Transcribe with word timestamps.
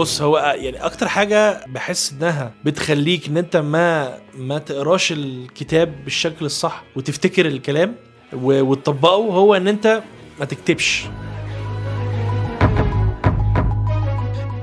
بص 0.00 0.22
هو 0.22 0.38
يعني 0.38 0.76
أكتر 0.76 1.08
حاجة 1.08 1.66
بحس 1.66 2.12
إنها 2.12 2.54
بتخليك 2.64 3.28
إن 3.28 3.36
أنت 3.36 3.56
ما 3.56 4.18
ما 4.34 4.58
تقراش 4.58 5.12
الكتاب 5.12 6.04
بالشكل 6.04 6.44
الصح 6.44 6.84
وتفتكر 6.96 7.46
الكلام 7.46 7.94
وتطبقه 8.32 9.14
هو 9.14 9.54
إن 9.54 9.68
أنت 9.68 10.02
ما 10.38 10.44
تكتبش. 10.44 11.04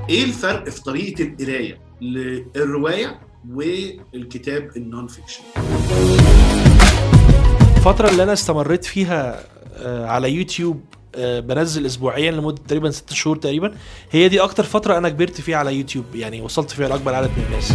إيه 0.08 0.24
الفرق 0.24 0.68
في 0.68 0.82
طريقة 0.82 1.24
القراية 1.24 1.80
للرواية 2.00 3.20
والكتاب 3.50 4.70
ال 4.76 5.06
non-fiction 5.06 5.42
الفترة 7.76 8.10
اللي 8.10 8.22
أنا 8.22 8.32
استمريت 8.32 8.84
فيها 8.84 9.44
آه، 9.76 10.06
على 10.06 10.32
يوتيوب 10.32 10.80
بنزل 11.18 11.86
اسبوعيا 11.86 12.30
لمدة 12.30 12.62
تقريبا 12.68 12.90
ست 12.90 13.12
شهور 13.12 13.36
تقريبا. 13.36 13.74
هي 14.10 14.28
دي 14.28 14.40
أكتر 14.40 14.64
فترة 14.64 14.98
أنا 14.98 15.08
كبرت 15.08 15.40
فيها 15.40 15.56
على 15.56 15.76
يوتيوب 15.76 16.04
يعني 16.14 16.40
وصلت 16.40 16.70
فيها 16.70 16.88
لأكبر 16.88 17.14
عدد 17.14 17.30
من 17.36 17.44
الناس. 17.48 17.72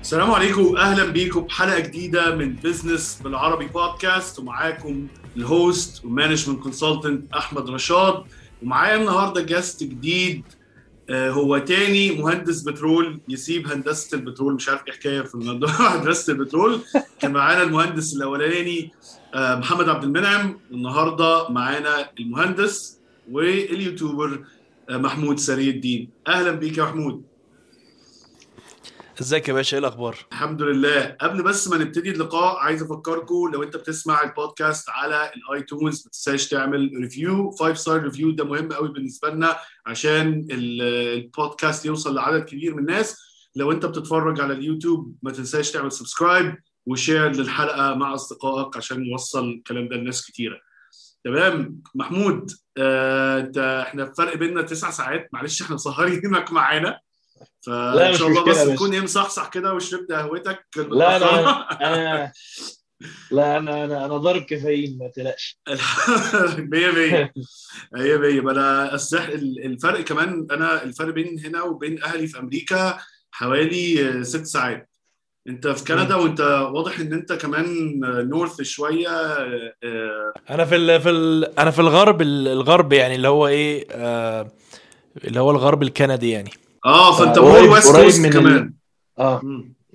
السلام 0.00 0.30
عليكم 0.30 0.76
أهلا 0.76 1.04
بيكم 1.04 1.40
بحلقه 1.40 1.80
جديدة 1.80 2.34
من 2.34 2.52
business 2.52 3.20
بالعربي 3.24 3.66
بودكاست 3.66 4.38
ومعاكم 4.38 5.06
ال 5.36 5.50
host 5.50 6.04
وال 6.04 6.13
management 6.13 6.60
consultant 6.62 7.34
أحمد 7.34 7.70
رشاد. 7.70 8.22
ومعايا 8.62 8.96
النهارده 8.96 9.42
guest 9.42 9.82
جديد 9.82 10.42
آه، 10.46 10.63
هو 11.10 11.58
تاني 11.58 12.10
مهندس 12.10 12.62
بترول 12.62 13.20
يسيب 13.28 13.66
هندسة 13.66 14.16
البترول. 14.18 14.54
مش 14.54 14.68
عارف 14.68 14.82
إيه 14.86 14.92
حكايه 14.92 15.20
في 15.20 15.34
الموضوع. 15.34 15.70
هندسة 15.96 16.32
البترول. 16.32 16.80
كان 17.20 17.32
معانا 17.32 17.62
المهندس 17.62 18.16
الأولاني 18.16 18.90
آه، 19.34 19.54
محمد 19.56 19.88
عبد 19.88 20.04
المنعم. 20.04 20.58
والنهارده 20.70 21.48
معانا 21.48 22.10
المهندس 22.20 22.98
وال 23.30 23.53
YouTuber 23.53 24.44
آه، 24.90 24.96
محمود 24.96 25.38
سري 25.38 25.70
الدين. 25.70 26.08
أهلا 26.28 26.50
بيك 26.50 26.78
يا 26.78 26.82
محمود. 26.82 27.22
ازيك 29.20 29.48
يا 29.48 29.52
باشا؟ 29.54 29.74
إيه 29.76 29.78
الاخبار؟ 29.80 30.16
الحمد 30.32 30.62
لله. 30.62 31.16
قبل 31.20 31.42
بس 31.42 31.68
ما 31.68 31.76
نبتدي 31.78 32.10
اللقاء 32.10 32.56
عايز 32.56 32.82
افكركم 32.82 33.50
لو 33.52 33.62
انت 33.62 33.76
بتسمع 33.76 34.22
البودكاست 34.22 34.88
على 34.90 35.30
ال 35.36 35.45
iTunes 35.45 36.02
ما 36.04 36.10
تنساش 36.10 36.48
تعمل 36.48 36.90
review 37.00 37.50
5 37.50 37.74
star 37.74 38.02
review 38.02 38.30
ده 38.30 38.44
مهم 38.44 38.72
قوي 38.72 38.88
بالنسبة 38.92 39.28
لنا 39.30 39.56
عشان 39.86 40.46
ال- 40.50 40.82
البودكاست 41.18 41.86
يوصل 41.86 42.14
لعدد 42.14 42.44
كبير 42.44 42.74
من 42.74 42.78
الناس. 42.80 43.20
لو 43.56 43.72
انت 43.72 43.86
بتتفرج 43.86 44.40
على 44.40 44.52
اليوتيوب 44.52 45.16
ما 45.22 45.30
تنساش 45.32 45.70
تعمل 45.70 45.92
subscribe 45.92 46.56
و 46.86 46.93
share 46.93 47.30
للحلقة 47.36 47.94
مع 47.94 48.14
أصدقائك 48.14 48.76
عشان 48.76 49.10
نوصل 49.10 49.44
الكلام 49.50 49.88
ده 49.88 49.96
لناس 49.96 50.26
كتيرة. 50.26 50.56
تمام؟ 51.24 51.80
محمود 51.94 52.50
آه، 52.78 53.40
انت 53.40 53.58
إحنا 53.58 54.02
الفرق 54.02 54.36
بيننا 54.36 54.62
تسع 54.62 54.90
ساعات. 54.90 55.28
معلش 55.32 55.62
إحنا 55.62 55.74
مسهرينك 55.74 56.52
معانا. 56.52 56.98
فان 57.66 58.14
شاء 58.14 58.28
الله 58.28 58.40
مشكلة 58.48 58.64
بس. 58.64 58.74
تكون 58.74 58.92
إيه 58.94 59.00
مصحصح 59.00 59.48
كده 59.48 59.74
وشربت 59.74 60.12
قهوتك. 60.12 60.64
لا 60.76 61.16
أنا 61.16 61.60
أنا 61.80 62.32
لا 63.30 63.56
أنا 63.58 63.84
أنا 63.84 64.04
أنا 64.04 64.16
ضارب 64.16 64.42
كافيين 64.42 64.98
ما 64.98 65.08
تقلقش. 65.08 65.60
مية 66.72 66.90
مية. 66.90 67.32
مية 67.92 68.16
مية. 68.16 68.40
ما 68.40 68.52
أنا 68.52 68.94
السح... 68.94 69.28
الفرق 69.64 70.00
كمان 70.00 70.46
أنا 70.50 70.82
الفرق 70.82 71.14
بين 71.14 71.40
هنا 71.46 71.62
وبين 71.62 72.02
أهلي 72.02 72.26
في 72.26 72.38
أمريكا 72.38 72.98
حوالي 73.32 74.24
ست 74.24 74.44
ساعات. 74.46 74.90
أنت 75.48 75.68
في 75.68 75.84
كندا 75.84 76.14
وأنت 76.14 76.40
واضح 76.72 76.98
إن 77.00 77.12
أنت 77.12 77.32
كمان 77.32 78.00
north 78.28 78.62
شوية 78.62 79.08
آه، 79.08 79.72
آه، 79.84 80.32
أنا 80.50 80.64
في 80.64 80.76
ال 80.76 81.00
في 81.00 81.10
ال 81.10 81.58
أنا 81.58 81.70
في 81.70 81.78
الغرب 81.78 82.22
ال- 82.22 82.48
الغرب 82.48 82.92
يعني 82.92 83.14
اللي 83.14 83.28
هو 83.28 83.46
إيه 83.46 83.86
آه 83.90 84.50
اللي 85.24 85.40
هو 85.40 85.50
الغرب 85.50 85.82
الكندي 85.82 86.30
يعني. 86.30 86.50
آه 86.84 87.18
فأنت 87.18 87.38
more 87.38 87.70
west 87.70 87.96
coast 87.96 88.26
كمان. 88.26 88.72
آه. 89.18 89.42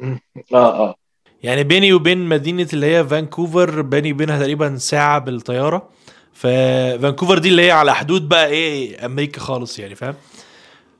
آه 0.01 0.19
آه. 0.53 0.95
يعني 1.43 1.63
بيني 1.63 1.93
وبين 1.93 2.17
مدينة 2.29 2.67
اللي 2.73 2.85
هي 2.85 3.07
فانكوفر 3.07 3.81
بيني 3.81 4.13
وبينها 4.13 4.39
تقريبا 4.39 4.77
ساعة 4.77 5.19
بالطيارة. 5.19 5.89
ففانكوفر 6.33 7.37
دي 7.37 7.49
اللي 7.49 7.61
هي 7.61 7.71
على 7.71 7.95
حدود 7.95 8.29
بقى 8.29 8.47
إيه 8.47 9.05
أمريكا 9.05 9.39
خالص 9.39 9.79
يعني 9.79 9.95
فاهم؟ 9.95 10.15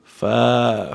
ف... 0.04 0.24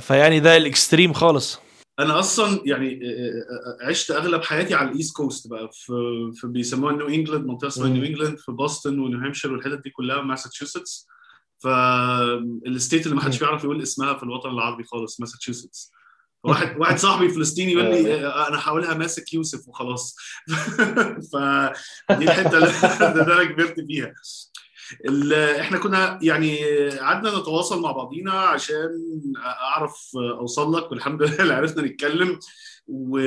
فيعني 0.06 0.40
ده 0.40 0.58
ال 0.58 0.65
extreme 0.65 1.14
خالص. 1.14 1.60
أنا 2.00 2.20
أصلا 2.20 2.62
يعني 2.66 3.00
آه، 3.04 3.86
آه، 3.86 3.90
عشت 3.90 4.12
أغلب 4.12 4.44
حياتي 4.44 4.74
على 4.76 4.90
ال 4.90 4.95
east 4.95 5.16
coast 5.16 5.48
بقى. 5.48 5.70
في 5.74 5.94
في 6.36 6.48
بيسموها 6.48 6.94
نيو 6.94 7.08
إنجلاند 7.08 7.46
منطقة 7.46 7.68
اسمها. 7.68 7.90
نيو 7.90 8.04
إنجلاند 8.04 8.38
في 8.38 8.52
بوسطن 8.52 9.00
ونيو 9.00 9.20
هامشير 9.20 9.54
والحتت 9.54 9.84
دي 9.84 9.90
كلها 9.90 10.22
ماساتشوستس. 10.22 11.08
فال 11.66 12.06
state 12.06 13.06
اللي 13.06 13.16
ما 13.16 13.22
حدش. 13.22 13.40
بيعرف 13.40 13.64
يقول 13.64 13.82
اسمها 13.82 14.14
في 14.14 14.24
الوطن 14.24 14.50
العربي 14.50 14.84
خالص 14.84 15.20
ماساتشوستس. 15.20 15.92
واحد 16.44 16.78
واحد 16.78 16.98
صاحبي 16.98 17.30
فلسطيني 17.30 17.72
يقول 17.72 17.86
لي 17.86 18.26
آه، 18.26 18.48
أنا 18.48 18.58
هحولها 18.58 18.94
ماسح 18.94 19.34
يوسف 19.34 19.68
وخلاص. 19.68 20.16
فدي 21.34 22.24
الحتة 22.24 22.58
اللي 22.58 23.34
أنا 23.34 23.44
كبرت 23.44 23.80
فيها. 23.80 24.14
إحنا 25.60 25.78
كنا 25.78 26.20
يعني 26.22 26.58
قعدنا 26.90 27.40
نتواصل 27.40 27.82
مع 27.82 27.92
بعضينا 27.92 28.32
عشان 28.32 28.90
أعرف 29.46 30.12
أوصل 30.40 30.78
لك 30.78 30.92
والحمد 30.92 31.24
لله 31.24 31.54
عرفنا 31.54 31.84
نتكلم. 31.84 32.40
و... 32.88 33.20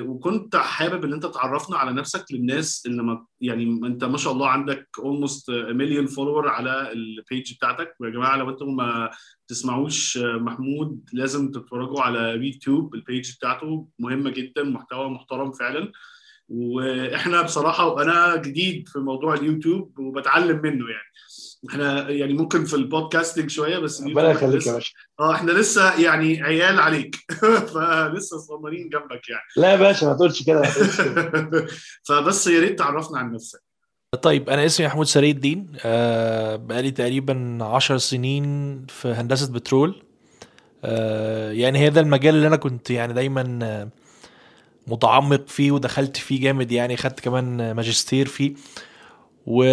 وكنت 0.00 0.56
حابب 0.56 1.04
إن 1.04 1.12
أنت 1.12 1.26
تعرفنا 1.26 1.76
على 1.76 1.92
نفسك 1.92 2.24
للناس 2.32 2.82
اللي 2.86 3.02
ما 3.02 3.26
يعني 3.40 3.64
أنت 3.64 4.04
ما 4.04 4.18
شاء 4.18 4.32
الله 4.32 4.48
عندك 4.48 4.88
almost 4.98 5.50
مليون 5.50 6.06
follower 6.06 6.48
على 6.48 6.92
ال 6.92 7.04
page 7.04 7.54
بتاعتك. 7.54 7.94
ويا 8.00 8.10
جماعة 8.10 8.36
لو 8.36 8.50
أنتم 8.50 8.76
ما 8.76 9.10
تسمعوش 9.48 10.18
محمود 10.18 11.08
لازم 11.12 11.50
تتفرجوا 11.50 12.00
على 12.00 12.46
يوتيوب 12.46 12.94
ال 12.94 13.02
page 13.02 13.36
بتاعته. 13.36 13.88
مهمه 13.98 14.30
جدا 14.30 14.62
محتوى 14.62 15.08
محترم 15.10 15.52
فعلا. 15.52 15.92
وإحنا 16.48 17.42
بصراحة 17.42 17.86
وأنا 17.86 18.36
جديد 18.36 18.88
في 18.88 18.98
موضوع 18.98 19.34
اليوتيوب 19.34 19.98
وبتعلم 19.98 20.62
منه 20.62 20.90
يعني. 20.90 21.12
إحنا 21.70 22.10
يعني 22.10 22.32
ممكن 22.32 22.64
في 22.64 22.74
البودكاستنج 22.76 23.50
شوية 23.50 23.78
بس 23.78 24.02
ربنا 24.02 24.30
يخليك 24.30 24.66
يا 24.66 24.72
باشا. 24.72 24.92
آه 25.20 25.34
إحنا 25.34 25.52
لسه 25.52 26.00
يعني 26.00 26.42
عيال 26.42 26.80
عليك. 26.80 27.16
فلسه 27.74 28.38
صغيرين 28.38 28.88
جنبك 28.88 29.28
يعني. 29.28 29.42
لا 29.56 29.70
يا 29.70 29.76
باشا 29.76 30.06
ما 30.06 30.14
تقولش 30.14 30.42
كده 30.42 30.60
ما 30.60 30.70
تقولش 30.70 31.00
كده. 31.00 31.66
فبس 32.08 32.46
يا 32.46 32.60
ريت 32.60 32.78
تعرفنا 32.78 33.18
عن 33.18 33.32
نفسك. 33.32 33.62
طيب 34.22 34.50
أنا 34.50 34.66
اسمي 34.66 34.86
محمود 34.86 35.06
سري 35.06 35.30
الدين. 35.30 35.72
آه 35.84 36.56
بقالي 36.56 36.90
تقريبا 36.90 37.58
عشر 37.60 37.98
سنين 37.98 38.86
في 38.88 39.08
هندسة 39.08 39.52
بترول. 39.52 40.02
آه 40.84 41.52
يعني 41.52 41.78
هي 41.78 41.90
ده 41.90 42.00
المجال 42.00 42.34
اللي 42.34 42.46
أنا 42.46 42.56
كنت 42.56 42.90
يعني 42.90 43.12
دايما 43.12 43.58
آه، 43.62 43.88
متعمق 44.86 45.48
فيه 45.48 45.70
ودخلت 45.70 46.16
فيه 46.16 46.40
جامد 46.40 46.72
يعني 46.72 46.96
خدت 46.96 47.20
كمان 47.20 47.72
ماجستير 47.72 48.28
فيه. 48.28 48.54
و 49.46 49.64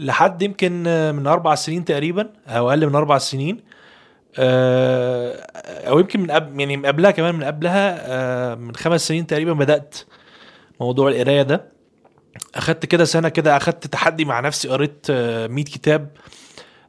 لحد 0.00 0.42
يمكن 0.42 0.82
من 1.14 1.26
أربع 1.26 1.54
سنين 1.54 1.84
تقريبا 1.84 2.30
أو 2.48 2.70
أقل 2.70 2.86
من 2.86 2.94
أربع 2.94 3.18
سنين 3.18 3.60
آه، 4.38 5.32
أو 5.88 5.98
يمكن 5.98 6.20
من 6.20 6.30
قبل 6.30 6.60
يعني 6.60 6.76
من 6.76 6.86
قبلها 6.86 7.10
كمان 7.10 7.34
من 7.34 7.44
قبلها 7.44 7.98
آه، 8.00 8.54
من 8.54 8.76
خمس 8.76 9.08
سنين 9.08 9.26
تقريبا 9.26 9.52
بدأت 9.52 9.96
موضوع 10.80 11.08
القراية 11.08 11.42
ده. 11.42 11.72
أخدت 12.54 12.86
كده 12.86 13.04
سنة 13.04 13.28
كده 13.28 13.56
أخدت 13.56 13.86
تحدي 13.86 14.24
مع 14.24 14.40
نفسي 14.40 14.68
قريت 14.68 15.06
آه، 15.10 15.46
100 15.46 15.64
كتاب. 15.64 16.10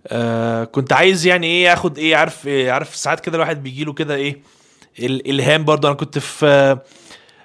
آه، 0.08 0.64
كنت 0.64 0.94
عايز 0.94 1.26
يعني 1.28 1.48
إيه 1.48 1.74
آخد 1.74 1.98
إيه 1.98 2.16
عارف 2.16 2.48
إيه 2.48 2.72
عارف 2.72 2.96
ساعات 2.96 3.19
كده 3.19 3.36
الواحد 3.36 3.64
بيجي 3.64 3.84
له 3.84 3.94
كده 3.94 4.16
إيه 4.16 4.42
الالهام 5.00 5.66
برضه. 5.66 5.88
أنا 5.88 5.98
كنت 5.98 6.19
في 6.19 6.78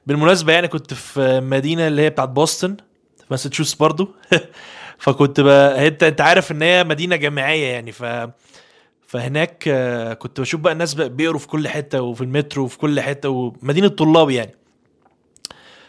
بالمناسبة 0.07 0.53
يعني 0.53 0.69
كنت 0.69 0.95
في 0.95 1.41
مدينة 1.41 1.87
اللي 1.87 2.03
هي 2.03 2.11
بتاعت 2.11 2.29
بوسطن 2.29 2.77
في 3.19 3.25
ماساتشوستس 3.31 3.75
برضه. 3.75 4.09
فكنت 4.99 5.41
بقى 5.41 5.89
انت 5.89 6.03
انت 6.03 6.21
عارف 6.21 6.53
ان 6.53 6.63
هي 6.63 6.85
مدينة 6.85 7.17
جامعية 7.17 7.67
يعني 7.67 7.93
ف 7.93 8.05
فهناك 9.07 9.65
آه، 9.69 10.15
كنت 10.15 10.41
بشوف 10.41 10.61
بقى 10.61 10.73
الناس 10.73 10.95
بقى 10.95 11.09
بيقروا 11.09 11.39
في 11.41 11.49
كل 11.49 11.69
حتة 11.69 12.01
وفي 12.01 12.21
المترو 12.21 12.65
وفي 12.65 12.79
كل 12.79 13.01
حتة 13.01 13.29
ومدينة 13.29 13.89
طلاب 13.89 14.31
يعني. 14.31 14.55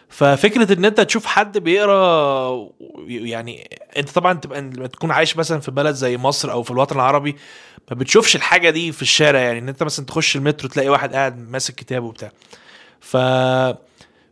ففكرة 0.10 0.74
إن 0.74 0.86
أنت 0.86 1.02
تشوف 1.02 1.26
حد 1.26 1.58
بيقرا 1.58 2.70
يعني 3.08 3.70
أنت 3.98 4.10
طبعا 4.10 4.34
تبقى 4.34 4.62
لما 4.62 4.88
تكون 4.88 5.12
عايش 5.12 5.38
مثلا 5.38 5.60
في 5.60 5.72
بلد 5.72 5.96
زي 5.96 6.18
مصر 6.18 6.52
أو 6.52 6.64
في 6.64 6.72
الوطن 6.72 6.96
العربي 6.96 7.36
ما 7.92 7.96
بتشوفش 7.96 8.36
الحاجة 8.36 8.70
دي 8.70 8.92
في 8.92 9.02
الشارع 9.02 9.40
يعني. 9.40 9.60
إن 9.60 9.70
أنت 9.70 9.84
مثلا 9.84 10.06
تخش 10.06 10.36
المترو 10.36 10.70
تلاقي 10.70 10.90
واحد 10.90 11.14
قاعد 11.14 11.50
ماسك 11.50 11.76
كتاب 11.76 12.04
وبتاع. 12.04 12.32
ف 13.00 13.18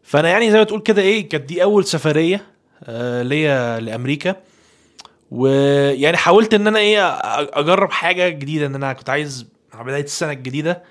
فأنا 0.03 0.29
يعني 0.29 0.51
زي 0.51 0.57
ما 0.57 0.63
تقول 0.63 0.81
كده 0.81 1.01
إيه 1.01 1.29
كانت 1.29 1.43
دي 1.43 1.63
أول 1.63 1.85
سفرية 1.85 2.45
آه، 2.83 3.21
ليا 3.21 3.79
لأمريكا. 3.79 4.35
ويعني 5.31 6.17
حاولت 6.17 6.53
إن 6.53 6.67
أنا 6.67 6.79
إيه 6.79 6.99
أجرب 7.59 7.91
حاجة 7.91 8.29
جديدة 8.29 8.65
إن 8.65 8.75
أنا 8.75 8.93
كنت 8.93 9.09
عايز 9.09 9.47
بداية 9.79 10.03
السنة 10.03 10.31
الجديدة 10.31 10.83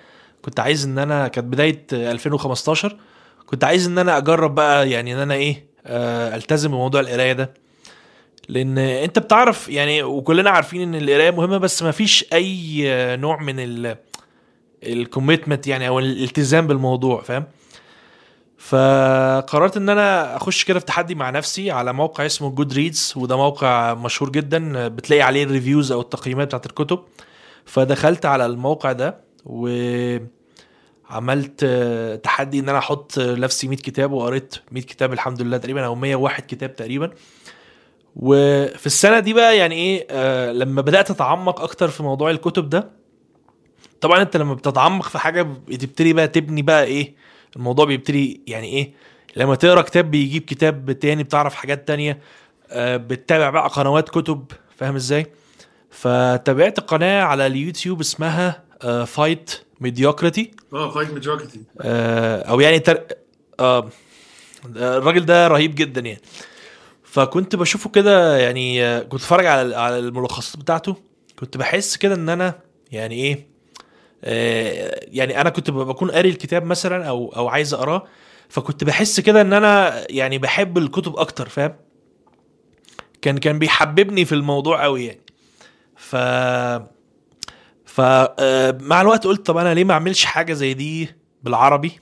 كنت 0.42 0.60
عايز 0.60 0.84
إن 0.84 0.98
أنا 0.98 1.28
كانت 1.28 1.46
بداية 1.46 1.86
2015 1.92 2.96
كنت 3.46 3.64
عايز 3.64 3.86
إن 3.86 3.98
أنا 3.98 4.16
أجرب 4.16 4.54
بقى 4.54 4.90
يعني 4.90 5.14
إن 5.14 5.18
أنا 5.18 5.34
إيه 5.34 5.66
ألتزم 6.36 6.70
بموضوع 6.70 7.00
القراية 7.00 7.32
ده. 7.32 7.54
لأن 8.48 8.78
أنت 8.78 9.18
بتعرف 9.18 9.68
يعني 9.68 10.02
وكلنا 10.02 10.50
عارفين 10.50 10.82
إن 10.82 10.94
القراية 10.94 11.30
مهمة 11.30 11.58
بس 11.58 11.82
ما 11.82 11.90
فيش 11.90 12.24
أي 12.32 12.82
نوع 13.16 13.42
من 13.42 13.54
ال 13.60 13.96
ال 14.82 14.90
commitment 14.90 15.66
يعني 15.66 15.88
أو 15.88 15.98
الالتزام 15.98 16.66
بالموضوع 16.66 17.22
فاهم؟ 17.22 17.44
فقررت 18.64 19.76
إن 19.76 19.88
أنا 19.88 20.36
أخش 20.36 20.64
كده 20.64 20.78
في 20.78 20.84
تحدي 20.84 21.14
مع 21.14 21.30
نفسي 21.30 21.70
على 21.70 21.92
موقع 21.92 22.26
اسمه 22.26 22.50
Goodreads 22.50 23.12
وده 23.16 23.36
موقع 23.36 23.94
مشهور 23.94 24.30
جدا 24.30 24.88
بتلاقي 24.88 25.22
عليه 25.22 25.44
ال 25.44 25.50
reviews 25.50 25.92
أو 25.92 26.00
التقييمات 26.00 26.46
بتاعت 26.46 26.66
الكتب. 26.66 26.98
فدخلت 27.64 28.26
على 28.26 28.46
الموقع 28.46 28.92
ده 28.92 29.20
وعملت 29.46 30.24
تحدي 32.24 32.58
إن 32.58 32.68
أنا 32.68 32.78
أحط 32.78 33.18
نفسي 33.18 33.68
100 33.68 33.78
كتاب 33.78 34.12
وقريت 34.12 34.54
100 34.72 34.84
كتاب 34.84 35.12
الحمد 35.12 35.42
لله 35.42 35.56
تقريبا 35.56 35.84
أو 35.86 35.94
101 35.94 36.42
كتاب 36.46 36.76
تقريبا. 36.76 37.10
وفي 38.16 38.86
السنة 38.86 39.18
دي 39.18 39.32
بقى 39.32 39.56
يعني 39.56 39.74
إيه 39.74 40.06
آه 40.10 40.52
لما 40.52 40.82
بدأت 40.82 41.10
أتعمق 41.10 41.60
أكتر 41.60 41.88
في 41.88 42.02
موضوع 42.02 42.30
الكتب 42.30 42.68
ده 42.68 42.90
طبعا 44.00 44.22
أنت 44.22 44.36
لما 44.36 44.54
بتتعمق 44.54 45.08
في 45.08 45.18
حاجة 45.18 45.42
بتبتدي 45.42 46.12
بقى 46.12 46.28
تبني 46.28 46.62
بقى 46.62 46.84
إيه 46.84 47.14
الموضوع 47.56 47.84
بيبتدي 47.84 48.40
يعني 48.46 48.66
إيه 48.66 48.92
لما 49.36 49.54
تقرأ 49.54 49.82
كتاب 49.82 50.10
بيجيب 50.10 50.42
كتاب 50.42 50.92
تاني 50.92 51.22
بتعرف 51.22 51.54
حاجات 51.54 51.88
تانية 51.88 52.18
آه 52.70 52.96
بتتابع 52.96 53.50
بقى 53.50 53.68
قنوات 53.68 54.08
كتب 54.08 54.44
فاهم 54.76 54.94
إزاي؟ 54.94 55.26
فتابعت 55.90 56.80
قناة 56.80 57.22
على 57.22 57.46
اليوتيوب 57.46 58.00
اسمها 58.00 58.62
Fight 59.06 59.60
Mediocrity 59.80 60.50
آه 60.72 60.90
Fight 60.90 61.10
Mediocrity 61.10 61.60
أو 61.80 62.60
يعني 62.60 62.78
تر... 62.78 63.00
آه 63.60 63.88
الراجل 64.76 65.26
ده 65.26 65.48
رهيب 65.48 65.74
جدا 65.74 66.00
يعني. 66.00 66.20
فكنت 67.04 67.56
بشوفه 67.56 67.90
كده 67.90 68.36
يعني 68.36 68.84
آه، 68.84 69.00
كنت 69.00 69.20
اتفرج 69.20 69.46
على 69.46 69.76
على 69.76 69.98
الملخصات 69.98 70.56
بتاعته 70.62 70.96
كنت 71.38 71.56
بحس 71.56 71.96
كده 71.96 72.14
إن 72.14 72.28
أنا 72.28 72.54
يعني 72.92 73.14
إيه 73.14 73.32
آه، 73.34 73.44
يعني 74.24 75.40
أنا 75.40 75.50
كنت 75.50 75.70
بكون 75.70 76.10
قاري 76.10 76.28
الكتاب 76.28 76.64
مثلا 76.64 77.08
أو 77.08 77.32
أو 77.36 77.48
عايز 77.48 77.74
أقراه 77.74 78.04
فكنت 78.48 78.84
بحس 78.84 79.20
كده 79.20 79.40
إن 79.40 79.52
أنا 79.52 80.04
يعني 80.12 80.38
بحب 80.38 80.78
الكتب 80.78 81.16
أكتر 81.16 81.48
فاهم؟ 81.48 81.74
كان 83.22 83.38
كان 83.38 83.58
بيحببني 83.58 84.24
في 84.24 84.34
الموضوع 84.34 84.82
قوي 84.82 85.04
يعني. 85.06 85.20
ف 85.96 86.16
آه، 88.00 88.78
مع 88.80 89.00
الوقت 89.00 89.26
قلت 89.26 89.46
طب 89.46 89.56
أنا 89.56 89.74
ليه 89.74 89.84
ما 89.84 89.92
أعملش 89.92 90.24
حاجة 90.24 90.52
زي 90.52 90.74
دي 90.74 91.08
بالعربي؟ 91.42 91.92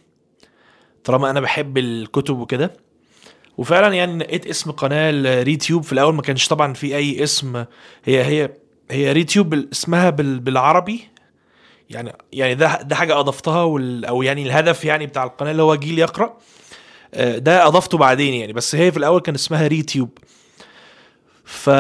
طالما 1.05 1.31
أنا 1.31 1.41
بحب 1.41 1.79
الكتب 1.79 2.39
وكده. 2.39 2.73
وفعلا 3.59 3.95
يعني 3.95 4.15
نقيت 4.17 4.47
اسم 4.47 4.71
قناة 4.71 5.11
الريتيوب 5.11 5.83
في 5.83 5.93
الأول 5.93 6.15
ما 6.15 6.23
كانش 6.23 6.49
طبعا 6.49 6.73
في 6.75 6.97
أي 6.97 7.23
اسم 7.23 7.57
هي 8.05 8.25
هي 8.25 8.51
هي 8.91 9.13
ريتيوب 9.13 9.55
اسمها 9.55 10.11
بال- 10.11 10.41
بالعربي. 10.41 11.09
يعني 11.95 12.13
يعني 12.33 12.55
ده 12.55 12.83
ده 12.83 12.97
حاجة 12.97 13.21
أضفتها 13.21 13.63
وال 13.63 14.05
أو 14.05 14.23
يعني 14.23 14.43
الهدف 14.43 14.85
يعني 14.85 15.07
بتاع 15.07 15.25
القناة 15.25 15.51
اللي 15.51 15.63
هو 15.63 15.75
جيل 15.75 15.99
يقرأ. 15.99 16.37
آه، 17.15 17.39
ده 17.39 17.67
أضفته 17.67 17.99
بعدين 17.99 18.35
يعني 18.35 18.53
بس 18.53 18.75
هي 18.75 18.93
في 18.93 18.97
الأول 18.99 19.21
كان 19.21 19.35
اسمها 19.35 19.67
ريتيوب. 19.67 20.19
ف 21.45 21.71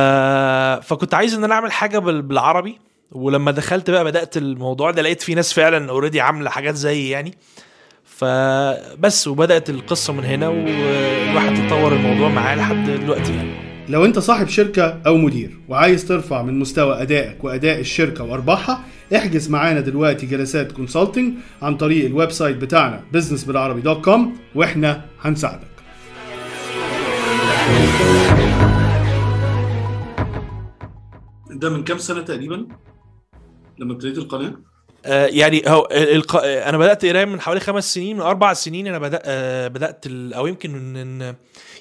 فكنت 0.86 1.14
عايز 1.14 1.34
إن 1.34 1.44
أنا 1.44 1.54
أعمل 1.54 1.72
حاجة 1.72 1.98
بال- 1.98 2.22
بالعربي. 2.22 2.78
ولما 3.12 3.50
دخلت 3.50 3.90
بقى 3.90 4.04
بدأت 4.04 4.36
الموضوع 4.36 4.90
ده 4.90 5.02
لقيت 5.02 5.22
في 5.22 5.34
ناس 5.34 5.52
فعلا 5.52 5.90
already 5.90 6.20
عاملة 6.20 6.50
حاجات 6.50 6.74
زي 6.74 7.08
يعني. 7.10 7.38
فبس 8.04 9.28
وبدأت 9.28 9.70
القصة 9.70 10.12
من 10.12 10.24
هنا 10.24 10.48
والواحد 10.48 11.66
تطور 11.66 11.92
الموضوع 11.92 12.28
معاه 12.28 12.56
لحد 12.56 12.90
دلوقتي 12.90 13.36
يعني. 13.36 13.71
لو 13.88 14.04
انت 14.04 14.18
صاحب 14.18 14.48
شركة 14.48 15.00
أو 15.06 15.16
مدير 15.16 15.58
وعايز 15.68 16.04
ترفع 16.08 16.42
من 16.42 16.58
مستوى 16.58 17.02
أدائك 17.02 17.44
وأداء 17.44 17.80
الشركة 17.80 18.24
وأرباحها 18.24 18.84
احجز 19.16 19.50
معانا 19.50 19.80
دلوقتي 19.80 20.26
جلسات 20.26 20.72
consulting 20.72 21.34
عن 21.62 21.76
طريق 21.76 22.04
ال 22.04 22.30
website 22.30 22.56
بتاعنا 22.56 23.00
businessبالعربي.com 23.14 24.20
وإحنا 24.54 25.04
هنساعدك. 25.20 25.72
ده 31.50 31.70
من 31.70 31.84
كام 31.84 31.98
سنة 31.98 32.22
تقريبا 32.22 32.66
لما 33.78 33.92
ابتديت 33.92 34.18
القناة؟ 34.18 34.48
آه، 34.48 34.71
يعني 35.04 35.62
هو 35.66 35.88
الق... 35.92 36.36
آه، 36.36 36.68
أنا 36.68 36.78
بدأت 36.78 37.04
قراية 37.04 37.24
من 37.24 37.40
حوالي 37.40 37.60
خمس 37.60 37.94
سنين 37.94 38.16
من 38.16 38.22
أربع 38.22 38.52
سنين 38.52 38.86
أنا 38.86 38.98
بدات 38.98 39.22
آه، 39.24 39.68
بدأت 39.68 40.06
ال... 40.06 40.34
أو 40.34 40.46
يمكن 40.46 40.70
من 40.70 41.34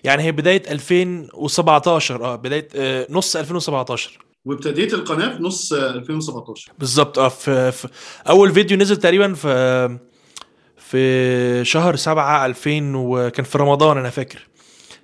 يعني 0.04 0.24
هي 0.24 0.32
بداية 0.32 0.64
2017 0.72 2.26
آه 2.26 2.36
بداية 2.36 2.68
آه، 2.76 3.08
نص 3.10 3.36
2017 3.36 4.26
وابتديت 4.46 4.94
القناة 4.94 5.38
في 5.38 5.44
نص 5.44 5.74
آه، 5.74 5.90
2017 5.90 6.72
بالظبط 6.80 7.20
آه 7.20 7.30
في... 7.30 7.72
في 7.72 7.88
أول 8.30 8.54
فيديو 8.54 8.78
نزل 8.78 8.98
تقريبا 8.98 9.34
في 9.34 9.98
في 10.78 11.66
شهر 11.66 11.96
سبعة 11.96 12.46
2000 12.46 12.96
وكان 12.96 13.46
في 13.46 13.58
رمضان 13.58 13.98
أنا 13.98 14.10
فاكر. 14.10 14.48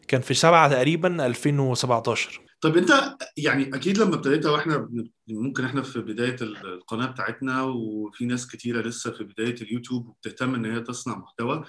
كان 0.08 0.22
في 0.22 0.34
سبعة 0.34 0.70
تقريبا 0.70 1.26
2017 1.26 2.47
طب 2.62 2.78
انت 2.78 3.18
يعني 3.38 3.76
أكيد 3.76 3.98
لما 3.98 4.16
ابتديتها 4.16 4.52
وإحنا 4.52 4.90
ممكن 5.28 5.66
إحنا 5.66 5.82
في 5.82 6.00
بداية 6.00 6.36
ال- 6.42 6.58
القناة 6.58 7.06
بتاعتنا 7.06 7.64
وفي 7.64 8.26
ناس 8.26 8.48
كتيرة 8.48 8.82
لسه 8.82 9.12
في 9.12 9.24
بداية 9.24 9.56
اليوتيوب 9.62 10.08
وبتهتم 10.08 10.56
ان 10.56 10.66
هي 10.66 10.80
تصنع 10.80 11.18
محتوى 11.18 11.64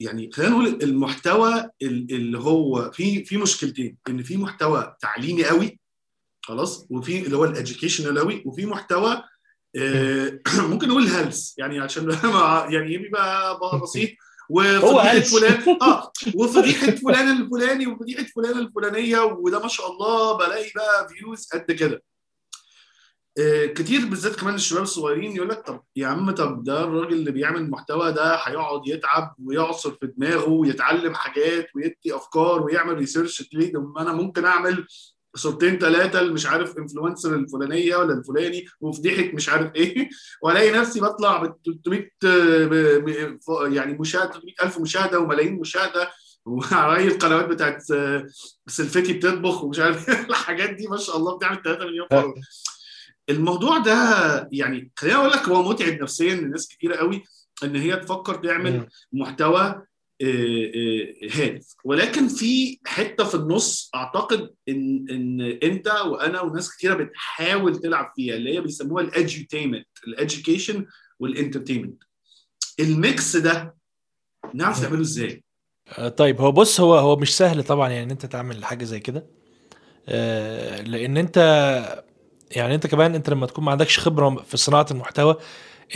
يعني 0.00 0.30
خلينا 0.32 0.52
نقول 0.52 0.66
المحتوى 0.82 1.70
ال- 1.82 2.14
اللي 2.14 2.38
هو 2.38 2.90
في 2.90 3.24
في 3.24 3.36
مشكلتين 3.36 3.96
ان 4.08 4.22
في 4.22 4.36
محتوى 4.36 4.96
تعليمي 5.00 5.44
قوي 5.44 5.80
خلاص 6.46 6.86
وفي 6.90 7.26
اللي 7.26 7.36
هو 7.36 7.44
الاديوكيشنال 7.44 8.18
قوي 8.18 8.42
وفي 8.46 8.66
محتوى 8.66 9.22
آه، 9.78 10.40
ممكن 10.70 10.88
نقول 10.88 11.06
هلس 11.06 11.54
يعني 11.58 11.78
عشان 11.80 12.10
يعني 12.74 12.98
بيبقى 12.98 13.58
بسيط. 13.82 14.10
وفضيحة. 14.50 15.20
فلان 15.20 15.76
آه 15.82 16.12
وفضيحة 16.38 16.90
فلان 16.90 17.42
الفلاني 17.42 17.86
وفضيحة 17.86 18.24
فلان 18.36 18.58
الفلانية 18.58 19.18
وده 19.18 19.62
ما 19.62 19.68
شاء 19.68 19.90
الله 19.92 20.36
بلاقي 20.38 20.70
بقى 20.74 21.08
views 21.08 21.48
قد 21.52 21.72
كده 21.72 22.02
آه، 23.38 23.66
كتير 23.66 24.06
بالذات 24.06 24.36
كمان 24.36 24.54
الشباب 24.54 24.82
الصغيرين 24.82 25.36
يقول 25.36 25.48
لك 25.48 25.66
طب 25.66 25.82
يا 25.96 26.06
عم 26.06 26.30
طب 26.30 26.64
ده 26.64 26.84
الراجل 26.84 27.12
اللي 27.12 27.30
بيعمل 27.30 27.70
محتوى 27.70 28.12
ده 28.12 28.34
هيقعد 28.36 28.80
يتعب 28.86 29.34
ويعصر 29.44 29.90
في 29.90 30.06
دماغه 30.06 30.48
ويتعلم 30.48 31.14
حاجات 31.14 31.66
ويدي 31.76 32.16
أفكار 32.16 32.62
ويعمل 32.62 32.94
research 32.94 33.48
ليه 33.52 33.72
طب 33.72 33.92
ما 33.94 34.02
أنا 34.02 34.12
ممكن 34.12 34.44
أعمل 34.44 34.86
صورتين 35.36 35.78
ثلاثة 35.78 36.22
مش 36.22 36.46
عارف 36.46 36.78
influencer 36.78 37.34
الفلانية 37.34 37.96
ولا 37.96 38.14
الفلاني 38.14 38.64
وفضيحه 38.80 39.34
مش 39.34 39.48
عارف 39.48 39.74
إيه 39.74 40.08
وألاقي 40.42 40.70
نفسي 40.70 41.00
بطلع 41.00 41.42
ب 41.42 41.54
300 41.66 42.00
آه، 42.24 42.64
ب- 42.64 43.04
ب- 43.04 43.72
يعني 43.72 43.98
مشاهدة 43.98 44.30
300 44.32 44.54
ألف 44.62 44.78
مشاهدة 44.78 45.18
وملايين 45.20 45.54
مشاهدة 45.60 46.10
وعلى 46.46 47.04
القنوات 47.08 47.44
بتاعت 47.44 47.90
آه، 47.90 48.26
سلفتي 48.66 49.12
بتطبخ 49.12 49.64
ومش 49.64 49.78
عارف 49.78 50.08
إيه. 50.08 50.26
الحاجات 50.30 50.70
دي 50.70 50.86
ما 50.88 50.96
شاء 50.96 51.16
الله 51.16 51.36
بتعمل 51.36 51.62
3 51.64 51.84
مليون 51.84 52.06
follower 52.10 52.34
الموضوع 53.30 53.78
ده 53.78 53.94
يعني 54.52 54.92
خليني 54.96 55.16
أقول 55.16 55.30
لك 55.30 55.48
هو 55.48 55.62
متعب 55.62 56.02
نفسيا 56.02 56.34
لناس 56.34 56.68
كتيرة 56.68 56.96
قوي 56.96 57.22
إن 57.64 57.76
هي 57.76 57.96
تفكر 57.96 58.34
تعمل. 58.34 58.86
محتوى 59.12 59.82
هادف. 60.22 61.74
ولكن 61.84 62.28
في 62.28 62.78
حتة 62.86 63.24
في 63.24 63.34
النص 63.34 63.90
أعتقد 63.94 64.50
إن 64.68 65.06
إن 65.10 65.40
أنت 65.62 65.88
وأنا 65.88 66.40
وناس 66.40 66.76
كتيرة 66.76 66.94
بتحاول 66.94 67.78
تلعب 67.80 68.12
فيها 68.16 68.34
اللي 68.34 68.54
هي 68.54 68.60
بيسموها 68.60 69.04
ال 69.04 69.11
edutainment 69.11 69.88
ال 70.06 70.14
education 70.14 70.86
وال 71.18 71.28
entertainment. 71.28 72.02
ال 72.80 72.94
mix 72.94 73.36
ده 73.36 73.74
نعرف 74.54 74.82
نعمله 74.82 75.00
إزاي؟ 75.00 75.44
آه، 75.98 76.08
طيب 76.08 76.40
هو 76.40 76.52
بص 76.52 76.80
هو 76.80 76.94
هو 76.94 77.16
مش 77.16 77.36
سهل 77.36 77.64
طبعا 77.64 77.88
يعني 77.88 78.04
إن 78.04 78.10
أنت 78.10 78.26
تعمل 78.26 78.64
حاجة 78.64 78.84
زي 78.84 79.00
كده. 79.00 79.26
آه، 80.08 80.82
لأن 80.82 81.16
أنت 81.16 81.36
يعني 82.50 82.74
أنت 82.74 82.86
كمان 82.86 83.14
أنت 83.14 83.30
لما 83.30 83.46
تكون 83.46 83.64
ما 83.64 83.70
عندكش 83.70 83.98
خبرة 83.98 84.34
في 84.34 84.56
صناعة 84.56 84.86
المحتوى 84.90 85.36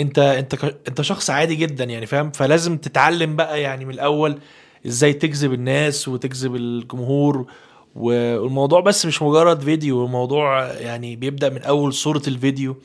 انت 0.00 0.18
انت 0.18 0.64
انت 0.88 1.02
شخص 1.02 1.30
عادي 1.30 1.54
جدا 1.54 1.84
يعني 1.84 2.06
فاهم؟ 2.06 2.30
فلازم 2.30 2.76
تتعلم 2.76 3.36
بقى 3.36 3.60
يعني 3.60 3.84
من 3.84 3.94
الأول 3.94 4.38
إزاي 4.86 5.12
تجذب 5.12 5.52
الناس 5.52 6.08
وتجذب 6.08 6.56
الجمهور 6.56 7.46
والموضوع 7.94 8.80
بس 8.80 9.06
مش 9.06 9.22
مجرد 9.22 9.60
فيديو 9.60 10.04
الموضوع 10.04 10.72
يعني 10.72 11.16
بيبدأ 11.16 11.48
من 11.48 11.62
أول 11.62 11.92
صورة 11.94 12.22
الفيديو 12.28 12.76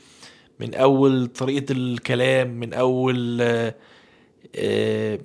من 0.60 0.74
أول 0.74 1.26
طريقة 1.26 1.72
الكلام 1.72 2.48
من 2.48 2.74
أول 2.74 3.38
آه، 3.42 3.74
آه، 4.56 5.18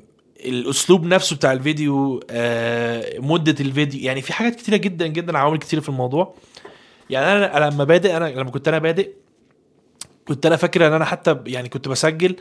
الأسلوب 0.46 1.06
نفسه 1.06 1.36
بتاع 1.36 1.52
الفيديو 1.52 2.20
آه، 2.30 3.20
مدة 3.20 3.56
الفيديو. 3.60 4.02
يعني 4.02 4.22
في 4.22 4.34
حاجات 4.34 4.56
كتيرة 4.56 4.78
جدا 4.78 5.08
جدا 5.08 5.38
عوامل 5.38 5.58
كتيرة 5.58 5.80
في 5.80 5.90
الموضوع. 5.90 6.34
يعني 7.10 7.46
أنا 7.46 7.70
لما 7.70 7.84
بادئ 7.84 8.18
أنا 8.18 8.26
لما 8.26 8.52
كنت 8.52 8.68
أنا 8.68 8.80
بادئ 8.80 9.10
كنت 10.28 10.46
أنا 10.46 10.56
فاكر 10.56 10.88
إن 10.88 10.94
أنا 10.94 11.06
حتى 11.06 11.38
يعني 11.48 11.70
كنت 11.70 11.88
بسجل 11.88 12.36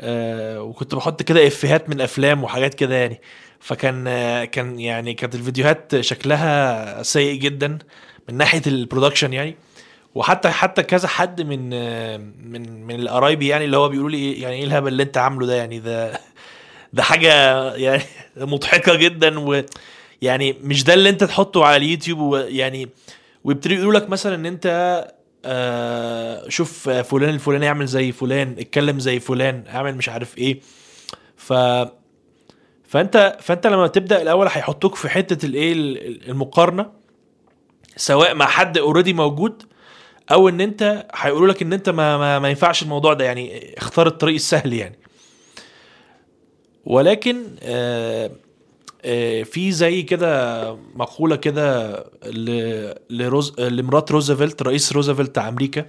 آه 0.00 0.62
وكنت 0.62 0.94
بحط 0.94 1.22
كده 1.22 1.46
إفيهات 1.46 1.88
من 1.90 2.00
أفلام 2.00 2.44
وحاجات 2.44 2.74
كده 2.74 2.94
يعني. 2.94 3.20
فكان 3.60 4.04
آه 4.08 4.44
كان 4.44 4.80
يعني 4.80 5.14
كانت 5.14 5.34
الفيديوهات 5.34 6.00
شكلها 6.00 7.02
سيء 7.02 7.34
جدا 7.40 7.78
من 8.28 8.36
ناحية 8.36 8.62
البرودكشن 8.66 9.32
يعني. 9.32 9.56
وحتى 10.14 10.48
حتى 10.50 10.82
كذا 10.82 11.08
حد 11.08 11.42
من 11.42 11.70
آه 11.74 12.16
من 12.44 12.82
من 12.86 13.00
القرايبي 13.00 13.48
يعني 13.48 13.64
اللي 13.64 13.76
هو 13.76 13.88
بيقولوا 13.88 14.10
لي 14.10 14.34
إيه- 14.34 14.38
يعني 14.42 14.56
إيه 14.56 14.64
الهبل 14.64 14.88
اللي 14.88 15.02
أنت 15.02 15.18
عامله 15.18 15.46
ده 15.46 15.54
يعني؟ 15.54 15.78
ده 15.80 16.20
ده 16.92 17.02
حاجة 17.02 17.30
يعني 17.74 18.02
مضحكة 18.36 18.94
جدا 18.94 19.38
ويعني 19.40 20.56
مش 20.62 20.84
ده 20.84 20.94
اللي 20.94 21.08
أنت 21.08 21.24
تحطه 21.24 21.64
على 21.64 21.76
اليوتيوب 21.76 22.18
ويعني 22.18 22.88
ويبتدوا 23.44 23.76
يقولوا 23.76 24.00
لك 24.00 24.08
مثلا 24.10 24.34
إن 24.34 24.46
أنت 24.46 24.66
شوف 26.48 26.88
فلان 26.88 27.28
الفلاني 27.34 27.66
يعمل 27.66 27.86
زي 27.86 28.12
فلان 28.12 28.56
اتكلم 28.58 28.98
زي 28.98 29.20
فلان 29.20 29.64
اعمل 29.68 29.96
مش 29.96 30.08
عارف 30.08 30.38
إيه. 30.38 30.60
ف 31.36 31.52
فانت 32.88 33.36
فانت 33.40 33.66
لما 33.66 33.86
تبدأ 33.86 34.22
الأول 34.22 34.46
هيحطوك 34.46 34.94
في 34.94 35.08
حتة 35.08 35.46
الايه 35.46 35.72
ال- 35.72 36.30
المقارنة 36.30 36.90
سواء 37.96 38.34
مع 38.34 38.46
حد 38.46 38.78
already 38.78 39.12
موجود 39.12 39.62
أو 40.32 40.48
إن 40.48 40.60
أنت 40.60 41.06
هيقولوا 41.14 41.48
لك 41.48 41.62
إن 41.62 41.72
أنت 41.72 41.88
ما, 41.90 42.18
ما, 42.18 42.38
ما 42.38 42.48
ينفعش 42.48 42.82
الموضوع 42.82 43.12
ده 43.14 43.24
يعني 43.24 43.74
اختار 43.78 44.06
الطريق 44.06 44.34
السهل 44.34 44.72
يعني. 44.72 44.98
ولكن 46.84 47.42
آه 47.62 48.26
آه 48.26 48.30
في 49.44 49.72
زي 49.72 50.02
كده 50.02 50.76
مقولة 50.94 51.36
كده 51.36 51.94
لروز 53.10 53.60
لمرات 53.60 54.12
روزفلت 54.12 54.62
رئيس 54.62 54.92
روزفلت 54.92 55.30
بتاع 55.30 55.48
أمريكا 55.48 55.86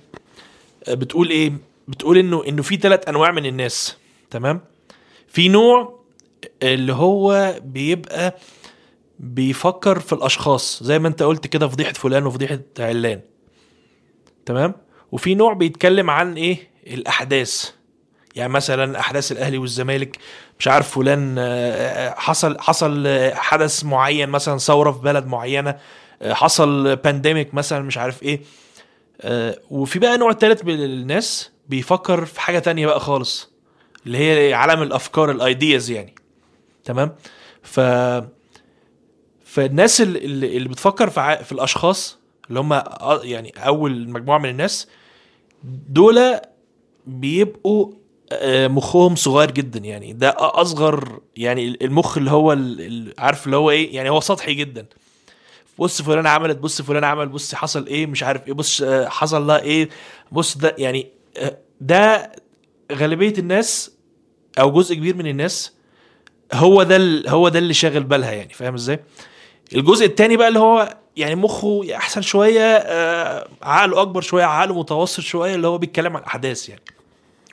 آه، 0.87 0.93
بتقول 0.93 1.29
إيه؟ 1.29 1.53
بتقول 1.87 2.17
إنه 2.17 2.43
إنه 2.47 2.61
في 2.61 2.75
ثلاث 2.75 3.09
أنواع 3.09 3.31
من 3.31 3.45
الناس 3.45 3.97
تمام؟ 4.31 4.61
في 5.27 5.49
نوع 5.49 5.99
اللي 6.63 6.93
هو 6.93 7.55
بيبقى 7.63 8.35
بيفكر 9.19 9.99
في 9.99 10.13
الأشخاص 10.13 10.83
زي 10.83 10.99
ما 10.99 11.07
أنت 11.07 11.23
قلت 11.23 11.47
كده 11.47 11.67
فضيحة 11.67 11.93
فلان 11.93 12.25
وفضيحة 12.25 12.59
علان 12.79 13.21
تمام؟ 14.45 14.73
وفي 15.11 15.35
نوع 15.35 15.53
بيتكلم 15.53 16.09
عن 16.09 16.33
إيه؟ 16.37 16.57
الأحداث. 16.87 17.71
يعني 18.35 18.53
مثلا 18.53 18.99
أحداث 18.99 19.31
الأهلي 19.31 19.57
والزمالك 19.57 20.17
مش 20.59 20.67
عارف 20.67 20.95
فلان 20.95 21.35
آه، 21.39 22.13
حصل 22.17 22.59
حصل 22.59 23.03
آه، 23.07 23.33
حدث 23.33 23.83
معين 23.83 24.29
مثلا 24.29 24.57
ثورة 24.57 24.91
في 24.91 24.99
بلد 24.99 25.25
معينة 25.25 25.77
آه، 26.21 26.33
حصل 26.33 26.95
pandemic 26.95 27.53
مثلا 27.53 27.79
مش 27.79 27.97
عارف 27.97 28.23
إيه. 28.23 28.41
آه، 29.21 29.59
وفي 29.71 29.99
بقى 29.99 30.17
نوع 30.17 30.31
تالت 30.31 30.65
من 30.65 30.83
الناس 30.83 31.51
بيفكر 31.69 32.25
في 32.25 32.41
حاجة 32.41 32.59
تانية 32.59 32.87
بقى 32.87 32.99
خالص 32.99 33.51
اللي 34.05 34.17
هي 34.17 34.53
عالم 34.53 34.81
الأفكار 34.81 35.31
ال 35.31 35.41
ideas 35.41 35.91
يعني. 35.91 36.15
تمام؟ 36.83 37.15
ف 37.63 37.79
فالناس 39.45 40.01
اللي, 40.01 40.57
اللي 40.57 40.69
بتفكر 40.69 41.09
في 41.09 41.43
في 41.43 41.51
الأشخاص 41.51 42.19
اللي 42.49 42.59
هم 42.59 42.83
يعني 43.23 43.53
أول 43.57 44.09
مجموعة 44.09 44.37
من 44.37 44.49
الناس 44.49 44.87
دول 45.89 46.39
بيبقوا 47.07 47.91
آه، 47.91 48.04
مخهم 48.67 49.15
صغير 49.15 49.51
جدا 49.51 49.79
يعني. 49.79 50.13
ده 50.13 50.35
أصغر 50.39 51.19
يعني 51.37 51.77
المخ 51.81 52.17
اللي 52.17 52.31
هو 52.31 52.57
عارف 53.17 53.45
اللي 53.45 53.57
هو 53.57 53.71
إيه؟ 53.71 53.95
يعني 53.95 54.09
هو 54.09 54.19
سطحي 54.19 54.53
جدا. 54.53 54.85
بص 55.79 56.01
فلان 56.01 56.27
عملت 56.27 56.57
بص 56.57 56.81
فلان 56.81 57.03
عمل 57.03 57.29
بص 57.29 57.55
حصل 57.55 57.87
إيه؟ 57.87 58.05
مش 58.05 58.23
عارف 58.23 58.47
إيه 58.47 58.53
بص 58.53 58.81
آه، 58.81 59.09
حصل 59.09 59.47
لها 59.47 59.59
إيه؟ 59.59 59.89
بص 60.31 60.57
ده 60.57 60.75
يعني 60.77 61.07
آه، 61.37 61.57
ده 61.81 62.31
غالبية 62.91 63.33
الناس 63.37 63.91
أو 64.59 64.71
جزء 64.71 64.95
كبير 64.95 65.15
من 65.15 65.27
الناس 65.27 65.73
هو 66.53 66.83
ده 66.83 67.23
هو 67.29 67.49
ده 67.49 67.59
اللي 67.59 67.73
شاغل 67.73 68.03
بالها 68.03 68.31
يعني. 68.31 68.53
فاهم 68.53 68.73
إزاي؟ 68.73 68.99
الجزء 69.75 70.05
التاني 70.05 70.37
بقى 70.37 70.47
اللي 70.47 70.59
هو 70.59 70.97
يعني 71.17 71.35
مخه 71.35 71.95
أحسن 71.95 72.21
شوية 72.21 72.61
آه، 72.77 73.47
عقله 73.61 74.01
أكبر 74.01 74.21
شوية 74.21 74.43
عقله 74.43 74.79
متوسط 74.79 75.19
شوية 75.19 75.55
اللي 75.55 75.67
هو 75.67 75.77
بيتكلم 75.77 76.15
عن 76.15 76.21
الاحداث 76.21 76.69
يعني. 76.69 76.81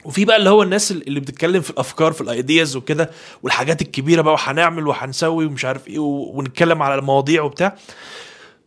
وفي 0.05 0.25
بقى 0.25 0.37
اللي 0.37 0.51
هو 0.51 0.63
الناس 0.63 0.93
اللي 0.93 1.21
بتتكلم 1.21 1.61
في 1.61 1.71
الأفكار 1.71 2.13
في 2.13 2.21
الايدياز 2.21 2.77
وكده 2.77 3.11
والحاجات 3.43 3.83
الكبيرة 3.83 4.23
بقى 4.23 4.35
وهنعمل 4.35 4.87
وهنسوي 4.87 5.47
ومش 5.47 5.65
عارف 5.65 5.89
إيه 5.89 5.99
ونتكلم 5.99 6.83
على 6.83 6.95
المواضيع 6.95 7.43
وبتاع. 7.43 7.77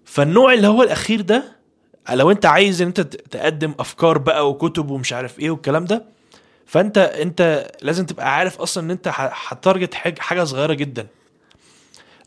فالنوع 0.05 0.53
اللي 0.53 0.67
هو 0.67 0.83
الأخير 0.83 1.21
ده 1.21 1.43
لو 2.09 2.31
أنت 2.31 2.45
عايز 2.45 2.81
إن 2.81 2.87
أنت 2.87 3.01
تقدم 3.01 3.73
أفكار 3.79 4.17
بقى 4.17 4.49
وكتب 4.49 4.89
ومش 4.89 5.13
عارف 5.13 5.39
إيه 5.39 5.49
والكلام 5.49 5.85
ده 5.85 6.03
فأنت 6.65 6.97
أنت 6.97 7.67
لازم 7.81 8.05
تبقى 8.05 8.35
عارف 8.35 8.61
أصلا 8.61 8.83
إن 8.83 8.91
أنت 8.91 9.11
ه 9.15 9.26
target 9.26 9.93
حاجة 10.19 10.43
صغيرة 10.43 10.73
جدا. 10.73 11.07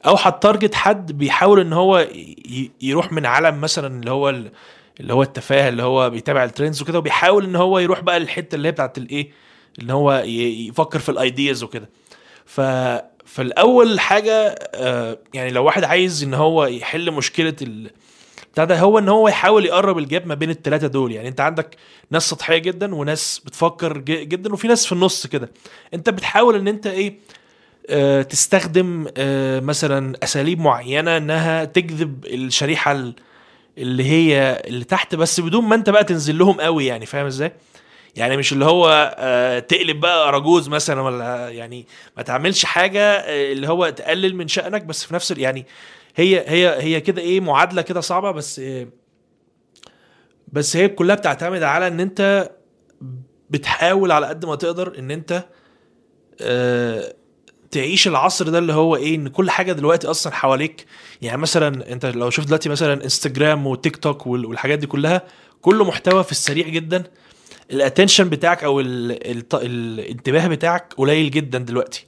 أو 0.06 0.14
ه 0.14 0.23
target 0.23 0.74
حد 0.74 1.12
بيحاول 1.12 1.60
إن 1.60 1.72
هو 1.72 2.08
يروح 2.80 3.12
من 3.12 3.26
عالم 3.26 3.60
مثلا 3.60 3.86
اللي 4.00 4.10
هو 4.10 4.34
اللي 5.00 5.12
هو 5.14 5.22
التفاهة 5.22 5.68
اللي 5.68 5.82
هو 5.82 6.10
بيتابع 6.10 6.44
ال 6.44 6.50
trends 6.50 6.82
وكده 6.82 6.98
وبيحاول 6.98 7.44
إن 7.44 7.56
هو 7.56 7.78
يروح 7.78 8.00
بقى 8.00 8.20
للحتة 8.20 8.54
اللي 8.54 8.68
هي 8.68 8.72
بتاعت 8.72 8.98
الايه 8.98 9.30
اللي 9.78 9.92
هو 9.92 10.12
يفكر 10.26 10.98
في 10.98 11.08
ال 11.08 11.17
ideas 11.17 11.62
وكده. 11.62 11.88
ف 12.46 12.60
فالأول 13.24 14.00
حاجة 14.00 14.32
آه، 14.74 15.18
يعني 15.34 15.50
لو 15.50 15.64
واحد 15.64 15.84
عايز 15.84 16.22
إن 16.22 16.34
هو 16.34 16.66
يحل 16.66 17.10
مشكلة 17.10 17.56
ال... 17.62 17.90
بتاع 18.52 18.64
ده 18.64 18.78
هو 18.80 18.98
إن 18.98 19.08
هو 19.08 19.28
يحاول 19.28 19.66
يقرب 19.66 19.98
الجاب 19.98 20.26
ما 20.26 20.34
بين 20.34 20.50
الثلاثه 20.50 20.86
دول. 20.86 21.12
يعني 21.12 21.28
أنت 21.28 21.40
عندك 21.40 21.76
ناس 22.10 22.30
سطحية 22.30 22.58
جدا 22.58 22.94
وناس 22.94 23.42
بتفكر 23.44 23.98
جدا 23.98 24.52
وفي 24.52 24.68
ناس 24.68 24.86
في 24.86 24.92
النص 24.92 25.26
كده. 25.26 25.50
أنت 25.94 26.10
بتحاول 26.10 26.56
إن 26.56 26.68
أنت 26.68 26.86
إيه 26.86 27.18
آه، 27.90 28.22
تستخدم 28.22 29.06
آه، 29.16 29.60
مثلا 29.60 30.16
أساليب 30.22 30.60
معينة 30.60 31.16
إنها 31.16 31.64
تجذب 31.64 32.24
الشريحة 32.26 32.92
ال- 32.92 33.14
اللي 33.78 34.04
هي 34.04 34.62
اللي 34.66 34.84
تحت 34.84 35.14
بس 35.14 35.40
بدون 35.40 35.64
ما 35.64 35.74
انت 35.74 35.90
بقى 35.90 36.04
تنزل 36.04 36.38
لهم 36.38 36.60
قوي 36.60 36.86
يعني 36.86 37.06
فاهم 37.06 37.26
إزاي؟ 37.26 37.52
يعني 38.16 38.36
مش 38.36 38.52
اللي 38.52 38.64
هو 38.64 39.14
آه، 39.18 39.58
تقلب 39.58 40.00
بقى 40.00 40.28
اراجوز 40.28 40.68
مثلا 40.68 41.00
ولا 41.00 41.48
يعني 41.48 41.86
ما 42.16 42.22
تعملش 42.22 42.64
حاجة 42.64 43.00
آه، 43.02 43.52
اللي 43.52 43.68
هو 43.68 43.90
تقلل 43.90 44.36
من 44.36 44.48
شأنك 44.48 44.82
بس 44.82 45.04
في 45.04 45.14
نفس 45.14 45.30
يعني 45.30 45.66
هي 46.16 46.44
هي 46.48 46.82
هي 46.82 47.00
كده 47.00 47.22
إيه 47.22 47.40
معادلة 47.40 47.82
كده 47.82 48.00
صعبة 48.00 48.30
بس 48.30 48.60
بس 50.52 50.76
هي 50.76 50.88
كلها 50.88 51.16
بتعتمد 51.16 51.62
على 51.62 51.86
ان 51.88 52.00
انت 52.00 52.50
بتحاول 53.50 54.12
على 54.12 54.26
قد 54.26 54.44
ما 54.44 54.54
تقدر 54.54 54.98
ان 54.98 55.10
انت 55.10 55.44
آه، 56.40 57.14
تعيش 57.70 58.08
العصر 58.08 58.48
ده 58.48 58.58
اللي 58.58 58.72
هو 58.72 58.96
إيه 58.96 59.14
إن 59.14 59.28
كل 59.28 59.50
حاجة 59.50 59.72
دلوقتي 59.72 60.06
أصلا 60.06 60.34
حواليك. 60.34 60.86
يعني 61.22 61.38
مثلا 61.40 61.92
أنت 61.92 62.06
لو 62.06 62.30
شفت 62.30 62.46
دلوقتي 62.46 62.68
مثلا 62.68 63.04
انستجرام 63.04 63.66
وتيك 63.66 63.96
توك 63.96 64.26
وال- 64.26 64.46
والحاجات 64.46 64.78
دي 64.78 64.86
كلها 64.86 65.22
كله 65.62 65.84
محتوى 65.84 66.24
في 66.24 66.32
السريع 66.32 66.68
جدا. 66.68 67.04
ال 67.70 67.76
attention 67.76 68.28
بتاعك 68.28 68.64
أو 68.64 68.80
ال 68.80 68.86
ال 69.30 69.44
الانتباه 69.54 70.46
بتاعك 70.46 70.94
قليل 70.96 71.30
جدا 71.30 71.58
دلوقتي. 71.58 72.04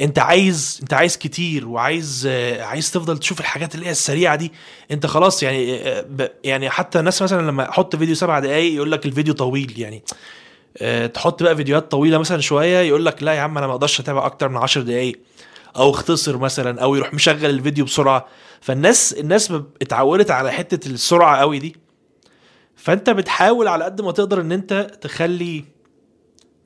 أنت 0.00 0.18
عايز 0.18 0.78
أنت 0.82 0.94
عايز 0.94 1.16
كتير 1.16 1.68
وعايز 1.68 2.26
عايز 2.60 2.90
تفضل 2.90 3.18
تشوف 3.18 3.40
الحاجات 3.40 3.74
اللي 3.74 3.86
هي 3.86 3.90
السريعة 3.90 4.36
دي. 4.36 4.52
أنت 4.90 5.06
خلاص 5.06 5.42
يعني 5.42 5.80
يعني 6.44 6.70
حتى 6.70 6.98
الناس 6.98 7.22
مثلا 7.22 7.46
لما 7.50 7.70
أحط 7.70 7.96
فيديو 7.96 8.14
سبع 8.14 8.38
دقايق 8.38 8.74
يقول 8.74 8.92
لك 8.92 9.06
الفيديو 9.06 9.34
طويل 9.34 9.74
يعني. 9.80 10.02
تحط 11.14 11.42
بقى 11.42 11.56
فيديوهات 11.56 11.90
طويلة 11.90 12.18
مثلا 12.18 12.40
شوية 12.40 12.78
يقول 12.78 13.06
لك 13.06 13.22
لا 13.22 13.32
يا 13.32 13.40
عم 13.40 13.58
أنا 13.58 13.66
ما 13.66 13.72
أقدرش 13.72 14.00
أتابع 14.00 14.26
أكتر 14.26 14.48
من 14.48 14.56
10 14.56 14.82
دقايق 14.82 15.20
أو 15.76 15.90
اختصر 15.90 16.38
مثلا 16.38 16.82
أو 16.82 16.94
يروح 16.94 17.14
مشغل 17.14 17.46
الفيديو 17.46 17.84
بسرعة. 17.84 18.26
فالناس 18.60 19.12
الناس 19.12 19.52
اتعودت 19.82 20.30
على 20.30 20.52
حتة 20.52 20.88
السرعة 20.88 21.36
قوي 21.36 21.58
دي. 21.58 21.76
فأنت 22.76 23.10
بتحاول 23.10 23.68
على 23.68 23.84
قد 23.84 24.00
ما 24.00 24.12
تقدر 24.12 24.40
إن 24.40 24.52
أنت 24.52 24.90
تخلي 25.00 25.64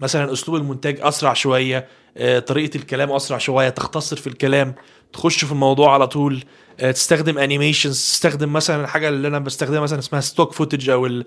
مثلا 0.01 0.33
أسلوب 0.33 0.57
المونتاج 0.57 1.01
أسرع 1.01 1.33
شوية 1.35 1.87
آه، 2.17 2.39
طريقة 2.39 2.77
الكلام 2.77 3.13
أسرع 3.13 3.39
شوية 3.39 3.69
تختصر 3.69 4.17
في 4.17 4.27
الكلام 4.27 4.75
تخش 5.13 5.45
في 5.45 5.53
الموضوع 5.53 5.95
على 5.95 6.07
طول 6.07 6.45
آه، 6.81 6.91
تستخدم 6.91 7.39
animations 7.39 7.97
تستخدم 7.97 8.53
مثلا 8.53 8.85
الحاجة 8.85 9.09
اللي 9.09 9.29
أنا 9.29 9.39
بستخدمها 9.39 9.81
مثلا 9.81 9.99
اسمها 9.99 10.21
stock 10.21 10.53
footage 10.53 10.91
أو 10.91 11.23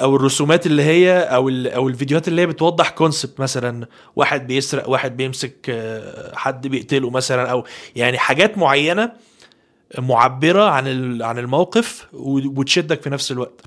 أو 0.00 0.16
الرسومات 0.16 0.66
اللي 0.66 0.82
هي 0.82 1.20
أو 1.20 1.48
أو 1.48 1.88
الفيديوهات 1.88 2.28
اللي 2.28 2.42
هي 2.42 2.46
بتوضح 2.46 2.90
concept 2.90 3.40
مثلا 3.40 3.86
واحد 4.16 4.46
بيسرق 4.46 4.88
واحد 4.88 5.16
بيمسك 5.16 5.56
آه، 5.68 6.36
حد 6.36 6.66
بيقتله 6.66 7.10
مثلا 7.10 7.50
أو 7.50 7.64
يعني 7.96 8.18
حاجات 8.18 8.58
معينة 8.58 9.12
معبرة 9.98 10.70
عن 10.70 11.22
عن 11.22 11.38
الموقف 11.38 12.06
وتشدك 12.12 13.02
في 13.02 13.10
نفس 13.10 13.32
الوقت 13.32 13.60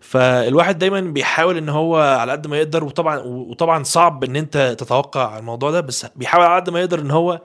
فالواحد 0.00 0.78
دايما 0.78 1.00
بيحاول 1.00 1.56
إن 1.56 1.68
هو 1.68 1.96
على 1.96 2.32
قد 2.32 2.46
ما 2.46 2.58
يقدر 2.58 2.84
وطبعا 2.84 3.18
وطبعا 3.18 3.82
صعب 3.82 4.24
إن 4.24 4.36
أنت 4.36 4.76
تتوقع 4.78 5.38
الموضوع 5.38 5.70
ده 5.70 5.80
بس 5.80 6.06
بيحاول 6.16 6.44
على 6.44 6.60
قد 6.60 6.70
ما 6.70 6.80
يقدر 6.80 7.00
إن 7.00 7.10
هو 7.10 7.40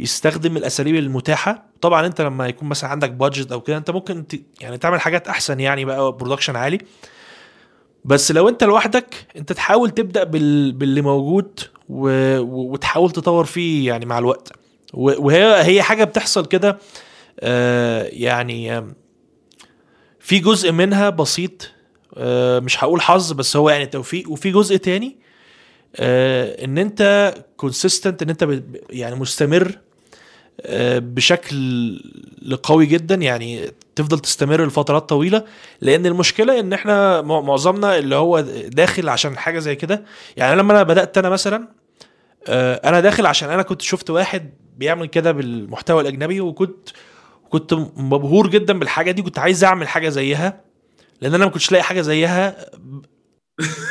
يستخدم 0.00 0.56
الأساليب 0.56 0.94
المتاحة 0.94 1.64
طبعا 1.80 2.06
أنت 2.06 2.20
لما 2.20 2.46
يكون 2.46 2.68
مثلا 2.68 2.90
عندك 2.90 3.10
budget 3.10 3.52
أو 3.52 3.60
كده 3.60 3.76
أنت 3.76 3.90
ممكن. 3.90 4.24
يعني 4.60 4.78
تعمل 4.78 5.00
حاجات 5.00 5.28
أحسن 5.28 5.60
يعني 5.60 5.84
بقى 5.84 6.12
production 6.12 6.56
عالي 6.56 6.78
بس 8.04 8.32
لو 8.32 8.48
انت 8.48 8.64
لوحدك 8.64 9.14
انت 9.36 9.52
تحاول 9.52 9.90
تبدأ 9.90 10.24
بال... 10.24 10.72
باللي 10.72 11.02
موجود 11.02 11.60
و... 11.88 12.38
وتحاول 12.40 13.10
تطور 13.10 13.44
فيه 13.44 13.86
يعني 13.86 14.06
مع 14.06 14.18
الوقت. 14.18 14.52
وهي 14.94 15.62
هي 15.62 15.82
حاجة 15.82 16.04
بتحصل 16.04 16.46
كده 16.46 16.78
آه، 17.40 18.02
يعني 18.12 18.82
في 20.20 20.38
جزء 20.38 20.72
منها 20.72 21.10
بسيط 21.10 21.70
آه، 22.16 22.58
مش 22.58 22.84
هقول 22.84 23.00
حظ 23.00 23.32
بس 23.32 23.56
هو 23.56 23.70
يعني 23.70 23.86
توفيق. 23.86 24.30
وفي 24.30 24.50
جزء 24.50 24.76
تاني 24.76 25.16
آه، 25.96 26.64
ان 26.64 26.78
انت 26.78 27.34
كونسيستنت 27.56 28.22
ان 28.22 28.30
انت 28.30 28.62
يعني 28.90 29.14
مستمر 29.14 29.78
آه، 30.60 30.98
بشكل 30.98 32.00
قوي 32.62 32.86
جدا. 32.86 33.14
يعني 33.14 33.70
تفضل 33.96 34.18
تستمر 34.18 34.64
لفترات 34.66 35.08
طويلة 35.08 35.44
لأن 35.80 36.06
المشكلة 36.06 36.60
إن 36.60 36.72
إحنا 36.72 37.22
مع- 37.22 37.40
معظمنا 37.40 37.98
اللي 37.98 38.14
هو 38.14 38.40
داخل 38.66 39.08
عشان 39.08 39.38
حاجة 39.38 39.58
زي 39.58 39.74
كده 39.76 40.04
يعني 40.36 40.56
لما 40.56 40.72
أنا 40.72 40.82
بدأت 40.82 41.18
أنا 41.18 41.28
مثلا 41.28 41.68
آه، 42.48 42.74
أنا 42.88 43.00
داخل 43.00 43.26
عشان 43.26 43.50
أنا 43.50 43.62
كنت 43.62 43.82
شفت 43.82 44.10
واحد 44.10 44.50
بيعمل 44.76 45.06
كده 45.06 45.32
بالمحتوى 45.32 46.02
الأجنبي 46.02 46.40
وكنت 46.40 46.88
كنت 47.50 47.74
مبهور 47.96 48.46
جدا 48.50 48.78
بالحاجة 48.78 49.10
دي 49.10 49.22
كنت 49.22 49.38
عايز 49.38 49.64
أعمل 49.64 49.88
حاجة 49.88 50.08
زيها 50.08 50.60
لأن 51.20 51.34
أنا 51.34 51.44
ما 51.44 51.50
كنتش 51.50 51.72
لاقي 51.72 51.82
حاجة 51.82 52.00
زيها 52.00 52.56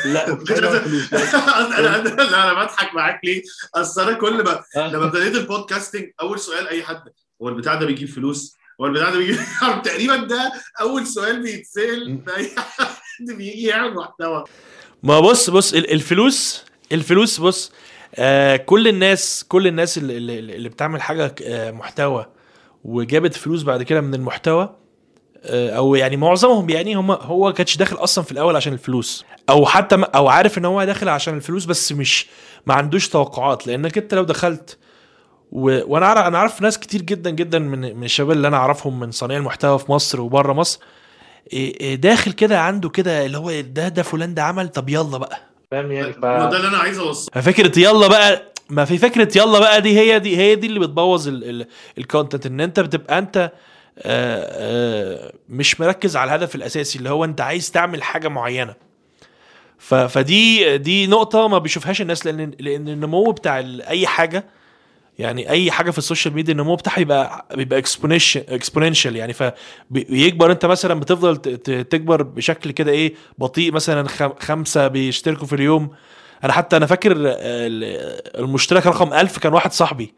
لا 0.04 0.26
أنا 1.78 2.00
أنا 2.00 2.52
أنا 2.52 2.64
بضحك 2.64 2.94
معاك 2.94 3.20
ليه؟ 3.24 3.42
أصل 3.74 4.02
أنا 4.08 4.12
كل 4.18 4.44
ما 4.44 4.62
آه. 4.76 4.88
لما 4.88 5.04
ابتديت 5.04 5.34
البودكاستنج 5.36 6.10
أول 6.20 6.38
سؤال 6.40 6.68
أي 6.68 6.82
حد 6.82 7.02
هو 7.42 7.48
البتاع 7.48 7.74
ده 7.74 7.86
بيجيب 7.86 8.08
فلوس؟ 8.08 8.56
هو 8.80 8.86
البتاع 8.86 9.10
ده 9.10 9.18
بيجيب 9.18 9.38
تقريبا 9.84 10.16
ده 10.16 10.52
أول 10.80 11.06
سؤال 11.06 11.42
بيتسأل 11.42 12.16
باي 12.16 12.50
حد 12.56 13.26
بيجي 13.36 13.62
يعمل 13.66 13.94
محتوى. 13.94 14.44
ما 15.02 15.20
بص 15.20 15.50
بص 15.50 15.72
ال- 15.74 15.92
الفلوس 15.92 16.64
الفلوس 16.92 17.40
بص 17.40 17.72
آه 18.14 18.56
كل 18.56 18.88
الناس 18.88 19.44
كل 19.48 19.66
الناس 19.66 19.98
اللي, 19.98 20.16
اللي, 20.16 20.38
اللي 20.38 20.68
بتعمل 20.68 21.02
حاجة 21.02 21.34
آه 21.44 21.70
محتوى 21.70 22.26
وجابت 22.84 23.34
فلوس 23.34 23.62
بعد 23.62 23.82
كده 23.82 24.00
من 24.00 24.14
المحتوى 24.14 24.76
آه 25.44 25.70
أو 25.70 25.94
يعني 25.94 26.16
معظمهم 26.16 26.70
يعني 26.70 26.94
هم 26.94 27.10
هو 27.10 27.52
كانش 27.52 27.76
داخل 27.76 27.96
أصلا 27.96 28.24
في 28.24 28.32
الأول 28.32 28.56
عشان 28.56 28.72
الفلوس. 28.72 29.24
أو 29.50 29.66
حتى 29.66 29.94
أو 29.94 30.28
عارف 30.28 30.58
إن 30.58 30.64
هو 30.64 30.84
داخل 30.84 31.08
عشان 31.08 31.36
الفلوس 31.36 31.64
بس 31.64 31.92
مش 31.92 32.26
ما 32.66 32.74
عندوش 32.74 33.08
توقعات. 33.08 33.66
لأنك 33.66 33.98
أنت 33.98 34.14
لو 34.14 34.22
دخلت 34.24 34.78
و... 35.52 35.80
وأنا 35.92 36.06
عارف 36.06 36.26
أنا 36.26 36.38
عارف 36.38 36.60
ناس 36.62 36.78
كتير 36.78 37.02
جدا 37.02 37.30
جدا 37.30 37.58
من 37.58 37.96
من 37.96 38.04
الشباب 38.04 38.30
اللي 38.30 38.48
أنا 38.48 38.56
أعرفهم 38.56 39.00
من 39.00 39.10
صانعي 39.10 39.36
المحتوى 39.38 39.78
في 39.78 39.92
مصر 39.92 40.20
وبره 40.20 40.52
مصر. 40.52 40.78
إيه- 40.80 41.52
إيه 41.52 41.94
داخل 41.94 42.32
كده 42.32 42.60
عنده 42.60 42.88
كده 42.88 43.26
اللي 43.26 43.38
هو 43.38 43.50
ده 43.60 43.88
ده 43.88 44.02
فلان 44.02 44.34
ده 44.34 44.42
عمل 44.42 44.68
طب 44.68 44.88
يلا 44.88 45.18
بقى. 45.18 45.38
فاهم 45.70 45.92
يعني؟ 45.92 46.12
ف... 46.12 46.18
ما 46.24 46.50
ده 46.50 46.56
اللي 46.56 46.68
أنا 46.68 46.78
عايز 46.78 46.98
اوصله 46.98 47.30
ففكره 47.34 47.78
يلا 47.78 48.06
بقى 48.08 48.52
ما 48.70 48.84
في 48.84 48.98
فكرة 48.98 49.38
يلا 49.38 49.58
بقى 49.58 49.80
دي 49.80 49.98
هي 50.00 50.18
دي 50.18 50.36
هي 50.36 50.54
دي 50.54 50.66
اللي 50.66 50.80
بتبوظ 50.80 51.28
ال 51.98 52.04
content 52.04 52.46
إن 52.46 52.60
أنت 52.60 52.80
بتبقى 52.80 53.18
أنت 53.18 53.52
آه، 53.98 54.46
آه، 54.48 55.32
مش 55.48 55.80
مركز 55.80 56.16
على 56.16 56.28
الهدف 56.34 56.54
الأساسي 56.54 56.98
اللي 56.98 57.10
هو 57.10 57.24
أنت 57.24 57.40
عايز 57.40 57.70
تعمل 57.70 58.02
حاجة 58.02 58.28
معينة. 58.28 58.74
ف- 59.78 59.94
فدي 59.94 60.78
دي 60.78 61.06
نقطة 61.06 61.48
ما 61.48 61.58
بيشوفهاش 61.58 62.00
الناس 62.00 62.26
لأن 62.26 62.50
لأن 62.60 62.88
النمو 62.88 63.30
بتاع 63.32 63.58
أي 63.88 64.06
حاجة 64.06 64.44
يعني 65.18 65.50
أي 65.50 65.70
حاجة 65.70 65.90
في 65.90 65.98
ال 65.98 66.03
social 66.03 66.34
media 66.34 66.52
النمو 66.52 66.74
بتاعها 66.76 66.96
بيبقى 66.96 67.46
بيبقى 67.54 67.78
exponential 68.48 69.16
يعني. 69.16 69.32
فبيكبر 69.32 70.52
أنت 70.52 70.66
مثلا 70.66 71.00
بتفضل 71.00 71.36
تكبر 71.84 72.22
بشكل 72.22 72.70
كده 72.70 72.92
إيه 72.92 73.14
بطيء 73.38 73.72
مثلا 73.72 74.08
خم- 74.08 74.34
خمسة 74.40 74.88
بيشتركوا 74.88 75.46
في 75.46 75.54
اليوم. 75.54 75.90
أنا 76.44 76.52
حتى 76.52 76.76
أنا 76.76 76.86
فاكر 76.86 77.12
ال- 77.12 77.18
المشترك 78.40 78.86
رقم 78.86 79.12
1000 79.14 79.38
كان 79.38 79.52
واحد 79.54 79.72
صاحبي. 79.72 80.14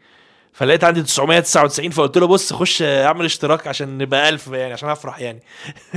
فلقيت 0.55 0.83
عندي 0.83 1.03
999 1.03 1.89
فقلت 1.89 2.17
له 2.17 2.27
بص 2.27 2.53
خش 2.53 2.81
اعمل 2.81 3.25
اشتراك 3.25 3.67
عشان 3.67 3.97
نبقى 3.97 4.29
1000 4.29 4.47
يعني 4.47 4.73
عشان 4.73 4.89
افرح 4.89 5.19
يعني. 5.19 5.39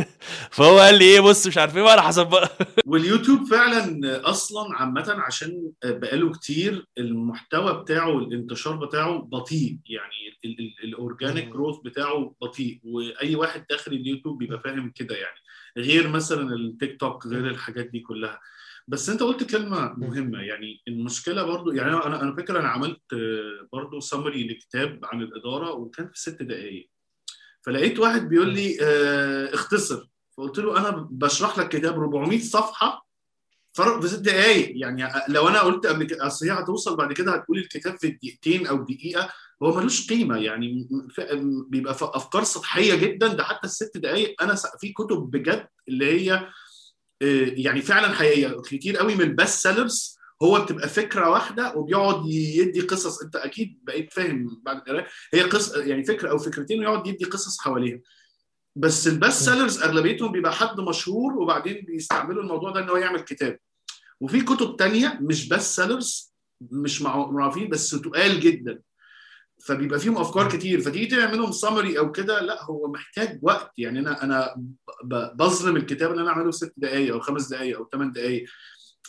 فهو 0.56 0.78
قال 0.78 0.98
لي 0.98 1.04
إيه 1.04 1.20
بص 1.20 1.46
مش 1.46 1.58
عارف 1.58 1.76
إيه 1.76 1.82
وأنا 1.82 2.02
حسب 2.02 2.26
بقى. 2.26 2.50
واليوتيوب 2.86 3.44
فعلا 3.44 4.00
أصلا 4.30 4.76
عامة 4.76 5.14
عشان 5.26 5.72
بقاله 5.84 6.32
كتير 6.32 6.86
المحتوى 6.98 7.82
بتاعه 7.82 8.18
الانتشار 8.18 8.76
بتاعه 8.86 9.18
بطيء 9.18 9.78
يعني 9.86 10.38
ال 10.84 10.91
organic. 10.91 11.48
growth 11.48 11.76
بتاعه 11.84 12.34
بطيء 12.42 12.80
وأي 12.84 13.34
واحد 13.34 13.64
داخل 13.70 13.92
اليوتيوب 13.92 14.38
بيبقى 14.38 14.60
فاهم 14.64 14.92
كده 14.94 15.16
يعني 15.16 15.38
غير 15.78 16.08
مثلا 16.08 16.54
التيك 16.54 17.00
توك 17.00 17.26
غير 17.26 17.46
الحاجات 17.46 17.86
دي 17.86 18.00
كلها. 18.00 18.40
بس 18.88 19.08
انت 19.08 19.22
قلت 19.22 19.50
كلمة 19.50 19.94
مهمة. 19.96 20.40
يعني 20.40 20.82
المشكلة 20.88 21.42
برضو 21.42 21.72
يعني 21.72 21.90
أنا 21.92 22.22
أنا 22.22 22.36
فاكر 22.36 22.60
أنا 22.60 22.68
عملت 22.68 23.00
برضو 23.72 24.00
سمري 24.00 24.48
لكتاب 24.48 25.00
عن 25.04 25.22
الإدارة 25.22 25.70
وكان 25.72 26.08
في 26.08 26.20
ست 26.20 26.42
دقائق 26.42 26.90
فلقيت 27.62 27.98
واحد 27.98 28.28
بيقول 28.28 28.54
لي 28.54 28.76
آه، 28.82 29.54
اختصر. 29.54 30.08
فقلت 30.36 30.58
له 30.58 30.78
أنا 30.78 31.08
بشرح 31.10 31.58
لك 31.58 31.68
كتاب 31.68 31.94
400 31.98 32.40
صفحة 32.40 33.08
فرق 33.72 34.00
في 34.00 34.08
ست 34.08 34.20
دقائق 34.20 34.72
يعني 34.76 35.08
لو 35.28 35.48
أنا 35.48 35.60
قلت 35.60 35.86
قبل 35.86 36.04
كده 36.04 36.26
أصل 36.26 36.46
هي 36.46 36.52
هتوصل 36.52 36.96
بعد 36.96 37.12
كده 37.12 37.32
هتقول 37.32 37.58
الكتاب 37.58 37.96
في 37.98 38.08
دقيقتين 38.08 38.66
أو 38.66 38.76
دقيقة. 38.82 39.30
هو 39.62 39.76
ملوش 39.76 40.08
قيمة. 40.10 40.36
يعني 40.36 40.88
بيبقى 41.68 41.92
أفكار 42.00 42.44
سطحية 42.44 42.94
جدا. 42.94 43.28
ده 43.28 43.44
حتى 43.44 43.66
الست 43.66 43.96
دقائق 43.96 44.42
أنا 44.42 44.54
في 44.80 44.92
كتب 44.92 45.16
بجد 45.16 45.66
اللي 45.88 46.20
هي 46.20 46.48
يعني 47.56 47.82
فعلا 47.82 48.08
حقيقية 48.14 48.60
كتير 48.66 48.96
قوي 48.96 49.14
من 49.14 49.20
ال 49.20 49.29
best 49.29 49.62
sellers 49.62 50.18
هو 50.42 50.60
بتبقى 50.64 50.88
فكرة 50.88 51.30
واحدة 51.30 51.74
وبيقعد 51.76 52.26
يدي 52.26 52.80
قصص. 52.80 53.22
أنت 53.22 53.36
أكيد 53.36 53.78
بقيت 53.82 54.12
فاهم 54.12 54.62
بعد 54.64 54.76
القرايه 54.76 55.06
هي 55.34 55.42
قصة 55.42 55.82
يعني 55.84 56.04
فكرة 56.04 56.30
أو 56.30 56.38
فكرتين 56.38 56.78
ويقعد 56.80 57.06
يدي 57.06 57.24
قصص 57.24 57.60
حواليها. 57.60 58.00
بس 58.76 59.08
ال 59.08 59.15
best 59.15 59.42
sellers 59.44 59.82
أغلبيتهم 59.82 60.32
بيبقى 60.32 60.52
حد 60.52 60.80
مشهور 60.80 61.32
وبعدين 61.38 61.84
بيستعملوا 61.86 62.42
الموضوع 62.42 62.70
ده 62.70 62.80
إن 62.80 62.88
هو 62.90 62.96
يعمل 62.96 63.20
كتاب. 63.20 63.58
وفي 64.20 64.40
كتب 64.40 64.76
تانية 64.76 65.18
مش 65.22 65.48
best 65.48 65.76
sellers 65.76 66.34
مش 66.60 67.02
مع- 67.02 67.30
معروفين 67.30 67.68
بس 67.68 67.90
تقال 67.90 68.40
جدا. 68.40 68.82
فبيبقى 69.60 69.98
فيهم 69.98 70.18
أفكار 70.18 70.48
كتير. 70.48 70.80
فتيجي 70.80 71.06
تعمل 71.06 71.32
منهم 71.32 71.52
سمري 71.52 71.98
أو 71.98 72.12
كده 72.12 72.40
لا 72.40 72.64
هو 72.64 72.88
محتاج 72.92 73.38
وقت. 73.42 73.72
يعني 73.78 73.98
أنا 73.98 74.24
أنا 74.24 74.64
بظلم 75.34 75.76
الكتاب 75.76 76.10
اللي 76.10 76.22
أنا 76.22 76.30
اعمله 76.30 76.50
ست 76.50 76.72
دقائق 76.76 77.14
أو 77.14 77.20
خمس 77.20 77.48
دقائق 77.48 77.76
أو 77.78 77.88
ثمان 77.92 78.12
دقائق 78.12 78.44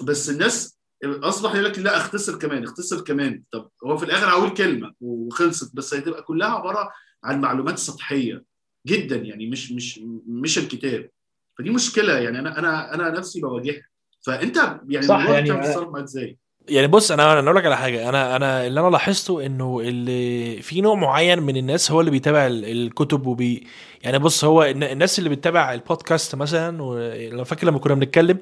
بس 0.04 0.30
الناس 0.30 0.80
أصبح 1.06 1.54
يقول 1.54 1.66
لك 1.66 1.80
لا 1.80 1.98
اختصر 1.98 2.40
كمان 2.40 2.64
اختصر 2.64 3.02
كمان. 3.02 3.44
طب 3.52 3.70
هو 3.86 3.98
في 3.98 4.06
الآخر 4.06 4.30
هقول 4.30 4.50
كلمة 4.50 4.94
وخلصت. 5.02 5.76
بس 5.76 5.94
هتبقى 5.94 6.24
كلها 6.24 6.48
عبارة 6.48 6.92
عن 7.24 7.42
معلومات 7.42 7.78
سطحية 7.78 8.44
جدا. 8.88 9.16
يعني 9.16 9.50
مش 9.50 9.72
مش 9.72 10.00
مش 10.28 10.58
الكتاب. 10.58 11.10
فدي 11.58 11.70
مشكلة. 11.70 12.14
يعني 12.20 12.40
أنا 12.40 12.60
أنا 12.60 12.94
أنا 12.94 13.10
نفسي 13.10 13.42
بواجهها. 13.42 13.88
فأنت 14.22 14.58
يعني 14.90 15.06
صح، 15.06 15.30
يعني 15.30 15.52
معاه 15.52 16.04
إزاي؟ 16.04 16.38
يعني 16.69 16.88
بص 16.88 17.12
أنا 17.12 17.34
أنا 17.34 17.39
أقول 17.39 17.55
لك 17.55 17.65
على 17.65 17.77
حاجة. 17.77 18.10
أنا 18.10 18.36
أنا 18.36 18.67
اللي 18.67 18.79
أنا 18.79 18.89
لاحظته 18.89 19.45
إنه 19.45 19.79
اللي 19.84 20.62
في 20.62 20.82
نوع 20.82 20.95
معين 20.95 21.39
من 21.43 21.58
الناس 21.58 21.91
هو 21.91 21.99
اللي 21.99 22.12
بيتابع 22.12 22.47
ال- 22.47 22.65
الكتب 22.65 23.27
وبي 23.27 23.67
يعني 24.03 24.19
بص 24.19 24.43
هو 24.45 24.63
الن- 24.63 24.84
الناس 24.84 25.19
اللي 25.19 25.29
بتتابع 25.29 25.73
البودكاست 25.73 26.36
مثلا 26.36 26.84
ولو 26.84 27.43
فاكر 27.43 27.67
لما 27.67 27.79
كنا 27.79 27.93
بنتكلم 27.93 28.38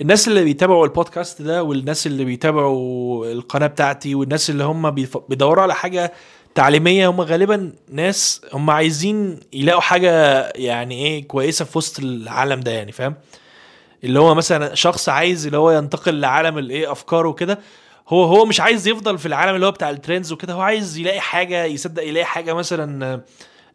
الناس 0.00 0.28
اللي 0.28 0.44
بيتابعوا 0.44 0.84
البودكاست 0.86 1.42
ده 1.42 1.62
والناس 1.62 2.06
اللي 2.06 2.24
بيتابعوا 2.24 3.26
القناة 3.32 3.66
بتاعتي 3.66 4.14
والناس 4.14 4.50
اللي 4.50 4.64
هم 4.64 4.90
بيدوروا 5.28 5.62
على 5.62 5.74
حاجة 5.74 6.12
تعليمية 6.54 7.08
هم 7.10 7.20
غالبا 7.20 7.72
ناس 7.92 8.40
هم 8.52 8.70
عايزين 8.70 9.40
يلاقوا 9.52 9.80
حاجة 9.80 10.42
يعني 10.56 10.94
إيه 11.06 11.28
كويسة 11.28 11.64
في 11.64 11.78
وسط 11.78 11.98
العالم 12.00 12.60
ده 12.60 12.70
يعني 12.70 12.92
فاهم؟ 12.92 13.14
اللي 14.04 14.20
هو 14.20 14.34
مثلا 14.34 14.74
شخص 14.74 15.08
عايز 15.08 15.46
اللي 15.46 15.58
هو 15.58 15.70
ينتقل 15.70 16.20
لعالم 16.20 16.58
الايه 16.58 16.92
افكاره 16.92 17.28
وكده 17.28 17.58
هو 18.08 18.24
هو 18.24 18.44
مش 18.44 18.60
عايز 18.60 18.88
يفضل 18.88 19.18
في 19.18 19.26
العالم 19.26 19.54
اللي 19.54 19.66
هو 19.66 19.70
بتاع 19.70 19.90
ال 19.90 19.96
trends 19.96 20.32
وكده 20.32 20.52
هو 20.52 20.60
عايز 20.60 20.98
يلاقي 20.98 21.20
حاجة 21.20 21.64
يصدق 21.64 22.02
يلاقي 22.02 22.24
حاجة 22.24 22.52
مثلا 22.54 23.20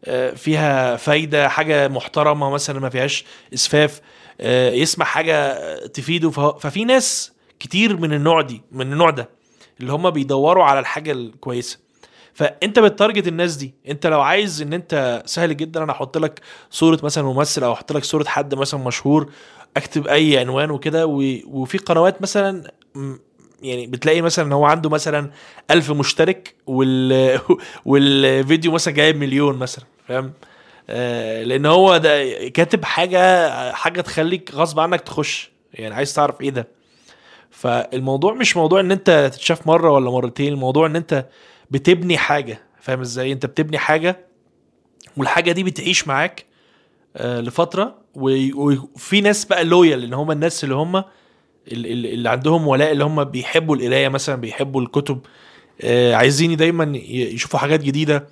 آه، 0.04 0.30
فيها 0.30 0.96
فايدة 0.96 1.48
حاجة 1.48 1.88
محترمة 1.88 2.50
مثلا 2.50 2.80
ما 2.80 2.88
فيهاش 2.88 3.24
إسفاف 3.54 4.00
آه، 4.40 4.70
يسمع 4.70 5.04
حاجة 5.04 5.76
تفيده. 5.86 6.30
ففي 6.30 6.84
ناس 6.84 7.32
كتير 7.60 7.96
من 7.96 8.12
النوع 8.12 8.40
دي 8.40 8.62
من 8.72 8.92
النوع 8.92 9.10
ده 9.10 9.28
اللي 9.80 9.92
هم 9.92 10.10
بيدوروا 10.10 10.64
على 10.64 10.80
الحاجة 10.80 11.12
الكويسة. 11.12 11.78
فأنت 12.34 12.78
ب 12.78 12.85
target 12.85 13.28
الناس 13.28 13.56
دي 13.56 13.74
أنت 13.88 14.06
لو 14.06 14.20
عايز 14.20 14.62
إن 14.62 14.72
أنت 14.72 15.22
سهل 15.26 15.56
جدا 15.56 15.82
أنا 15.82 15.92
أحط 15.92 16.18
لك 16.18 16.40
صورة 16.70 16.98
مثلا 17.02 17.24
ممثل 17.24 17.64
أو 17.64 17.72
أحط 17.72 17.92
لك 17.92 18.04
صورة 18.04 18.24
حد 18.24 18.54
مثلا 18.54 18.80
مشهور 18.80 19.30
اكتب 19.76 20.06
اي 20.06 20.38
عنوان 20.38 20.70
وكده 20.70 21.06
وفي 21.46 21.78
قنوات 21.78 22.22
مثلا 22.22 22.72
يعني 23.62 23.86
بتلاقي 23.86 24.22
مثلا 24.22 24.54
هو 24.54 24.64
عنده 24.64 24.90
مثلا 24.90 25.30
ألف 25.70 25.90
مشترك 25.90 26.54
وال 26.66 27.40
والفيديو 27.84 28.72
مثلا 28.72 28.94
جايب 28.94 29.16
مليون 29.16 29.56
مثلا 29.56 29.84
فاهم؟ 30.08 30.32
آه 30.90 31.42
لأن 31.42 31.66
هو 31.66 31.96
ده 31.96 32.48
كاتب 32.48 32.84
حاجة 32.84 33.72
حاجة 33.72 34.00
تخليك 34.00 34.50
غصب 34.54 34.80
عنك 34.80 35.00
تخش 35.00 35.50
يعني 35.74 35.94
عايز 35.94 36.14
تعرف 36.14 36.40
إيه 36.40 36.50
ده. 36.50 36.68
فالموضوع 37.50 38.34
مش 38.34 38.56
موضوع 38.56 38.80
إن 38.80 38.92
أنت 38.92 39.30
تتشاف 39.34 39.66
مرة 39.66 39.90
ولا 39.90 40.10
مرتين 40.10 40.52
الموضوع 40.52 40.86
إن 40.86 40.96
أنت 40.96 41.26
بتبني 41.70 42.18
حاجة 42.18 42.58
فاهم 42.80 43.00
إزاي؟ 43.00 43.32
أنت 43.32 43.46
بتبني 43.46 43.78
حاجة 43.78 44.26
والحاجة 45.16 45.52
دي 45.52 45.62
بتعيش 45.62 46.08
معاك 46.08 46.44
لفترة 47.20 47.94
و- 48.14 48.70
وفي 48.94 49.20
ناس 49.20 49.44
بقى 49.44 49.64
لويال 49.64 50.04
إن 50.04 50.14
هم 50.14 50.30
الناس 50.30 50.64
اللي 50.64 50.74
هم 50.74 50.96
ال- 50.96 51.04
ال- 51.72 52.06
اللي 52.06 52.28
عندهم 52.28 52.66
ولاء 52.68 52.92
اللي 52.92 53.04
هم 53.04 53.24
بيحبوا 53.24 53.76
القراية 53.76 54.08
مثلا 54.08 54.34
بيحبوا 54.36 54.80
الكتب 54.82 55.20
آه، 55.82 56.14
عايزين 56.14 56.56
دايما 56.56 56.98
يشوفوا 57.08 57.58
حاجات 57.58 57.80
جديدة. 57.80 58.26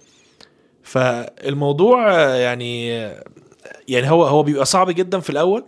فالموضوع 0.82 2.12
آه، 2.14 2.34
يعني 2.34 2.88
يعني 3.88 4.10
هو 4.10 4.24
هو 4.24 4.42
بيبقى 4.42 4.64
صعب 4.64 4.90
جدا 4.90 5.20
في 5.20 5.30
الأول. 5.30 5.64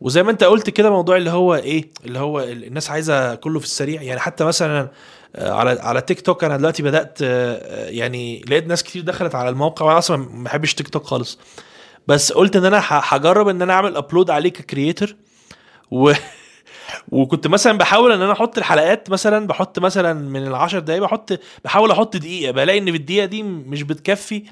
وزي 0.00 0.22
ما 0.22 0.30
أنت 0.30 0.44
قلت 0.44 0.70
كده 0.70 0.90
موضوع 0.90 1.16
اللي 1.16 1.30
هو 1.30 1.54
إيه 1.54 1.90
اللي 2.06 2.18
هو 2.18 2.40
ال- 2.40 2.64
الناس 2.64 2.90
عايزة 2.90 3.34
كله 3.34 3.58
في 3.58 3.64
السريع. 3.64 4.02
يعني 4.02 4.20
حتى 4.20 4.44
مثلا 4.44 4.90
آه، 5.36 5.52
على 5.52 5.70
على 5.80 6.00
تيك 6.00 6.20
توك 6.20 6.44
أنا 6.44 6.56
دلوقتي 6.56 6.82
بدأت 6.82 7.18
آه، 7.22 7.54
آه، 7.54 7.88
يعني 7.90 8.42
لقيت 8.48 8.66
ناس 8.66 8.82
كتير 8.82 9.02
دخلت 9.02 9.34
على 9.34 9.48
الموقع 9.48 9.86
وأنا 9.86 9.98
أصلا 9.98 10.16
ما 10.16 10.44
بحبش 10.44 10.74
تيك 10.74 10.88
توك 10.88 11.04
خالص. 11.04 11.38
بس 12.08 12.32
قلت 12.32 12.56
إن 12.56 12.64
أنا 12.64 12.80
هجرب 12.84 13.48
إن 13.48 13.62
أنا 13.62 13.72
أعمل 13.72 13.96
upload 13.96 14.30
عليه 14.30 14.50
ك 14.50 14.58
creator 14.58 15.16
و 15.90 16.12
وكنت 17.08 17.46
مثلا 17.46 17.78
بحاول 17.78 18.12
إن 18.12 18.22
أنا 18.22 18.32
أحط 18.32 18.58
الحلقات 18.58 19.10
مثلا 19.10 19.46
بحط 19.46 19.78
مثلا 19.78 20.12
من 20.12 20.46
العشر 20.46 20.78
دقايق 20.78 21.02
بحط 21.02 21.40
بحاول 21.64 21.90
أحط 21.90 22.16
دقيقة. 22.16 22.50
بلاقي 22.50 22.78
إن 22.78 22.90
في 22.90 22.96
الدقيقة 22.96 23.26
دي 23.26 23.42
مش 23.42 23.82
بتكفي 23.82 24.42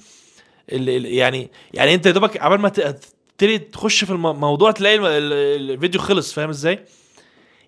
يعني 0.69 1.51
يعني 1.75 1.95
أنت 1.95 2.07
يا 2.07 2.11
دوبك 2.11 2.43
عبال 2.43 2.61
ما 2.61 2.69
تبتدي 2.69 3.59
تخش 3.59 4.05
في 4.05 4.11
الموضوع 4.11 4.71
تلاقي 4.71 4.97
الفيديو 4.99 6.01
خلص. 6.01 6.33
فاهم 6.33 6.49
إزاي؟ 6.49 6.85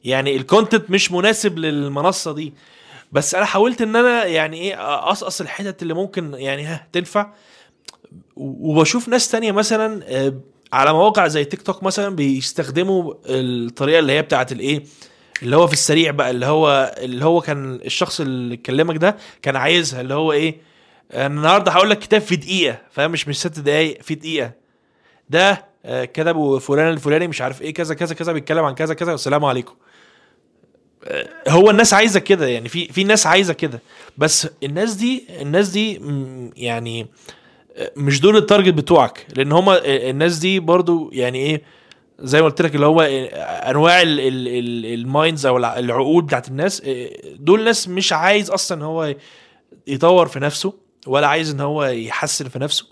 يعني 0.05 0.37
الكونتنت 0.37 0.91
مش 0.91 1.13
مناسب 1.13 1.59
للمنصة 1.59 2.33
دي. 2.33 2.55
بس 3.13 3.35
أنا 3.35 3.45
حاولت 3.45 3.83
إن 3.83 3.97
أنا 3.97 4.25
يعني 4.25 4.61
إيه 4.61 4.95
اقصقص 4.95 5.41
الحتت 5.41 5.83
اللي 5.83 5.95
ممكن 5.95 6.35
يعني 6.35 6.65
ها 6.65 6.87
تنفع. 6.93 7.33
وبشوف 8.37 9.09
ناس 9.09 9.29
تانية 9.31 9.53
مثلا 9.53 10.05
آه، 10.09 10.35
على 10.73 10.93
مواقع 10.93 11.27
زي 11.29 11.45
تيك 11.45 11.63
توك 11.63 11.83
مثلا 11.83 12.17
بيستخدموا 12.17 13.15
الطريقة 13.27 13.99
اللي 13.99 14.13
هي 14.13 14.23
بتاعت 14.23 14.53
الإيه؟ 14.53 14.85
اللي 15.43 15.57
هو 15.57 15.67
في 15.67 15.73
السريع 15.73 16.11
بقى 16.11 16.31
اللي 16.31 16.47
هو 16.47 16.95
اللي 16.99 17.25
هو 17.25 17.41
كان 17.41 17.75
الشخص 17.75 18.21
اللي 18.21 18.57
كلمك 18.57 18.97
ده 18.97 19.17
كان 19.43 19.57
عايزها 19.57 20.01
اللي 20.01 20.15
هو 20.15 20.33
إيه؟ 20.33 20.57
أنا 21.13 21.27
النهارده 21.27 21.73
هقول 21.73 21.91
لك 21.91 21.99
كتاب 21.99 22.21
في 22.21 22.37
دقيقة 22.37 22.79
فاهم؟ 22.91 23.11
مش 23.11 23.29
مش 23.29 23.41
ست 23.41 23.59
دقايق 23.59 24.03
في 24.03 24.15
دقيقة. 24.15 24.53
ده 25.31 25.65
آه، 25.85 26.05
كتبه 26.05 26.59
فلان 26.59 26.89
الفلاني 26.93 27.29
مش 27.29 27.43
عارف 27.43 27.63
إيه 27.63 27.75
كذا 27.75 27.95
كذا 27.95 28.15
كذا 28.15 28.33
بيتكلم 28.33 28.65
عن 28.65 28.75
كذا 28.75 28.95
كذا 28.95 29.13
والسلام 29.13 29.45
عليكم. 29.45 29.75
آه، 31.05 31.29
هو 31.49 31.71
الناس 31.71 31.95
عايزة 31.95 32.21
كده 32.21 32.47
يعني 32.47 32.69
في 32.69 32.93
في 32.93 33.05
ناس 33.05 33.27
عايزة 33.27 33.53
كده. 33.53 33.81
بس 34.19 34.49
الناس 34.63 34.95
دي 34.95 35.27
الناس 35.41 35.69
دي 35.69 36.01
يعني 36.57 37.03
آه، 37.03 37.07
مش 37.97 38.21
دول 38.21 38.37
ال 38.37 38.42
target 38.42 38.75
بتوعك 38.75 39.27
لأن 39.37 39.53
هما 39.53 39.81
الناس 39.87 40.39
دي 40.39 40.61
برضو 40.61 41.11
يعني 41.13 41.39
إيه 41.39 41.63
زي 42.21 42.41
ما 42.41 42.47
قلت 42.49 42.63
لك 42.63 42.75
اللي 42.75 42.87
هو 42.87 43.01
أنواع 43.71 44.03
ال- 44.03 44.21
ال- 44.21 44.49
ال- 44.49 44.95
ال 45.01 45.09
minds 45.09 45.47
أو 45.47 45.57
الع- 45.57 45.79
العقول 45.79 46.23
بتاعت 46.25 46.49
الناس 46.49 46.83
آه، 46.87 47.11
دول 47.39 47.65
ناس 47.65 47.89
مش 47.89 48.13
عايز 48.13 48.51
أصلا 48.51 48.85
هو 48.85 49.15
يطور 49.87 50.27
في 50.29 50.41
نفسه 50.41 50.75
ولا 51.07 51.27
عايز 51.27 51.51
إن 51.51 51.61
هو 51.61 51.85
يحسن 51.85 52.49
في 52.49 52.59
نفسه. 52.59 52.87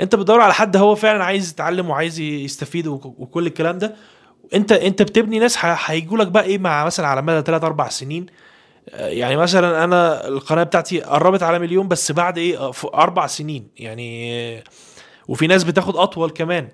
أنت 0.00 0.14
بتدور 0.14 0.40
على 0.40 0.54
حد 0.54 0.76
هو 0.76 0.94
فعلا 0.94 1.24
عايز 1.24 1.50
يتعلم 1.50 1.90
وعايز 1.90 2.20
يستفيد 2.20 2.86
وك- 2.86 3.06
وكل 3.20 3.46
الكلام 3.46 3.78
ده. 3.78 3.94
أنت 4.54 4.72
أنت 4.72 5.02
بتبني 5.02 5.38
ناس 5.38 5.56
هيجوا 5.62 6.18
لك 6.18 6.26
بقى 6.26 6.44
إيه 6.44 6.58
مع 6.58 6.84
مثلا 6.84 7.06
على 7.06 7.22
مدى 7.22 7.42
3 7.42 7.66
4 7.66 7.88
سنين. 7.88 8.26
يعني 8.92 9.36
مثلا 9.36 9.84
أنا 9.84 10.28
القناة 10.28 10.62
بتاعتي 10.62 11.00
قربت 11.00 11.42
على 11.42 11.58
مليون 11.58 11.88
بس 11.88 12.12
بعد 12.12 12.38
إيه 12.38 12.70
أربع 12.94 13.26
سنين. 13.26 13.68
يعني 13.76 14.64
وفي 15.28 15.46
ناس 15.46 15.64
بتاخد 15.64 15.96
أطول 15.96 16.30
كمان. 16.30 16.68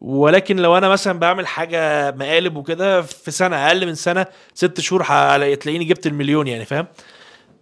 ولكن 0.00 0.56
لو 0.56 0.76
أنا 0.76 0.88
مثلا 0.88 1.18
بعمل 1.18 1.46
حاجة 1.46 2.10
مقالب 2.10 2.56
وكده 2.56 3.02
في 3.02 3.30
سنة 3.30 3.66
أقل 3.66 3.86
من 3.86 3.94
سنة 3.94 4.26
ست 4.54 4.80
شهور 4.80 5.04
تلاقيني 5.54 5.84
جبت 5.84 6.06
المليون 6.06 6.46
يعني 6.46 6.64
فاهم؟ 6.64 6.86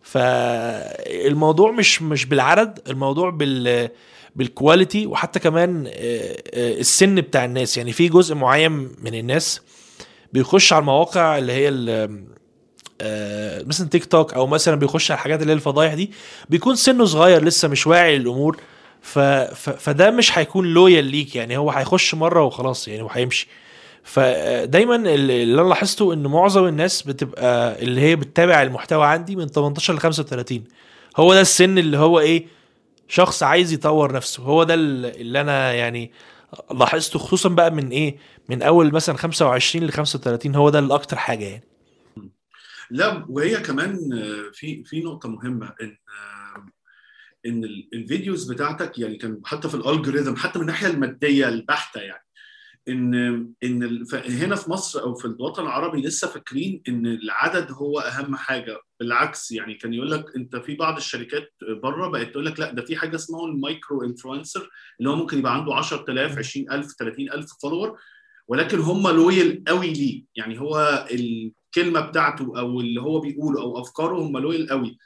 فالموضوع 0.03 1.71
مش 1.71 2.03
مش 2.03 2.27
بالعدد 2.27 2.79
الموضوع 2.89 3.31
بال 3.31 3.89
بال 4.37 4.52
quality 4.52 5.07
وحتى 5.07 5.39
كمان 5.39 5.87
آه، 5.87 5.91
آه، 6.55 6.81
السن 6.81 7.15
بتاع 7.15 7.45
الناس. 7.45 7.77
يعني 7.77 7.93
في 7.93 8.09
جزء 8.09 8.35
معين 8.35 8.73
من 8.73 9.15
الناس 9.15 9.61
بيخش 10.33 10.73
على 10.73 10.81
المواقع 10.81 11.39
اللي 11.39 11.53
هي 11.53 11.69
آه، 13.01 13.63
مثلا 13.67 13.89
تيك 13.89 14.05
توك 14.05 14.35
أو 14.35 14.47
مثلا 14.47 14.75
بيخش 14.75 15.11
على 15.11 15.19
الحاجات 15.19 15.43
اللي 15.43 15.53
هي 15.53 15.57
الفضايح 15.57 15.95
دي 15.95 16.11
بيكون 16.49 16.77
سنه 16.77 17.05
صغير 17.05 17.45
لسه 17.45 17.69
مش 17.69 17.87
واعي 17.87 18.19
للأمور. 18.19 18.57
ف... 19.03 19.19
ف... 19.19 19.71
فده 19.71 20.11
مش 20.11 20.39
هيكون 20.39 20.67
loyal 20.67 21.05
ليك 21.05 21.37
يعني 21.37 21.57
هو 21.57 21.71
هيخش 21.71 22.15
مرة 22.15 22.43
وخلاص 22.45 22.89
يعني 22.89 23.03
وهيمشي 23.03 23.49
فدايما 24.03 24.97
اللي 24.97 25.43
اللي 25.43 25.61
أنا 25.61 25.69
لاحظته 25.69 26.13
إن 26.13 26.27
معظم 26.27 26.67
الناس 26.67 27.03
بتبقى 27.03 27.83
اللي 27.83 28.01
هي 28.01 28.17
بتتابع 28.17 28.63
المحتوى 28.63 29.07
عندي 29.07 29.37
من 29.37 29.47
18 29.47 29.95
ل 29.95 29.99
35 29.99 30.65
هو 31.17 31.35
ده 31.35 31.41
السن 31.41 31.79
اللي 31.79 31.99
هو 31.99 32.21
إيه 32.21 32.47
شخص 33.09 33.43
عايز 33.43 33.73
يطور 33.73 34.13
نفسه. 34.13 34.43
هو 34.43 34.63
ده 34.65 34.75
اللي 34.75 35.41
أنا 35.41 35.73
يعني 35.73 36.11
لاحظته 36.75 37.19
خصوصا 37.19 37.49
بقى 37.49 37.71
من 37.71 37.89
إيه 37.89 38.17
من 38.49 38.63
أول 38.63 38.93
مثلا 38.93 39.17
25 39.17 39.87
ل 39.87 39.93
35 39.93 40.55
هو 40.57 40.71
ده 40.71 40.79
الأكتر 40.79 41.17
حاجة 41.17 41.45
يعني. 41.45 41.65
لا 42.91 43.27
وهي 43.29 43.57
كمان 43.61 44.13
آه، 44.13 44.51
في 44.53 44.85
في 44.85 45.01
نقطة 45.01 45.29
مهمة 45.29 45.75
إن 45.83 45.97
آه، 46.09 46.67
إن 47.47 47.65
ال- 47.65 47.89
الفيديوز 47.95 48.53
بتاعتك 48.53 48.99
يعني 48.99 49.17
كان 49.17 49.41
حتى 49.45 49.69
في 49.69 49.75
الالجوريثم 49.75 50.37
حتى 50.37 50.59
من 50.59 50.63
الناحية 50.63 50.87
المادية 50.87 51.49
البحتة 51.49 52.01
يعني 52.01 52.25
إن 52.89 53.15
إن 53.65 54.05
هنا 54.13 54.57
في 54.57 54.71
مصر 54.71 55.01
أو 55.03 55.15
في 55.15 55.25
الوطن 55.25 55.63
العربي 55.63 56.03
لسه 56.03 56.29
فاكرين 56.29 56.83
إن 56.89 57.07
العدد 57.07 57.71
هو 57.73 57.99
أهم 58.01 58.37
حاجة. 58.37 58.79
بالعكس 59.01 59.53
يعني 59.53 59.75
كان 59.75 59.95
يقول 59.95 60.11
لك 60.11 60.25
أنت 60.37 60.57
في 60.57 60.75
بعض 60.75 60.97
الشركات 60.97 61.53
بره 61.83 62.09
بقت 62.09 62.31
تقول 62.31 62.47
لك 62.47 62.61
لا 62.61 62.73
ده 62.73 62.83
في 62.85 62.97
حاجة 62.97 63.17
اسمها 63.17 63.47
ال 63.47 63.56
micro 63.56 64.03
influencer 64.05 64.71
اللي 64.99 65.11
هو 65.11 65.17
ممكن 65.17 65.39
يبقى 65.39 65.55
عنده 65.55 65.75
10000 65.75 66.39
20000 66.39 66.93
30000 66.99 67.47
follower 67.63 67.99
ولكن 68.49 68.79
هم 68.79 69.09
loyal 69.09 69.65
قوي 69.69 69.93
ليه. 69.93 70.25
يعني 70.37 70.61
هو 70.61 71.07
الكلمة 71.77 72.01
بتاعته 72.01 72.59
أو 72.59 72.81
اللي 72.81 73.01
هو 73.01 73.21
بيقوله 73.21 73.61
أو 73.63 73.81
أفكاره 73.81 74.15
هم 74.23 74.39
loyal 74.39 74.69
قوي. 74.71 74.99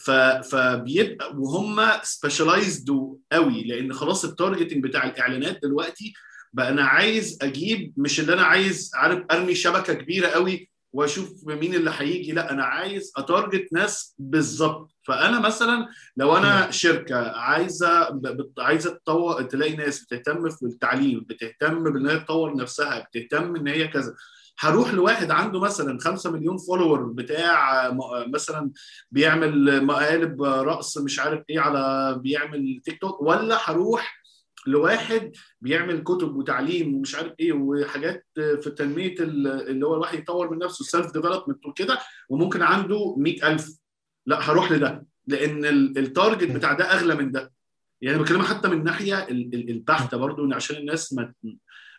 ف... 0.00 0.10
فبيبقى 0.10 1.32
وهم 1.36 1.88
specialized 2.02 2.90
قوي 3.32 3.62
لأن 3.64 3.92
خلاص 3.92 4.24
ال 4.24 4.30
targeting 4.30 4.84
بتاع 4.84 5.04
الإعلانات 5.04 5.58
دلوقتي 5.62 6.12
بقى 6.52 6.68
أنا 6.68 6.84
عايز 6.84 7.38
أجيب 7.42 7.92
مش 7.96 8.20
اللي 8.20 8.32
أنا 8.32 8.42
عايز 8.42 8.90
عارف 8.94 9.24
أرمي 9.30 9.54
شبكة 9.54 9.94
كبيرة 9.94 10.26
قوي 10.28 10.70
وأشوف 10.92 11.46
مين 11.46 11.74
اللي 11.74 11.92
هيجي 11.98 12.32
لأ 12.32 12.50
أنا 12.52 12.64
عايز 12.64 13.12
أ 13.16 13.24
target 13.24 13.72
ناس 13.72 14.14
بالظبط. 14.18 14.90
فأنا 15.02 15.40
مثلا 15.40 15.88
لو 16.16 16.36
أنا 16.36 16.70
شركة 16.70 17.30
عايزة 17.30 18.20
عايزة 18.58 18.90
تطور 18.90 19.42
تلاقي 19.42 19.76
ناس 19.76 20.04
بتهتم 20.04 20.50
في 20.50 20.62
التعليم 20.62 21.20
بتهتم 21.28 21.84
بإن 21.92 22.06
هي 22.06 22.20
تطور 22.20 22.56
نفسها 22.56 23.00
بتهتم 23.00 23.56
إن 23.56 23.68
هي 23.68 23.88
كذا 23.88 24.14
هروح 24.58 24.94
لواحد 24.94 25.30
عنده 25.30 25.60
مثلا 25.60 25.98
5 26.00 26.30
مليون 26.30 26.56
follower 26.58 27.02
بتاع 27.02 27.90
مثلا 28.34 28.70
بيعمل 29.10 29.84
مقالب 29.84 30.42
رقص 30.42 30.98
مش 30.98 31.20
عارف 31.20 31.42
إيه 31.50 31.60
على 31.60 32.14
بيعمل 32.22 32.80
تيك 32.84 33.00
توك 33.00 33.22
ولا 33.22 33.58
هروح 33.70 34.24
لواحد 34.66 35.32
بيعمل 35.60 36.02
كتب 36.02 36.36
وتعليم 36.36 36.94
ومش 36.94 37.14
عارف 37.14 37.32
إيه 37.40 37.52
وحاجات 37.52 38.26
في 38.34 38.70
تنمية 38.78 39.14
ال- 39.20 39.68
اللي 39.70 39.86
هو 39.86 39.94
الواحد 39.94 40.18
يطور 40.18 40.50
من 40.50 40.58
نفسه 40.58 40.84
self 40.84 41.06
development 41.12 41.66
وكده 41.66 41.98
وممكن 42.28 42.62
عنده 42.62 43.14
100000 43.18 43.78
لا 44.26 44.50
هروح 44.50 44.72
لده 44.72 45.06
لأن 45.26 45.64
ال- 45.64 45.98
ال 45.98 46.05
target 46.05 46.50
بتاع 46.50 46.72
ده 46.72 46.84
أغلى 46.92 47.14
من 47.14 47.32
ده. 47.32 47.52
يعني 48.00 48.18
بكلمها 48.18 48.46
حتى 48.46 48.68
من 48.68 48.84
ناحية 48.84 49.18
ال- 49.28 49.54
ال- 49.54 49.70
البحتة 49.70 50.16
برضو 50.16 50.54
عشان 50.54 50.76
الناس 50.76 51.12
ما 51.12 51.32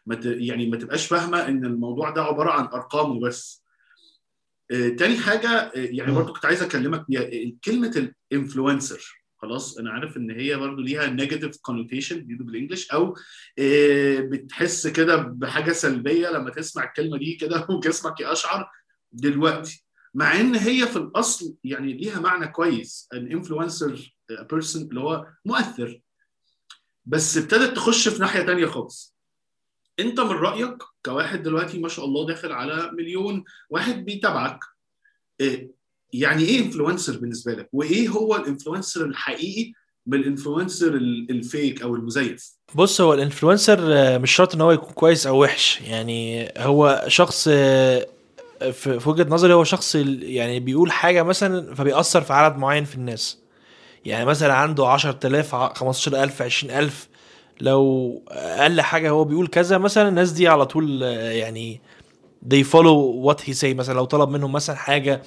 ما 0.05 0.19
يعني 0.23 0.69
ما 0.69 0.77
تبقاش 0.77 1.07
فاهمة 1.07 1.47
إن 1.47 1.65
الموضوع 1.65 2.09
ده 2.09 2.23
عبارة 2.23 2.51
عن 2.51 2.65
أرقام 2.65 3.17
وبس. 3.17 3.65
آه، 4.71 4.89
تاني 4.89 5.17
حاجة 5.17 5.49
آه، 5.49 5.71
يعني 5.75 6.11
برضو 6.11 6.33
كنت 6.33 6.45
عايز 6.45 6.61
أكلمك 6.63 7.05
بيها 7.07 7.53
كلمة 7.63 8.11
ال 8.31 8.39
influencer. 8.39 9.25
خلاص 9.37 9.77
أنا 9.77 9.91
عارف 9.91 10.17
إن 10.17 10.31
هي 10.31 10.55
برضو 10.55 10.81
ليها 10.81 11.07
negative 11.07 11.57
connotation 11.57 12.19
بال 12.19 12.35
English 12.35 12.91
أو 12.91 13.15
آه، 13.59 14.19
بتحس 14.19 14.87
كده 14.87 15.15
بحاجة 15.15 15.71
سلبية 15.71 16.29
لما 16.29 16.49
تسمع 16.49 16.83
الكلمة 16.83 17.17
دي 17.17 17.35
كده 17.35 17.65
وجسمك 17.69 18.19
يقشعر 18.19 18.69
دلوقتي. 19.11 19.85
مع 20.13 20.39
إن 20.39 20.55
هي 20.55 20.87
في 20.87 20.95
الأصل 20.95 21.55
يعني 21.63 21.93
ليها 21.93 22.19
معنى 22.19 22.47
كويس 22.47 23.07
ال 23.13 23.23
influencer 23.23 24.15
person 24.51 24.81
اللي 24.81 24.99
هو 24.99 25.27
مؤثر. 25.45 26.01
بس 27.05 27.37
ابتدت 27.37 27.75
تخش 27.75 28.07
في 28.07 28.21
ناحية 28.21 28.41
تانية 28.41 28.65
خالص. 28.65 29.14
انت 29.99 30.19
من 30.19 30.31
رأيك 30.31 30.77
كواحد 31.05 31.43
دلوقتي 31.43 31.79
ما 31.79 31.89
شاء 31.89 32.05
الله 32.05 32.27
داخل 32.27 32.51
على 32.51 32.91
مليون 32.93 33.43
واحد 33.69 34.05
بيتابعك 34.05 34.59
إيه 35.41 35.71
يعني 36.13 36.43
إيه 36.43 36.59
influencer 36.65 37.17
بالنسبة 37.17 37.51
لك؟ 37.53 37.69
وإيه 37.73 38.09
هو 38.09 38.35
ال 38.35 38.42
influencer 38.42 39.05
الحقيقي 39.05 39.71
بال 40.05 40.20
influencer 40.20 40.93
ال- 40.95 41.27
ال 41.29 41.40
fake 41.40 41.81
أو 41.81 41.95
المزيف؟ 41.95 42.51
بص 42.75 43.01
هو 43.01 43.13
ال 43.13 43.19
influencer 43.19 43.79
آه، 43.93 44.17
مش 44.17 44.31
شرط 44.31 44.55
إن 44.55 44.61
هو 44.61 44.71
يكون 44.71 44.93
كويس 44.93 45.27
أو 45.27 45.41
وحش. 45.43 45.81
يعني 45.81 46.49
هو 46.57 47.03
شخص 47.07 47.47
آه، 47.51 48.05
في 48.71 49.09
وجهة 49.09 49.27
نظري 49.29 49.53
هو 49.53 49.63
شخص 49.63 49.95
يعني 49.95 50.59
بيقول 50.59 50.91
حاجة 50.91 51.23
مثلا 51.23 51.75
فبيأثر 51.75 52.21
في 52.21 52.33
عدد 52.33 52.57
معين 52.57 52.85
في 52.85 52.95
الناس. 52.95 53.39
يعني 54.05 54.25
مثلا 54.25 54.53
عنده 54.53 54.87
10000 54.87 55.55
ع- 55.55 55.73
15000 55.73 56.41
20000 56.41 57.07
لو 57.61 58.21
أقل 58.29 58.81
حاجة 58.81 59.09
هو 59.09 59.23
بيقول 59.23 59.47
كذا 59.47 59.77
مثلا 59.77 60.09
الناس 60.09 60.31
دي 60.31 60.47
على 60.47 60.65
طول 60.65 61.01
يعني 61.01 61.81
they 62.53 62.63
follow 62.63 63.25
what 63.27 63.41
he 63.47 63.53
say. 63.61 63.65
مثلا 63.65 63.93
لو 63.93 64.05
طلب 64.05 64.29
منهم 64.29 64.51
مثلا 64.51 64.75
حاجة 64.75 65.21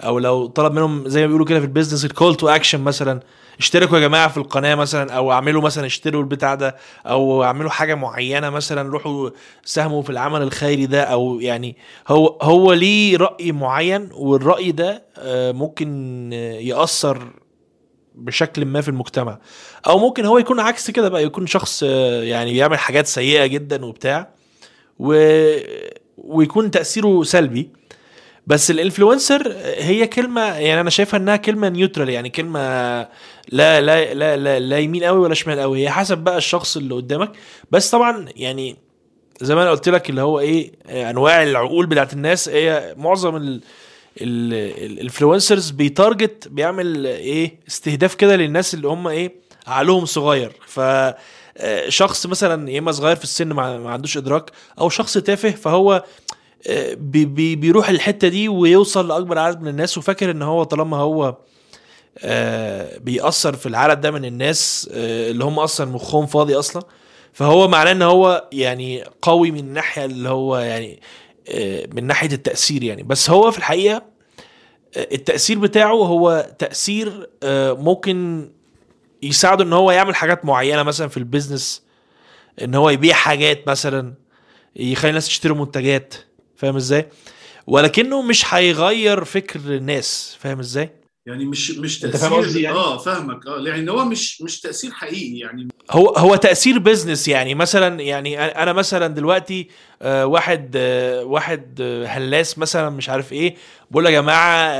أو 0.00 0.18
لو 0.18 0.46
طلب 0.46 0.72
منهم 0.72 1.08
زي 1.08 1.20
ما 1.20 1.26
بيقولوا 1.26 1.46
كده 1.46 1.58
في 1.60 1.66
ال 1.66 1.70
business 1.70 2.04
ال 2.04 2.10
call 2.10 2.34
to 2.34 2.48
action 2.48 2.80
مثلا. 2.80 3.20
اشتركوا 3.58 3.98
يا 3.98 4.02
جماعة 4.08 4.28
في 4.28 4.36
القناة 4.36 4.74
مثلا 4.74 5.12
أو 5.12 5.32
اعملوا 5.32 5.62
مثلا 5.62 5.86
اشتروا 5.86 6.20
البتاع 6.22 6.54
ده 6.54 6.76
أو 7.06 7.44
اعملوا 7.44 7.70
حاجة 7.70 7.94
معينة 7.94 8.50
مثلا 8.50 8.90
روحوا 8.90 9.30
ساهموا 9.64 10.02
في 10.02 10.10
العمل 10.10 10.42
الخيري 10.42 10.86
ده 10.86 11.02
أو 11.02 11.40
يعني 11.40 11.76
هو 12.08 12.38
هو 12.42 12.72
ليه 12.72 13.16
رأي 13.16 13.52
معين 13.52 14.08
والرأي 14.12 14.72
ده 14.72 15.02
آه، 15.18 15.52
ممكن 15.52 16.30
آه، 16.32 16.52
يأثر 16.52 17.18
بشكل 18.14 18.64
ما 18.64 18.80
في 18.80 18.88
المجتمع. 18.88 19.38
أو 19.86 19.98
ممكن 19.98 20.24
هو 20.24 20.38
يكون 20.38 20.60
عكس 20.60 20.90
كده 20.90 21.08
بقى 21.08 21.24
يكون 21.24 21.46
شخص 21.46 21.82
آه، 21.86 22.22
يعني 22.22 22.52
بيعمل 22.52 22.78
حاجات 22.78 23.06
سيئة 23.06 23.46
جدا 23.46 23.84
وبتاع 23.84 24.28
و... 24.98 25.14
ويكون 26.18 26.70
تأثيره 26.70 27.22
سلبي. 27.22 27.70
بس 28.46 28.70
ال 28.70 28.78
influencer 28.78 29.52
هي 29.78 30.06
كلمة 30.06 30.40
يعني 30.42 30.80
أنا 30.80 30.90
شايفها 30.90 31.18
إنها 31.20 31.36
كلمة 31.36 31.68
neutral 31.68 32.08
يعني 32.08 32.30
كلمة 32.30 32.60
لا 33.48 33.80
لا 33.80 34.14
لا 34.14 34.36
لا, 34.36 34.58
لا 34.58 34.78
يمين 34.78 35.04
قوي 35.04 35.18
ولا 35.18 35.34
شمال 35.34 35.60
قوي 35.60 35.82
هي 35.82 35.90
حسب 35.90 36.18
بقى 36.18 36.36
الشخص 36.38 36.76
اللي 36.76 36.94
قدامك. 36.94 37.32
بس 37.70 37.90
طبعا 37.90 38.26
يعني 38.36 38.76
زي 39.40 39.54
ما 39.54 39.62
أنا 39.62 39.70
قلت 39.70 39.88
لك 39.88 40.10
اللي 40.10 40.22
هو 40.22 40.40
إيه 40.40 40.72
أنواع 40.88 41.42
العقول 41.42 41.86
بتاعت 41.86 42.12
الناس 42.12 42.48
هي 42.48 42.94
معظم 42.98 43.36
ال 43.36 43.60
ال 44.20 44.33
influencers 44.33 45.70
بي 45.70 45.89
target 45.89 46.48
بيعمل 46.48 47.06
إيه 47.06 47.58
استهداف 47.68 48.14
كده 48.14 48.36
للناس 48.36 48.74
اللي 48.74 48.88
هم 48.88 49.08
إيه 49.08 49.34
عقلهم 49.66 50.04
صغير. 50.04 50.52
ف 50.66 50.80
آه، 51.56 51.88
شخص 51.88 52.26
مثلا 52.26 52.70
يا 52.70 52.78
إما 52.78 52.92
صغير 52.92 53.16
في 53.16 53.24
السن 53.24 53.48
ما 53.52 53.90
عندوش 53.90 54.16
إدراك 54.16 54.50
أو 54.78 54.88
شخص 54.88 55.18
تافه 55.18 55.50
فهو 55.50 56.04
آه، 56.66 56.94
بي 56.94 57.24
بي 57.24 57.56
بيروح 57.56 57.88
الحتة 57.88 58.28
دي 58.28 58.48
ويوصل 58.48 59.08
لأكبر 59.08 59.38
عدد 59.38 59.60
من 59.62 59.68
الناس 59.68 59.98
وفاكر 59.98 60.30
إن 60.30 60.42
هو 60.42 60.64
طالما 60.64 60.96
هو 60.96 61.36
آه، 62.18 62.98
بيأثر 62.98 63.56
في 63.56 63.66
العدد 63.66 64.00
ده 64.00 64.10
من 64.10 64.24
الناس 64.24 64.90
اللي 64.92 65.44
هم 65.44 65.58
أصلا 65.58 65.90
مخهم 65.90 66.26
فاضي 66.26 66.54
أصلا 66.54 66.82
فهو 67.32 67.68
معناه 67.68 67.92
إن 67.92 68.02
هو 68.02 68.48
يعني 68.52 69.04
قوي 69.22 69.50
من 69.50 69.58
الناحية 69.58 70.04
اللي 70.04 70.28
هو 70.28 70.56
يعني 70.58 71.00
من 71.94 72.06
ناحية 72.06 72.32
التأثير 72.32 72.82
يعني. 72.82 73.02
بس 73.02 73.30
هو 73.30 73.50
في 73.50 73.58
الحقيقة 73.58 74.02
آه، 74.96 75.08
التأثير 75.12 75.58
بتاعه 75.58 75.94
هو 75.94 76.50
تأثير 76.58 77.30
آه، 77.42 77.72
ممكن 77.72 78.48
يساعده 79.22 79.64
إن 79.64 79.72
هو 79.72 79.90
يعمل 79.90 80.14
حاجات 80.14 80.44
معينة 80.44 80.82
مثلا 80.82 81.08
في 81.08 81.16
ال 81.16 81.23
business 81.23 81.82
إن 82.62 82.74
هو 82.74 82.90
يبيع 82.90 83.14
حاجات 83.14 83.68
مثلا 83.68 84.14
يخلي 84.76 85.08
الناس 85.08 85.26
تشتري 85.26 85.54
منتجات. 85.54 86.14
فاهم 86.56 86.76
إزاي؟ 86.76 87.08
ولكنه 87.66 88.22
مش 88.22 88.54
هيغير 88.54 89.24
فكر 89.24 89.60
الناس. 89.60 90.36
فاهم 90.40 90.58
إزاي؟ 90.58 90.90
يعني 91.26 91.44
مش 91.44 91.70
مش 91.70 91.98
فاهم 91.98 92.12
تاثير 92.12 92.34
قصدي 92.34 92.62
يعني؟ 92.62 92.76
آه 92.76 92.98
فاهمك. 92.98 93.46
آه 93.46 93.60
يعني 93.60 93.90
هو 93.90 94.04
مش 94.04 94.42
مش 94.42 94.60
تأثير 94.60 94.90
حقيقي 94.90 95.38
يعني. 95.38 95.68
هو 95.90 96.08
هو 96.08 96.36
تأثير 96.36 96.78
business 96.78 97.28
يعني. 97.28 97.54
مثلا 97.54 98.00
يعني 98.00 98.40
أنا 98.40 98.72
مثلا 98.72 99.06
دلوقتي 99.06 99.68
آه، 100.02 100.26
واحد 100.26 100.72
آه، 100.76 101.24
واحد 101.24 101.78
آه، 101.80 102.06
هلاس 102.06 102.58
مثلا 102.58 102.90
مش 102.90 103.08
عارف 103.08 103.32
إيه 103.32 103.56
بقول 103.90 104.06
يا 104.06 104.10
جماعة 104.10 104.70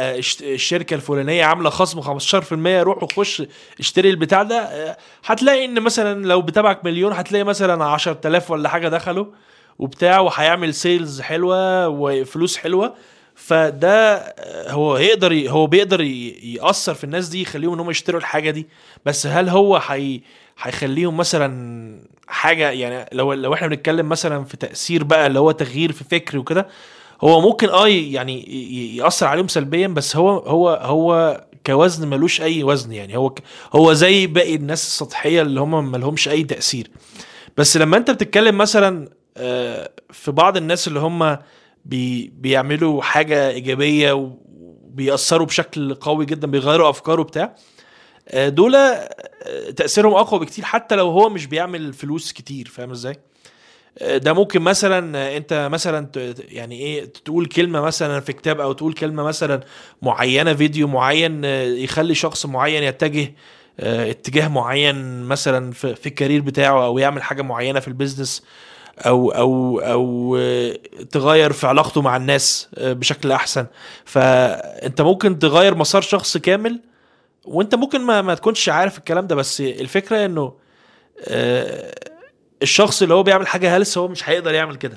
الشركة 0.40 0.94
الفلانية 0.94 1.44
عاملة 1.44 1.70
خصم 1.70 2.00
15% 2.00 2.82
روحوا 2.82 3.08
خش 3.16 3.42
اشتري 3.80 4.10
البتاع 4.10 4.42
ده. 4.42 4.96
هتلاقي 5.24 5.64
إن 5.64 5.80
مثلا 5.80 6.26
لو 6.26 6.42
بتابعك 6.42 6.84
مليون 6.84 7.12
هتلاقي 7.12 7.44
مثلا 7.44 7.84
10000 7.84 8.50
ولا 8.50 8.68
حاجة 8.68 8.88
دخلوا 8.88 9.26
وبتاع 9.78 10.20
وهيعمل 10.20 10.74
سيلز 10.74 11.20
حلوة 11.20 11.88
وفلوس 11.88 12.56
حلوة. 12.56 12.94
فده 13.34 14.34
هو 14.68 14.96
يقدر 14.96 15.48
هو 15.50 15.66
بيقدر 15.66 16.00
ي- 16.00 16.28
يأثر 16.62 16.94
في 16.94 17.04
الناس 17.04 17.28
دي 17.28 17.42
يخليهم 17.42 17.72
إن 17.72 17.80
هم 17.80 17.90
يشتروا 17.90 18.20
الحاجة 18.20 18.50
دي. 18.50 18.66
بس 19.06 19.26
هل 19.26 19.48
هو 19.48 19.76
هي 19.76 20.20
هيخليهم 20.62 21.16
مثلا 21.16 22.04
حاجة 22.28 22.70
يعني 22.70 23.08
لو 23.12 23.32
لو 23.32 23.54
إحنا 23.54 23.66
بنتكلم 23.68 24.08
مثلا 24.08 24.44
في 24.44 24.56
تأثير 24.56 25.04
بقى 25.04 25.26
اللي 25.26 25.38
هو 25.38 25.50
تغيير 25.50 25.92
في 25.92 26.04
فكر 26.04 26.38
وكده 26.38 26.68
هو 27.22 27.40
ممكن 27.40 27.68
آه 27.68 27.88
يعني 27.88 28.96
يأثر 28.96 29.26
عليهم 29.26 29.48
سلبيا 29.48 29.86
بس 29.88 30.16
هو 30.16 30.38
هو 30.38 30.68
هو 30.82 31.40
كوزن 31.66 32.08
ملوش 32.08 32.40
أي 32.40 32.62
وزن 32.64 32.92
يعني. 32.92 33.16
هو 33.16 33.34
هو 33.72 33.92
زي 33.92 34.26
باقي 34.26 34.54
الناس 34.54 34.82
السطحية 34.86 35.42
اللي 35.42 35.60
هم 35.60 35.90
ملهمش 35.92 36.28
أي 36.28 36.42
تأثير. 36.44 36.90
بس 37.56 37.76
لما 37.76 37.96
أنت 37.96 38.10
بتتكلم 38.10 38.58
مثلا 38.58 39.08
آه، 39.36 39.90
في 40.10 40.30
بعض 40.32 40.56
الناس 40.56 40.88
اللي 40.88 41.00
هم 41.00 41.38
بي 41.84 42.32
بيعملوا 42.36 43.02
حاجة 43.02 43.50
إيجابية 43.50 44.12
وبيأثروا 44.12 45.46
بشكل 45.46 45.94
قوي 45.94 46.26
جدا 46.26 46.46
بيغيروا 46.46 46.90
أفكاره 46.90 47.22
بتاع 47.22 47.54
آه، 48.28 48.48
دول 48.48 48.74
آه، 48.74 49.08
تأثيرهم 49.76 50.14
أقوى 50.14 50.40
بكتير 50.40 50.64
حتى 50.64 50.94
لو 50.96 51.10
هو 51.10 51.28
مش 51.28 51.46
بيعمل 51.46 51.92
فلوس 51.92 52.32
كتير 52.32 52.68
فاهم 52.68 52.90
إزاي؟ 52.90 53.16
آه، 53.98 54.16
ده 54.16 54.32
ممكن 54.32 54.62
مثلا 54.62 55.36
أنت 55.36 55.68
مثلا 55.72 56.08
يعني 56.48 56.80
إيه 56.80 57.04
تقول 57.04 57.46
كلمة 57.46 57.80
مثلا 57.80 58.20
في 58.20 58.32
كتاب 58.32 58.60
أو 58.60 58.72
تقول 58.72 58.92
كلمة 58.92 59.22
مثلا 59.22 59.60
معينة 60.02 60.54
فيديو 60.54 60.88
معين 60.88 61.44
يخلي 61.44 62.14
شخص 62.14 62.46
معين 62.46 62.82
يتجه 62.82 63.34
اتجاه 63.80 64.48
معين 64.48 65.22
مثلا 65.22 65.72
في 65.72 66.06
ال 66.06 66.11
career 66.11 66.40
بتاعه 66.40 66.84
أو 66.84 66.98
يعمل 66.98 67.22
حاجة 67.22 67.42
معينة 67.42 67.80
في 67.80 67.88
ال 67.88 67.94
business 67.94 68.42
أو 68.98 69.30
أو 69.30 69.78
أو 69.78 70.38
تغير 71.10 71.52
في 71.52 71.66
علاقته 71.66 72.02
مع 72.02 72.16
الناس 72.16 72.68
آه، 72.74 72.92
بشكل 72.92 73.32
أحسن. 73.32 73.66
فأنت 74.04 75.00
ممكن 75.00 75.38
تغير 75.38 75.74
مسار 75.74 76.02
شخص 76.02 76.36
كامل 76.36 76.80
وأنت 77.44 77.74
ممكن 77.74 78.00
ما, 78.00 78.22
ما 78.22 78.34
تكونش 78.34 78.68
عارف 78.68 78.98
الكلام 78.98 79.26
ده 79.26 79.34
بس 79.34 79.60
الفكرة 79.60 80.24
إنه 80.24 80.52
آه، 81.28 81.94
الشخص 82.62 83.02
اللي 83.02 83.14
هو 83.14 83.22
بيعمل 83.22 83.46
حاجة 83.46 83.76
هلس 83.76 83.98
هو 83.98 84.08
مش 84.08 84.28
هيقدر 84.28 84.54
يعمل 84.54 84.76
كده. 84.76 84.96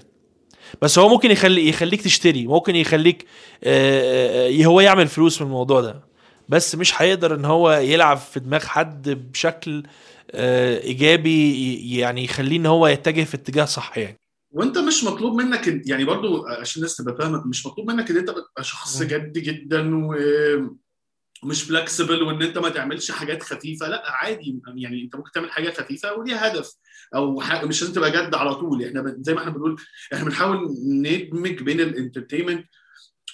بس 0.81 0.99
هو 0.99 1.10
ممكن 1.10 1.31
يخلي 1.31 1.69
يخليك 1.69 2.01
تشتري 2.01 2.47
ممكن 2.47 2.75
يخليك 2.75 3.25
آه، 3.63 4.63
هو 4.65 4.79
يعمل 4.79 5.07
فلوس 5.07 5.41
من 5.41 5.47
الموضوع 5.47 5.81
ده. 5.81 6.07
بس 6.49 6.75
مش 6.75 7.01
هيقدر 7.01 7.36
إن 7.36 7.45
هو 7.45 7.71
يلعب 7.71 8.17
في 8.17 8.39
دماغ 8.39 8.65
حد 8.65 9.10
بشكل 9.10 9.83
آه، 10.31 10.79
إيجابي 10.79 11.97
يعني 11.97 12.23
يخليه 12.23 12.57
إن 12.57 12.65
هو 12.65 12.88
يتجه 12.88 13.23
في 13.23 13.36
اتجاه 13.36 13.65
صح 13.65 13.97
يعني. 13.97 14.19
وأنت 14.51 14.77
مش 14.77 15.03
مطلوب 15.03 15.41
منك 15.41 15.88
يعني 15.88 16.05
برضو 16.05 16.47
عشان 16.47 16.79
الناس 16.81 16.95
تبقى 16.95 17.15
فاهمة 17.17 17.47
مش 17.47 17.65
مطلوب 17.65 17.91
منك 17.91 18.12
إن 18.12 18.17
أنت 18.17 18.29
تبقى 18.29 18.63
شخص. 18.63 19.03
جد 19.03 19.33
جدا 19.38 20.05
و 20.05 20.15
مش 21.43 21.63
flexible 21.63 22.23
وإن 22.23 22.41
أنت 22.41 22.57
ما 22.57 22.69
تعملش 22.69 23.12
حاجات 23.12 23.43
خفيفة. 23.43 23.88
لأ 23.88 24.03
عادي 24.05 24.60
يعني 24.75 25.03
أنت 25.03 25.15
ممكن 25.15 25.31
تعمل 25.31 25.51
حاجة 25.51 25.69
خفيفة 25.69 26.13
وليها 26.13 26.47
هدف. 26.47 26.73
أو 27.15 27.41
حاجة 27.41 27.65
مش 27.65 27.81
لازم 27.81 27.93
تبقى 27.93 28.12
جد 28.12 28.36
على 28.36 28.55
طول. 28.55 28.86
إحنا 28.86 29.15
زي 29.19 29.33
ما 29.33 29.39
إحنا 29.39 29.51
بنقول 29.51 29.81
إحنا 30.13 30.25
بنحاول 30.25 30.75
ندمج 30.88 31.63
بين 31.63 31.79
ال 31.80 31.86
entertainment 31.86 32.65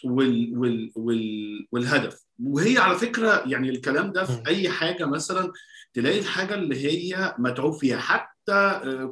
وال 0.06 0.58
وال 0.58 0.92
وال 0.96 1.68
والهدف. 1.72 2.24
وهي 2.44 2.78
على 2.78 2.98
فكرة 2.98 3.44
يعني 3.48 3.70
الكلام 3.70 4.12
ده 4.12 4.24
في. 4.26 4.44
أي 4.48 4.70
حاجة 4.70 5.06
مثلا 5.06 5.52
تلاقي 5.94 6.20
الحاجة 6.20 6.54
اللي 6.54 6.86
هي 6.86 7.36
متعوب 7.40 7.74
فيها 7.74 7.98
حتى 7.98 8.30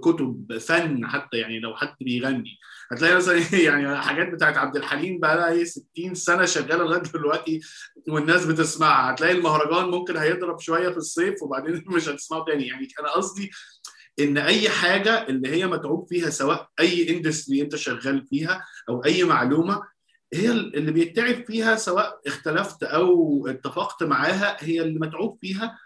كتب 0.03 0.57
فن 0.57 1.07
حتى 1.07 1.37
يعني 1.37 1.59
لو 1.59 1.75
حد 1.75 1.95
بيغني. 2.01 2.57
هتلاقي 2.91 3.15
مثلا 3.15 3.35
يعني 3.67 3.97
حاجات 3.97 4.29
بتاعت 4.33 4.57
عبد 4.57 4.75
الحليم 4.75 5.19
بقى 5.19 5.35
لها 5.35 5.51
إيه 5.51 5.63
60 5.63 6.15
سنة 6.15 6.45
شغالة 6.45 6.77
لغاية 6.83 7.01
دلوقتي 7.01 7.59
والناس 8.07 8.45
بتسمعها. 8.45 9.13
هتلاقي 9.13 9.33
المهرجان 9.33 9.85
ممكن 9.89 10.17
هيضرب 10.17 10.59
شوية 10.59 10.89
في 10.89 10.97
الصيف 10.97 11.43
وبعدين 11.43 11.83
مش 11.95 12.09
هتسمعه 12.09 12.45
تاني. 12.45 12.67
يعني 12.67 12.87
أنا 12.99 13.11
قصدي 13.11 13.51
إن 14.19 14.37
أي 14.37 14.69
حاجة 14.69 15.27
اللي 15.27 15.49
هي 15.49 15.67
متعوب 15.67 16.07
فيها 16.09 16.29
سواء 16.29 16.67
أي 16.79 17.09
اندستري 17.17 17.61
أنت 17.61 17.75
شغال 17.75 18.27
فيها 18.27 18.65
أو 18.89 19.05
أي 19.05 19.23
معلومة 19.23 19.81
هي 20.33 20.51
اللي 20.51 20.91
بيتعب 20.91 21.45
فيها 21.45 21.75
سواء 21.75 22.21
اختلفت 22.27 22.83
أو 22.83 23.47
اتفقت 23.47 24.03
معاها 24.03 24.57
هي 24.59 24.81
اللي 24.81 24.99
متعوب 24.99 25.37
فيها 25.41 25.77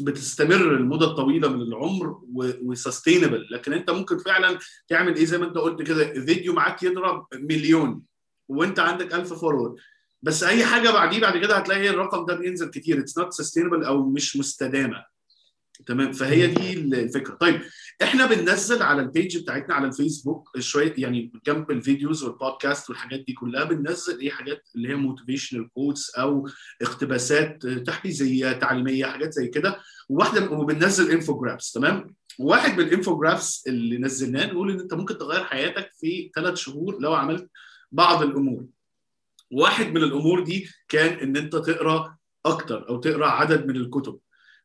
بتستمر 0.00 0.74
المدة 0.76 1.06
الطويلة 1.06 1.48
من 1.48 1.62
العمر 1.62 2.20
و 2.62 2.69
sustainable 2.69 3.46
لكن 3.50 3.72
أنت 3.72 3.90
ممكن 3.90 4.18
فعلا 4.18 4.58
تعمل 4.88 5.16
إيه؟ 5.16 5.24
زي 5.24 5.38
ما 5.38 5.46
أنت 5.46 5.58
قلت 5.58 5.82
كده 5.82 6.12
فيديو 6.12 6.52
معاك 6.52 6.82
يضرب 6.82 7.26
مليون 7.34 8.02
وأنت 8.48 8.78
عندك 8.78 9.14
1000 9.14 9.32
follower 9.32 9.80
بس 10.22 10.42
أي 10.42 10.64
حاجة 10.64 10.90
بعديه 10.90 11.20
بعد 11.20 11.36
كده 11.38 11.56
هتلاقي 11.56 11.90
الرقم 11.90 12.26
ده 12.26 12.34
بينزل 12.34 12.70
كتير. 12.70 12.98
It's 12.98 13.18
not 13.18 13.32
sustainable 13.32 13.84
أو 13.84 14.10
مش 14.10 14.36
مستدامة. 14.36 15.04
تمام؟ 15.86 16.12
فهي 16.12 16.46
دي 16.46 16.72
الفكرة. 16.72 17.34
طيب 17.34 17.60
إحنا 18.02 18.26
بننزل 18.26 18.82
على 18.82 19.02
ال 19.02 19.09
page 19.09 19.38
بتاعتنا 19.38 19.74
على 19.74 19.86
الفيسبوك 19.86 20.58
شوية 20.58 20.94
يعني 20.98 21.32
جنب 21.46 21.70
ال 21.70 21.77
videos 21.77 22.22
وال 22.24 22.39
podcast 22.39 22.90
والحاجات 22.90 23.20
دي 23.20 23.32
كلها 23.32 23.64
بننزل 23.64 24.20
إيه 24.20 24.30
حاجات 24.30 24.68
اللي 24.76 24.88
هي 24.88 24.94
motivational 24.94 25.68
quotes 25.70 26.10
أو 26.14 26.48
اقتباسات 26.82 27.66
تحفيزية 27.66 28.52
تعليمية 28.52 29.06
حاجات 29.06 29.32
زي 29.32 29.48
كده. 29.48 29.76
وواحده 30.08 30.50
وبننزل 30.50 31.10
انفوجرافس 31.10 31.72
تمام؟ 31.72 32.14
واحد 32.38 32.78
من 32.78 32.84
الانفوجرافس 32.84 33.64
اللي 33.66 33.98
نزلناه 33.98 34.46
نقول 34.46 34.70
إن 34.70 34.80
أنت 34.80 34.94
ممكن 34.94 35.18
تغير 35.18 35.44
حياتك 35.44 35.90
في 36.00 36.30
ثلاث 36.34 36.54
شهور 36.54 37.00
لو 37.00 37.14
عملت 37.14 37.50
بعض 37.92 38.22
الأمور. 38.22 38.66
واحد 39.50 39.86
من 39.86 40.02
الأمور 40.02 40.44
دي 40.44 40.68
كان 40.88 41.18
إن 41.18 41.36
أنت 41.36 41.56
تقرأ 41.56 42.16
أكتر 42.46 42.88
أو 42.88 42.96
تقرأ 43.00 43.26
عدد 43.26 43.66
من 43.66 43.76
الكتب. 43.76 44.18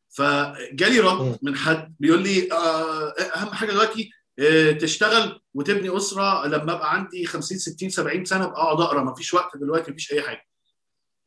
فجالي 0.09 0.99
رد 0.99 1.39
من 1.41 1.55
حد 1.55 1.95
بيقول 1.99 2.23
لي 2.23 2.51
آه 2.51 3.09
أهم 3.35 3.53
حاجة 3.53 3.71
دلوقتي 3.71 4.09
آه 4.39 4.71
تشتغل 4.71 5.41
وتبني 5.53 5.97
أسرة 5.97 6.47
لما 6.47 6.73
أبقى 6.73 6.93
عندي 6.95 7.25
50 7.25 7.57
60 7.57 7.89
70 7.89 8.25
سنة 8.25 8.43
أبقى 8.45 8.61
أقعد 8.61 8.81
أقرأ. 8.81 9.03
ما 9.03 9.15
فيش 9.15 9.33
وقت 9.33 9.57
دلوقتي 9.57 9.91
ما 9.91 9.97
فيش 9.97 10.13
أي 10.13 10.21
حاجة. 10.21 10.45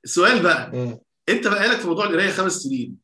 السؤال 0.04 0.42
بقى 0.42 0.70
م. 0.76 0.98
أنت 1.28 1.48
بقى 1.48 1.68
لك 1.68 1.78
في 1.80 1.86
موضوع 1.86 2.04
القراية 2.04 2.30
خمس 2.30 2.52
سنين. 2.52 2.96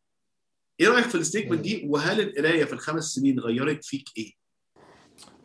إيه 0.80 0.88
رأيك 0.88 1.04
في 1.08 1.14
الستيتمنت 1.14 1.60
دي؟ 1.60 1.82
وهل 1.86 2.20
القراية 2.20 2.64
في 2.64 2.72
الخمس 2.72 3.04
سنين 3.04 3.40
غيرت 3.40 3.84
فيك 3.84 4.04
إيه؟ 4.16 4.32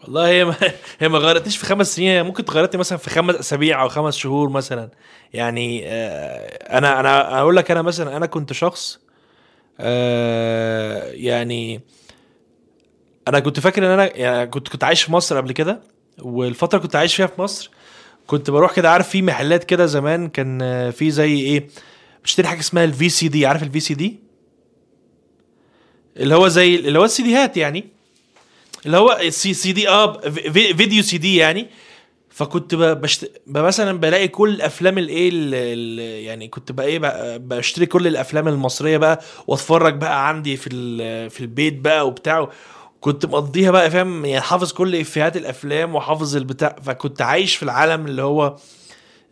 والله 0.03 0.27
هي 0.27 0.45
ما 0.45 0.55
هي 0.99 1.09
ما 1.09 1.17
غيرتنيش 1.17 1.57
في 1.57 1.65
خمس 1.65 1.95
سنين. 1.95 2.09
هي 2.09 2.23
ممكن 2.23 2.45
تغيرتني 2.45 2.79
مثلا 2.79 2.97
في 2.97 3.09
خمس 3.09 3.35
أسابيع 3.35 3.81
أو 3.83 3.89
خمس 3.89 4.15
شهور 4.15 4.49
مثلا. 4.49 4.91
يعني 5.33 5.83
آه 5.87 6.77
أنا 6.77 6.99
أنا 6.99 7.39
أقول 7.39 7.55
لك 7.55 7.71
أنا 7.71 7.81
مثلا 7.81 8.17
أنا 8.17 8.25
كنت 8.25 8.53
شخص 8.53 8.99
آه 9.79 11.11
يعني 11.11 11.81
أنا 13.27 13.39
كنت 13.39 13.59
فاكر 13.59 13.85
إن 13.85 13.89
أنا 13.91 14.17
يعني 14.17 14.47
كنت 14.47 14.67
كنت 14.67 14.83
عايش 14.83 15.03
في 15.03 15.11
مصر 15.11 15.37
قبل 15.37 15.51
كده 15.51 15.81
والفترة 16.21 16.79
كنت 16.79 16.95
عايش 16.95 17.15
فيها 17.15 17.27
في 17.27 17.41
مصر 17.41 17.69
كنت 18.27 18.49
بروح 18.49 18.75
كده 18.75 18.89
عارف 18.91 19.09
في 19.09 19.21
محلات 19.21 19.63
كده 19.63 19.85
زمان 19.85 20.29
كان 20.29 20.91
في 20.91 21.11
زي 21.11 21.39
إيه 21.39 21.67
بشتري 22.23 22.47
حاجة 22.47 22.59
اسمها 22.59 22.83
ال 22.83 23.09
VCD 23.09 23.45
عارف 23.45 23.63
ال 23.63 23.79
VCD 23.79 24.19
اللي 26.17 26.35
هو 26.35 26.47
زي 26.47 26.75
اللي 26.75 26.99
هو 26.99 27.05
السي 27.05 27.23
ديهات 27.23 27.57
يعني 27.57 27.85
اللي 28.85 28.97
هو 28.97 29.19
ال 29.21 29.53
C 29.53 29.71
CD 29.71 29.89
آه 29.89 30.19
video 30.51 31.03
CD 31.03 31.35
يعني 31.35 31.67
فكنت 32.33 32.75
بشت... 32.75 33.41
مثلا 33.47 33.99
بلاقي 33.99 34.27
كل 34.27 34.49
الأفلام 34.49 34.97
الايه 34.97 35.31
يعني 36.25 36.47
كنت 36.47 36.71
بقى 36.71 36.85
إيه 36.85 36.99
بقى 36.99 37.39
بشتري 37.39 37.85
كل 37.85 38.07
الأفلام 38.07 38.47
المصرية 38.47 38.97
بقى 38.97 39.19
وأتفرج 39.47 39.93
بقى 39.95 40.27
عندي 40.27 40.57
في 40.57 40.69
في 41.29 41.41
البيت 41.41 41.77
بقى 41.79 42.07
وبتاع. 42.07 42.49
كنت 43.01 43.25
مقضيها 43.25 43.71
بقى 43.71 43.91
فاهم؟ 43.91 44.25
يعني 44.25 44.41
حافظ 44.41 44.71
كل 44.73 44.95
إفيهات 44.95 45.37
الأفلام 45.37 45.95
وحافظ 45.95 46.35
البتاع. 46.35 46.75
فكنت 46.83 47.21
عايش 47.21 47.55
في 47.55 47.63
العالم 47.63 48.05
اللي 48.05 48.21
هو 48.21 48.55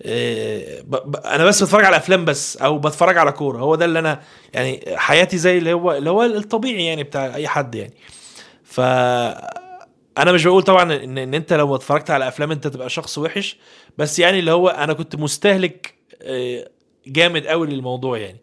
إيه 0.06 0.82
ب... 0.82 1.12
ب... 1.12 1.16
أنا 1.16 1.46
بس 1.46 1.64
بتفرج 1.64 1.86
على 1.86 1.98
أفلام 1.98 2.26
بس 2.26 2.58
أو 2.58 2.80
بتفرج 2.80 3.18
على 3.18 3.32
كورة. 3.32 3.58
هو 3.60 3.76
ده 3.76 3.86
اللي 3.86 4.00
أنا 4.00 4.22
يعني 4.54 4.84
حياتي 4.96 5.38
زي 5.38 5.58
اللي 5.58 5.74
هو 5.74 5.92
اللي 5.92 6.10
هو 6.10 6.24
الطبيعي 6.24 6.86
يعني 6.86 7.04
بتاع 7.04 7.36
أي 7.36 7.48
حد 7.48 7.76
يعني. 7.76 7.94
ف 8.64 8.82
أنا 10.18 10.32
مش 10.32 10.46
بقول 10.46 10.64
طبعا 10.64 10.84
ان, 11.04 11.18
إن 11.18 11.34
أنت 11.34 11.54
لو 11.54 11.76
اتفرجت 11.76 12.10
على 12.12 12.28
أفلام 12.28 12.52
أنت 12.52 12.68
تبقى 12.68 12.90
شخص 12.90 13.18
وحش 13.18 13.58
بس 13.98 14.20
يعني 14.20 14.40
اللي 14.40 14.52
هو 14.52 14.70
أنا 14.70 14.94
كنت 14.94 15.16
مستهلك 15.16 15.94
جامد 17.08 17.48
قوي 17.48 17.68
للموضوع 17.68 18.18
يعني. 18.18 18.38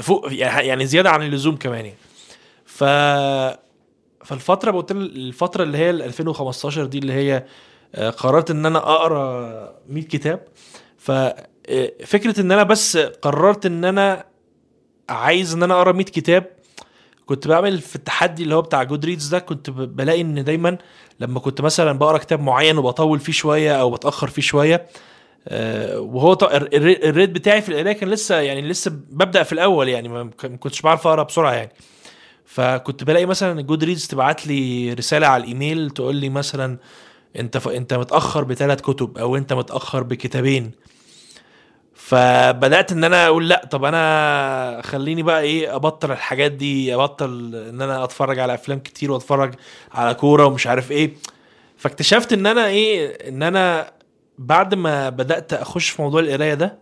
فوق 0.00 0.28
يعني 0.32 0.86
زيادة 0.86 1.10
عن 1.10 1.22
اللزوم 1.22 1.56
كمان 1.56 1.84
يعني. 1.86 1.96
ف 2.64 2.84
فالفترة 4.24 4.70
قلت 4.70 4.90
الفترة 4.90 5.62
اللي 5.62 5.78
هي 5.78 5.90
2015 5.90 6.84
دي 6.84 6.98
اللي 6.98 7.12
هي 7.12 7.44
قررت 8.10 8.50
إن 8.50 8.66
أنا 8.66 8.78
أقرأ 8.78 9.74
100 9.88 10.04
كتاب. 10.04 10.44
ففكره 10.98 12.40
إن 12.40 12.52
أنا 12.52 12.62
بس 12.62 12.96
قررت 12.96 13.66
إن 13.66 13.84
أنا 13.84 14.24
عايز 15.08 15.54
إن 15.54 15.62
أنا 15.62 15.74
أقرأ 15.74 15.92
100 15.92 16.04
كتاب 16.04 16.46
كنت 17.30 17.48
بعمل 17.48 17.78
في 17.80 17.96
التحدي 17.96 18.42
اللي 18.42 18.54
هو 18.54 18.62
بتاع 18.62 18.82
Goodreads 18.82 19.28
ده 19.28 19.38
كنت 19.38 19.70
بلاقي 19.70 20.20
إن 20.20 20.44
دايما 20.44 20.78
لما 21.20 21.40
كنت 21.40 21.60
مثلا 21.60 21.98
بقرأ 21.98 22.18
كتاب 22.18 22.40
معين 22.40 22.78
وبطول 22.78 23.20
فيه 23.20 23.32
شوية 23.32 23.80
أو 23.80 23.90
بتأخر 23.90 24.28
فيه 24.28 24.42
شوية 24.42 24.86
آه 25.48 26.00
وهو 26.00 26.38
ال 26.52 26.68
rate 26.68 27.30
بتاعي 27.30 27.62
في 27.62 27.68
القراية 27.68 27.92
كان 27.92 28.08
لسه 28.08 28.40
يعني 28.40 28.62
لسه 28.62 28.90
ببدأ 28.90 29.42
في 29.42 29.52
الأول 29.52 29.88
يعني 29.88 30.08
ما 30.08 30.30
كنتش 30.60 30.82
بعرف 30.82 31.06
أقرأ 31.06 31.22
بسرعة 31.22 31.52
يعني. 31.52 31.72
فكنت 32.44 33.04
بلاقي 33.04 33.26
مثلا 33.26 33.62
Goodreads 33.62 34.06
تبعت 34.06 34.46
لي 34.46 34.92
رسالة 34.92 35.26
على 35.26 35.42
الإيميل 35.42 35.90
تقول 35.90 36.16
لي 36.16 36.28
مثلا 36.28 36.78
أنت 37.38 37.58
ف... 37.58 37.68
أنت 37.68 37.94
متأخر 37.94 38.44
بثلاث 38.44 38.80
كتب 38.80 39.18
أو 39.18 39.36
أنت 39.36 39.52
متأخر 39.52 40.02
بكتابين. 40.02 40.70
فبدأت 42.10 42.92
إن 42.92 43.04
أنا 43.04 43.26
أقول 43.26 43.48
لأ 43.48 43.64
طب 43.70 43.84
أنا 43.84 44.80
خليني 44.84 45.22
بقى 45.22 45.40
إيه 45.42 45.76
أبطل 45.76 46.12
الحاجات 46.12 46.52
دي 46.52 46.94
أبطل 46.94 47.54
إن 47.68 47.82
أنا 47.82 48.04
أتفرج 48.04 48.38
على 48.38 48.54
أفلام 48.54 48.78
كتير 48.80 49.12
وأتفرج 49.12 49.54
على 49.92 50.14
كورة 50.14 50.46
ومش 50.46 50.66
عارف 50.66 50.90
إيه. 50.90 51.14
فاكتشفت 51.76 52.32
إن 52.32 52.46
أنا 52.46 52.66
إيه 52.66 53.28
إن 53.28 53.42
أنا 53.42 53.92
بعد 54.38 54.74
ما 54.74 55.08
بدأت 55.10 55.52
أخش 55.52 55.90
في 55.90 56.02
موضوع 56.02 56.20
القراية 56.20 56.54
ده 56.54 56.78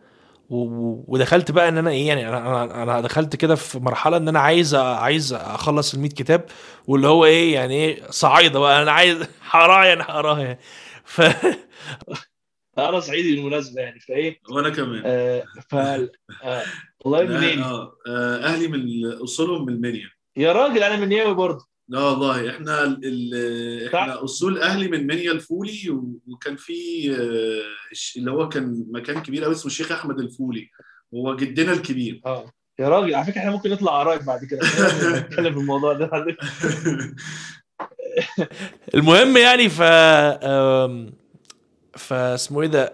ودخلت 0.50 1.50
بقى 1.50 1.68
إن 1.68 1.78
أنا 1.78 1.90
إيه 1.90 2.08
يعني 2.08 2.28
أنا 2.28 2.82
أنا 2.82 3.00
دخلت 3.00 3.36
كده 3.36 3.54
في 3.56 3.78
مرحلة 3.78 4.16
إن 4.16 4.28
أنا 4.28 4.40
عايز 4.40 4.74
عايز 4.74 5.32
أخلص 5.34 5.94
ال 5.94 6.00
100 6.00 6.10
كتاب 6.10 6.44
واللي 6.86 7.08
هو 7.08 7.24
إيه 7.24 7.54
يعني 7.54 7.74
إيه 7.74 8.02
صعايدة 8.10 8.60
بقى 8.60 8.82
أنا 8.82 8.92
عايز 8.92 9.18
هقراها 9.50 9.84
يعني 9.84 10.02
هقراها 10.02 10.58
ف 11.04 11.22
أنا 12.78 13.00
صعيدي 13.00 13.36
بالمناسبة 13.36 13.80
يعني 13.80 14.00
فإيه؟ 14.00 14.40
وأنا 14.50 14.68
كمان. 14.68 15.02
آه 15.06 15.44
ف 15.70 15.74
آه 15.74 16.64
والله 17.04 17.38
منين؟ 17.38 17.62
آه 17.62 17.92
أهلي 18.44 18.68
من 18.68 19.04
أصولهم 19.22 19.66
من 19.66 19.72
المنيا. 19.72 20.10
يا 20.36 20.52
راجل 20.52 20.82
أنا 20.82 20.96
منياوي 20.96 21.34
برضه. 21.34 21.68
لا 21.88 22.00
والله 22.00 22.50
إحنا 22.50 22.84
ال 22.84 23.00
ال 23.04 23.94
إحنا 23.94 24.24
أصول 24.24 24.58
أهلي 24.58 24.88
من 24.88 25.06
منيا 25.06 25.32
الفولي 25.32 26.00
وكان 26.26 26.56
في 26.56 26.74
اللي 28.16 28.30
هو 28.30 28.48
كان 28.48 28.84
مكان 28.90 29.22
كبير 29.22 29.44
قوي 29.44 29.52
اسمه 29.52 29.66
الشيخ 29.66 29.92
أحمد 29.92 30.18
الفولي. 30.18 30.70
هو 31.14 31.36
جدنا 31.36 31.72
الكبير. 31.72 32.20
آه. 32.26 32.52
يا 32.78 32.88
راجل 32.88 33.14
على 33.14 33.26
فكرة 33.26 33.38
إحنا 33.38 33.50
ممكن 33.50 33.70
نطلع 33.70 34.00
قرايب 34.00 34.24
بعد 34.24 34.44
كده. 34.44 34.60
نتكلم 35.18 35.52
في 35.52 35.60
الموضوع 35.60 35.92
ده. 35.92 36.10
المهم 38.94 39.36
يعني 39.36 39.68
ف 39.68 39.82
فاسمه 41.98 42.62
إيه 42.62 42.68
ده 42.68 42.92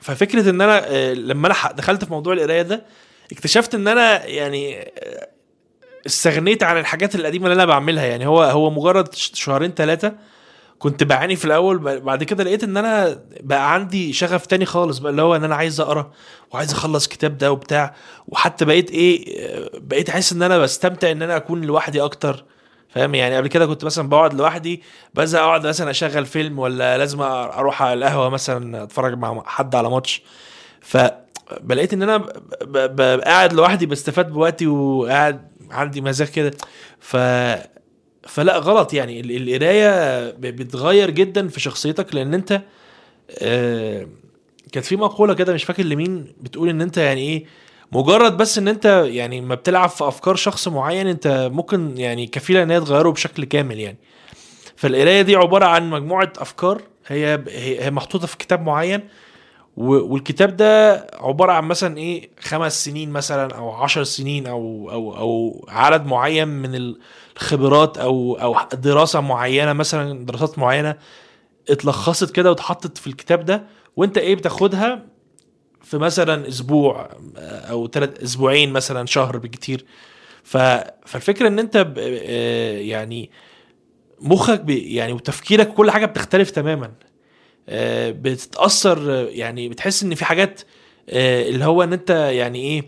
ففكرة 0.00 0.50
إن 0.50 0.60
أنا 0.60 1.14
لما 1.14 1.46
أنا 1.46 1.72
دخلت 1.72 2.04
في 2.04 2.10
موضوع 2.12 2.32
القراية 2.32 2.62
ده 2.62 2.84
اكتشفت 3.32 3.74
إن 3.74 3.88
أنا 3.88 4.26
يعني 4.26 4.92
استغنيت 6.06 6.62
عن 6.62 6.78
الحاجات 6.78 7.14
القديمة 7.14 7.44
اللي 7.46 7.54
أنا 7.54 7.64
بعملها. 7.64 8.04
يعني 8.06 8.26
هو 8.26 8.42
هو 8.42 8.70
مجرد 8.70 9.14
شهرين 9.14 9.70
ثلاثة 9.74 10.12
كنت 10.78 11.04
بعاني 11.04 11.36
في 11.36 11.44
الأول 11.44 11.78
بعد 12.00 12.24
كده 12.24 12.44
لقيت 12.44 12.64
إن 12.64 12.76
أنا 12.76 13.20
بقى 13.40 13.74
عندي 13.74 14.12
شغف 14.12 14.46
تاني 14.46 14.64
خالص 14.64 14.98
بقى 14.98 15.10
اللي 15.10 15.22
هو 15.22 15.36
إن 15.36 15.44
أنا 15.44 15.54
عايز 15.54 15.80
أقرأ 15.80 16.12
وعايز 16.50 16.72
أخلص 16.72 17.08
كتاب 17.08 17.38
ده 17.38 17.52
وبتاع. 17.52 17.94
وحتى 18.28 18.64
بقيت 18.64 18.90
إيه 18.90 19.24
بقيت 19.74 20.08
أحس 20.08 20.32
إن 20.32 20.42
أنا 20.42 20.58
بستمتع 20.58 21.10
إن 21.10 21.22
أنا 21.22 21.36
أكون 21.36 21.60
لوحدي 21.62 22.02
أكتر. 22.02 22.44
فاهم؟ 22.88 23.14
يعني 23.14 23.36
قبل 23.36 23.48
كده 23.48 23.66
كنت 23.66 23.84
مثلا 23.84 24.08
بقعد 24.08 24.34
لوحدي 24.34 24.82
بزهق 25.14 25.42
أقعد 25.42 25.66
مثلا 25.66 25.90
أشغل 25.90 26.26
فيلم 26.26 26.58
ولا 26.58 26.98
لازم 26.98 27.20
أروح 27.22 27.82
على 27.82 27.94
القهوة 27.94 28.28
مثلا 28.28 28.82
أتفرج 28.82 29.18
مع 29.18 29.42
حد 29.46 29.74
على 29.74 29.90
ماتش. 29.90 30.22
فبلاقيت 30.80 31.92
إن 31.92 32.02
أنا 32.02 32.26
قاعد 33.24 33.52
لوحدي 33.52 33.86
بستفاد 33.86 34.30
بوقتي 34.32 34.66
وقاعد 34.66 35.48
عندي 35.70 36.00
مزاج 36.00 36.28
كده. 36.28 36.50
ف 37.00 37.16
فلا 38.28 38.58
غلط 38.58 38.94
يعني. 38.94 39.20
القراية 39.20 40.30
بتغير 40.30 41.10
جدا 41.10 41.48
في 41.48 41.60
شخصيتك 41.60 42.14
لأن 42.14 42.34
أنت 42.34 42.62
آه 43.42 44.06
كانت 44.72 44.86
في 44.86 44.96
مقولة 44.96 45.34
كده 45.34 45.52
مش 45.54 45.64
فاكر 45.64 45.82
لمين 45.82 46.34
بتقول 46.40 46.68
إن 46.68 46.80
أنت 46.80 46.96
يعني 46.96 47.20
إيه 47.20 47.44
مجرد 47.92 48.36
بس 48.36 48.58
إن 48.58 48.68
أنت 48.68 48.84
يعني 49.06 49.40
ما 49.40 49.54
بتلعب 49.54 49.88
في 49.88 50.08
أفكار 50.08 50.34
شخص 50.34 50.68
معين 50.68 51.06
أنت 51.06 51.48
ممكن 51.52 51.98
يعني 51.98 52.26
كفيلة 52.26 52.62
إن 52.62 52.70
هي 52.70 52.80
تغيره 52.80 53.10
بشكل 53.10 53.44
كامل 53.44 53.78
يعني. 53.80 53.98
فالقراية 54.76 55.22
دي 55.22 55.36
عبارة 55.36 55.64
عن 55.64 55.90
مجموعة 55.90 56.32
أفكار 56.38 56.82
هي 57.06 57.44
هي 57.48 57.90
محطوطة 57.90 58.26
في 58.26 58.36
كتاب 58.36 58.62
معين 58.62 59.08
والكتاب 59.76 60.56
ده 60.56 61.06
عبارة 61.20 61.52
عن 61.52 61.64
مثلا 61.64 61.98
إيه 61.98 62.30
خمس 62.40 62.84
سنين 62.84 63.10
مثلا 63.10 63.54
أو 63.56 63.70
عشر 63.70 64.04
سنين 64.04 64.46
أو 64.46 64.90
أو 64.92 65.16
أو 65.16 65.64
عدد 65.68 66.06
معين 66.06 66.48
من 66.48 66.94
الخبرات 67.36 67.98
أو 67.98 68.34
أو 68.42 68.56
دراسة 68.74 69.20
معينة 69.20 69.72
مثلا 69.72 70.26
دراسات 70.26 70.58
معينة 70.58 70.94
اتلخصت 71.70 72.30
كده 72.30 72.50
واتحطت 72.50 72.98
في 72.98 73.06
الكتاب 73.06 73.44
ده 73.44 73.64
وأنت 73.96 74.18
إيه 74.18 74.34
بتاخدها؟ 74.34 75.02
في 75.82 75.98
مثلا 75.98 76.48
أسبوع 76.48 77.10
أو 77.38 77.88
ثلاث 77.88 78.22
أسبوعين 78.22 78.72
مثلا 78.72 79.06
شهر 79.06 79.38
بالكتير 79.38 79.84
ف... 80.44 80.56
فالفكرة 81.06 81.48
إن 81.48 81.58
أنت. 81.58 81.94
آه، 81.98 82.78
يعني 82.78 83.30
مخك. 84.20 84.62
يعني 84.68 85.12
وتفكيرك 85.12 85.74
كل 85.74 85.90
حاجة 85.90 86.06
بتختلف 86.06 86.50
تماما 86.50 86.92
آه، 87.68 88.10
بتتأثر 88.10 89.12
آه، 89.12 89.28
يعني 89.30 89.68
بتحس 89.68 90.02
إن 90.02 90.14
في 90.14 90.24
حاجات 90.24 90.60
آه، 91.08 91.48
اللي 91.48 91.64
هو 91.64 91.82
إن 91.82 91.92
أنت 91.92 92.10
يعني 92.10 92.58
إيه 92.58 92.82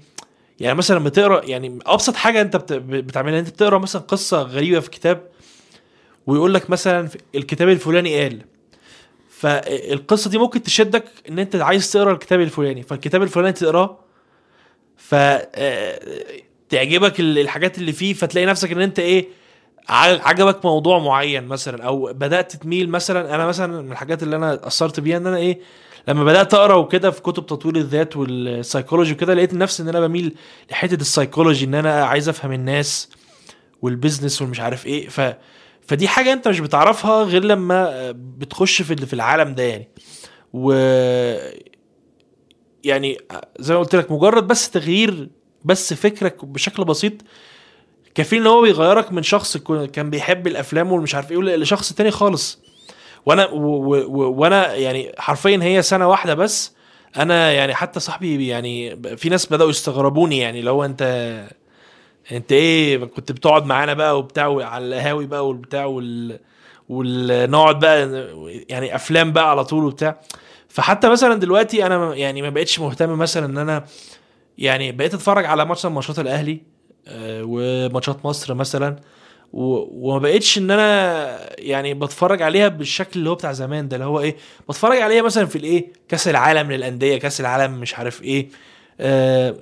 يعني 0.61 0.79
مثلا 0.79 1.05
بتقرا 1.05 1.45
يعني 1.45 1.79
أبسط 1.87 2.17
حاجة 2.17 2.41
أنت 2.41 2.57
بت... 2.57 2.73
بتعملها 2.73 3.41
أنت 3.41 3.49
بتقرأ 3.49 3.79
مثلا 3.79 4.03
قصة 4.03 4.43
غريبة 4.43 4.81
في 4.81 4.91
كتاب 4.91 5.31
ويقول 6.27 6.55
لك 6.55 6.71
مثلا 6.71 7.09
الكتاب 7.35 7.69
الفلاني 7.69 8.23
قال 8.23 8.43
فالقصة 9.41 10.31
دي 10.31 10.39
ممكن 10.39 10.63
تشدك 10.63 11.05
إن 11.29 11.39
أنت 11.39 11.57
عايز 11.57 11.93
تقرأ 11.93 12.13
الكتاب 12.13 12.41
الفلاني 12.41 12.83
فالكتاب 12.83 13.23
الفلاني 13.23 13.53
تقراه 13.53 13.99
ف 14.97 15.15
آه، 15.15 16.01
تعجبك 16.69 17.21
ال- 17.21 17.39
الحاجات 17.39 17.79
اللي 17.79 17.93
فيه 17.93 18.15
فتلاقي 18.15 18.47
نفسك 18.47 18.73
إن 18.73 18.81
أنت 18.81 18.99
إيه 18.99 19.29
عجبك 19.89 20.65
موضوع 20.65 20.99
معين 20.99 21.45
مثلا 21.47 21.83
أو 21.85 22.13
بدأت 22.13 22.57
تميل 22.57 22.89
مثلا 22.91 23.35
أنا 23.35 23.47
مثلا 23.47 23.83
من 23.83 23.93
الحاجات 23.93 24.23
اللي 24.23 24.37
أنا 24.37 24.55
اتاثرت 24.55 25.01
بيها 25.01 25.17
إن 25.17 25.27
أنا 25.27 25.37
إيه 25.37 25.61
لما 26.09 26.25
بدأت 26.25 26.55
أقرأ 26.55 26.75
وكده 26.75 27.11
في 27.11 27.23
كتب 27.23 27.47
تطوير 27.47 27.77
الذات 27.77 28.17
والسايكولوجي 28.17 29.13
وكده 29.13 29.35
لقيت 29.35 29.55
نفسي 29.55 29.83
إن 29.83 29.89
أنا 29.89 30.01
بميل 30.01 30.35
لحتة 30.71 30.95
السايكولوجي 31.01 31.65
إن 31.65 31.75
أنا 31.75 32.05
عايز 32.05 32.29
أفهم 32.29 32.53
الناس 32.53 33.09
والبيزنس 33.83 34.43
والمش 34.43 34.61
عارف 34.61 34.87
إيه 34.87 35.09
ف 35.09 35.21
فدي 35.91 36.09
حاجة 36.09 36.33
انت 36.33 36.49
مش 36.49 36.61
بتعرفها 36.61 37.23
غير 37.23 37.45
لما 37.45 38.11
بتخش 38.13 38.83
في 38.83 38.97
في 39.07 39.13
العالم 39.13 39.55
ده 39.55 39.63
يعني. 39.63 39.89
و 40.53 40.73
يعني 42.85 43.19
زي 43.59 43.75
ما 43.75 43.81
قلت 43.81 43.95
لك 43.95 44.11
مجرد 44.13 44.47
بس 44.47 44.71
تغيير 44.71 45.29
بس 45.65 45.95
فكرك 45.95 46.45
بشكل 46.45 46.85
بسيط 46.85 47.13
كفيل 48.15 48.41
إن 48.41 48.47
هو 48.47 48.63
بيغيرك 48.63 49.13
من 49.13 49.23
شخص 49.23 49.57
كان 49.93 50.11
بيحب 50.11 50.47
الأفلام 50.47 50.93
والمش 50.93 51.15
عارف 51.15 51.33
إيه 51.33 51.39
لشخص 51.39 51.93
تاني 51.93 52.11
خالص. 52.11 52.63
وأنا 53.27 53.47
وأنا 53.47 54.75
يعني 54.75 55.13
حرفيا 55.19 55.59
هي 55.63 55.83
سنة 55.83 56.09
واحدة 56.09 56.35
بس 56.35 56.73
أنا 57.17 57.53
يعني 57.53 57.75
حتى 57.75 58.01
صاحبي 58.01 58.49
يعني 58.49 59.03
في 59.17 59.29
ناس 59.29 59.47
بدأوا 59.47 59.71
يستغربوني 59.71 60.39
يعني 60.39 60.63
لو 60.63 60.85
أنت 60.85 61.03
انت 62.33 62.53
إيه 62.53 63.05
كنت 63.05 63.33
بتقعد 63.33 63.67
معانا 63.67 63.95
بقى 63.95 64.19
وبتاع 64.19 64.67
على 64.67 64.85
القهاوي 64.87 65.27
بقى 65.27 65.49
والبتاع 65.49 65.85
وال 65.85 66.41
ونقعد 66.89 67.79
بقى 67.79 68.27
يعني 68.69 68.95
أفلام 68.95 69.33
بقى 69.33 69.51
على 69.51 69.65
طول 69.65 69.85
وبتاع. 69.85 70.21
فحتى 70.69 71.09
مثلا 71.09 71.35
دلوقتي 71.35 71.87
أنا 71.87 72.15
يعني 72.15 72.43
ما 72.43 72.51
بقتش 72.51 72.81
مهتم 72.81 73.19
مثلا 73.19 73.47
إن 73.47 73.59
أنا 73.59 73.85
يعني 74.59 74.93
بقيت 74.93 75.15
أتفرج 75.15 75.45
على 75.45 75.65
مثلا 75.65 75.91
ماتشات 75.91 76.19
الأهلي 76.19 76.61
آه، 77.09 77.43
وماتشات 77.47 78.25
مصر 78.27 78.55
مثلا 78.55 78.97
وما 79.53 80.19
بقتش 80.19 80.59
إن 80.59 80.71
أنا 80.71 81.61
يعني 81.61 81.95
بتفرج 81.95 82.43
عليها 82.43 82.69
بالشكل 82.69 83.11
اللي 83.21 83.31
هو 83.31 83.35
بتاع 83.35 83.53
زمان 83.53 83.89
ده 83.89 83.97
اللي 83.97 84.07
هو 84.07 84.21
إيه 84.21 84.37
بتفرج 84.69 84.99
عليها 85.01 85.23
مثلا 85.23 85.47
في 85.47 85.57
الإيه 85.57 85.93
كأس 86.09 86.29
العالم 86.29 86.73
للأندية 86.73 87.17
كأس 87.19 87.41
العالم 87.41 87.81
مش 87.81 87.95
عارف 87.95 88.23
إيه 88.23 88.49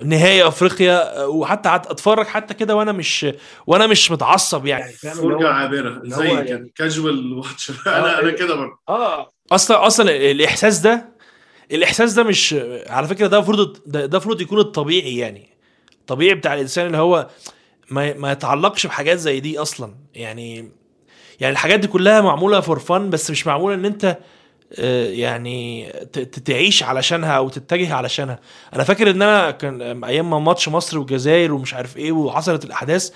نهائي 0.03 0.47
أفريقيا 0.47 1.21
آه، 1.21 1.27
وحتى 1.27 1.69
قعدت 1.69 1.87
أتفرج 1.87 2.25
حتى 2.27 2.53
كده 2.53 2.75
وأنا 2.75 2.91
مش 2.91 3.25
وأنا 3.67 3.87
مش 3.87 4.11
متعصب 4.11 4.65
يعني. 4.65 4.93
يعني 5.03 5.15
فرجة 5.15 5.43
هو 5.43 5.47
عابرة 5.47 6.01
زي 6.03 6.27
يعني- 6.27 6.71
كاجوال 6.75 7.33
واتش 7.33 7.71
أنا 7.87 8.19
أنا 8.19 8.31
كده 8.31 8.55
برضه. 8.55 8.79
آه. 8.89 9.31
أصلا 9.51 9.87
أصلا 9.87 10.11
الإحساس 10.31 10.79
ده 10.79 11.09
الإحساس 11.71 12.13
ده 12.13 12.23
مش 12.23 12.55
على 12.87 13.07
فكرة 13.07 13.27
ده 13.27 13.37
المفروض 13.37 13.77
ده 13.85 14.05
ده 14.05 14.17
المفروض 14.17 14.41
يكون 14.41 14.59
الطبيعي 14.59 15.17
يعني. 15.17 15.49
الطبيعي 16.01 16.35
بتاع 16.35 16.53
الإنسان 16.53 16.85
اللي 16.85 16.97
هو 16.97 17.27
ما 17.91 18.13
ما 18.13 18.31
يتعلقش 18.31 18.87
بحاجات 18.87 19.17
زي 19.17 19.39
دي 19.39 19.59
أصلا. 19.59 19.95
يعني 20.15 20.71
يعني 21.39 21.53
الحاجات 21.53 21.79
دي 21.79 21.87
كلها 21.87 22.21
معمولة 22.21 22.59
فور 22.59 22.79
فن 22.79 23.09
بس 23.09 23.31
مش 23.31 23.47
معمولة 23.47 23.75
إن 23.75 23.85
أنت 23.85 24.05
آه، 24.05 24.17
يعني 24.77 25.89
ت- 26.13 26.19
ت- 26.19 26.39
تعيش 26.39 26.83
علشانها 26.83 27.31
أو 27.37 27.49
تتجه 27.49 27.93
علشانها. 27.93 28.39
أنا 28.73 28.83
فاكر 28.83 29.09
ان 29.09 29.21
أنا 29.21 29.51
كان 29.51 30.03
أيام 30.03 30.29
ما 30.29 30.39
ماتش 30.39 30.69
مصر 30.69 30.97
والجزائر 30.99 31.53
ومش 31.53 31.73
عارف 31.73 31.97
إيه 31.97 32.11
وحصلت 32.11 32.65
الاحداث 32.65 33.11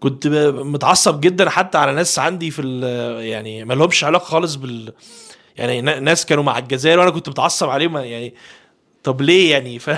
كنت 0.00 0.26
متعصب 0.56 1.20
جدا 1.20 1.50
حتى 1.50 1.78
على 1.78 1.92
ناس 1.92 2.18
عندي 2.18 2.50
في 2.50 2.80
يعني 3.22 3.64
ما 3.64 3.74
لهمش 3.74 4.04
علاقة 4.04 4.24
خالص 4.24 4.54
بال 4.54 4.92
يعني 5.56 5.80
نا- 5.80 6.00
ناس 6.00 6.26
كانوا 6.26 6.44
مع 6.44 6.58
الجزائر 6.58 6.98
وأنا 6.98 7.10
كنت 7.10 7.28
متعصب 7.28 7.68
عليهم 7.68 7.96
يعني 7.96 8.34
طب 9.04 9.20
ليه 9.22 9.50
يعني؟ 9.52 9.78
ف 9.84 9.90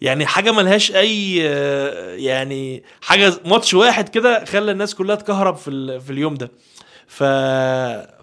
يعني 0.00 0.26
حاجة 0.26 0.52
ملهاش 0.52 0.92
أي 0.92 1.38
آه، 1.48 2.14
يعني 2.14 2.82
حاجة 3.02 3.32
ماتش 3.44 3.74
واحد 3.74 4.08
كده 4.08 4.44
خلى 4.44 4.70
الناس 4.72 4.94
كلها 4.94 5.16
تكهرب 5.16 5.56
في 5.56 6.00
في 6.00 6.10
اليوم 6.10 6.34
ده. 6.34 6.50
ف 7.06 7.22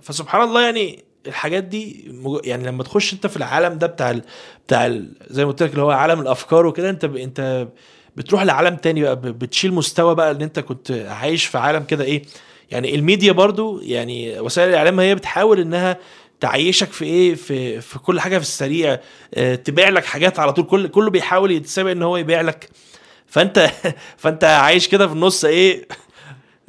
فسبحان 0.01 0.41
الله 0.41 0.61
يعني 0.61 1.03
الحاجات 1.27 1.63
دي 1.63 2.11
يعني 2.43 2.67
لما 2.67 2.83
تخش 2.83 3.13
انت 3.13 3.27
في 3.27 3.37
العالم 3.37 3.77
ده 3.77 3.87
بتاع 3.87 4.11
ال... 4.11 4.21
بتاع 4.67 4.85
ال... 4.85 5.13
زي 5.29 5.45
ما 5.45 5.51
قلت 5.51 5.63
لك 5.63 5.71
اللي 5.71 5.81
هو 5.81 5.91
عالم 5.91 6.21
الأفكار 6.21 6.65
وكده 6.65 6.89
انت 6.89 7.05
ب... 7.05 7.15
انت 7.15 7.67
بتروح 8.15 8.43
لعالم 8.43 8.75
تاني 8.75 9.01
بقى. 9.01 9.15
بتشيل 9.15 9.73
مستوى 9.73 10.15
بقى 10.15 10.31
ان 10.31 10.41
انت 10.41 10.59
كنت 10.59 10.91
عايش 10.91 11.45
في 11.45 11.57
عالم 11.57 11.83
كده 11.83 12.03
إيه 12.03 12.23
يعني 12.71 12.95
الميديا 12.95 13.31
برضو 13.31 13.81
يعني 13.81 14.39
وسائل 14.39 14.69
الإعلام 14.69 14.99
هي 14.99 15.15
بتحاول 15.15 15.59
إنها 15.59 15.97
تعيشك 16.39 16.91
في 16.91 17.05
إيه 17.05 17.35
في 17.35 17.81
في 17.81 17.99
كل 17.99 18.19
حاجة 18.19 18.37
في 18.37 18.43
السريع 18.43 18.99
آه 19.33 19.55
تبيع 19.55 19.89
لك 19.89 20.05
حاجات 20.05 20.39
على 20.39 20.53
طول 20.53 20.65
كل 20.65 20.87
كله 20.87 21.09
بيحاول 21.09 21.51
يتسابق 21.51 21.91
ان 21.91 22.03
هو 22.03 22.17
يبيع 22.17 22.41
لك 22.41 22.69
فانت 23.27 23.71
فانت 24.17 24.43
عايش 24.43 24.87
كده 24.87 25.07
في 25.07 25.13
النص 25.13 25.45
إيه 25.45 25.87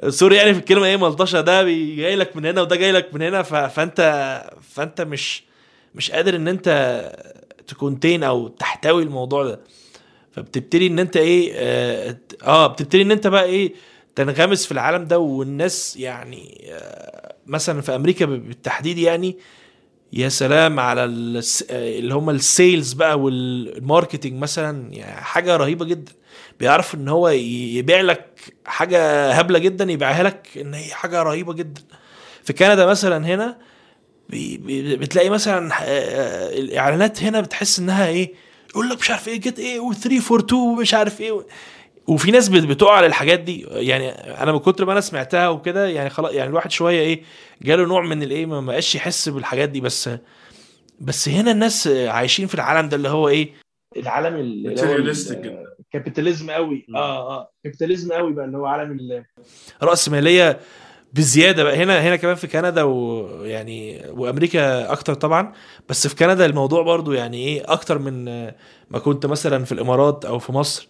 sorry 0.09 0.37
يعني 0.37 0.55
في 0.55 0.61
الكلمة 0.61 0.87
إيه 0.87 0.97
ملطشة 0.97 1.41
ده 1.41 1.63
جاي 1.63 2.17
لك 2.17 2.37
من 2.37 2.47
هنا 2.47 2.61
وده 2.61 2.77
جاي 2.77 2.93
لك 2.93 3.15
من 3.15 3.23
هنا. 3.23 3.43
فانت 3.43 4.01
فأنت 4.75 5.01
مش 5.01 5.43
مش 5.95 6.11
قادر 6.11 6.37
إن 6.37 6.49
أنت 6.49 6.69
ت 7.67 7.74
contain 7.74 8.23
أو 8.23 8.49
تحتوي 8.49 9.03
الموضوع 9.03 9.45
ده 9.45 9.61
فبتبتدي 10.33 10.87
إن 10.87 10.99
أنت 10.99 11.17
إيه 11.17 11.53
آه, 11.57 12.17
آه 12.45 12.67
بتبتدي 12.67 13.03
إن 13.03 13.11
أنت 13.11 13.27
بقى 13.27 13.45
إيه 13.45 13.73
تنغمس 14.15 14.67
في 14.67 14.73
العالم 14.73 15.05
ده 15.05 15.19
والناس 15.19 15.97
يعني 15.97 16.65
آه 16.73 17.35
مثلا 17.47 17.81
في 17.81 17.95
أمريكا 17.95 18.25
بالتحديد 18.27 18.99
يعني 18.99 19.37
يا 20.13 20.29
سلام 20.29 20.81
على 20.81 21.01
آه، 21.71 21.99
اللي 21.99 22.15
هم 22.15 22.31
ال 22.31 22.41
sales 22.41 22.93
بقى 22.93 23.21
وال 23.21 23.43
marketing 23.43 24.43
مثلا 24.43 24.93
يعني 24.93 25.21
حاجة 25.21 25.57
رهيبة 25.57 25.85
جدا 25.85 26.13
بيعرف 26.63 26.95
إن 26.95 27.09
هو 27.09 27.29
يبيع 27.29 28.01
لك 28.01 28.41
حاجة 28.67 29.31
هبلة 29.33 29.59
جدا 29.59 29.93
يبيعها 29.93 30.23
لك 30.23 30.49
إن 30.57 30.75
هي 30.75 30.95
حاجة 30.95 31.23
رهيبة 31.23 31.53
جدا. 31.53 31.81
في 32.45 32.53
كندا 32.53 32.87
مثلا 32.87 33.27
هنا 33.27 33.59
بتلاقي 34.31 35.31
مثلا 35.31 35.73
آه، 35.83 36.49
الإعلانات 36.59 37.23
هنا 37.23 37.41
بتحس 37.41 37.79
إنها 37.79 38.07
إيه 38.07 38.33
يقول 38.71 38.89
لك 38.91 38.99
مش 38.99 39.11
عارف 39.11 39.29
إيه 39.29 39.41
get 39.41 39.59
إيه 39.59 39.81
و3 39.81 40.21
for 40.23 40.41
2 40.41 40.61
ومش 40.63 40.95
عارف 40.95 41.21
إيه 41.21 41.47
وفي 42.07 42.31
ناس 42.31 42.49
بت- 42.49 42.63
بتقع 42.67 42.93
على 42.97 43.07
الحاجات 43.07 43.41
دي. 43.41 43.67
يعني 43.71 44.11
أنا 44.43 44.53
من 44.53 44.59
كتر 44.59 44.85
ما 44.85 44.93
أنا 44.93 45.01
سمعتها 45.01 45.49
وكده 45.49 45.89
يعني 45.89 46.11
خلاص 46.11 46.33
يعني 46.33 46.51
الواحد 46.51 46.71
شوية 46.71 47.01
إيه 47.01 47.23
جاله 47.63 47.87
نوع 47.87 48.03
من 48.03 48.23
الإيه 48.23 48.47
ما 48.47 48.61
بقاش 48.61 48.95
يحس 48.95 49.29
بالحاجات 49.29 49.69
دي. 49.69 49.81
بس 49.81 50.11
بس 51.01 51.29
هنا 51.29 51.51
الناس 51.51 51.87
عايشين 51.89 52.47
في 52.47 52.55
العالم 52.55 52.89
ده 52.89 52.97
اللي 52.97 53.09
هو 53.09 53.29
إيه 53.29 53.53
العالم 53.97 54.37
اللي 54.37 54.69
هو 54.83 54.97
ال 55.95 56.00
capitalism 56.00 56.51
قوي. 56.51 56.87
آه 56.95 57.39
آه. 57.41 57.51
capitalism 57.65 58.13
قوي 58.13 58.33
بقى 58.33 58.45
اللي 58.45 58.59
هو 58.59 58.67
عالم 58.67 58.93
ال- 58.93 59.25
رأسمالية 59.83 60.61
بزيادة 61.13 61.63
بقى. 61.65 61.77
هنا 61.77 62.01
هنا 62.01 62.17
كمان 62.17 62.35
في 62.35 62.47
كندا 62.47 62.83
ويعني 62.83 64.03
وأمريكا 64.11 64.93
أكتر 64.93 65.15
طبعا. 65.15 65.53
بس 65.89 66.07
في 66.07 66.17
كندا 66.17 66.47
الموضوع 66.47 66.83
برضو 66.83 67.13
يعني 67.13 67.37
إيه 67.37 67.63
أكتر 67.73 67.99
من 67.99 68.25
ما 68.91 68.99
كنت 69.05 69.27
مثلا 69.27 69.65
في 69.65 69.73
الإمارات 69.73 70.25
أو 70.25 70.39
في 70.39 70.53
مصر. 70.53 70.89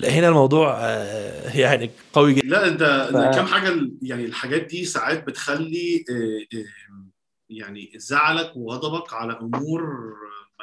لا 0.00 0.08
هنا 0.10 0.28
الموضوع 0.28 0.76
آه، 0.80 1.56
يعني 1.56 1.90
قوي 2.12 2.34
جدا. 2.34 2.48
لا 2.48 2.68
أنت 2.68 2.82
ف- 3.12 3.36
كام 3.36 3.46
حاجة 3.46 3.72
يعني 4.02 4.24
الحاجات 4.24 4.62
دي 4.62 4.84
ساعات 4.84 5.26
بتخلي 5.26 6.04
آه، 6.10 6.56
آه، 6.58 6.64
يعني 7.50 7.92
زعلك 7.96 8.52
وغضبك 8.56 9.14
على 9.14 9.38
أمور 9.42 9.82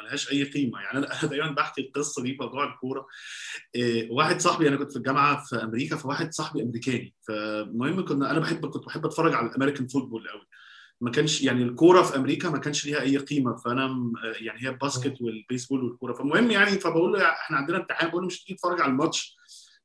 ملهاش 0.06 0.32
أي 0.32 0.44
قيمة. 0.44 0.80
يعني 0.80 0.98
أنا 1.06 1.30
دايما 1.30 1.50
بحكي 1.50 1.80
القصة 1.80 2.22
دي 2.22 2.32
في 2.32 2.38
موضوع 2.40 2.72
الكورة. 2.74 3.06
آه، 3.76 4.06
واحد 4.10 4.40
صاحبي 4.40 4.68
أنا 4.68 4.76
كنت 4.76 4.92
في 4.92 4.96
الجامعة 4.98 5.44
في 5.44 5.56
أمريكا 5.56 5.96
فواحد 5.96 6.32
صاحبي 6.32 6.62
أمريكاني. 6.62 7.14
فالمهم 7.28 8.04
كنا 8.04 8.30
أنا 8.30 8.38
بحب 8.38 8.66
كنت 8.66 8.86
بحب 8.86 9.06
أتفرج 9.06 9.34
على 9.34 9.46
ال 9.46 9.50
American 9.50 9.86
football 9.86 10.28
قوي 10.28 10.46
ما 11.00 11.10
كانش 11.10 11.42
يعني 11.42 11.62
الكورة 11.62 12.02
في 12.02 12.16
أمريكا 12.16 12.50
ما 12.50 12.58
كانش 12.58 12.86
ليها 12.86 13.00
أي 13.00 13.16
قيمة. 13.16 13.56
فأنا 13.56 14.12
يعني 14.40 14.64
هي 14.64 14.68
ال 14.68 14.75
basket 14.75 15.20
وال 15.20 15.33
baseball 15.33 15.84
والكورة. 15.84 16.12
فالمهم 16.12 16.50
يعني 16.50 16.70
فبقول 16.70 17.12
له 17.12 17.22
إحنا 17.24 17.56
عندنا 17.56 17.76
امتحان. 17.76 18.08
بقول 18.08 18.22
له 18.22 18.26
مش 18.26 18.44
تيجي 18.44 18.58
تتفرج 18.58 18.80
على 18.80 18.90
الماتش؟ 18.90 19.36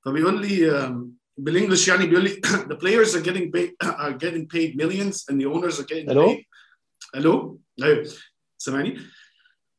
فبيقول 0.05 0.41
لي 0.41 0.91
بال 1.37 1.48
English 1.48 1.87
يعني 1.87 2.05
بيقول 2.05 2.23
لي 2.23 2.41
the 2.71 2.75
players 2.75 3.15
are 3.15 3.25
getting 3.25 3.51
paid 3.51 3.87
are 3.87 4.13
getting 4.13 4.45
paid 4.55 4.75
millions 4.75 5.25
and 5.29 5.41
the 5.41 5.45
owners 5.45 5.79
are 5.79 5.85
getting 5.85 6.07
paid 6.07 6.45
ألو 7.15 7.61
أيوه. 7.83 8.07
سامعني؟ 8.57 8.99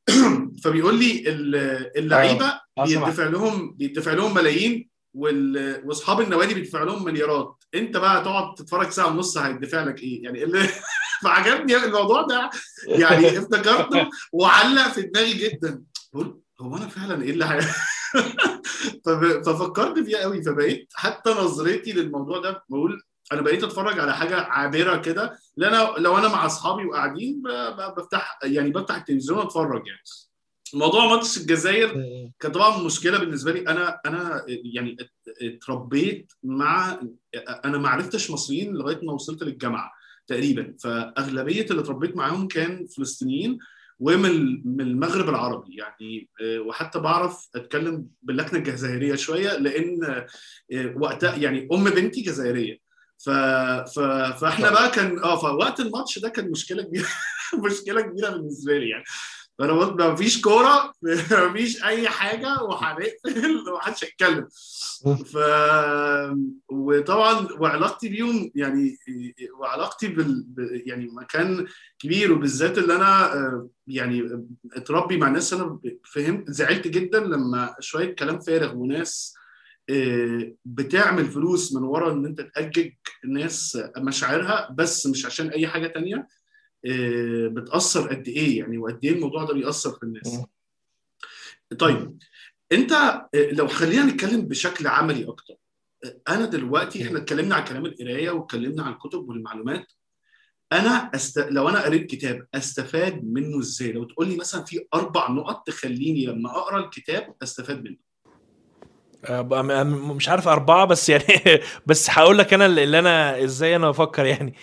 فبيقول 0.65 0.99
لي 0.99 1.25
ال- 1.29 1.99
اللعيبة 1.99 2.61
آه، 2.79 2.87
سامعك. 2.87 3.05
بيدفع 3.09 3.25
لهم 3.29 3.73
بيدفع 3.73 4.13
لهم 4.13 4.35
ملايين. 4.35 4.89
وأصحاب 5.15 6.21
النوادي 6.21 6.55
بيدفع 6.55 6.83
لهم 6.83 7.05
مليارات. 7.05 7.65
أنت 7.75 7.97
بقى 7.97 8.25
تقعد 8.25 8.55
تتفرج 8.55 8.91
ساعة 8.91 9.07
ونص 9.09 9.39
هيدفع 9.39 9.83
لك 9.85 10.03
إيه؟ 10.03 10.25
يعني 10.25 10.45
اللي 10.45 10.69
فعجبني 11.25 11.77
الموضوع 11.77 12.23
ده. 12.23 12.51
يعني 12.89 13.29
افتكرته 13.39 14.09
وعلق 14.33 14.89
في 14.89 15.03
دماغي 15.03 15.33
جدا. 15.33 15.83
بقول 16.13 16.41
هو 16.61 16.77
أنا 16.77 16.89
فعلا 16.89 17.23
إيه 17.23 17.31
اللي 17.31 17.45
ففكرت 19.47 19.99
فيها 19.99 20.19
قوي. 20.19 20.43
فبقيت 20.43 20.89
حتى 20.95 21.31
نظرتي 21.31 21.93
للموضوع 21.93 22.39
ده 22.41 22.65
بقول 22.69 23.03
أنا 23.33 23.41
بقيت 23.41 23.65
اتفرج 23.65 23.99
على 23.99 24.15
حاجة 24.15 24.37
عابره 24.37 24.97
كده 24.97 25.39
أنا 25.59 25.95
لو 25.99 26.19
أنا 26.19 26.29
مع 26.29 26.47
أصحابي 26.47 26.85
وقاعدين 26.85 27.43
بفتح 27.97 28.39
يعني 28.45 28.71
بفتح 28.71 28.97
التلفزيون 28.97 29.39
وأتفرج 29.39 29.87
يعني. 29.87 30.01
موضوع 30.75 31.07
ماتش 31.07 31.37
الجزائر 31.39 31.93
كان 32.41 32.53
طبعا 32.53 32.83
مشكلة 32.83 33.19
بالنسبة 33.19 33.53
لي. 33.53 33.61
أنا 33.61 34.01
أنا 34.07 34.45
يعني 34.49 34.97
ات- 35.01 35.37
اتربيت 35.43 36.33
مع 36.43 37.01
أنا 37.65 37.79
ما 37.79 37.89
عرفتش 37.89 38.31
مصريين 38.31 38.75
لغاية 38.75 39.01
ما 39.03 39.13
وصلت 39.13 39.43
للجامعة 39.43 39.93
تقريبا. 40.27 40.75
فأغلبية 40.81 41.67
اللي 41.71 41.81
اتربيت 41.83 42.17
معاهم 42.17 42.49
كان 42.49 42.87
فلسطينيين 42.87 43.59
ومن 44.01 44.63
من 44.77 44.81
المغرب 44.81 45.29
العربي 45.29 45.77
يعني. 45.77 46.29
آه، 46.43 46.59
وحتى 46.61 46.99
بعرف 46.99 47.49
أتكلم 47.55 48.07
باللكنة 48.23 48.59
الجزائرية 48.59 49.15
شوية 49.15 49.57
لأن 49.59 50.05
آه، 50.73 50.95
وقتها 50.97 51.37
يعني 51.37 51.69
أم 51.73 51.85
بنتي 51.85 52.23
جزائرية. 52.23 52.82
ف... 53.25 53.31
ف... 53.95 54.01
فاحنا 54.41 54.71
بقى 54.71 54.91
كان 54.91 55.19
آه 55.19 55.37
فوقت 55.41 55.81
الماتش 55.81 56.19
ده 56.19 56.29
كان 56.29 56.51
مشكلة 56.51 56.83
كبيرة 56.83 57.09
مشكلة 57.67 58.01
كبيرة 58.01 58.31
بالنسبة 58.31 58.79
لي 58.79 58.89
يعني. 58.89 59.05
فأنا 59.59 59.73
قلت 59.73 60.01
ما 60.01 60.15
فيش 60.15 60.41
كورة 60.41 60.93
ما 61.31 61.53
فيش 61.53 61.85
أي 61.85 62.09
حاجة 62.09 62.63
وهنقفل 62.63 63.65
ومحدش 63.69 64.05
هيتكلم. 64.05 64.49
ف 65.25 65.37
وطبعا 66.69 67.49
وعلاقتي 67.61 68.09
بيهم 68.09 68.51
يعني 68.55 68.99
وعلاقتي 69.59 70.09
بال 70.09 70.47
يعني 70.87 71.07
مكان 71.13 71.67
كبير 71.99 72.33
وبالذات 72.33 72.79
اللي 72.79 72.97
أنا 72.97 73.35
آه، 73.35 73.69
يعني 73.87 74.47
اتربي 74.73 75.17
مع 75.17 75.29
ناس 75.29 75.53
أنا 75.53 75.79
فهمت 76.13 76.51
زعلت 76.51 76.89
جدا 76.89 77.21
لما 77.21 77.75
شوية 77.81 78.15
كلام 78.15 78.41
فارغ 78.41 78.75
وناس 78.77 79.35
بتعمل 80.65 81.25
فلوس 81.25 81.75
من 81.75 81.83
ورا 81.83 82.13
إن 82.13 82.27
أنت 82.27 82.41
تأجج 82.41 82.93
ناس 83.25 83.79
مشاعرها 83.99 84.71
بس 84.79 85.07
مش 85.07 85.27
عشان 85.27 85.49
أي 85.49 85.67
حاجة 85.69 85.87
تانية 85.87 86.29
آه، 86.87 87.49
بتأثر 87.49 88.09
قد 88.09 88.29
إيه؟ 88.29 88.59
يعني 88.59 88.79
وقد 88.79 89.05
إيه 89.05 89.13
الموضوع 89.13 89.45
ده 89.45 89.55
بيأثر 89.55 89.91
في 89.91 90.03
الناس. 90.03 90.39
طيب 91.79 92.19
أنت 92.73 92.93
آه، 92.93 93.29
لو 93.35 93.69
خلينا 93.69 94.05
نتكلم 94.05 94.41
بشكل 94.41 94.87
عملي 94.87 95.29
أكتر. 95.29 95.55
آه، 96.05 96.21
أنا 96.29 96.47
دلوقتي 96.47 97.03
إحنا 97.03 97.19
اتكلمنا 97.19 97.55
عن 97.55 97.65
كلام 97.65 97.87
القراية 97.87 98.31
واتكلمنا 98.31 98.83
عن 98.83 98.93
الكتب 98.93 99.29
والمعلومات. 99.29 99.93
أنا 100.73 101.11
أست... 101.15 101.39
لو 101.39 101.69
أنا 101.69 101.85
قريت 101.85 102.11
كتاب 102.11 102.47
أستفاد 102.55 103.25
منه 103.25 103.59
إزاي؟ 103.59 103.93
لو 103.93 104.05
تقول 104.05 104.29
لي 104.29 104.37
مثلا 104.37 104.65
في 104.65 104.87
أربع 104.95 105.31
نقط 105.31 105.67
تخليني 105.67 106.27
لما 106.27 106.51
أقرأ 106.51 106.85
الكتاب 106.85 107.35
أستفاد 107.43 107.85
منه. 107.85 107.97
آه، 107.97 108.12
مش 109.85 110.29
عارف 110.29 110.49
أربعة 110.49 110.85
بس 110.85 111.09
يعني 111.09 111.25
بس 111.87 112.11
هقول 112.11 112.39
لك 112.39 112.55
أنا 112.55 112.67
اللي 112.67 112.99
أنا 112.99 113.45
إزاي 113.45 113.77
أنا 113.77 113.91
بفكر 113.91 114.25
يعني. 114.27 114.55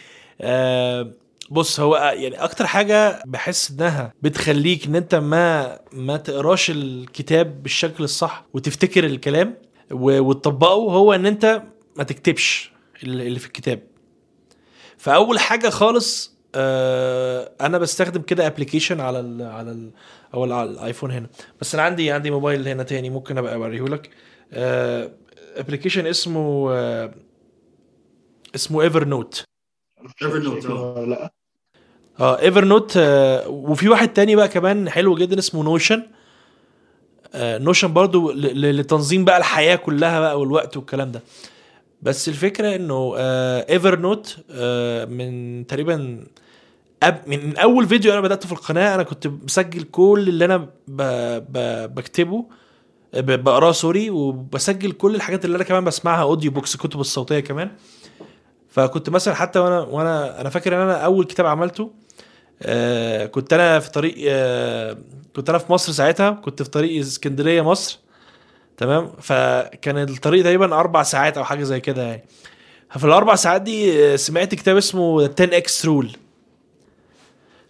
آه، 0.41 1.11
بص 1.51 1.79
هو 1.79 1.95
يعني 1.95 2.35
أكتر 2.43 2.67
حاجة 2.67 3.23
بحس 3.25 3.71
إنها 3.71 4.13
بتخليك 4.21 4.85
إن 4.85 4.95
أنت 4.95 5.15
ما 5.15 5.79
ما 5.93 6.17
تقراش 6.17 6.69
الكتاب 6.71 7.63
بالشكل 7.63 8.03
الصح 8.03 8.45
وتفتكر 8.53 9.03
الكلام 9.03 9.55
وتطبقه 9.91 10.73
هو 10.73 11.13
إن 11.13 11.25
أنت 11.25 11.63
ما 11.95 12.03
تكتبش 12.03 12.71
اللي 13.03 13.39
في 13.39 13.47
الكتاب. 13.47 13.79
فأول 14.97 15.39
حاجة 15.39 15.69
خالص 15.69 16.39
آه، 16.55 17.51
أنا 17.61 17.77
بستخدم 17.77 18.21
كده 18.21 18.47
ابلكيشن 18.47 18.99
على 18.99 19.19
ال 19.19 19.41
على 19.41 19.71
ال 19.71 19.91
أو 20.33 20.43
على 20.53 20.69
الآيفون 20.69 21.11
هنا. 21.11 21.27
بس 21.61 21.75
أنا 21.75 21.83
عندي 21.83 22.11
عندي 22.11 22.31
موبايل 22.31 22.67
هنا 22.67 22.83
تاني 22.83 23.09
ممكن 23.09 23.37
أبقى 23.37 23.55
أوريه 23.55 23.81
لك 23.85 24.09
application 24.53 26.05
اسمه 26.07 26.71
آه، 26.73 27.11
اسمه 28.55 28.81
Evernote 28.81 29.43
Evernote، 30.23 30.65
آه. 30.69 31.05
لا. 31.07 31.31
آه 32.19 32.39
Evernote 32.41 32.93
وفي 33.47 33.89
واحد 33.89 34.13
تاني 34.13 34.35
بقى 34.35 34.47
كمان 34.47 34.89
حلو 34.89 35.15
جدا 35.15 35.39
اسمه 35.39 35.63
Notion 35.63 36.03
Notion 37.35 37.93
برضو 37.93 38.31
لتنظيم 38.31 39.25
بقى 39.25 39.37
الحياة 39.37 39.75
كلها 39.75 40.19
بقى 40.19 40.39
والوقت 40.39 40.77
والكلام 40.77 41.11
ده. 41.11 41.21
بس 42.01 42.29
الفكرة 42.29 42.75
إنه 42.75 43.13
Evernote 43.17 44.37
من 45.09 45.67
تقريبا 45.67 46.25
من 47.27 47.57
أول 47.57 47.87
فيديو 47.87 48.13
أنا 48.13 48.21
بدات 48.21 48.45
في 48.45 48.51
القناة 48.51 48.95
أنا 48.95 49.03
كنت 49.03 49.27
مسجل 49.27 49.83
كل 49.83 50.25
اللي 50.27 50.45
أنا 50.45 50.69
بكتبه. 51.87 52.45
بقراه 53.13 53.71
sorry 53.71 54.09
وبسجل 54.09 54.91
كل 54.91 55.15
الحاجات 55.15 55.45
اللي 55.45 55.55
أنا 55.55 55.63
كمان 55.63 55.83
بسمعها 55.83 56.21
audio 56.21 56.51
books 56.51 56.75
كتب 56.75 56.99
الصوتية 56.99 57.39
كمان. 57.39 57.71
فكنت 58.69 59.09
مثلا 59.09 59.33
حتى 59.33 59.59
وأنا 59.59 59.79
وأنا 59.79 60.41
أنا 60.41 60.49
فاكر 60.49 60.75
إن 60.75 60.81
أنا 60.81 60.97
أول 61.05 61.25
كتاب 61.25 61.45
عملته 61.45 61.91
آه 62.61 63.25
كنت 63.25 63.53
أنا 63.53 63.79
في 63.79 63.91
طريق 63.91 64.15
آه 64.29 64.97
كنت 65.35 65.49
أنا 65.49 65.57
في 65.57 65.71
مصر 65.71 65.91
ساعتها 65.91 66.29
كنت 66.31 66.63
في 66.63 66.69
طريق 66.69 66.99
اسكندرية 66.99 67.61
مصر. 67.61 67.99
تمام؟ 68.77 69.11
فكان 69.21 69.97
الطريق 69.97 70.43
تقريبا 70.43 70.75
أربع 70.79 71.03
ساعات 71.03 71.37
أو 71.37 71.43
حاجة 71.43 71.63
زي 71.63 71.79
كده 71.79 72.01
يعني. 72.03 72.23
ففي 72.89 73.05
الأربع 73.05 73.35
ساعات 73.35 73.61
دي 73.61 74.05
آه، 74.13 74.15
سمعت 74.15 74.55
كتاب 74.55 74.77
اسمه 74.77 75.23
10X 75.23 75.85
Rule 75.85 76.11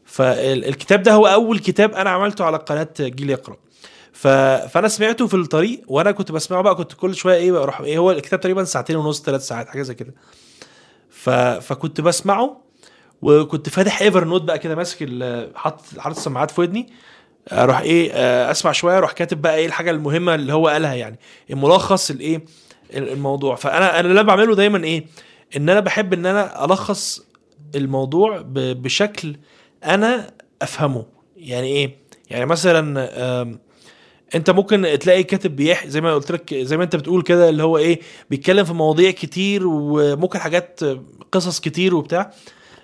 فالكتاب 0.05 1.03
ده 1.03 1.13
هو 1.13 1.27
أول 1.27 1.59
كتاب 1.59 1.93
أنا 1.93 2.09
عملته 2.09 2.45
على 2.45 2.57
قناة 2.57 2.87
جيل 2.99 3.29
يقرأ. 3.29 3.57
ف... 4.19 4.27
فانا 4.67 4.87
سمعته 4.87 5.27
في 5.27 5.33
الطريق 5.33 5.81
وأنا 5.87 6.11
كنت 6.11 6.31
بسمعه 6.31 6.61
بقى 6.61 6.75
كنت 6.75 6.93
كل 6.93 7.15
شوية 7.15 7.35
إيه 7.35 7.51
بروح 7.51 7.81
إيه 7.81 7.97
هو 7.97 8.11
الكتاب 8.11 8.39
تقريبا 8.39 8.63
ساعتين 8.63 8.95
ونص 8.95 9.21
ثلاث 9.21 9.47
ساعات 9.47 9.67
حاجة 9.67 9.81
زي 9.81 9.93
كده. 9.95 10.13
ف... 11.09 11.29
فكنت 11.29 12.01
بسمعه 12.01 12.61
وكنت 13.21 13.69
فاتح 13.69 14.01
Evernote 14.01 14.41
بقى 14.41 14.59
كده 14.59 14.75
ماسك 14.75 14.97
حاطط 15.55 15.99
حاطط 15.99 16.17
السماعات 16.17 16.51
في 16.51 16.61
ودني 16.61 16.93
أروح 17.51 17.79
إيه 17.79 18.11
آه، 18.13 18.51
اسمع 18.51 18.71
شوية 18.71 18.97
أروح 18.97 19.11
كاتب 19.11 19.41
بقى 19.41 19.55
إيه 19.55 19.65
الحاجة 19.65 19.91
المهمة 19.91 20.35
اللي 20.35 20.53
هو 20.53 20.67
قالها 20.67 20.93
يعني 20.93 21.19
الملخص 21.49 22.09
الايه 22.11 22.45
الموضوع. 22.93 23.55
فأنا 23.55 23.99
أنا 23.99 24.09
اللي 24.09 24.23
بعمله 24.23 24.55
دايما 24.55 24.83
إيه 24.83 25.05
إن 25.57 25.69
أنا 25.69 25.79
بحب 25.79 26.13
إن 26.13 26.25
أنا 26.25 26.65
ألخص 26.65 27.25
الموضوع 27.75 28.41
بشكل 28.45 29.35
أنا 29.85 30.31
أفهمه. 30.61 31.05
يعني 31.37 31.67
إيه؟ 31.67 31.97
يعني 32.29 32.45
مثلا 32.45 33.09
انت 34.35 34.49
ممكن 34.49 34.97
تلاقي 34.99 35.23
كاتب 35.23 35.55
بيح 35.55 35.87
زي 35.87 36.01
ما 36.01 36.13
قلت 36.13 36.31
لك 36.31 36.53
زي 36.55 36.77
ما 36.77 36.83
انت 36.83 36.95
بتقول 36.95 37.21
كده 37.21 37.49
اللي 37.49 37.63
هو 37.63 37.77
إيه 37.77 37.99
بيتكلم 38.29 38.65
في 38.65 38.73
مواضيع 38.73 39.11
كتير 39.11 39.67
وممكن 39.67 40.39
حاجات 40.39 40.79
قصص 41.31 41.59
كتير 41.59 41.95
وبتاع. 41.95 42.31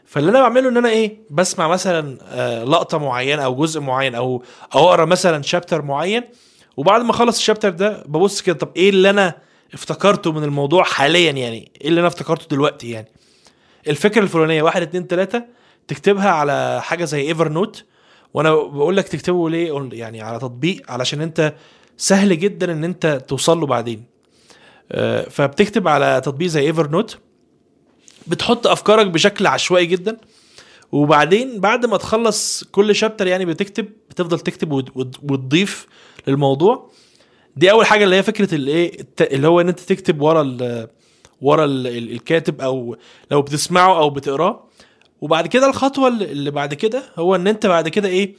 فاللي 0.05 0.31
أنا 0.31 0.41
بعمله 0.41 0.69
ان 0.69 0.77
أنا 0.77 0.89
إيه 0.89 1.17
بسمع 1.29 1.67
مثلا 1.67 2.17
آه، 2.29 2.63
لقطة 2.63 2.97
معينة 2.97 3.41
أو 3.41 3.55
جزء 3.55 3.79
معين 3.81 4.15
أو 4.15 4.43
أو 4.75 4.89
أقرأ 4.89 5.05
مثلا 5.05 5.41
chapter 5.41 5.81
معين 5.81 6.23
وبعد 6.77 7.01
ما 7.01 7.11
أخلص 7.11 7.37
ال 7.37 7.41
chapter 7.41 7.69
ده 7.69 8.03
ببص 8.07 8.41
كده 8.41 8.55
طب 8.55 8.69
إيه 8.75 8.89
اللي 8.89 9.09
أنا 9.09 9.33
افتكرته 9.73 10.31
من 10.31 10.43
الموضوع 10.43 10.83
حاليا 10.83 11.31
يعني؟ 11.31 11.71
إيه 11.81 11.87
اللي 11.87 11.99
أنا 11.99 12.07
افتكرته 12.07 12.45
دلوقتي 12.49 12.89
يعني؟ 12.91 13.07
الفكرة 13.87 14.21
الفلانية 14.21 14.61
واحد 14.63 14.81
اتنين 14.81 15.07
تلاتة 15.07 15.43
تكتبها 15.87 16.29
على 16.29 16.81
حاجة 16.83 17.05
زي 17.05 17.21
Evernote 17.21 17.83
وأنا 18.35 18.51
بقول 18.53 18.97
لك 18.97 19.07
تكتبه 19.07 19.49
ليه 19.49 19.89
يعني 19.93 20.21
على 20.21 20.39
تطبيق 20.39 20.91
علشان 20.91 21.21
انت 21.21 21.53
سهل 21.97 22.39
جدا 22.39 22.71
ان 22.71 22.83
انت 22.83 23.23
توصل 23.27 23.59
له 23.59 23.65
بعدين. 23.65 24.03
آه، 24.91 25.29
فبتكتب 25.29 25.87
على 25.87 26.21
تطبيق 26.25 26.47
زي 26.47 26.67
Evernote 26.67 27.17
بتحط 28.27 28.67
افكارك 28.67 29.07
بشكل 29.07 29.47
عشوائي 29.47 29.85
جدا. 29.85 30.17
وبعدين 30.91 31.59
بعد 31.59 31.85
ما 31.85 31.97
تخلص 31.97 32.63
كل 32.63 32.95
شابتر 32.95 33.27
يعني 33.27 33.45
بتكتب 33.45 33.85
بتفضل 34.09 34.39
تكتب 34.39 34.71
وت- 34.71 34.97
وت- 34.97 35.19
وتضيف 35.31 35.87
للموضوع. 36.27 36.91
دي 37.55 37.71
أول 37.71 37.85
حاجة 37.85 38.03
اللي 38.03 38.15
هي 38.15 38.23
فكرة 38.23 38.55
الايه 38.55 39.05
اللي 39.21 39.47
هو 39.47 39.61
إن 39.61 39.67
أنت 39.67 39.79
تكتب 39.79 40.21
ورا 40.21 40.57
ورا 41.41 41.65
ال 41.65 41.87
ال- 41.87 42.11
الكاتب 42.11 42.61
أو 42.61 42.97
لو 43.31 43.41
بتسمعه 43.41 43.97
أو 43.99 44.09
بتقراه. 44.09 44.64
وبعد 45.21 45.47
كده 45.47 45.69
الخطوة 45.69 46.07
اللي 46.07 46.51
بعد 46.51 46.73
كده 46.73 47.03
هو 47.19 47.35
إن 47.35 47.47
أنت 47.47 47.65
بعد 47.65 47.89
كده 47.89 48.07
إيه 48.09 48.35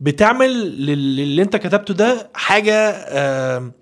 بتعمل 0.00 0.50
لل- 0.86 1.16
للي 1.16 1.42
أنت 1.42 1.56
كتبته 1.56 1.94
ده 1.94 2.30
حاجة 2.34 2.90
آم، 3.08 3.72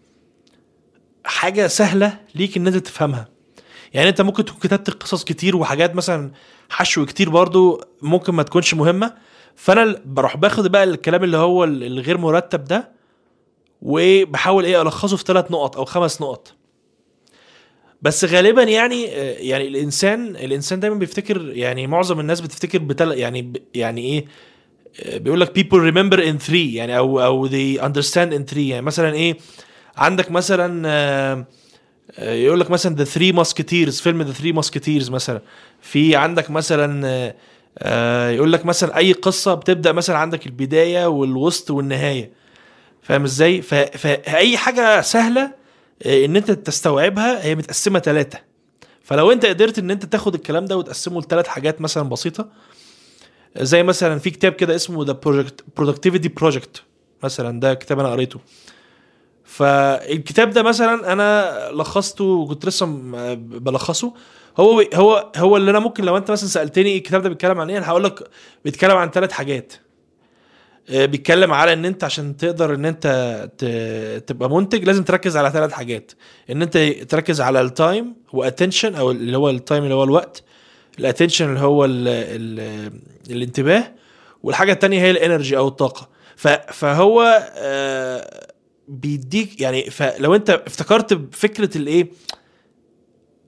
حاجة 1.24 1.66
سهلة 1.66 2.18
ليك 2.34 2.56
إن 2.56 2.66
أنت 2.66 2.76
تفهمها. 2.76 3.28
يعني 3.94 4.08
أنت 4.08 4.20
ممكن 4.20 4.44
تكون 4.44 4.60
كتبت 4.60 4.90
قصص 4.90 5.24
كتير 5.24 5.56
وحاجات 5.56 5.94
مثلا 5.94 6.30
حشو 6.68 7.06
كتير 7.06 7.30
برضو 7.30 7.84
ممكن 8.02 8.34
ما 8.34 8.42
تكونش 8.42 8.74
مهمة. 8.74 9.14
فأنا 9.56 10.02
بروح 10.04 10.36
باخد 10.36 10.66
بقى 10.72 10.84
الكلام 10.84 11.24
اللي 11.24 11.36
هو 11.36 11.64
ال- 11.64 11.84
الغير 11.84 12.18
مرتب 12.18 12.64
ده 12.64 12.92
وبحاول 13.82 14.64
إيه 14.64 14.82
ألخصه 14.82 15.16
في 15.16 15.24
ثلاث 15.26 15.50
نقط 15.50 15.76
أو 15.76 15.84
خمس 15.84 16.20
نقط. 16.20 16.54
بس 18.02 18.24
غالبا 18.24 18.62
يعني 18.62 19.08
آه، 19.08 19.36
يعني 19.38 19.68
الإنسان 19.68 20.36
الإنسان 20.36 20.80
دايما 20.80 20.96
بيفتكر 20.96 21.50
يعني 21.52 21.86
معظم 21.86 22.20
الناس 22.20 22.40
بتفتكر 22.40 22.78
بتل 22.78 23.12
يعني 23.12 23.52
يعني 23.74 24.00
إيه 24.00 24.24
آه، 25.02 25.18
بيقول 25.18 25.40
لك 25.40 25.58
people 25.58 25.92
remember 25.92 26.18
in 26.18 26.48
three 26.48 26.74
يعني 26.74 26.98
أو 26.98 27.20
أو 27.20 27.48
they 27.48 27.80
understand 27.80 28.32
in 28.32 28.52
three. 28.52 28.58
يعني 28.58 28.82
مثلا 28.82 29.14
إيه 29.14 29.36
عندك 29.96 30.30
مثلا 30.30 30.82
آه، 30.88 31.44
يقول 32.18 32.60
لك 32.60 32.70
مثلا 32.70 32.94
The 32.94 33.04
Three 33.04 33.32
Musketeers 33.32 34.00
فيلم 34.00 34.22
The 34.22 34.32
Three 34.32 34.52
Musketeers 34.52 35.10
مثلا. 35.10 35.40
في 35.80 36.16
عندك 36.16 36.50
مثلا 36.50 37.34
يقول 38.30 38.52
لك 38.52 38.66
مثلا 38.66 38.96
أي 38.96 39.12
قصة 39.12 39.54
بتبدأ 39.54 39.92
مثلا 39.92 40.18
عندك 40.18 40.46
البداية 40.46 41.06
والوسط 41.06 41.70
والنهاية. 41.70 42.30
فاهم 43.02 43.24
إزاي؟ 43.24 43.62
فاي 43.62 44.56
حاجة 44.56 45.00
سهلة 45.00 45.65
إن 46.06 46.36
أنت 46.36 46.50
تستوعبها 46.50 47.44
هي 47.44 47.54
متقسمة 47.54 47.98
ثلاثة 47.98 48.38
فلو 49.02 49.32
أنت 49.32 49.46
قدرت 49.46 49.78
إن 49.78 49.90
أنت 49.90 50.04
تاخد 50.04 50.34
الكلام 50.34 50.64
ده 50.64 50.76
وتقسمه 50.76 51.20
لثلاث 51.20 51.46
حاجات 51.46 51.80
مثلا 51.80 52.08
بسيطة 52.08 52.48
زي 53.56 53.82
مثلا 53.82 54.18
في 54.18 54.30
كتاب 54.30 54.52
كده 54.52 54.74
اسمه 54.74 55.04
The 55.04 55.12
Productivity 55.76 56.28
Project 56.28 56.82
مثلا 57.22 57.60
ده 57.60 57.74
كتاب 57.74 57.98
أنا 58.00 58.08
قريته. 58.10 58.40
فالكتاب 59.44 60.50
ده 60.50 60.62
مثلا 60.62 61.12
أنا 61.12 61.52
لخصته 61.72 62.24
وكنت 62.24 62.66
لسه 62.66 62.86
م- 62.86 63.34
بلخصه. 63.58 64.14
هو 64.60 64.84
هو 64.94 65.32
هو 65.36 65.56
اللي 65.56 65.70
أنا 65.70 65.78
ممكن 65.78 66.04
لو 66.04 66.16
أنت 66.16 66.30
مثلا 66.30 66.48
سألتني 66.48 66.96
الكتاب 66.96 67.22
ده 67.22 67.28
بيتكلم 67.28 67.60
عن 67.60 67.70
إيه 67.70 67.78
أنا 67.78 67.88
هقول 67.88 68.04
لك 68.04 68.28
بيتكلم 68.64 68.96
عن 68.96 69.10
ثلاث 69.10 69.32
حاجات. 69.32 69.72
آه، 69.72 69.78
بيتكلم 70.90 71.52
على 71.52 71.72
إن 71.72 71.84
أنت 71.84 72.04
عشان 72.04 72.36
تقدر 72.36 72.74
إن 72.74 72.84
أنت 72.84 73.06
تبقى 74.26 74.50
منتج 74.50 74.84
لازم 74.84 75.04
تركز 75.04 75.36
على 75.36 75.50
ثلاث 75.50 75.72
حاجات. 75.72 76.12
إن 76.50 76.62
أنت 76.62 76.78
تركز 77.08 77.40
على 77.40 77.60
ال 77.60 77.71
time 77.71 78.14
و 78.32 78.38
attention 78.38 78.94
أو 78.94 79.10
اللي 79.10 79.36
هو 79.36 79.50
ال 79.50 79.57
time 79.57 79.82
اللي 79.84 79.94
هو 79.94 80.04
الوقت 80.04 80.42
ال 80.98 81.03
attention 81.03 81.48
اللي 81.48 81.60
هو 81.60 81.84
ال 81.84 82.08
ال 82.08 82.92
الانتباه 83.30 83.92
والحاجة 84.42 84.72
التانية 84.72 85.00
هي 85.02 85.10
ال 85.10 85.17
energy 85.17 85.56
أو 85.56 85.68
الطاقة. 85.68 86.08
فهو 86.72 87.48
آه، 87.56 88.46
بيديك 88.88 89.60
يعني 89.60 89.90
فلو 89.90 90.34
أنت 90.34 90.50
افتكرت 90.50 91.12
بفكرة 91.14 91.76
الإيه؟ 91.78 92.10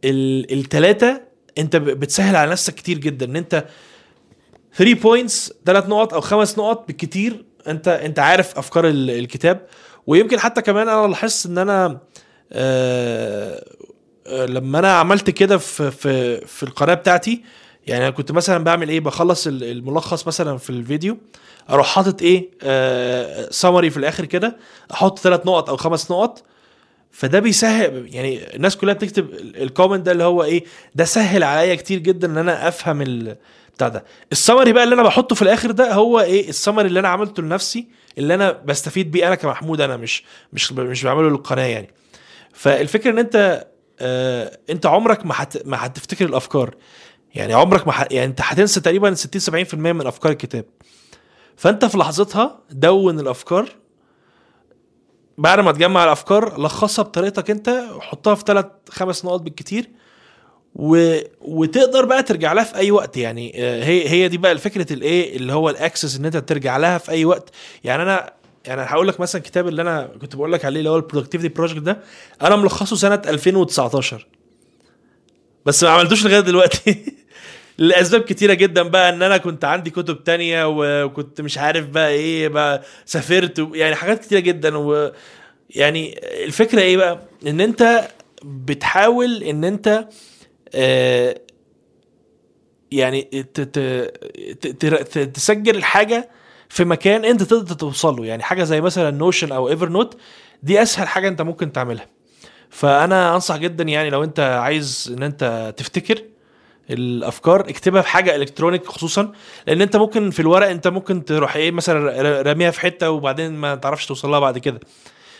الثلاثه 0.04 1.20
أنت 1.58 1.76
بتسهل 1.76 2.36
على 2.36 2.50
نفسك 2.50 2.74
كتير 2.74 2.98
جدا. 2.98 3.26
إن 3.26 3.36
أنت 3.36 3.64
3 4.76 4.94
points 4.94 5.52
ثلاث 5.66 5.86
نقط 5.88 6.14
أو 6.14 6.20
خمس 6.20 6.58
نقط 6.58 6.86
بالكتير. 6.86 7.44
أنت 7.68 7.88
أنت 7.88 8.18
عارف 8.18 8.58
أفكار 8.58 8.88
ال- 8.88 9.10
الكتاب. 9.10 9.66
ويمكن 10.06 10.38
حتى 10.40 10.62
كمان 10.62 10.88
أنا 10.88 11.06
لاحظت 11.06 11.46
إن 11.46 11.58
أنا 11.58 11.98
آه 12.52 13.64
آه، 14.26 14.46
لما 14.46 14.78
أنا 14.78 14.92
عملت 14.92 15.30
كده 15.30 15.58
في 15.58 15.90
في 15.90 16.40
في 16.46 16.62
القناة 16.62 16.94
بتاعتي 16.94 17.42
يعني 17.86 18.02
أنا 18.04 18.10
كنت 18.10 18.32
مثلا 18.32 18.64
بعمل 18.64 18.88
إيه؟ 18.88 19.00
بخلص 19.00 19.46
ال- 19.46 19.64
الملخص 19.64 20.26
مثلا 20.26 20.58
في 20.58 20.70
الفيديو 20.70 21.18
أروح 21.70 21.86
حاطط 21.86 22.22
إيه؟ 22.22 22.48
آه 22.62 23.48
سمري 23.50 23.90
في 23.90 23.96
الآخر 23.96 24.24
كده 24.24 24.56
أحط 24.92 25.18
ثلاث 25.18 25.46
نقط 25.46 25.70
أو 25.70 25.76
خمس 25.76 26.10
نقط. 26.10 26.42
فده 27.10 27.38
بيسهل 27.40 28.14
يعني 28.14 28.56
الناس 28.56 28.76
كلها 28.76 28.94
بتكتب 28.94 29.30
ال- 29.30 29.62
ال 29.62 29.68
comment 29.68 30.06
ده 30.06 30.12
اللي 30.12 30.24
هو 30.24 30.44
إيه؟ 30.44 30.64
ده 30.94 31.04
سهل 31.04 31.42
عليا 31.42 31.74
كتير 31.74 31.98
جدا 31.98 32.26
إن 32.28 32.38
أنا 32.38 32.68
أفهم 32.68 33.02
بتاع 33.78 33.88
ده 33.88 34.04
السمري 34.32 34.72
بقى 34.72 34.84
اللي 34.84 34.94
أنا 34.94 35.02
بحطه 35.02 35.34
في 35.34 35.42
الآخر 35.42 35.70
ده 35.70 35.92
هو 35.92 36.20
إيه؟ 36.20 36.48
السمري 36.48 36.88
اللي 36.88 37.00
أنا 37.00 37.08
عملته 37.08 37.42
لنفسي 37.42 37.88
اللي 38.18 38.34
أنا 38.34 38.52
بستفيد 38.52 39.10
بيه 39.10 39.26
أنا 39.26 39.34
كمحمود 39.34 39.80
أنا 39.80 39.96
مش 39.96 40.24
مش 40.52 40.72
مش 40.72 41.04
بعمله 41.04 41.28
للقناة 41.30 41.62
يعني. 41.64 41.88
فالفكرة 42.52 43.10
إن 43.10 43.18
أنت 43.18 43.66
آه 44.00 44.58
أنت 44.70 44.86
عمرك 44.86 45.26
ما 45.26 45.34
حت 45.34 45.66
ما 45.66 45.86
هتفتكر 45.86 46.24
الأفكار. 46.26 46.74
يعني 47.34 47.54
عمرك 47.54 47.86
ما 47.86 47.92
ح... 47.92 48.00
يعني 48.10 48.24
أنت 48.24 48.40
هتنسى 48.42 48.80
تقريبا 48.80 49.14
60 49.14 49.64
70% 49.66 49.74
من 49.74 50.06
أفكار 50.06 50.32
الكتاب. 50.32 50.64
فأنت 51.56 51.84
في 51.84 51.98
لحظتها 51.98 52.60
دون 52.70 53.20
الأفكار. 53.20 53.68
بعد 55.38 55.60
ما 55.60 55.72
تجمع 55.72 56.04
الأفكار 56.04 56.60
لخصها 56.60 57.02
بطريقتك 57.02 57.50
أنت 57.50 57.68
وحطها 57.94 58.34
في 58.34 58.44
ثلاث 58.46 58.66
خمس 58.90 59.24
نقط 59.24 59.40
بالكتير. 59.40 59.90
و... 60.74 61.18
وتقدر 61.40 62.04
بقى 62.04 62.22
ترجع 62.22 62.52
لها 62.52 62.64
في 62.64 62.76
أي 62.76 62.90
وقت 62.90 63.16
يعني. 63.16 63.52
آه، 63.56 63.84
هي 63.84 64.08
هي 64.08 64.28
دي 64.28 64.38
بقى 64.38 64.52
الفكرة 64.52 64.92
الايه 64.92 65.36
اللي 65.36 65.52
هو 65.52 65.70
الاكسس 65.70 66.16
إن 66.16 66.24
أنت 66.24 66.36
ترجع 66.36 66.76
لها 66.76 66.98
في 66.98 67.10
أي 67.10 67.24
وقت. 67.24 67.50
يعني 67.84 68.02
أنا 68.02 68.32
يعني 68.66 68.82
هقول 68.82 69.08
لك 69.08 69.20
مثلا 69.20 69.40
الكتاب 69.40 69.68
اللي 69.68 69.82
أنا 69.82 70.10
كنت 70.20 70.36
بقول 70.36 70.52
لك 70.52 70.64
عليه 70.64 70.78
اللي 70.78 70.90
هو 70.90 70.96
ال 70.96 71.01
productivity 71.01 71.54
project 71.54 71.78
ده 71.82 71.98
أنا 72.42 72.56
ملخصه 72.56 72.96
سنة 72.96 73.22
2019 73.26 74.26
بس 75.66 75.84
ما 75.84 75.90
عملتوش 75.90 76.24
لغاية 76.26 76.40
دلوقتي. 76.40 77.04
لأسباب 77.78 78.20
كتيرة 78.20 78.54
جدا 78.54 78.82
بقى 78.82 79.08
إن 79.08 79.22
أنا 79.22 79.36
كنت 79.36 79.64
عندي 79.64 79.90
كتب 79.90 80.24
تانية 80.24 80.64
وكنت 81.04 81.40
مش 81.40 81.58
عارف 81.58 81.86
بقى 81.86 82.10
إيه 82.10 82.48
بقى 82.48 82.82
سافرت 83.04 83.68
يعني 83.72 83.94
حاجات 83.94 84.24
كتيرة 84.24 84.40
جدا. 84.40 84.76
و 84.78 85.12
يعني 85.70 86.20
الفكرة 86.44 86.80
إيه 86.80 86.96
بقى؟ 86.96 87.20
إن 87.46 87.60
أنت 87.60 88.08
بتحاول 88.44 89.42
إن 89.42 89.64
أنت 89.64 89.88
آه 89.88 90.08
يعني 92.92 93.22
ت- 93.22 93.60
ت- 93.60 95.18
تسجل 95.18 95.76
الحاجة 95.76 96.30
في 96.68 96.84
مكان 96.84 97.24
انت 97.24 97.42
تقدر 97.42 97.74
توصل 97.74 98.16
له 98.16 98.26
يعني 98.26 98.42
حاجة 98.42 98.64
زي 98.64 98.80
مثلا 98.80 99.10
Notion 99.10 99.52
أو 99.52 99.68
Evernote 99.68 100.16
دي 100.62 100.82
أسهل 100.82 101.08
حاجة 101.08 101.28
انت 101.28 101.42
ممكن 101.42 101.72
تعملها. 101.72 102.06
فأنا 102.70 103.34
أنصح 103.34 103.56
جدا 103.56 103.84
يعني 103.84 104.10
لو 104.10 104.24
انت 104.24 104.40
عايز 104.40 105.14
إن 105.18 105.22
انت 105.22 105.74
تفتكر 105.76 106.22
الأفكار 106.90 107.60
اكتبها 107.60 108.02
في 108.02 108.08
حاجة 108.08 108.36
electronic 108.36 108.86
خصوصا 108.86 109.32
لأن 109.66 109.82
انت 109.82 109.96
ممكن 109.96 110.30
في 110.30 110.40
الورق 110.40 110.66
انت 110.68 110.88
ممكن 110.88 111.24
تروح 111.24 111.56
إيه 111.56 111.70
مثلا 111.70 112.22
راميها 112.42 112.70
في 112.70 112.80
حتة 112.80 113.10
وبعدين 113.10 113.52
ما 113.52 113.74
تعرفش 113.74 114.06
توصل 114.06 114.30
لها 114.30 114.38
بعد 114.38 114.58
كده. 114.58 114.80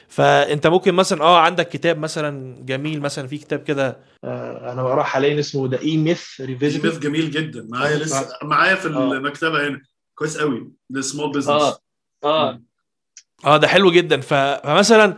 فأنت 0.09 0.67
ممكن 0.67 0.95
مثلا 0.95 1.23
آه 1.23 1.39
عندك 1.39 1.69
كتاب 1.69 1.99
مثلا 1.99 2.57
جميل 2.65 3.01
مثلا 3.01 3.27
في 3.27 3.39
كتاب 3.39 3.63
كده 3.63 3.99
آه 4.25 4.73
أنا 4.73 4.83
بقراه 4.83 5.03
حاليا 5.03 5.41
اسمه 5.41 5.69
The 5.69 5.81
E-Myth 5.81 6.41
Revisited 6.41 6.83
business 6.83 6.99
جميل 7.03 7.31
جدا. 7.31 7.67
معايا 7.71 7.97
لسه 7.97 8.29
معايا 8.43 8.75
في 8.75 8.89
آه. 8.89 9.13
المكتبة 9.13 9.69
هنا. 9.69 9.81
كويس 10.15 10.39
قوي. 10.39 10.73
ده 10.91 11.01
small 11.01 11.33
business 11.33 11.63
آه. 11.63 11.79
آه 12.25 12.61
آه 13.45 13.57
ده 13.57 13.69
حلو 13.69 13.91
جدا. 13.91 14.21
فمثلا 14.21 15.17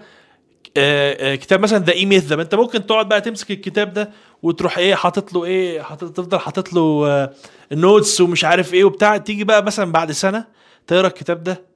آه، 0.77 1.33
آه، 1.33 1.35
كتاب 1.35 1.61
مثلا 1.61 1.79
The 1.79 1.93
E-Myth 1.93 2.25
ده 2.25 2.43
أنت 2.43 2.55
ممكن 2.55 2.87
تقعد 2.87 3.09
بقى 3.09 3.21
تمسك 3.21 3.51
الكتاب 3.51 3.93
ده 3.93 4.11
وتروح 4.43 4.79
إيه 4.79 4.95
حاطط 4.95 5.33
له 5.33 5.45
إيه 5.45 5.83
حاطط 5.83 6.17
تفضل 6.17 6.39
حاطط 6.39 6.73
له 6.73 7.29
notes 7.73 8.21
ومش 8.21 8.45
عارف 8.45 8.75
إيه 8.75 8.85
وبتاع. 8.85 9.17
تيجي 9.17 9.45
بقى 9.45 9.63
مثلا 9.65 9.93
بعد 9.93 10.13
سنة 10.13 10.45
تقرأ 10.87 11.07
الكتاب 11.07 11.43
ده 11.43 11.70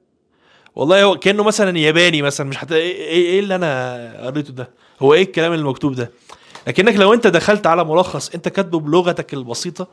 والله 0.75 1.03
هو 1.03 1.15
كأنه 1.19 1.43
مثلا 1.43 1.77
ياباني 1.79 2.21
مثلا 2.21 2.47
مش 2.47 2.57
حتى 2.57 2.75
إيه 2.75 2.95
إيه 2.95 3.25
إيه 3.25 3.39
اللي 3.39 3.55
أنا 3.55 4.25
قريته 4.25 4.53
ده؟ 4.53 4.69
هو 4.99 5.13
إيه 5.13 5.21
الكلام 5.23 5.53
اللي 5.53 5.65
مكتوب 5.65 5.95
ده؟ 5.95 6.11
لكنك 6.67 6.95
لو 6.95 7.13
أنت 7.13 7.27
دخلت 7.27 7.67
على 7.67 7.83
ملخص 7.85 8.29
أنت 8.29 8.47
كاتبه 8.47 8.79
بلغتك 8.79 9.33
البسيطة 9.33 9.87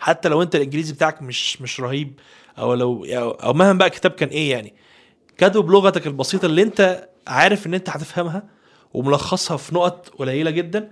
حتى 0.00 0.28
لو 0.28 0.42
أنت 0.42 0.54
الإنجليزي 0.56 0.92
بتاعك 0.94 1.22
مش 1.22 1.62
مش 1.62 1.80
رهيب 1.80 2.12
أو 2.58 2.74
لو 2.74 3.04
أو, 3.04 3.52
مهما 3.52 3.72
بقى 3.78 3.88
الكتاب 3.88 4.10
كان 4.12 4.28
إيه 4.28 4.50
يعني 4.50 4.74
كاتبه 5.38 5.62
بلغتك 5.62 6.06
البسيطة 6.06 6.46
اللي 6.46 6.62
أنت 6.62 7.08
عارف 7.26 7.66
إن 7.66 7.74
أنت 7.74 7.90
هتفهمها 7.90 8.42
وملخصها 8.94 9.56
في 9.56 9.74
نقط 9.74 10.08
قليلة 10.08 10.50
جدا 10.50 10.90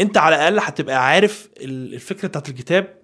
أنت 0.00 0.16
على 0.16 0.36
الأقل 0.36 0.58
هتبقى 0.58 1.06
عارف 1.08 1.48
ال- 1.60 1.94
الفكرة 1.94 2.28
بتاعت 2.28 2.48
الكتاب 2.48 2.94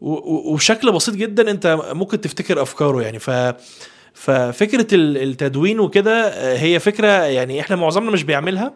وبشكل 0.00 0.92
بسيط 0.92 1.14
جدا 1.14 1.50
أنت 1.50 1.78
ممكن 1.92 2.20
تفتكر 2.20 2.62
أفكاره 2.62 3.02
يعني. 3.02 3.18
ف 3.18 3.30
ففكرة 4.16 4.94
ال- 4.94 5.16
التدوين 5.16 5.80
وكده 5.80 6.12
آه، 6.28 6.56
هي 6.58 6.78
فكرة 6.80 7.06
يعني 7.08 7.60
إحنا 7.60 7.76
معظمنا 7.76 8.10
مش 8.10 8.22
بيعملها 8.22 8.74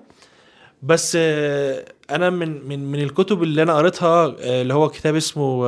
بس 0.83 1.17
آه، 1.21 1.85
أنا 2.11 2.31
من 2.31 2.69
من 2.69 2.93
من 2.93 3.03
الكتب 3.03 3.43
اللي 3.43 3.63
أنا 3.63 3.77
قريتها 3.77 4.27
آه، 4.41 4.63
اللي 4.63 4.75
هو 4.75 4.89
كتاب 4.89 5.17
اسمه 5.17 5.67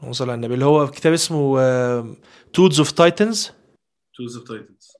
اللهم 0.00 0.12
صل 0.12 0.24
على 0.30 0.34
النبي 0.34 0.54
اللي 0.54 0.64
هو 0.64 0.86
كتاب 0.90 1.12
اسمه 1.12 1.56
Tools 2.52 2.78
of 2.78 2.90
Titans 2.90 3.50
Tools 4.16 4.36
of 4.36 4.48
Titans 4.48 4.92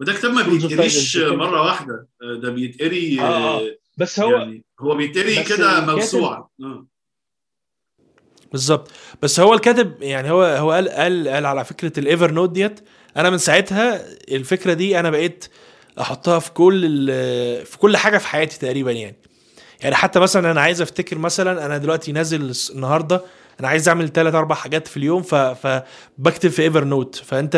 وده 0.00 0.12
كتاب 0.12 0.30
ما 0.30 0.42
بيتقريش. 0.42 1.16
مرة 1.16 1.62
واحدة 1.62 2.08
ده 2.42 2.50
بيتقري 2.50 3.20
آه، 3.20 3.24
آه، 3.58 3.76
بس 3.98 4.20
هو 4.20 4.30
يعني 4.36 4.64
هو 4.80 4.94
بيتقري 4.94 5.42
كده 5.44 5.86
موسوعة 5.94 6.50
آه. 6.62 6.86
بالظبط. 8.52 8.90
بس 9.22 9.40
هو 9.40 9.54
الكاتب 9.54 10.02
يعني 10.02 10.30
هو 10.30 10.42
هو 10.42 10.70
قال 10.72 10.88
قال 10.88 11.28
قال 11.28 11.46
على 11.46 11.64
فكرة 11.64 12.00
ال 12.00 12.30
Evernote 12.30 12.50
ديت 12.50 12.80
أنا 13.16 13.30
من 13.30 13.38
ساعتها 13.38 14.00
الفكرة 14.30 14.72
دي 14.72 15.00
أنا 15.00 15.10
بقيت 15.10 15.44
أحطها 16.00 16.38
في 16.38 16.50
كل 16.50 17.06
في 17.64 17.78
كل 17.78 17.96
حاجة 17.96 18.18
في 18.18 18.26
حياتي 18.26 18.58
تقريبا 18.58 18.92
يعني. 18.92 19.16
يعني 19.80 19.94
حتى 19.94 20.20
مثلا 20.20 20.50
أنا 20.50 20.60
عايز 20.60 20.82
أفتكر 20.82 21.18
مثلا 21.18 21.66
أنا 21.66 21.78
دلوقتي 21.78 22.12
نازل 22.12 22.52
النهارده 22.74 23.22
أنا 23.60 23.68
عايز 23.68 23.88
أعمل 23.88 24.12
ثلاث 24.12 24.34
أربع 24.34 24.54
حاجات 24.54 24.88
في 24.88 24.96
اليوم 24.96 25.22
فبكتب 25.22 26.50
في 26.50 26.62
Evernote 26.62 27.16
فأنت 27.16 27.56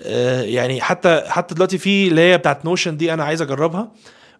آه، 0.00 0.42
يعني 0.42 0.80
حتى 0.80 1.22
حتى 1.26 1.54
دلوقتي 1.54 1.78
في 1.78 2.08
اللي 2.08 2.20
هي 2.20 2.38
بتاعت 2.38 2.64
Notion 2.64 2.96
دي 2.96 3.14
أنا 3.14 3.24
عايز 3.24 3.42
أجربها 3.42 3.92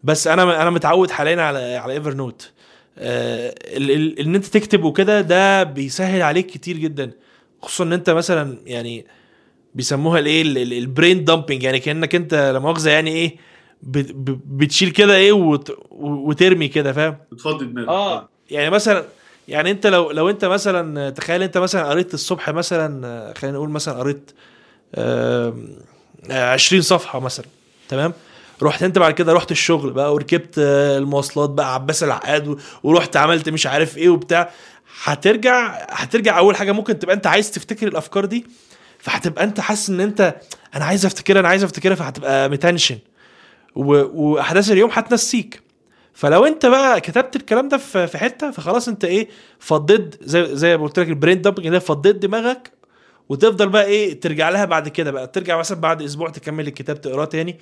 بس 0.04 0.26
أنا 0.26 0.62
أنا 0.62 0.70
متعود 0.70 1.10
حاليا 1.10 1.42
على 1.42 1.76
على 1.76 1.92
Evernote 1.92 2.50
إن 2.98 4.34
أنت 4.34 4.44
تكتب 4.46 4.84
وكده 4.84 5.20
ده 5.20 5.62
بيسهل 5.62 6.22
عليك 6.22 6.46
كتير 6.46 6.76
جدا. 6.76 7.10
خصوصا 7.62 7.84
إن 7.84 7.92
أنت 7.92 8.10
مثلا 8.10 8.56
يعني 8.66 9.06
بيسموها 9.74 10.18
الإيه 10.18 10.42
البرين 10.62 11.24
دامبنج 11.24 11.62
يعني 11.62 11.78
كأنك 11.80 12.14
أنت 12.14 12.34
لا 12.34 12.58
مؤاخذة 12.58 12.90
يعني 12.90 13.10
إيه 13.10 13.36
بتشيل 13.82 14.90
كده 14.90 15.16
إيه 15.16 15.32
وت- 15.32 15.78
وترمي 16.00 16.68
كده 16.68 16.92
فاهم؟ 16.92 17.16
بتفضي 17.32 17.64
دماغك. 17.66 17.88
آه 17.88 18.28
يعني 18.50 18.70
مثلا 18.70 19.04
يعني 19.48 19.70
أنت 19.70 19.86
لو 19.86 20.10
لو 20.10 20.30
أنت 20.30 20.44
مثلا 20.44 21.10
تخيل 21.10 21.42
أنت 21.42 21.58
مثلا 21.58 21.84
قريت 21.88 22.14
الصبح 22.14 22.50
مثلا 22.50 23.06
آه، 23.06 23.32
خلينا 23.32 23.56
نقول 23.56 23.70
مثلا 23.70 23.94
قريت 23.98 24.30
آم، 24.94 25.68
آه، 26.30 26.52
20 26.52 26.82
صفحة 26.82 27.20
مثلا 27.20 27.46
تمام؟ 27.88 28.12
رحت 28.62 28.82
انت 28.82 28.98
بعد 28.98 29.12
كده 29.14 29.32
رحت 29.32 29.50
الشغل 29.50 29.90
بقى 29.92 30.14
وركبت 30.14 30.54
المواصلات 30.58 31.50
بقى 31.50 31.74
عباس 31.74 32.02
العقاد 32.02 32.58
ورحت 32.82 33.16
عملت 33.16 33.48
مش 33.48 33.66
عارف 33.66 33.98
إيه 33.98 34.08
وبتاع. 34.08 34.50
هترجع 35.04 35.86
هترجع 35.90 36.38
أول 36.38 36.56
حاجة 36.56 36.72
ممكن 36.72 36.98
تبقى 36.98 37.14
انت 37.14 37.26
عايز 37.26 37.50
تفتكر 37.50 37.88
الأفكار 37.88 38.24
دي 38.24 38.46
فهتبقى 38.98 39.44
انت 39.44 39.60
حاسس 39.60 39.90
ان 39.90 40.00
انت 40.00 40.34
أنا 40.74 40.84
عايز 40.84 41.06
أفتكرها 41.06 41.40
أنا 41.40 41.48
عايز 41.48 41.64
أفتكرها 41.64 41.94
فهتبقى 41.94 42.48
متنشن. 42.48 42.98
وأحداث 43.74 44.70
اليوم 44.70 44.90
هتنسيك. 44.92 45.62
فلو 46.14 46.46
انت 46.46 46.66
بقى 46.66 47.00
كتبت 47.00 47.36
الكلام 47.36 47.68
ده 47.68 47.76
في 47.78 48.18
حتة 48.18 48.50
فخلاص 48.50 48.88
انت 48.88 49.04
إيه 49.04 49.28
فضيت 49.58 50.14
زي 50.22 50.56
زي 50.56 50.76
ما 50.76 50.82
قلت 50.84 50.98
لك 50.98 51.08
ال 51.08 51.14
brain 51.14 51.42
dumping 51.42 51.68
ده 51.68 51.78
فضيت 51.78 52.16
دماغك 52.16 52.72
وتفضل 53.28 53.68
بقى 53.68 53.84
إيه 53.84 54.20
ترجع 54.20 54.48
لها 54.48 54.64
بعد 54.64 54.88
كده 54.88 55.10
بقى. 55.10 55.26
ترجع 55.26 55.58
مثلا 55.58 55.80
بعد 55.80 56.02
أسبوع 56.02 56.30
تكمل 56.30 56.66
الكتاب 56.68 57.00
تقراه 57.00 57.24
تاني. 57.24 57.58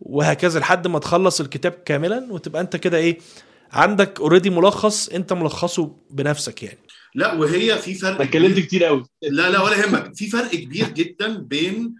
وهكذا 0.00 0.60
لحد 0.60 0.86
ما 0.86 0.98
تخلص 0.98 1.40
الكتاب 1.40 1.72
كاملا 1.72 2.26
وتبقى 2.32 2.60
أنت 2.62 2.76
كده 2.76 2.96
إيه 2.98 3.18
عندك 3.72 4.20
already 4.20 4.50
ملخص 4.50 5.08
أنت 5.08 5.32
ملخصه 5.32 5.96
بنفسك 6.10 6.62
يعني. 6.62 6.78
لا 7.14 7.34
وهي 7.34 7.78
في 7.78 7.94
فرق 7.94 8.20
اتكلمت 8.20 8.58
كتير 8.58 8.84
قوي 8.84 9.04
لا 9.22 9.50
لا 9.50 9.62
ولا 9.62 9.76
يهمك. 9.76 10.14
في 10.14 10.26
فرق 10.30 10.50
كبير 10.50 10.88
جدا 10.88 11.38
بين 11.38 11.94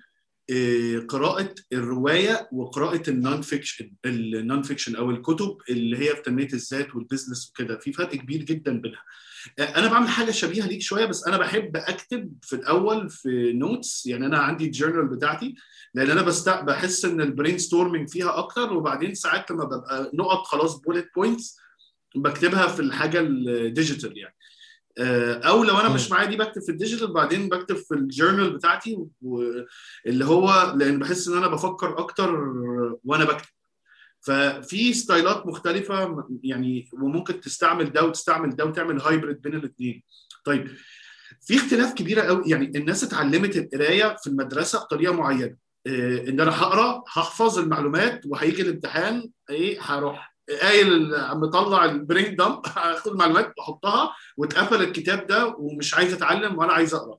آه، 0.52 0.98
قراءة 1.08 1.54
الرواية 1.72 2.48
وقراءة 2.52 3.10
ال 3.10 3.42
non-fiction 3.42 3.92
ال 4.06 4.62
non-fiction 4.62 4.96
أو 4.96 5.10
الكتب 5.10 5.56
اللي 5.70 5.98
هي 5.98 6.16
في 6.16 6.22
تنمية 6.22 6.48
الذات 6.52 6.94
وال 6.94 7.05
business 7.05 7.48
وكده. 7.50 7.78
في 7.78 7.92
فرق 7.92 8.14
كبير 8.14 8.42
جدا 8.42 8.80
بينها. 8.80 9.02
آه، 9.58 9.62
أنا 9.62 9.88
بعمل 9.88 10.08
حاجة 10.08 10.30
شبيهة 10.30 10.66
ليك 10.66 10.80
شوية 10.82 11.04
بس 11.06 11.26
أنا 11.26 11.36
بحب 11.36 11.76
أكتب 11.76 12.32
في 12.42 12.56
الأول 12.56 13.10
في 13.10 13.52
notes 13.52 14.06
يعني 14.06 14.26
أنا 14.26 14.38
عندي 14.38 14.64
ال 14.64 14.71
journal 14.71 15.16
بتاعتي. 15.16 15.54
لأن 15.94 16.10
أنا 16.10 16.22
بست... 16.22 16.48
بحس 16.48 17.04
إن 17.04 17.20
ال 17.20 17.58
brainstorming 17.58 18.08
فيها 18.08 18.38
أكتر 18.38 18.72
وبعدين 18.72 19.14
ساعات 19.14 19.50
لما 19.50 19.64
ببقى 19.64 20.10
نقط 20.14 20.46
خلاص 20.46 20.76
bullet 20.76 21.08
points 21.16 21.56
بكتبها 22.14 22.66
في 22.66 22.80
الحاجة 22.80 23.20
ال 23.20 23.32
digital 23.33 24.18
يعني. 24.18 24.34
أو 25.48 25.64
لو 25.64 25.78
أنا 25.78 25.88
مش 25.88 26.10
معايا 26.10 26.28
دي 26.28 26.36
بكتب 26.36 26.62
في 26.62 26.72
ال 26.72 26.77
digital 26.77 27.12
بعدين 27.12 27.48
بكتب 27.48 27.76
في 27.76 27.94
ال 27.94 28.01
journal 28.01 28.50
بتاعتي 28.56 28.98
اللي 30.06 30.24
هو 30.24 30.74
لأن 30.76 30.98
بحس 30.98 31.28
إن 31.28 31.36
أنا 31.36 31.48
بفكر 31.48 31.98
أكتر 31.98 32.34
وأنا 33.04 33.24
بكتب. 33.24 33.48
ففي 34.20 34.92
style 34.94 35.38
ات 35.38 35.46
مختلفة 35.46 36.24
يعني 36.42 36.90
وممكن 36.92 37.40
تستعمل 37.40 37.92
ده 37.92 38.04
وتستعمل 38.04 38.56
ده 38.56 38.64
وتعمل 38.64 39.00
hybrid 39.00 39.40
بين 39.42 39.54
الاثنين 39.54 40.02
طيب 40.44 40.68
في 41.46 41.56
اختلاف 41.56 41.94
كبيره 41.94 42.22
قوي 42.22 42.42
يعني 42.46 42.66
الناس 42.78 43.04
اتعلمت 43.04 43.56
القراية 43.56 44.16
في 44.22 44.26
المدرسة 44.30 44.78
بطريقة 44.78 45.12
معينة. 45.14 45.56
إن 45.86 46.40
أنا 46.40 46.62
هقرأ 46.62 47.02
هحفظ 47.08 47.58
المعلومات 47.58 48.20
وهيجي 48.26 48.62
الامتحان 48.62 49.30
إيه 49.50 49.78
هروح 49.82 50.34
قايل 50.62 51.10
مطلع 51.34 51.84
ال 51.84 51.93
brain 51.93 52.36
dump 52.36 52.60
هاخد 52.66 53.12
المعلومات 53.12 53.52
واحطها 53.58 54.14
واتقفل 54.36 54.82
الكتاب 54.82 55.26
ده 55.26 55.46
ومش 55.58 55.94
عايز 55.94 56.12
أتعلم 56.12 56.58
ولا 56.58 56.72
عايز 56.72 56.94
أقرأ. 56.94 57.18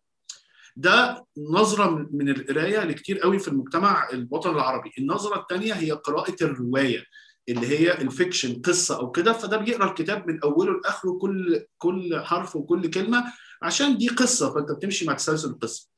ده 0.76 1.26
نظرة 1.38 2.08
من 2.12 2.30
القراية 2.30 2.84
لكتير 2.84 3.20
قوي 3.20 3.40
في 3.40 3.48
المجتمع 3.48 4.10
الوطني 4.14 4.54
العربي. 4.54 4.92
النظرة 4.98 5.40
الثانية 5.42 5.74
هي 5.74 5.92
قراءة 5.92 6.36
الرواية 6.42 7.04
اللي 7.50 7.68
هي 7.68 8.02
ال 8.02 8.09
fiction 8.09 8.62
قصة 8.62 9.00
أو 9.00 9.12
كده 9.12 9.34
فده 9.34 9.58
بيقرأ 9.58 9.90
الكتاب 9.90 10.28
من 10.28 10.40
أوله 10.44 10.74
لآخره 10.74 11.12
كل 11.22 11.66
كل 11.78 12.20
حرف 12.24 12.56
وكل 12.56 12.90
كلمة 12.90 13.24
عشان 13.62 13.98
دي 13.98 14.08
قصة 14.08 14.54
فأنت 14.54 14.72
بتمشي 14.72 15.06
مع 15.06 15.14
تسلسل 15.14 15.50
القصة 15.50 15.91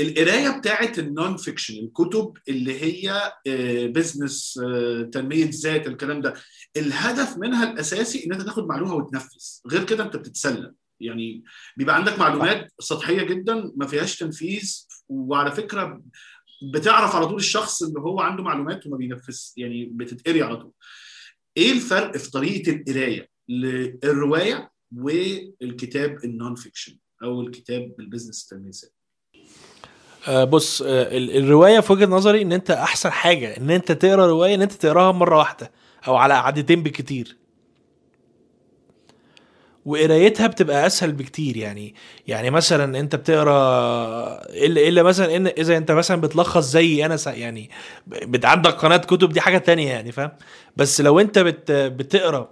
القراية 0.00 0.58
بتاعت 0.58 0.98
ال 0.98 1.36
non-fiction 1.36 1.74
الكتب 1.74 2.32
اللي 2.48 2.80
هي 2.82 3.32
business 3.88 4.60
تنمية 5.12 5.50
ذات 5.52 5.86
الكلام 5.86 6.20
ده 6.20 6.34
الهدف 6.76 7.38
منها 7.38 7.72
الأساسي 7.72 8.26
إن 8.26 8.32
أنت 8.32 8.42
تاخد 8.42 8.66
معلومة 8.66 8.94
وتنفذ. 8.94 9.60
غير 9.66 9.84
كده 9.84 10.04
أنت 10.04 10.16
بتتسلى 10.16 10.72
يعني 11.00 11.44
بيبقى 11.76 11.96
عندك 11.96 12.18
معلومات 12.18 12.72
سطحية 12.80 13.22
جدا 13.22 13.72
ما 13.76 13.86
فيهاش 13.86 14.18
تنفيذ 14.18 14.86
وعلى 15.08 15.52
فكرة 15.52 16.02
بتعرف 16.74 17.14
على 17.16 17.26
طول 17.26 17.36
الشخص 17.36 17.82
اللي 17.82 18.00
هو 18.00 18.20
عنده 18.20 18.42
معلومات 18.42 18.86
وما 18.86 18.96
بينفذ 18.96 19.38
يعني 19.56 19.84
بتتقري 19.84 20.42
على 20.42 20.56
طول. 20.56 20.72
إيه 21.56 21.72
الفرق 21.72 22.16
في 22.16 22.30
طريقة 22.30 22.72
القراية 22.72 23.28
للرواية 23.48 24.70
والكتاب 24.96 26.24
ال 26.24 26.54
non-fiction 26.54 26.98
أو 27.22 27.40
الكتاب 27.40 27.94
بال 27.98 28.07
business 28.07 28.42
التنميه 28.42 28.68
الذاتيه 28.70 28.94
آه 28.94 28.99
بص 30.28 30.82
آه 30.82 31.08
الرواية 31.12 31.80
في 31.80 31.92
وجهة 31.92 32.06
نظري 32.06 32.42
إن 32.42 32.52
أنت 32.52 32.70
أحسن 32.70 33.10
حاجة 33.12 33.56
إن 33.56 33.70
أنت 33.70 33.92
تقرأ 33.92 34.26
رواية 34.26 34.54
إن 34.54 34.62
أنت 34.62 34.72
تقراها 34.72 35.12
مرة 35.12 35.38
واحدة 35.38 35.70
أو 36.08 36.16
على 36.16 36.34
قعدتين 36.34 36.82
بالكتير 36.82 37.36
وقرايتها 39.86 40.46
بتبقى 40.46 40.86
أسهل 40.86 41.12
بكتير 41.12 41.56
يعني 41.56 41.94
يعني 42.28 42.50
مثلا 42.50 43.00
أنت 43.00 43.16
بتقرأ 43.16 43.52
الا 44.48 44.88
إلا 44.88 45.02
مثلا 45.02 45.36
إن 45.36 45.46
إذا 45.46 45.76
أنت 45.76 45.90
مثلا 45.90 46.20
بتلخص 46.20 46.70
زي 46.70 47.06
أنا 47.06 47.16
يعني 47.26 47.70
عندك 48.44 48.70
قناة 48.70 48.96
كتب 48.96 49.32
دي 49.32 49.40
حاجة 49.40 49.58
تانية 49.58 49.88
يعني 49.92 50.12
فاهم؟ 50.12 50.30
بس 50.76 51.00
لو 51.00 51.20
أنت 51.20 51.38
بت 51.38 51.72
بتقرأ 51.72 52.48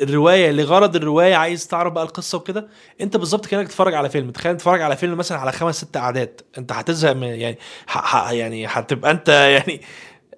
الرواية 0.00 0.50
لغرض 0.50 0.96
الرواية 0.96 1.34
عايز 1.34 1.66
تعرف 1.66 1.92
بقى 1.92 2.04
القصة 2.04 2.38
وكده 2.38 2.68
انت 3.00 3.16
بالظبط 3.16 3.46
كأنك 3.46 3.68
تتفرج 3.68 3.94
على 3.94 4.10
فيلم. 4.10 4.30
تخيل 4.30 4.56
تتفرج 4.56 4.82
على 4.82 4.96
فيلم 4.96 5.16
مثلا 5.18 5.38
على 5.38 5.52
خمس 5.52 5.76
ست 5.76 5.96
قعدات 5.96 6.40
انت 6.58 6.72
هتزهق 6.72 7.12
من 7.12 7.26
يعني 7.26 7.58
ح 7.86 7.98
ح 8.26 8.30
يعني 8.30 8.66
هتبقى 8.66 9.10
انت 9.10 9.28
يعني 9.28 9.80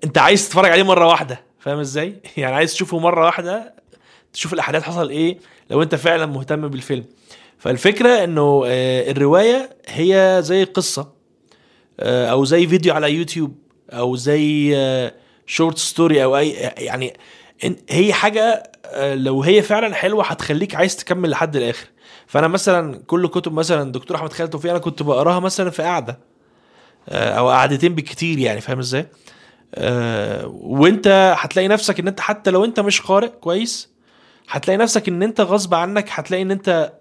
انت 0.05 0.19
عايز 0.19 0.49
تتفرج 0.49 0.71
عليه 0.71 0.83
مرة 0.83 1.07
واحدة. 1.07 1.41
فاهم 1.59 1.79
إزاي؟ 1.79 2.21
يعني 2.37 2.55
عايز 2.57 2.73
تشوفه 2.73 2.99
مرة 2.99 3.25
واحدة 3.27 3.75
تشوف 4.33 4.53
الأحداث 4.53 4.83
حصل 4.83 5.11
إيه 5.11 5.39
لو 5.71 5.83
انت 5.83 5.95
فعلا 5.95 6.27
مهتم 6.27 6.69
بالفيلم. 6.69 7.05
فالفكرة 7.59 8.25
انه 8.25 8.63
الرواية 9.11 9.71
هي 9.89 10.39
زي 10.43 10.65
قصة 10.65 11.13
أو 12.01 12.45
زي 12.45 12.67
فيديو 12.67 12.95
على 12.95 13.13
يوتيوب 13.15 13.55
أو 13.93 14.17
زي 14.17 14.77
short 15.47 15.79
story 15.79 16.25
أو 16.25 16.37
أي 16.39 16.51
يعني 16.79 17.15
هي 17.91 18.13
حاجة 18.13 18.63
لو 18.97 19.43
هي 19.43 19.63
فعلا 19.63 19.95
حلوة 19.95 20.25
هتخليك 20.25 20.75
عايز 20.75 20.97
تكمل 20.97 21.31
لحد 21.31 21.57
الآخر. 21.57 21.87
فأنا 22.27 22.49
مثلا 22.49 23.03
كل 23.07 23.29
كتب 23.29 23.53
مثلا 23.53 23.93
دكتور 23.93 24.17
أحمد 24.17 24.33
خالد 24.33 24.51
توفيق 24.51 24.71
أنا 24.71 24.81
كنت 24.81 25.03
بقراها 25.03 25.41
مثلا 25.41 25.71
في 25.71 25.83
قعده 25.83 26.19
أو 27.09 27.51
قعدتين 27.51 27.95
بالكتير 27.95 28.39
يعني 28.39 28.61
فاهم 28.61 28.79
إزاي؟ 28.79 29.07
وأنت 30.47 31.35
هتلاقي 31.39 31.69
نفسك 31.69 32.01
إن 32.01 32.09
أنت 32.09 32.21
حتى 32.21 32.51
لو 32.51 32.65
أنت 32.65 32.81
مش 32.81 33.01
قارئ 33.01 33.29
كويس 33.29 33.91
هتلاقي 34.49 34.79
نفسك 34.79 35.09
إن 35.09 35.23
أنت 35.23 35.41
غصب 35.41 35.75
عنك 35.75 36.09
هتلاقي 36.11 36.43
إن 36.43 36.51
أنت 36.51 36.93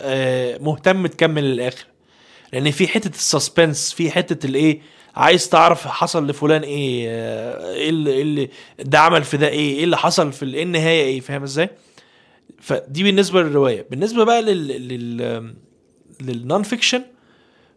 مهتم 0.62 1.08
تكمل 1.08 1.44
للآخر. 1.44 1.86
لأن 2.54 2.72
في 2.72 2.88
حتة 2.88 3.16
ال 3.16 3.24
suspense 3.24 3.94
في 3.94 4.12
حتة 4.12 4.46
الإيه؟ 4.46 4.82
عايز 5.18 5.50
تعرف 5.50 5.88
حصل 5.88 6.28
لفلان 6.28 6.62
إيه 6.64 7.10
إيه 7.74 7.90
اللي, 7.90 8.22
اللي 8.22 8.50
ده 8.80 9.00
عمل 9.00 9.24
في 9.24 9.38
ده 9.38 9.48
إيه 9.48 9.78
إيه 9.78 9.84
اللي 9.84 9.98
حصل 9.98 10.34
في 10.34 10.46
إيه 10.46 10.64
النهاية 10.64 11.02
إيه 11.04 11.20
فاهم 11.20 11.44
إزاي؟ 11.44 11.70
فدي 12.62 13.04
بالنسبة 13.04 13.42
للرواية. 13.42 13.86
بالنسبة 13.92 14.24
بقى 14.24 14.42
لل 14.42 14.68
لل 14.88 15.54
لل 16.22 16.64
non-fiction 16.64 17.02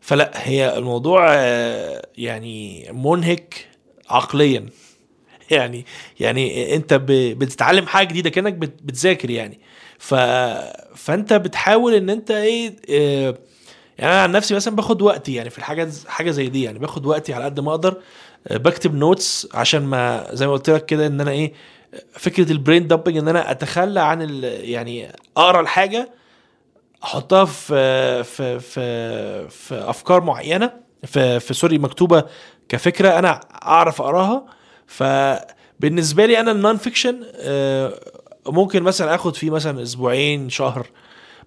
فلا 0.01 0.31
هي 0.35 0.79
الموضوع 0.79 1.35
يعني 2.19 2.89
منهك 2.93 3.69
عقليا. 4.09 4.67
يعني 5.51 5.87
يعني 6.21 6.75
انت 6.77 6.95
بتتعلم 6.95 7.87
حاجة 7.87 8.07
جديدة 8.09 8.31
كأنك 8.31 8.53
بتذاكر 8.55 9.31
يعني. 9.31 9.61
ف... 9.99 10.15
فانت 10.97 11.33
بتحاول 11.33 11.95
ان 11.95 12.11
انت 12.11 12.31
إيه 12.31 12.77
آه، 12.91 13.39
يعني 14.01 14.13
أنا 14.13 14.23
عن 14.23 14.33
نفسي 14.33 14.55
مثلا 14.55 14.77
باخد 14.77 15.03
وقتي 15.03 15.35
يعني 15.35 15.51
في 15.51 15.59
الحاجة 15.59 15.91
حاجة 16.09 16.31
زي 16.31 16.49
دي 16.49 16.63
يعني 16.63 16.79
باخد 16.79 17.07
وقتي 17.07 17.35
على 17.35 17.45
قد 17.45 17.61
ما 17.61 17.71
أقدر 17.71 17.97
آه، 18.49 18.57
بكتب 18.57 18.95
notes 18.95 19.49
عشان 19.55 19.83
ما 19.83 20.27
زي 20.33 20.47
ما 20.47 20.53
قلت 20.53 20.71
لك 20.71 20.87
كده 20.87 21.07
إن 21.07 21.21
أنا 21.21 21.31
إيه 21.31 21.53
فكرة 22.13 22.53
ال 22.53 22.59
brain 22.59 22.87
dumping 22.87 23.17
إن 23.17 23.29
أنا 23.29 23.51
أتخلى 23.51 24.01
عن. 24.01 24.43
يعني 24.45 25.13
أقرأ 25.37 25.61
الحاجة 25.61 26.11
أحطها 27.05 27.45
في 27.45 28.25
في 28.25 28.61
في 28.61 29.49
في 29.49 29.75
أفكار 29.75 30.21
معينة 30.21 30.73
في 31.05 31.41
في 31.41 31.55
sorry 31.55 31.79
مكتوبة 31.79 32.25
كفكرة 32.69 33.19
أنا 33.19 33.41
أعرف 33.63 34.01
أقراها 34.03 34.47
فبالنسبة 34.87 36.27
لي 36.27 36.41
أنا 36.41 36.53
ال 36.53 36.77
non-fiction 36.77 37.23
آه، 37.35 38.01
ممكن 38.47 38.83
مثلا 38.83 39.15
آخد 39.15 39.37
فيه 39.37 39.51
مثلا 39.51 39.83
أسبوعين 39.83 40.51
شهر 40.51 40.87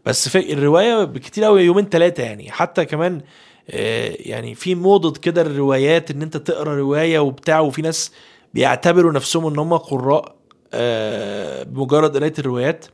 بس 0.05 0.29
في 0.29 0.53
الرواية 0.53 1.03
بكتير 1.03 1.43
قوي 1.43 1.63
يومين 1.63 1.89
ثلاثة 1.89 2.23
يعني. 2.23 2.51
حتى 2.51 2.85
كمان 2.85 3.21
آه، 3.69 4.15
يعني 4.19 4.55
في 4.55 4.75
موضة 4.75 5.13
كده 5.13 5.41
الروايات 5.41 6.11
إن 6.11 6.21
أنت 6.21 6.37
تقرأ 6.37 6.75
رواية 6.75 7.19
وبتاع 7.19 7.59
وفي 7.59 7.81
ناس 7.81 8.11
بيعتبروا 8.53 9.11
نفسهم 9.11 9.47
إن 9.53 9.59
هم 9.59 9.73
قراء 9.77 10.35
آه، 10.73 11.63
بمجرد 11.63 12.17
قرايه 12.17 12.33
الروايات 12.39 12.85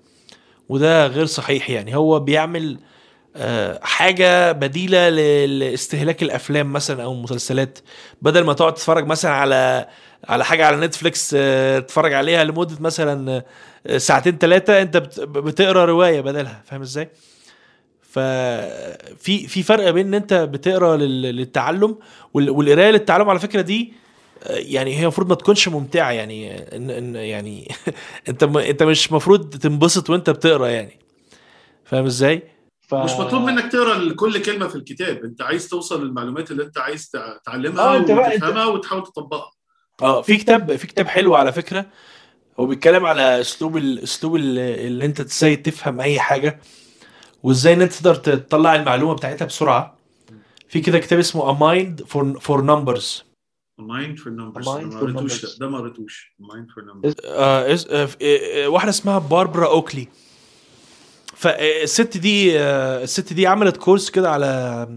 وده 0.69 1.07
غير 1.07 1.25
صحيح 1.25 1.69
يعني. 1.69 1.95
هو 1.95 2.19
بيعمل 2.19 2.79
آه، 3.35 3.79
حاجة 3.83 4.51
بديلة 4.51 5.09
لاستهلاك 5.45 6.23
الأفلام 6.23 6.73
مثلا 6.73 7.03
أو 7.03 7.13
المسلسلات. 7.13 7.79
بدل 8.21 8.43
ما 8.43 8.53
تقعد 8.53 8.73
تتفرج 8.73 9.05
مثلا 9.07 9.31
على 9.31 9.87
على 10.27 10.45
حاجة 10.45 10.65
على 10.65 10.77
نتفليكس 10.77 11.29
تتفرج 11.29 12.13
عليها 12.13 12.43
لمدة 12.43 12.75
مثلا 12.79 13.43
ساعتين 13.97 14.37
ثلاثة 14.37 14.81
انت 14.81 14.97
بت- 14.97 15.19
بتقرأ 15.19 15.85
رواية 15.85 16.21
بدلها 16.21 16.63
فاهم 16.65 16.81
إزاي 16.81 17.09
ففي 18.01 19.47
في 19.47 19.63
فرق 19.63 19.89
بين 19.89 20.07
إن 20.07 20.13
انت 20.13 20.33
بتقرأ 20.33 20.97
لل- 20.97 21.21
للتعلم 21.35 21.97
وال- 22.33 22.49
والقراية 22.49 22.91
للتعلم 22.91 23.29
على 23.29 23.39
فكرة 23.39 23.61
دي 23.61 23.93
يعني 24.49 24.95
هي 24.97 25.01
المفروض 25.01 25.29
ما 25.29 25.35
تكونش 25.35 25.67
ممتعة 25.67 26.11
يعني 26.11 26.57
ان 26.75 26.89
ان 26.89 27.15
يعني 27.15 27.71
انت 28.29 28.43
انت 28.43 28.83
مش 28.83 29.09
المفروض 29.09 29.49
تنبسط 29.49 30.09
وانت 30.09 30.29
بتقرأ 30.29 30.67
يعني 30.67 30.99
فاهم 31.85 32.05
إزاي؟ 32.05 32.43
ف... 32.81 32.95
مش 32.95 33.11
مطلوب 33.11 33.41
منك 33.41 33.71
تقرأ 33.71 34.13
كل 34.13 34.41
كلمة 34.41 34.67
في 34.67 34.75
الكتاب 34.75 35.23
انت 35.23 35.41
عايز 35.41 35.67
توصل 35.67 36.05
للمعلومات 36.05 36.51
اللي 36.51 36.63
انت 36.63 36.77
عايز 36.77 37.09
تع- 37.09 37.37
تعلمها 37.45 37.99
بقى- 37.99 38.09
وتفهمها 38.11 38.65
وتحاول 38.65 39.03
تطبقها 39.03 39.51
آه 40.01 40.21
في 40.21 40.37
كتاب 40.37 40.75
في 40.75 40.87
كتاب 40.87 41.07
حلو 41.07 41.35
على 41.35 41.53
فكرة 41.53 41.85
هو 42.59 42.65
بيتكلم 42.65 43.05
على 43.05 43.41
أسلوب 43.41 43.77
الاسلوب 43.77 44.35
اللي 44.35 44.87
اللي 44.87 45.05
أنت 45.05 45.19
إزاي 45.19 45.55
تفهم 45.55 46.01
أي 46.01 46.19
حاجة 46.19 46.59
وإزاي 47.43 47.73
إن 47.73 47.81
أنت 47.81 47.93
تقدر 47.93 48.15
تطلع 48.15 48.75
المعلومة 48.75 49.13
بتاعتها 49.13 49.45
بسرعة. 49.45 49.97
في 50.69 50.81
كده 50.81 50.99
كتاب 50.99 51.19
اسمه 51.19 51.53
A 51.53 51.57
Mind 51.59 52.03
for 52.05 52.39
for 52.39 52.61
Numbers. 52.61 52.63
Numbers 52.69 53.23
Mind 53.79 54.29
for 54.29 54.67
ما 54.67 55.03
قريتوش. 55.03 55.45
Numbers. 55.45 55.59
ده 55.59 55.65
ده 55.65 55.69
ما 55.69 55.77
قريتوش. 55.77 56.35
Mind 56.39 56.67
for 56.71 56.83
Numbers 56.83 57.15
آه 57.25 57.77
آه، 57.91 58.09
آه، 58.21 58.67
واحدة 58.67 58.89
اسمها 58.89 59.19
باربرا 59.19 59.67
اوكلي 59.67 60.07
فالست 61.35 62.17
دي 62.17 62.59
آه، 62.59 63.03
الست 63.03 63.33
دي 63.33 63.47
عملت 63.47 63.77
course 63.77 64.09
كده 64.09 64.31
على 64.31 64.87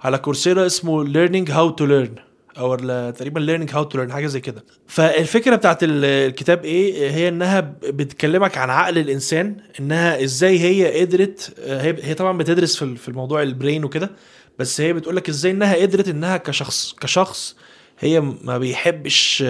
على 0.00 0.18
كورسيرا 0.18 0.66
اسمه 0.66 1.04
learning 1.04 1.48
how 1.48 1.74
to 1.80 1.84
learn. 1.86 2.27
أو 2.58 2.74
تقريبا 3.10 3.40
learning 3.46 3.70
how 3.70 3.84
to 3.92 3.96
learn 3.98 4.10
حاجة 4.12 4.26
زي 4.26 4.40
كده. 4.40 4.64
فالفكرة 4.86 5.56
بتاعت 5.56 5.82
ال- 5.82 6.04
الكتاب 6.04 6.64
إيه؟ 6.64 7.10
هي 7.10 7.28
إنها 7.28 7.60
بتكلمك 7.82 8.58
عن 8.58 8.70
عقل 8.70 8.98
الإنسان 8.98 9.56
إنها 9.80 10.22
إزاي 10.24 10.60
هي 10.60 11.00
قدرت 11.00 11.54
هي 12.02 12.14
طبعا 12.14 12.38
بتدرس 12.38 12.76
في 12.76 12.82
ال- 12.82 12.96
في 12.96 13.08
الموضوع 13.08 13.42
ال 13.42 13.49
brain 13.49 13.84
وكده 13.84 14.10
بس 14.58 14.80
هي 14.80 14.92
بتقول 14.92 15.16
لك 15.16 15.28
إزاي 15.28 15.52
إنها 15.52 15.74
قدرت 15.76 16.08
إنها 16.08 16.36
كشخص 16.36 16.94
كشخص 17.00 17.56
هي 18.00 18.20
ما 18.20 18.58
بيحبش 18.58 19.42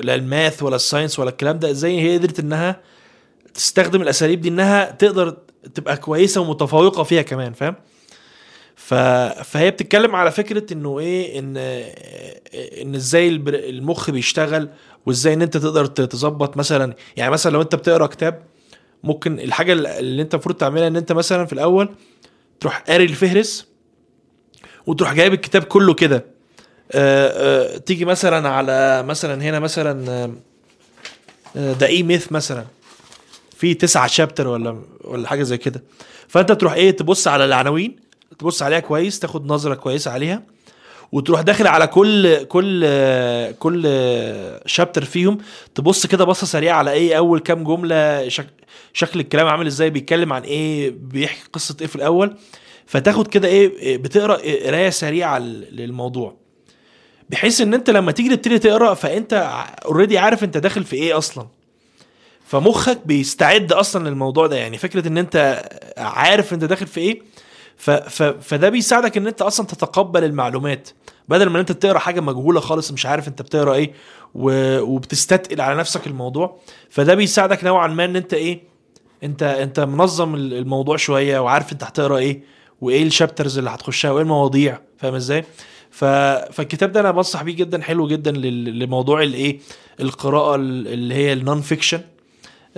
لا 0.00 0.14
ال 0.14 0.24
math 0.24 0.62
ولا 0.62 0.76
ال 0.76 0.81
science 0.81 1.18
ولا 1.18 1.30
الكلام 1.30 1.58
ده 1.58 1.70
إزاي 1.70 2.00
هي 2.00 2.18
قدرت 2.18 2.40
إنها 2.40 2.80
تستخدم 3.54 4.02
الأساليب 4.02 4.40
دي 4.40 4.48
إنها 4.48 4.90
تقدر 4.90 5.36
تبقى 5.74 5.96
كويسة 5.96 6.40
ومتفوقة 6.40 7.02
فيها 7.02 7.22
كمان 7.22 7.52
فاهم؟ 7.52 7.74
ف... 8.80 8.94
فهي 9.44 9.70
بتتكلم 9.70 10.16
على 10.16 10.30
فكرة 10.30 10.72
انه 10.72 10.98
إيه 10.98 11.38
ان 11.38 11.56
ان 12.82 12.94
إزاي 12.94 13.28
المخ 13.48 14.10
بيشتغل 14.10 14.68
وازاي 15.06 15.34
ان 15.34 15.42
انت 15.42 15.56
تقدر 15.56 15.86
تظبط 15.86 16.56
مثلا 16.56 16.94
يعني 17.16 17.30
مثلا 17.30 17.52
لو 17.52 17.62
انت 17.62 17.74
بتقرأ 17.74 18.06
كتاب 18.06 18.42
ممكن 19.04 19.40
الحاجة 19.40 19.72
اللي 19.72 20.22
انت 20.22 20.34
المفروض 20.34 20.56
تعملها 20.56 20.88
ان 20.88 20.96
انت 20.96 21.12
مثلا 21.12 21.46
في 21.46 21.52
الأول 21.52 21.94
تروح 22.60 22.78
قاري 22.80 23.04
الفهرس 23.04 23.66
وتروح 24.86 25.12
جايب 25.14 25.32
الكتاب 25.32 25.62
كله 25.62 25.94
كده. 25.94 26.24
آه، 26.92 27.74
آه، 27.74 27.78
تيجي 27.78 28.04
مثلا 28.04 28.48
على 28.48 29.02
مثلا 29.02 29.42
هنا 29.42 29.58
مثلا 29.58 30.32
ذا 31.56 31.86
اي 31.86 32.02
ميث 32.02 32.32
مثلا. 32.32 32.64
في 33.56 33.74
تسعة 33.74 34.06
شابتر 34.06 34.48
ولا 34.48 34.82
ولا 35.04 35.28
حاجة 35.28 35.42
زي 35.42 35.58
كده. 35.58 35.82
فانت 36.28 36.52
تروح 36.52 36.72
إيه 36.72 36.90
تبص 36.90 37.28
على 37.28 37.44
العناوين 37.44 38.09
تبص 38.38 38.62
عليها 38.62 38.80
كويس 38.80 39.18
تاخد 39.18 39.46
نظرة 39.46 39.74
كويسة 39.74 40.10
عليها 40.10 40.42
وتروح 41.12 41.40
داخل 41.40 41.66
على 41.66 41.86
كل 41.86 42.44
كل 42.44 42.86
كل 43.52 43.82
شابتر 44.66 45.04
فيهم 45.04 45.38
تبص 45.74 46.06
كده 46.06 46.24
بصة 46.24 46.46
سريعة 46.46 46.76
على 46.76 46.92
إيه 46.92 47.18
أول 47.18 47.40
كام 47.40 47.64
جملة 47.64 48.28
شك 48.28 48.46
شكل 48.92 49.20
الكلام 49.20 49.46
عامل 49.46 49.66
إزاي 49.66 49.90
بيتكلم 49.90 50.32
عن 50.32 50.42
إيه 50.42 50.90
بيحكي 50.90 51.40
قصة 51.52 51.76
إيه 51.80 51.86
في 51.86 51.96
الأول 51.96 52.36
فتاخد 52.86 53.26
كده 53.26 53.48
إيه 53.48 53.96
بتقرأ 53.98 54.36
قراية 54.66 54.90
سريعة 54.90 55.38
للموضوع. 55.38 56.34
بحيث 57.30 57.60
إن 57.60 57.74
أنت 57.74 57.90
لما 57.90 58.12
تيجي 58.12 58.36
تبتدي 58.36 58.58
تقرأ 58.58 58.94
فأنت 58.94 59.32
اوريدي 59.84 60.18
عارف 60.18 60.44
أنت 60.44 60.56
داخل 60.56 60.84
في 60.84 60.96
إيه 60.96 61.18
أصلا. 61.18 61.46
فمخك 62.46 62.98
بيستعد 63.06 63.72
أصلا 63.72 64.08
للموضوع 64.08 64.46
ده 64.46 64.56
يعني 64.56 64.78
فكرة 64.78 65.08
إن 65.08 65.18
أنت 65.18 65.62
عارف 65.98 66.54
أنت 66.54 66.64
داخل 66.64 66.86
في 66.86 67.00
إيه 67.00 67.22
ف 67.80 67.90
ف 67.90 68.22
فده 68.22 68.68
بيساعدك 68.68 69.16
إن 69.16 69.26
أنت 69.26 69.42
أصلا 69.42 69.66
تتقبل 69.66 70.24
المعلومات. 70.24 70.88
بدل 71.28 71.48
ما 71.48 71.60
أنت 71.60 71.72
بتقرأ 71.72 71.98
حاجة 71.98 72.20
مجهولة 72.20 72.60
خالص 72.60 72.92
مش 72.92 73.06
عارف 73.06 73.28
أنت 73.28 73.42
بتقرأ 73.42 73.74
إيه. 73.74 73.92
وبتستثقل 74.34 75.60
على 75.60 75.78
نفسك 75.78 76.06
الموضوع. 76.06 76.56
فده 76.90 77.14
بيساعدك 77.14 77.64
نوعا 77.64 77.86
ما 77.88 78.04
إن 78.04 78.16
أنت 78.16 78.34
إيه 78.34 78.60
أنت 79.22 79.42
أنت 79.42 79.80
منظم 79.80 80.34
الموضوع 80.34 80.96
شوية 80.96 81.38
وعارف 81.38 81.72
أنت 81.72 81.84
هتقرأ 81.84 82.18
إيه 82.18 82.42
وإيه 82.80 83.02
ال 83.02 83.08
chapters 83.08 83.58
اللي 83.58 83.70
هتخشها 83.70 84.10
وإيه 84.10 84.22
المواضيع. 84.22 84.80
فاهم 84.98 85.14
إزاي؟ 85.14 85.44
ف... 85.90 86.04
فالكتاب 86.52 86.92
ده 86.92 87.00
أنا 87.00 87.10
بنصح 87.10 87.42
بيه 87.42 87.54
جدا 87.56 87.82
حلو 87.82 88.08
جدا 88.08 88.30
لل... 88.30 88.78
لموضوع 88.78 89.22
الايه 89.22 89.60
القراءة 90.00 90.54
اللي 90.54 91.14
هي 91.14 91.32
ال 91.32 91.60
non-fiction 91.60 92.00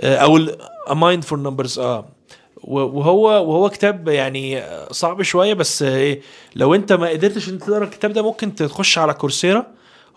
أو 0.03 0.39
A 0.87 0.91
Mind 0.93 1.23
for 1.29 1.37
Numbers 1.37 1.79
آه. 1.79 2.05
وهو 2.63 3.25
وهو 3.25 3.69
كتاب 3.69 4.07
يعني 4.07 4.63
صعب 4.91 5.21
شوية 5.21 5.53
بس 5.53 5.81
إيه 5.81 6.21
لو 6.55 6.75
أنت 6.75 6.93
ما 6.93 7.09
قدرتش 7.09 7.49
أنت 7.49 7.63
تقرأ 7.63 7.83
الكتاب 7.83 8.13
ده 8.13 8.21
ممكن 8.21 8.55
تخش 8.55 8.97
على 8.97 9.13
كورسيرا. 9.13 9.65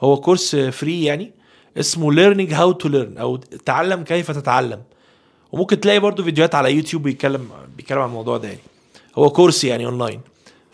هو 0.01 0.17
course 0.17 0.57
free 0.57 1.05
يعني 1.05 1.33
اسمه 1.79 2.13
Learning 2.13 2.51
How 2.51 2.85
to 2.85 2.91
Learn 2.91 3.21
أو 3.21 3.37
تعلم 3.37 4.05
كيف 4.05 4.31
تتعلم. 4.31 4.83
وممكن 5.53 5.81
تلاقي 5.81 5.99
برضو 5.99 6.23
فيديوهات 6.23 6.55
على 6.55 6.73
يوتيوب 6.73 7.03
بيتكلم 7.03 7.49
بيتكلم 7.77 7.99
عن 7.99 8.09
الموضوع 8.09 8.37
ده 8.37 8.49
يعني. 8.49 8.61
هو 9.19 9.31
course 9.31 9.65
يعني 9.65 9.87
اونلاين 9.87 10.21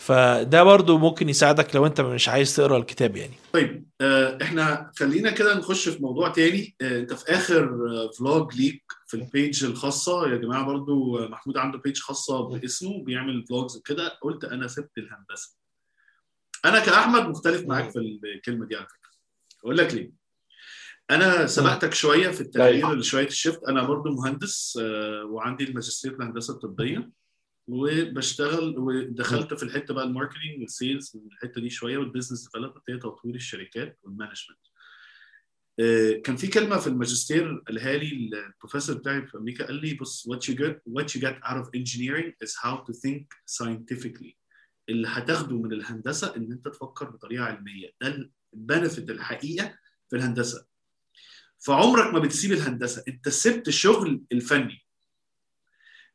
فده 0.06 0.62
برضو 0.62 0.98
ممكن 0.98 1.28
يساعدك 1.28 1.76
لو 1.76 1.86
انت 1.86 2.00
مش 2.00 2.28
عايز 2.28 2.56
تقرأ 2.56 2.78
الكتاب 2.78 3.16
يعني. 3.16 3.34
طيب 3.52 3.86
آه، 4.00 4.38
إحنا 4.42 4.92
خلينا 4.96 5.30
كده 5.30 5.58
نخش 5.58 5.88
في 5.88 6.02
موضوع 6.02 6.28
تاني. 6.28 6.76
آه، 6.82 6.98
انت 7.00 7.12
في 7.12 7.32
آخر 7.32 7.64
آه، 7.64 8.10
vlog 8.18 8.54
ليك 8.56 8.84
في 9.06 9.14
ال 9.14 9.24
page 9.24 9.64
الخاصة 9.64 10.28
يا 10.28 10.36
جماعة 10.36 10.64
برضو 10.64 11.18
آه، 11.18 11.28
محمود 11.28 11.56
عنده 11.56 11.78
page 11.78 11.98
خاصة 11.98 12.48
باسمه 12.48 13.04
بيعمل 13.04 13.44
vlogs 13.46 13.76
وكده 13.76 14.18
قلت 14.22 14.44
أنا 14.44 14.68
سبت 14.68 14.98
الهندسة. 14.98 15.56
أنا 16.64 16.80
كأحمد 16.80 17.28
مختلف 17.28 17.66
معاك 17.66 17.90
في 17.90 17.98
الكلمة 18.34 18.66
دي 18.66 18.76
على 18.76 18.86
فكرة. 18.86 19.10
أقول 19.64 19.76
لك 19.78 19.94
ليه. 19.94 20.12
أنا 21.10 21.46
سبقتك 21.46 21.94
شوية 21.94 22.28
في 22.28 22.40
التغيير 22.40 22.94
لشوية 22.94 23.26
ال 23.26 23.31
shift. 23.31 23.64
أنا 23.68 23.82
برضو 23.82 24.10
مهندس 24.10 24.78
آه، 24.82 25.24
وعندي 25.24 25.64
الماجستير 25.64 26.10
في 26.10 26.16
الهندسة 26.16 26.54
الطبية. 26.54 27.21
وبشتغل 27.68 28.78
ودخلت 28.78 29.54
في 29.54 29.62
الحتة 29.62 29.94
بقى 29.94 30.04
ال 30.04 30.10
marketing 30.10 30.60
وال 30.60 30.76
sales 30.76 31.16
الحته 31.32 31.60
دي 31.60 31.70
شوية 31.70 31.98
وال 31.98 32.07
business 32.07 32.44
development 32.44 32.82
هي 32.90 32.96
تطوير 32.98 33.34
الشركات 33.34 33.98
وال 34.02 34.11
management. 34.11 34.58
كان 36.24 36.36
في 36.36 36.46
كلمة 36.46 36.78
في 36.78 36.86
الماجستير 36.86 37.62
قالها 37.66 37.96
لي 37.96 38.12
البروفيسور 38.12 38.96
بتاعي 38.96 39.26
في 39.26 39.36
أمريكا 39.36 39.66
قال 39.66 39.74
لي 39.74 39.94
بص 39.94 40.28
what 40.28 40.38
you 40.50 40.56
get 40.56 40.74
what 40.92 41.04
you 41.04 41.20
get 41.20 41.36
out 41.44 41.56
of 41.56 41.68
engineering 41.74 42.32
is 42.44 42.54
how 42.64 42.76
to 42.76 42.92
think 42.92 43.26
scientifically. 43.46 44.36
اللي 44.88 45.08
هتاخده 45.08 45.58
من 45.58 45.72
الهندسة 45.72 46.36
إن 46.36 46.52
أنت 46.52 46.68
تفكر 46.68 47.10
بطريقة 47.10 47.44
علمية. 47.44 47.90
ده 48.00 48.30
ال 48.54 48.61
benefit 48.61 49.10
الحقيقة 49.10 49.78
في 50.10 50.16
الهندسة. 50.16 50.66
فعمرك 51.58 52.14
ما 52.14 52.18
بتسيب 52.18 52.52
الهندسة. 52.52 53.04
أنت 53.08 53.28
سبت 53.28 53.68
الشغل 53.68 54.22
الفني. 54.32 54.84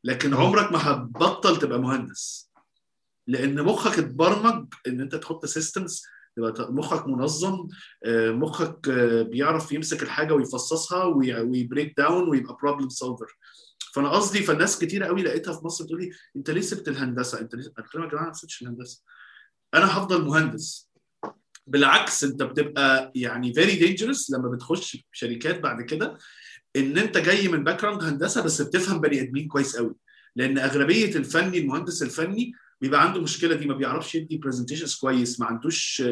لكن. 0.04 0.34
عمرك 0.34 0.72
ما 0.72 0.90
هتبطل 0.90 1.56
تبقى 1.58 1.78
مهندس. 1.78 2.50
لأن 3.26 3.62
مخك 3.62 3.98
اتبرمج 3.98 4.66
إن 4.86 5.00
أنت 5.00 5.14
تحط 5.14 5.46
systems 5.46 6.02
مخك 6.58 7.06
منظم 7.06 7.68
آه، 8.04 8.30
مخك 8.30 8.88
آه، 8.88 9.22
بيعرف 9.22 9.72
يمسك 9.72 10.02
الحاجة 10.02 10.34
ويفصصها 10.34 11.04
وي- 11.04 11.40
وي 11.40 11.55
break 11.55 11.94
down 11.96 12.28
ويبقى 12.28 12.56
problem 12.62 12.88
solver 12.88 13.36
فأنا 13.94 14.10
قصدي 14.10 14.42
فالناس 14.42 14.78
كتير 14.78 15.04
قوي 15.04 15.22
لقيتها 15.22 15.54
في 15.58 15.64
مصر 15.64 15.84
تقول 15.84 16.00
لي 16.00 16.10
أنت 16.36 16.50
ليه 16.50 16.60
سبت 16.60 16.88
الهندسة؟ 16.88 17.40
أنت 17.40 17.54
ليه 17.54 17.64
قلت 17.78 17.94
لهم 17.94 18.04
يا 18.04 18.08
جماعة 18.10 18.22
أنا 18.22 18.28
ما 18.30 18.34
سبتش 18.34 18.62
الهندسة. 18.62 19.02
أنا 19.74 19.98
هفضل 19.98 20.24
مهندس. 20.24 20.90
بالعكس 21.66 22.24
أنت 22.24 22.42
بتبقى 22.42 23.12
يعني 23.14 23.54
very 23.54 23.76
dangerous 23.76 24.30
لما 24.30 24.48
بتخش 24.48 25.04
شركات 25.12 25.60
بعد 25.60 25.82
كده. 25.82 26.18
إن 26.76 26.98
أنت 26.98 27.18
جاي 27.18 27.48
من 27.48 27.64
background 27.64 28.02
هندسة 28.02 28.42
بس 28.42 28.62
بتفهم 28.62 29.00
بني 29.00 29.20
آدمين 29.20 29.48
كويس 29.48 29.76
قوي. 29.76 29.94
لأن 30.36 30.58
أغلبية 30.58 31.16
الفني 31.16 31.58
المهندس 31.58 32.02
الفني 32.02 32.52
بيبقى 32.80 33.02
عنده 33.02 33.20
مشكلة 33.20 33.54
دي 33.54 33.66
ما 33.66 33.74
بيعرفش 33.74 34.14
يدي 34.14 34.36
presentations 34.36 34.94
كويس 34.94 35.40
ما 35.40 35.46
عندوش 35.46 36.02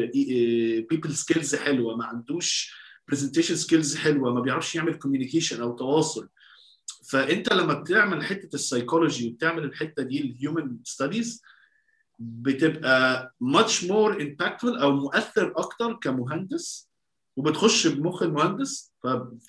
people 0.89 1.15
skills 1.15 1.55
حلوة 1.55 1.95
ما 1.97 2.05
عندوش 2.05 2.73
presentation 3.07 3.55
skills 3.55 3.95
حلوة 3.95 4.33
ما 4.33 4.41
بيعرفش 4.41 4.75
يعمل 4.75 4.93
communication 4.95 5.61
أو 5.61 5.75
تواصل. 5.75 6.29
فأنت 7.09 7.53
لما 7.53 7.73
بتعمل 7.73 8.23
حتة 8.25 8.55
السايكولوجي 8.55 9.27
وبتعمل 9.27 9.63
الحتة 9.63 10.03
دي 10.03 10.21
ال 10.21 10.30
human 10.30 10.77
studies 10.83 11.41
بتبقى 12.19 13.33
much 13.43 13.81
more 13.83 14.19
impactful 14.19 14.81
أو 14.81 14.91
مؤثر 14.91 15.53
أكتر 15.57 15.93
كمهندس 15.93 16.86
وبتخش 17.37 17.87
بمخ 17.87 18.23
المهندس 18.23 18.93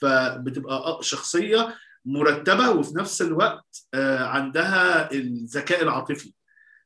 فبتبقى 0.01 0.99
شخصية 1.03 1.75
مرتبة 2.05 2.71
وفي 2.71 2.97
نفس 2.99 3.23
الوقت 3.23 3.87
آه، 3.95 4.19
عندها 4.25 5.13
الذكاء 5.13 5.83
العاطفي. 5.83 6.33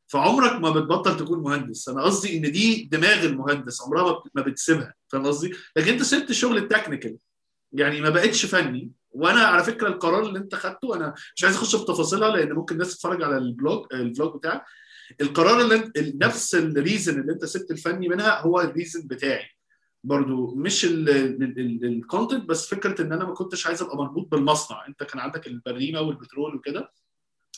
فعمرك 0.06 0.60
ما 0.60 0.70
بتبطل 0.70 1.16
تكون 1.16 1.38
مهندس. 1.42 1.88
أنا 1.88 2.02
قصدي 2.02 2.36
إن 2.36 2.52
دي 2.52 2.88
دماغ 2.92 3.24
المهندس 3.24 3.82
عمرها 3.82 4.02
ما 4.02 4.12
بت- 4.12 4.30
ما 4.34 4.42
بتسيبها. 4.42 4.94
فاهم 5.08 5.26
قصدي؟ 5.26 5.52
لكن 5.76 5.92
أنت 5.92 6.02
سبت 6.02 6.30
الشغل 6.30 6.56
ال 6.56 6.62
technical. 6.62 7.16
يعني 7.72 8.00
ما 8.00 8.10
بقتش 8.10 8.46
فني. 8.46 8.90
وأنا 9.10 9.40
على 9.40 9.64
فكرة 9.64 9.88
القرار 9.88 10.22
اللي 10.26 10.38
أنت 10.38 10.54
خدته 10.54 10.96
أنا 10.96 11.14
مش 11.36 11.44
عايز 11.44 11.56
أخش 11.56 11.76
في 11.76 11.84
تفاصيلها 11.84 12.36
لأن 12.36 12.52
ممكن 12.52 12.74
الناس 12.74 12.96
تتفرج 12.96 13.22
على 13.22 13.36
ال 13.38 13.48
blog 13.48 13.86
ال 13.92 14.01
vlog 14.01 14.36
بتاعك. 14.36 14.64
القرار 15.20 15.60
اللي 15.60 15.92
نفس 15.98 16.54
ال 16.54 16.64
reason 16.64 17.20
اللي 17.20 17.32
أنت 17.32 17.44
سبت 17.44 17.70
الفني 17.70 18.08
منها 18.08 18.40
هو 18.40 18.60
ال 18.60 18.67
reason 18.67 19.06
بتاعي. 19.06 19.50
برضو 20.04 20.54
مش 20.54 20.84
ال 20.84 21.04
content 21.04 22.44
بس 22.48 22.66
فكرة 22.66 23.02
إن 23.02 23.12
أنا 23.12 23.24
ما 23.24 23.34
كنتش 23.34 23.66
عايز 23.66 23.82
أبقى 23.82 23.96
مربوط 23.96 24.28
بالمصنع. 24.30 24.86
أنت 24.88 25.02
كان 25.02 25.20
عندك 25.20 25.46
البريمة 25.46 26.00
والبترول 26.00 26.54
وكده 26.54 26.92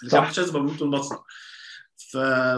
اللي 0.01 0.11
صح. 0.11 0.20
كان 0.20 0.30
مش 0.30 0.38
عايز 0.38 0.51
ابقى 0.51 0.62
مربوط 0.62 0.80
بالمصنع. 0.80 1.18
ف... 1.97 2.16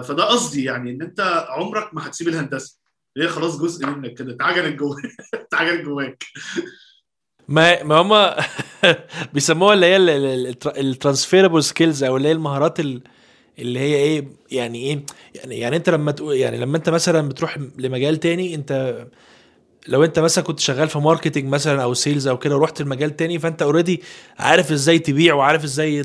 فده 0.08 0.24
قصدي 0.24 0.64
يعني 0.64 0.90
إن 0.90 1.02
أنت 1.02 1.20
عمرك 1.48 1.94
ما 1.94 2.06
هتسيب 2.06 2.28
الهندسة. 2.28 2.78
هي 3.16 3.28
خلاص 3.28 3.58
جزء 3.60 3.86
منك 3.86 4.14
كده 4.14 4.32
اتعجنت 4.32 4.78
جواك 4.78 5.02
اتعجنت 5.34 5.84
جواك. 5.84 6.24
ما 7.48 7.82
ما 7.82 7.94
هم 7.96 8.34
بيسموها 9.34 9.74
اللي 9.74 9.86
هي 9.86 9.96
ال 10.80 10.87
transferable 10.87 11.64
skills 11.64 12.04
أو 12.04 12.16
اللي 12.16 12.28
هي 12.28 12.32
المهارات 12.32 12.80
ال- 12.80 13.02
اللي 13.58 13.78
هي 13.80 13.94
إيه 13.94 14.28
يعني 14.50 14.78
إيه 14.78 15.06
يعني 15.34 15.58
يعني 15.58 15.76
أنت 15.76 15.90
لما 15.90 16.12
تقول 16.12 16.36
يعني 16.36 16.58
لما 16.58 16.76
أنت 16.76 16.88
مثلا 16.88 17.28
بتروح 17.28 17.58
لمجال 17.78 18.16
تاني 18.16 18.54
أنت 18.54 19.06
لو 19.88 20.04
انت 20.04 20.18
مثلا 20.18 20.44
كنت 20.44 20.60
شغال 20.60 20.88
في 20.88 20.98
marketing 20.98 21.44
مثلا 21.44 21.82
أو 21.82 21.94
sales 21.94 22.26
أو 22.28 22.38
كده 22.38 22.56
ورحت 22.56 22.80
المجال 22.80 23.16
تاني 23.16 23.38
فأنت 23.38 23.62
already 23.62 24.02
عارف 24.38 24.72
إزاي 24.72 24.98
تبيع 24.98 25.34
وعارف 25.34 25.64
إزاي 25.64 26.04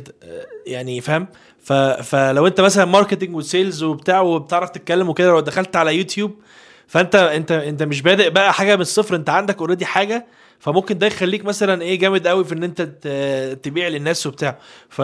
يعني 0.67 1.01
فاهم. 1.01 1.27
فلو 2.03 2.47
انت 2.47 2.61
مثلا 2.61 2.85
marketing 2.85 3.35
و 3.35 3.43
sales 3.43 3.83
وبتاع 3.83 4.21
وبتعرف 4.21 4.69
تتكلم 4.69 5.09
وكده 5.09 5.27
لو 5.27 5.39
دخلت 5.39 5.75
على 5.75 5.97
يوتيوب 5.97 6.35
فأنت 6.87 7.15
انت 7.15 7.51
انت 7.51 7.83
مش 7.83 8.01
بادئ 8.01 8.29
بقى 8.29 8.53
حاجة 8.53 8.75
من 8.75 8.81
الصفر 8.81 9.15
انت 9.15 9.29
عندك 9.29 9.57
already 9.59 9.85
حاجة 9.85 10.25
فممكن 10.61 10.97
ده 10.97 11.07
يخليك 11.07 11.45
مثلا 11.45 11.81
إيه 11.81 11.99
جامد 11.99 12.27
قوي 12.27 12.45
في 12.45 12.53
إن 12.53 12.63
أنت 12.63 12.81
تبيع 13.63 13.87
للناس 13.87 14.27
وبتاع. 14.27 14.59
ف... 14.89 15.01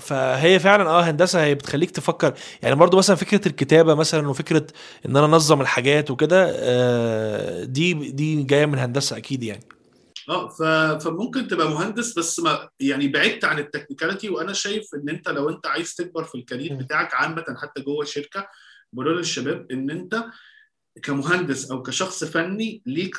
فهي 0.00 0.58
فعلا 0.58 0.88
آه 0.88 1.00
هندسة 1.00 1.44
هي 1.44 1.54
بتخليك 1.54 1.90
تفكر. 1.90 2.34
يعني 2.62 2.74
برضو 2.74 2.96
مثلا 2.96 3.16
فكرة 3.16 3.48
الكتابة 3.48 3.94
مثلا 3.94 4.28
وفكرة 4.28 4.66
إن 5.06 5.16
أنا 5.16 5.26
أنظم 5.26 5.60
الحاجات 5.60 6.10
وكده 6.10 6.52
آه، 6.54 7.64
دي 7.64 7.94
دي 7.94 8.42
جاية 8.42 8.66
من 8.66 8.78
هندسة 8.78 9.16
أكيد 9.16 9.42
يعني. 9.42 9.64
آه 10.28 10.48
ف... 10.48 10.62
فممكن 11.04 11.48
تبقى 11.48 11.70
مهندس 11.70 12.18
بس 12.18 12.40
ما 12.40 12.68
يعني 12.80 13.08
بعدت 13.08 13.44
عن 13.44 13.58
ال 13.58 13.63
technicality. 13.63 14.28
وأنا 14.28 14.52
شايف 14.52 14.86
إن 14.94 15.08
أنت 15.08 15.28
لو 15.28 15.50
أنت 15.50 15.66
عايز 15.66 15.94
تكبر 15.94 16.24
في 16.24 16.34
ال 16.34 16.39
career. 16.39 16.74
بتاعك 16.74 17.14
عامة 17.14 17.44
حتى 17.62 17.82
جوه 17.82 18.02
الشركة 18.02 18.48
بقول 18.92 19.16
للشباب 19.16 19.66
إن 19.70 19.90
أنت 19.90 20.24
كمهندس 21.02 21.70
أو 21.70 21.82
كشخص 21.82 22.24
فني 22.24 22.82
ليك 22.86 23.16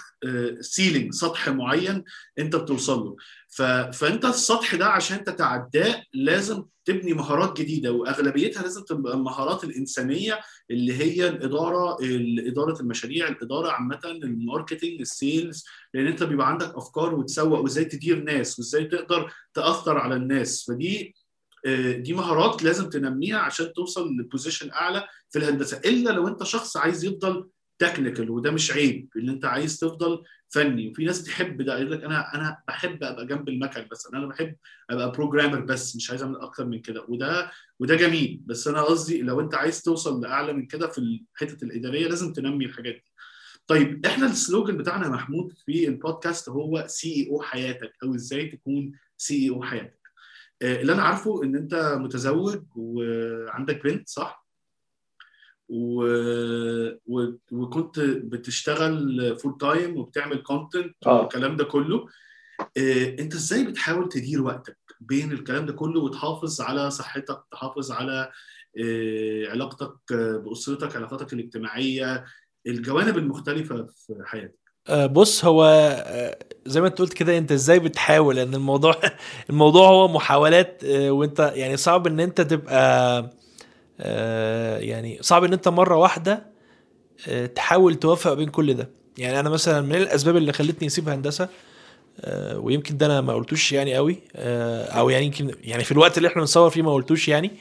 ceiling 0.62 1.14
سطح 1.14 1.50
معين 1.50 2.04
أنت 2.40 2.56
بتوصل 2.56 3.00
له. 3.00 3.16
ف... 3.50 3.62
فأنت 3.62 4.26
السطح 4.26 4.76
ده 4.76 4.86
عشان 4.86 5.24
تتعداه 5.24 6.04
لازم 6.14 6.64
تبني 6.86 7.14
مهارات 7.14 7.62
جديدة 7.62 7.92
وأغلبيتها 7.92 8.62
لازم 8.64 8.84
تبقى 8.84 9.14
المهارات 9.14 9.64
الإنسانية 9.64 10.40
اللي 10.72 10.94
هي 10.94 11.28
الإدارة 11.28 11.98
إدارة 12.48 12.82
المشاريع 12.82 13.28
الإدارة 13.28 13.72
عامة 13.72 14.00
ال 14.06 14.15
marketing 14.15 15.02
ال 15.02 15.13
sales 15.13 15.66
لأن 15.94 16.08
أنت 16.08 16.24
بيبقى 16.24 16.48
عندك 16.50 16.76
أفكار 16.76 17.16
وتسوق 17.16 17.60
وإزاي 17.60 17.86
تدير 17.86 18.24
ناس 18.24 18.60
وإزاي 18.60 18.86
تقدر 18.86 19.34
تأثر 19.54 19.98
على 19.98 20.16
الناس. 20.16 20.66
فدي 20.68 21.16
آه، 21.66 21.92
دي 21.92 22.14
مهارات 22.14 22.64
لازم 22.64 22.90
تنميها 22.90 23.38
عشان 23.38 23.74
توصل 23.74 24.10
ل 24.20 24.26
position 24.26 24.72
أعلى 24.72 25.08
في 25.30 25.40
الهندسة. 25.40 25.78
إلا 25.86 26.10
لو 26.10 26.28
أنت 26.28 26.44
شخص 26.44 26.78
عايز 26.78 27.06
يفضل 27.06 27.50
technical 27.80 28.30
وده 28.30 28.52
مش 28.52 28.72
عيب. 28.72 29.10
ان 29.18 29.30
انت 29.30 29.46
عايز 29.46 29.80
تفضل 29.80 30.24
فني. 30.50 30.90
وفي 30.90 31.06
ناس 31.06 31.24
تحب 31.24 31.62
ده 31.62 31.80
يقول 31.80 31.92
لك 31.92 32.04
أنا 32.04 32.36
أنا 32.36 32.58
بحب 32.68 33.04
أبقى 33.04 33.26
جنب 33.28 33.50
المكن 33.50 33.88
بس. 33.92 34.08
أنا 34.14 34.26
بحب 34.28 34.56
أبقى 34.90 35.12
programmer 35.12 35.60
بس 35.60 35.96
مش 35.96 36.10
عايز 36.10 36.24
أعمل 36.24 36.36
أكتر 36.38 36.66
من 36.66 36.82
كده. 36.82 37.06
وده 37.08 37.52
وده 37.80 37.96
جميل. 37.96 38.42
بس 38.46 38.68
أنا 38.68 38.82
قصدي 38.82 39.22
لو 39.22 39.40
أنت 39.40 39.56
عايز 39.56 39.82
توصل 39.82 40.22
لأعلى 40.22 40.54
من 40.54 40.66
كده 40.66 40.88
في 40.88 40.98
الحته 40.98 41.66
الإدارية 41.66 42.08
لازم 42.08 42.34
تنمي 42.34 42.66
الحاجات 42.66 42.94
دي. 42.94 43.04
طيب 43.68 44.06
إحنا 44.06 44.26
ال 44.26 44.33
slogan 44.33 44.78
بتاعنا 44.78 45.06
يا 45.06 45.10
محمود 45.12 45.54
في 45.66 45.88
البودكاست 45.88 46.50
هو 46.50 46.84
CEO 46.88 47.42
حياتك 47.42 47.94
أو 48.04 48.16
إزاي 48.16 48.46
تكون 48.46 48.92
CEO 49.18 49.64
حياتك. 49.64 49.98
آه، 50.62 50.82
اللي 50.82 50.94
أنا 50.94 51.04
عارفه 51.04 51.44
إن 51.44 51.56
أنت 51.56 51.98
متزوج 52.00 52.64
وعندك 52.76 53.84
بنت 53.84 54.10
صح؟ 54.10 54.47
و... 55.70 56.06
و... 57.08 57.34
وكنت 57.52 58.00
بتشتغل 58.00 59.38
full 59.38 59.58
time 59.58 59.98
وبتعمل 59.98 60.38
content 60.38 60.96
آه. 61.08 61.22
والكلام 61.22 61.58
ده 61.58 61.64
كله. 61.64 62.08
آه، 62.60 63.16
انت 63.20 63.34
إزاي 63.34 63.64
بتحاول 63.64 64.10
تدير 64.10 64.42
وقتك 64.42 64.78
بين 65.00 65.32
الكلام 65.32 65.66
ده 65.66 65.74
كله 65.74 66.00
وتحافظ 66.02 66.62
على 66.62 66.92
صحتك 66.92 67.44
تحافظ 67.52 67.92
على 67.92 68.32
آه، 68.84 69.48
علاقتك 69.50 70.14
بأسرتك 70.14 70.96
علاقاتك 70.96 71.34
الاجتماعية 71.34 72.26
الجوانب 72.68 73.18
المختلفة 73.18 73.88
في 74.08 74.16
حياتك؟ 74.26 74.60
آه، 74.88 75.06
بص 75.06 75.46
هو 75.46 75.66
زي 76.66 76.82
ما 76.82 76.88
انت 76.88 77.00
قلت 77.00 77.14
كده 77.14 77.38
انت 77.38 77.52
إزاي 77.52 77.80
بتحاول؟ 77.80 78.36
لأن 78.36 78.56
الموضوع 78.56 78.96
الموضوع 79.50 79.90
هو 79.90 80.08
محاولات 80.08 80.84
وانت 80.86 81.52
يعني 81.56 81.78
صعب 81.78 82.08
إن 82.08 82.20
انت 82.20 82.42
تبقى 82.42 83.37
يعني 84.80 85.18
صعب 85.22 85.44
إن 85.44 85.54
أنت 85.54 85.68
مرة 85.68 85.96
واحدة 85.96 86.58
آه، 87.28 87.46
تحاول 87.46 87.96
توفق 87.96 88.34
بين 88.34 88.50
كل 88.50 88.74
ده. 88.74 88.90
يعني 89.18 89.40
أنا 89.40 89.50
مثلا 89.50 89.82
من 89.82 89.96
الأسباب 89.96 90.38
اللي 90.38 90.54
خلتني 90.54 90.88
أسيب 90.88 91.10
هندسة 91.10 91.50
آه، 92.22 92.60
ويمكن 92.60 92.98
ده 92.98 93.06
أنا 93.06 93.22
ما 93.22 93.34
قلتوش 93.34 93.72
يعني 93.72 93.96
قوي 93.96 94.20
آه، 94.36 94.86
أو 94.86 95.10
يعني 95.10 95.26
يمكن 95.26 95.52
يعني 95.64 95.84
في 95.84 95.92
الوقت 95.92 96.18
اللي 96.18 96.28
إحنا 96.28 96.42
بنصور 96.42 96.70
فيه 96.70 96.82
ما 96.82 96.94
قلتوش 96.94 97.28
يعني 97.28 97.52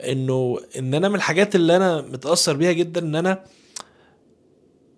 إنه 0.00 0.58
إن 0.78 0.94
أنا 0.94 1.08
من 1.08 1.14
الحاجات 1.14 1.54
اللي 1.54 1.76
أنا 1.76 2.00
متأثر 2.00 2.56
بيها 2.56 2.72
جدا 2.72 3.00
إن 3.00 3.16
أنا 3.16 3.44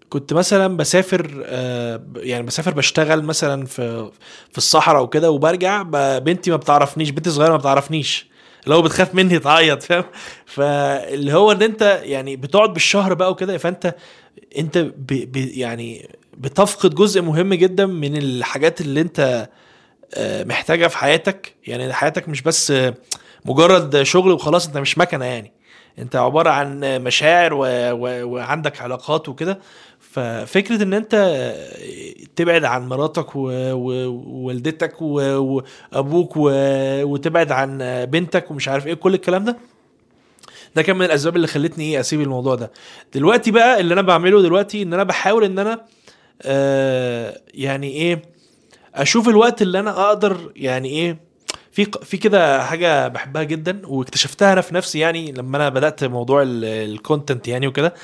كنت 0.09 0.33
مثلا 0.33 0.77
بسافر 0.77 1.43
آه، 1.47 2.03
يعني 2.17 2.47
بسافر 2.47 2.75
بشتغل 2.75 3.23
مثلا 3.23 3.67
في 3.67 4.11
في 4.51 4.59
الصحراء 4.59 5.03
وكده 5.03 5.31
وبرجع 5.31 5.83
بنتي 6.19 6.51
ما 6.51 6.57
بتعرفنيش 6.57 7.11
بنتي 7.11 7.31
صغيرة 7.31 7.51
ما 7.51 7.57
بتعرفنيش. 7.57 8.32
هو 8.69 8.83
بتخاف 8.83 9.15
مني 9.15 9.39
تعيط 9.39 9.83
فاهم؟ 9.83 10.05
فاللي 10.47 11.33
هو 11.33 11.53
إن 11.53 11.63
أنت 11.63 12.01
يعني 12.03 12.37
بتقعد 12.37 12.73
بالشهر 12.73 13.15
بقى 13.15 13.31
وكده 13.31 13.59
فأنت 13.59 13.95
أنت 14.59 14.79
ب 14.79 15.07
ب 15.07 15.37
يعني 15.37 16.09
بتفقد 16.39 16.95
جزء 16.95 17.23
مهم 17.23 17.55
جدا 17.55 17.87
من 17.87 18.17
الحاجات 18.17 18.81
اللي 18.81 19.01
أنت 19.01 19.49
آه، 20.15 20.45
محتاجها 20.45 20.89
في 20.89 20.99
حياتك. 20.99 21.55
يعني 21.67 21.93
حياتك 21.93 22.29
مش 22.29 22.43
بس 22.43 22.73
مجرد 23.45 24.03
شغل 24.03 24.33
وخلاص 24.33 24.67
أنت 24.67 24.79
مش 24.79 24.99
مكنة 24.99 25.25
يعني. 25.25 25.53
أنت 25.99 26.17
عبارة 26.17 26.51
عن 26.51 26.81
مشاعر 27.03 27.55
و... 27.55 27.59
و... 27.93 28.25
وعندك 28.29 28.81
علاقات 28.83 29.29
وكده. 29.29 29.59
ففكرة 30.13 30.83
إن 30.83 30.95
أنت 30.95 31.15
تبعد 32.37 32.65
عن 32.65 32.89
مراتك 32.89 33.37
ووالدتك 33.37 35.03
وأبوك 35.03 36.33
وتبعد 36.37 37.53
عن 37.53 37.79
بنتك 38.11 38.51
ومش 38.51 38.69
عارف 38.69 38.87
إيه 38.87 38.95
كل 38.95 39.15
الكلام 39.15 39.45
ده 39.45 39.57
ده 40.77 40.83
كان 40.83 40.97
من 40.97 41.05
الأسباب 41.07 41.37
اللي 41.37 41.47
خلتني 41.47 41.85
إيه 41.85 42.01
أسيب 42.01 42.21
الموضوع 42.21 42.55
ده. 42.55 42.71
دلوقتي 43.15 43.51
بقى 43.51 43.81
اللي 43.81 43.95
أنا 43.95 44.03
بعمله 44.03 44.43
دلوقتي 44.43 44.83
إن 44.83 44.95
أنا 44.95 45.03
بحاول 45.05 45.45
إن 45.45 45.59
أنا 45.59 45.81
آه 46.43 47.41
يعني 47.55 47.89
إيه 47.91 48.23
أشوف 48.95 49.29
الوقت 49.29 49.63
اللي 49.63 49.79
أنا 49.81 49.91
أقدر 50.09 50.53
يعني 50.57 50.89
إيه 50.89 51.19
في 51.73 51.87
في 52.03 52.17
كده 52.17 52.65
حاجة 52.65 53.09
بحبها 53.09 53.43
جدا 53.43 53.81
واكتشفتها 53.87 54.53
أنا 54.53 54.61
في 54.61 54.75
نفسي 54.75 54.99
يعني 54.99 55.33
لما 55.33 55.57
أنا 55.57 55.69
بدأت 55.69 56.05
موضوع 56.05 56.43
ال 56.47 56.60
content 56.60 57.49
يعني 57.49 57.67
وكده. 57.67 57.95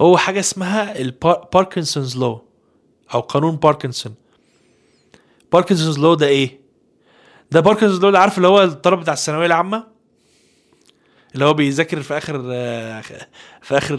هو 0.00 0.16
حاجة 0.16 0.40
اسمها 0.40 0.98
ال 0.98 1.08
Parkinson's 1.08 2.16
law 2.16 2.42
أو 3.14 3.20
قانون 3.20 3.56
باركنسون 3.56 4.14
Parkinson's 5.52 5.98
law 5.98 6.14
ده 6.14 6.26
إيه؟ 6.26 6.60
ده 7.50 7.60
Parkinson's 7.60 8.00
law 8.00 8.08
اللي 8.08 8.18
عارف 8.18 8.36
اللي 8.36 8.48
هو 8.48 8.62
الطلب 8.62 9.00
بتاع 9.00 9.12
الثانوية 9.14 9.46
العامة؟ 9.46 9.86
اللي 11.34 11.44
هو 11.44 11.54
بيذاكر 11.54 12.02
في 12.02 12.18
آخر 12.18 12.38
في 13.62 13.78
آخر 13.78 13.98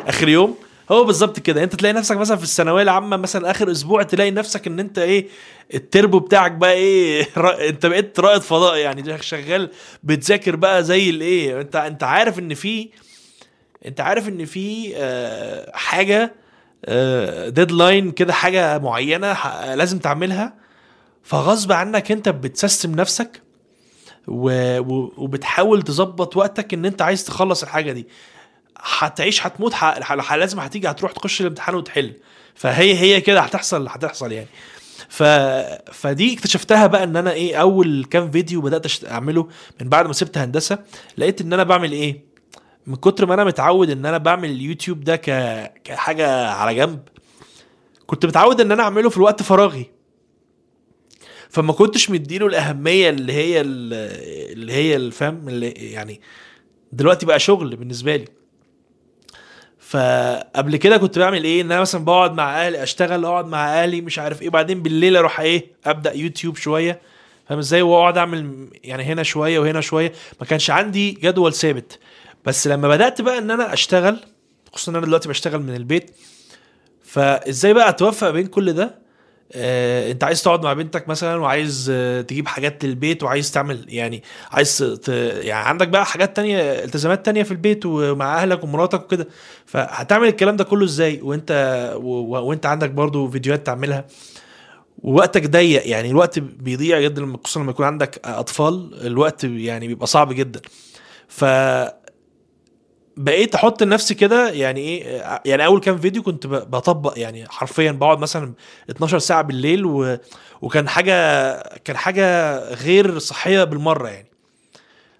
آخر 0.00 0.28
يوم؟ 0.28 0.56
هو 0.90 1.04
بالظبط 1.04 1.40
كده. 1.40 1.62
أنت 1.62 1.74
تلاقي 1.76 1.92
نفسك 1.92 2.16
مثلا 2.16 2.36
في 2.36 2.42
الثانوية 2.42 2.82
العامة 2.82 3.16
مثلا 3.16 3.50
آخر 3.50 3.70
أسبوع 3.70 4.02
تلاقي 4.02 4.30
نفسك 4.30 4.66
إن 4.66 4.80
أنت 4.80 4.98
إيه 4.98 5.28
التربو 5.74 6.18
بتاعك 6.18 6.52
بقى 6.52 6.72
إيه 6.72 7.28
أنت 7.68 7.86
بقيت 7.86 8.20
رائد 8.20 8.42
فضاء 8.42 8.76
يعني. 8.76 9.22
شغال 9.22 9.70
بتذاكر 10.02 10.56
بقى 10.56 10.84
زي 10.84 11.10
الايه 11.10 11.60
أنت 11.60 11.76
أنت 11.76 12.02
عارف 12.02 12.38
إن 12.38 12.54
في 12.54 12.88
انت 13.86 14.00
عارف 14.00 14.28
ان 14.28 14.44
في 14.44 14.92
آه، 14.96 15.76
حاجة 15.76 16.34
deadline 17.48 18.10
كده 18.10 18.32
حاجة 18.32 18.78
معينة 18.78 19.36
لازم 19.74 19.98
تعملها 19.98 20.54
فغصب 21.22 21.72
عنك 21.72 22.12
انت 22.12 22.28
بتسيستم 22.28 22.94
نفسك. 22.94 23.42
وبتحاول 24.28 25.82
تظبط 25.82 26.36
وقتك 26.36 26.74
ان 26.74 26.84
انت 26.84 27.02
عايز 27.02 27.24
تخلص 27.24 27.62
الحاجة 27.62 27.92
دي 27.92 28.06
هتعيش 28.78 29.46
هتموت. 29.46 29.74
لازم 30.36 30.60
هتيجي 30.60 30.88
هتروح 30.90 31.12
تخش 31.12 31.40
الامتحان 31.40 31.74
وتحل 31.74 32.14
فهي 32.54 32.94
هي 32.98 33.20
كده 33.20 33.40
هتحصل 33.40 33.88
هتحصل 33.88 34.32
يعني 34.32 34.48
ف... 35.08 35.22
فدي 35.92 36.34
اكتشفتها 36.34 36.86
بقى 36.86 37.04
ان 37.04 37.16
أنا 37.16 37.32
إيه 37.32 37.56
اول 37.60 38.04
كام 38.10 38.30
فيديو 38.30 38.60
بدأت 38.60 39.04
اعمله 39.04 39.48
من 39.80 39.88
بعد 39.88 40.06
ما 40.06 40.12
سبت 40.12 40.38
هندسة 40.38 40.78
لقيت 41.18 41.40
ان 41.40 41.52
أنا 41.52 41.62
بعمل 41.62 41.92
إيه 41.92 42.20
من 42.86 42.96
كتر 42.96 43.26
ما 43.26 43.34
أنا 43.34 43.44
متعود 43.44 43.90
إن 43.90 44.06
أنا 44.06 44.18
بعمل 44.18 44.50
اليوتيوب 44.50 45.00
ده 45.04 45.16
ك... 45.16 45.30
كحاجة 45.84 46.46
على 46.50 46.74
جنب 46.74 47.00
كنت 48.06 48.26
متعود 48.26 48.60
إن 48.60 48.72
أنا 48.72 48.82
أعمله 48.82 49.10
في 49.10 49.16
الوقت 49.16 49.42
فراغي. 49.42 49.90
فما 51.50 51.72
كنتش 51.72 52.10
مديله 52.10 52.46
الأهمية 52.46 53.10
اللي 53.10 53.32
هي 53.32 53.60
اللي 53.60 54.72
هي 54.72 54.96
الفهم 54.96 55.48
اللي 55.48 55.70
يعني 55.70 56.20
دلوقتي 56.92 57.26
بقى 57.26 57.38
شغل 57.38 57.76
بالنسبة 57.76 58.16
لي. 58.16 58.24
فقبل 59.78 60.76
كده 60.76 60.96
كنت 60.96 61.18
بعمل 61.18 61.44
إيه؟ 61.44 61.60
إن 61.62 61.72
أنا 61.72 61.80
مثلا 61.80 62.04
بقعد 62.04 62.34
مع 62.34 62.66
أهلي 62.66 62.82
أشتغل 62.82 63.24
أقعد 63.24 63.46
مع 63.46 63.82
أهلي 63.82 64.00
مش 64.00 64.18
عارف 64.18 64.42
إيه. 64.42 64.50
بعدين 64.50 64.82
بالليل 64.82 65.16
أروح 65.16 65.40
إيه؟ 65.40 65.66
أبدأ 65.86 66.12
يوتيوب 66.12 66.56
شوية. 66.56 67.00
فاهم 67.48 67.58
إزاي؟ 67.58 67.82
وأقعد 67.82 68.18
أعمل 68.18 68.68
يعني 68.84 69.02
هنا 69.02 69.22
شوية 69.22 69.58
وهنا 69.58 69.80
شوية. 69.80 70.12
ما 70.40 70.46
كانش 70.46 70.70
عندي 70.70 71.10
جدول 71.10 71.52
ثابت. 71.52 71.98
بس 72.46 72.66
لما 72.66 72.88
بدأت 72.88 73.20
بقى 73.20 73.38
إن 73.38 73.50
أنا 73.50 73.72
أشتغل 73.72 74.20
خصوصا 74.72 74.92
إن 74.92 74.96
أنا 74.96 75.06
دلوقتي 75.06 75.28
بشتغل 75.28 75.62
من 75.62 75.74
البيت 75.74 76.10
فإزاي 77.02 77.74
بقى 77.74 77.88
أتوفق 77.88 78.30
بين 78.30 78.46
كل 78.46 78.72
ده؟ 78.72 79.06
آه، 79.52 80.10
أنت 80.10 80.24
عايز 80.24 80.42
تقعد 80.42 80.62
مع 80.64 80.72
بنتك 80.72 81.08
مثلا 81.08 81.36
وعايز 81.36 81.92
تجيب 82.28 82.48
حاجات 82.48 82.84
للبيت 82.84 83.22
وعايز 83.22 83.52
تعمل 83.52 83.84
يعني 83.88 84.22
عايز 84.50 84.98
ت... 85.04 85.08
يعني 85.08 85.68
عندك 85.68 85.88
بقى 85.88 86.06
حاجات 86.06 86.36
تانية 86.36 86.58
التزامات 86.84 87.26
تانية 87.26 87.42
في 87.42 87.50
البيت 87.50 87.86
ومع 87.86 88.42
أهلك 88.42 88.64
ومراتك 88.64 89.02
وكده. 89.02 89.28
فهتعمل 89.66 90.28
الكلام 90.28 90.56
ده 90.56 90.64
كله 90.64 90.84
إزاي؟ 90.84 91.20
وأنت 91.22 91.92
و... 91.96 92.08
وأنت 92.38 92.66
عندك 92.66 92.90
برضو 92.90 93.28
فيديوهات 93.30 93.66
تعملها. 93.66 94.04
ووقتك 94.98 95.46
ضيق 95.50 95.88
يعني 95.88 96.10
الوقت 96.10 96.38
بيضيع 96.38 97.00
جدا 97.00 97.36
خصوصا 97.44 97.60
لما 97.60 97.70
يكون 97.70 97.86
عندك 97.86 98.20
أطفال 98.24 99.06
الوقت 99.06 99.44
يعني 99.44 99.88
بيبقى 99.88 100.06
صعب 100.06 100.32
جدا. 100.32 100.60
ف 101.28 101.44
بقيت 103.16 103.54
أحط 103.54 103.82
لنفسي 103.82 104.14
كده 104.14 104.50
يعني 104.50 104.80
إيه 104.80 105.22
يعني 105.44 105.66
اول 105.66 105.80
كام 105.80 105.98
فيديو 105.98 106.22
كنت 106.22 106.46
بطبق 106.46 107.12
يعني 107.16 107.48
حرفيا 107.48 107.92
بقعد 107.92 108.18
مثلا 108.18 108.54
12 108.90 109.18
ساعة 109.18 109.42
بالليل 109.42 109.86
و... 109.86 110.18
وكان 110.62 110.88
حاجة 110.88 111.52
كان 111.78 111.96
حاجة 111.96 112.58
غير 112.74 113.18
صحية 113.18 113.64
بالمرة 113.64 114.08
يعني. 114.08 114.28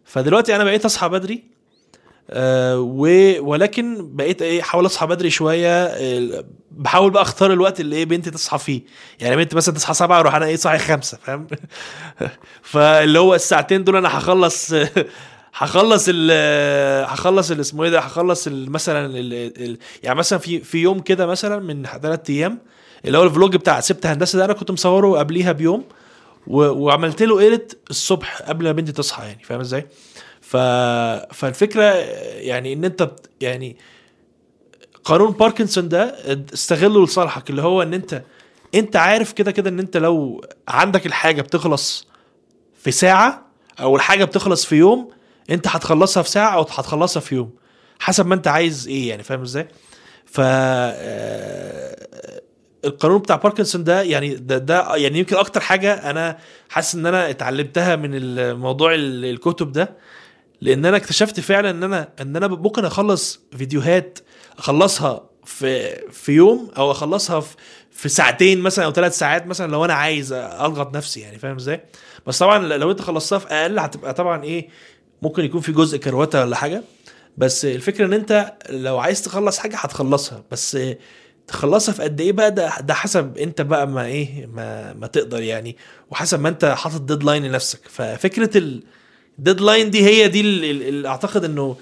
فدلوقتي 0.05 0.57
أنا 0.57 0.65
بقيت 0.65 0.85
أصحى 0.85 1.09
بدري 1.09 1.45
آه 2.31 2.81
و... 2.81 3.07
ولكن 3.41 4.17
بقيت 4.17 4.43
إيه 4.43 4.61
أحاول 4.61 4.87
أصحى 4.87 5.07
بدري 5.07 5.31
شوية 5.31 5.95
بحاول 6.71 7.11
بقى 7.11 7.23
أختار 7.23 7.53
الوقت 7.53 7.81
اللي 7.81 7.97
إيه 7.97 8.05
بنتي 8.05 8.31
تصحى 8.31 8.59
فيه. 8.59 8.83
يعني 9.21 9.37
بنتي 9.37 9.57
مثلا 9.57 9.75
تصحى 9.75 9.95
سبعة 9.95 10.21
أروح 10.21 10.35
أنا 10.35 10.47
إيه 10.47 10.57
صاحي 10.57 10.79
خمسة 10.79 11.19
فاهم؟ 11.23 11.47
فاللي 12.63 13.19
هو 13.19 13.35
الساعتين 13.35 13.85
دول 13.85 13.97
أنا 13.97 14.19
هخلص 14.19 14.75
هخلص 15.59 16.05
ال 16.09 16.31
هخلص 17.07 17.51
ال- 17.51 17.61
اسمه 17.61 17.85
إيه 17.85 17.91
ده 17.91 18.01
هخلص 18.01 18.49
مثلا 18.49 19.19
يعني 20.03 20.19
مثلا 20.19 20.39
في 20.39 20.61
في 20.61 20.79
يوم 20.79 21.01
كده 21.01 21.27
مثلا 21.27 21.59
من 21.59 21.87
ثلاث 22.03 22.31
أيام 22.31 22.59
اللي 23.05 23.19
هو 23.19 23.23
ال 23.23 23.29
vlog 23.29 23.57
بتاع 23.57 23.81
سبت 23.81 24.07
هندسة 24.07 24.39
ده 24.39 24.45
أنا 24.45 24.53
كنت 24.53 24.71
مصوره 24.71 25.19
قبليها 25.19 25.53
بيوم. 25.53 25.85
وعملت 26.47 27.23
له 27.23 27.39
edit 27.41 27.79
الصبح 27.91 28.43
قبل 28.43 28.65
ما 28.65 28.73
بنتي 28.73 28.93
تصحى 28.93 29.27
يعني 29.27 29.43
فاهم 29.45 29.61
إزاي؟ 29.61 29.87
ف... 30.41 30.57
فالفكرة 31.35 31.83
يعني 31.83 32.73
إن 32.73 32.85
أنت 32.85 33.11
يعني 33.41 33.77
قانون 35.05 35.31
باركنسون 35.31 35.89
ده 35.89 36.15
استغله 36.55 37.05
لصالحك 37.05 37.51
اللي 37.51 37.63
هو 37.63 37.83
إن 37.83 37.95
أنت 37.95 38.23
أنت 38.75 38.97
عارف 38.97 39.33
كده 39.33 39.51
كده 39.51 39.71
إن 39.71 39.79
أنت 39.79 39.97
لو 39.97 40.45
عندك 40.69 41.07
الحاجة 41.07 41.43
بتخلص 41.43 42.07
في 42.83 42.91
ساعة 42.91 43.47
أو 43.81 43.97
الحاجة 43.97 44.25
بتخلص 44.25 44.65
في 44.67 44.77
يوم 44.77 45.11
انت 45.51 45.67
هتخلصها 45.69 46.23
في 46.23 46.31
ساعة 46.31 46.55
أو 46.55 46.61
هتخلصها 46.63 47.21
في 47.21 47.35
يوم 47.35 47.51
حسب 48.01 48.27
ما 48.27 48.35
انت 48.35 48.49
عايز 48.49 48.89
إيه 48.89 49.09
يعني 49.09 49.23
فاهم 49.23 49.43
إزاي؟ 49.43 49.69
ف 50.27 50.41
آه، 50.41 51.97
القانون 52.85 53.19
بتاع 53.19 53.37
باركنسون 53.37 53.85
ده 53.85 54.03
يعني 54.03 54.35
ده, 54.35 54.59
ده 54.59 54.97
يعني 54.97 55.19
يمكن 55.19 55.37
أكتر 55.37 55.61
حاجة 55.61 56.11
أنا 56.11 56.39
حاسس 56.69 56.95
إن 56.95 57.07
أنا 57.07 57.31
اتعلمتها 57.31 57.97
من 57.97 58.11
الموضوع 58.15 58.95
ال- 58.95 59.25
الكتب 59.25 59.73
ده 59.73 59.97
لأن 60.61 60.87
أنا 60.87 60.97
اكتشفت 60.97 61.41
فعلا 61.41 61.71
إن 61.71 61.83
أنا 61.83 62.09
إن 62.21 62.37
أنا 62.37 62.47
ممكن 62.47 62.85
أخلص 62.85 63.41
فيديوهات 63.59 64.19
أخلصها 64.59 65.31
في 65.45 65.97
في 66.13 66.33
يوم 66.33 66.71
أو 66.77 66.91
أخلصها 66.91 67.41
في 67.41 67.57
في 67.91 68.09
ساعتين 68.09 68.61
مثلا 68.61 68.85
أو 68.85 68.93
ثلاث 68.93 69.19
ساعات 69.19 69.47
مثلا 69.47 69.73
لو 69.73 69.85
أنا 69.85 69.95
عايز 69.95 70.33
اضغط 70.33 70.97
نفسي 70.97 71.21
يعني 71.21 71.39
فاهم 71.39 71.57
إزاي؟ 71.57 71.85
بس 72.27 72.39
طبعا 72.39 72.59
لو 72.59 72.91
أنت 72.91 73.01
خلصتها 73.01 73.39
في 73.39 73.47
أقل 73.47 73.79
هتبقى 73.79 74.15
طبعا 74.15 74.45
إيه 74.45 74.69
ممكن 75.23 75.45
يكون 75.45 75.61
في 75.61 75.73
جزء 75.73 75.99
كروته 75.99 76.41
ولا 76.41 76.57
حاجة. 76.57 76.83
بس 77.39 77.65
الفكرة 77.65 78.07
إن 78.07 78.13
أنت 78.13 78.53
لو 78.71 78.99
عايز 78.99 79.23
تخلص 79.23 79.59
حاجة 79.59 79.77
هتخلصها. 79.77 80.45
بس 80.53 80.79
تخلصها 81.47 81.93
في 81.93 82.03
قد 82.03 82.21
إيه 82.21 82.33
بقى؟ 82.33 82.51
ده 82.55 82.81
ده 82.81 82.95
حسب 82.95 83.39
أنت 83.39 83.61
بقى 83.63 83.87
ما 83.89 84.07
إيه 84.07 84.47
ما 84.47 84.93
ما 84.93 85.07
تقدر 85.07 85.43
يعني. 85.43 85.77
وحسب 86.11 86.41
ما 86.41 86.49
أنت 86.49 86.65
حاطط 86.65 87.01
deadline 87.03 87.45
لنفسك. 87.47 87.81
ففكرة 87.89 88.81
ال 89.39 89.44
deadline 89.44 89.91
دي 89.91 90.05
هي 90.05 90.29
دي 90.29 90.41
اللي 90.41 91.09
أعتقد 91.09 91.45
إنه 91.45 91.77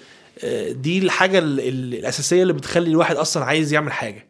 آه، 0.44 0.72
دي 0.72 0.98
الحاجة 0.98 1.38
ال- 1.38 1.60
ال- 1.60 1.94
الأساسية 1.94 2.42
اللي 2.42 2.52
بتخلي 2.52 2.90
الواحد 2.90 3.16
أصلا 3.16 3.44
عايز 3.44 3.72
يعمل 3.72 3.92
حاجة. 3.92 4.28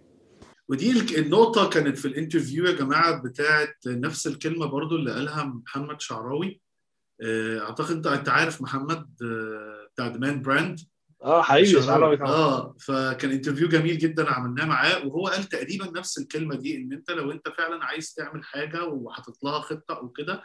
ودي 0.68 1.18
النقطة 1.18 1.68
كانت 1.68 1.98
في 1.98 2.08
ال 2.08 2.14
interview 2.14 2.64
يا 2.66 2.72
جماعة 2.72 3.22
بتاعت 3.22 3.76
نفس 3.86 4.26
الكلمة 4.26 4.66
برضو 4.66 4.96
اللي 4.96 5.12
قالها 5.12 5.44
محمد 5.44 6.00
شعراوي. 6.00 6.60
أعتقد 7.60 8.06
انت 8.06 8.28
عارف 8.28 8.62
محمد 8.62 9.06
آه، 9.22 9.88
بتاع 9.94 10.08
دمان 10.08 10.42
براند 10.42 10.80
آه 11.22 11.42
حقيقي 11.42 11.66
آه 12.26 12.76
فكان 12.80 13.30
interview 13.30 13.68
جميل 13.68 13.98
جدا 13.98 14.30
عملناه 14.30 14.64
معاه 14.64 15.06
وهو 15.06 15.26
قال 15.26 15.44
تقريبا 15.44 15.98
نفس 15.98 16.18
الكلمة 16.18 16.56
دي 16.56 16.76
إن 16.76 16.92
أنت 16.92 17.10
لو 17.10 17.32
أنت 17.32 17.48
فعلا 17.48 17.84
عايز 17.84 18.14
تعمل 18.14 18.44
حاجة 18.44 18.84
وحاطط 18.84 19.44
لها 19.44 19.60
خطة 19.60 19.94
أو 19.96 20.08
كده 20.08 20.42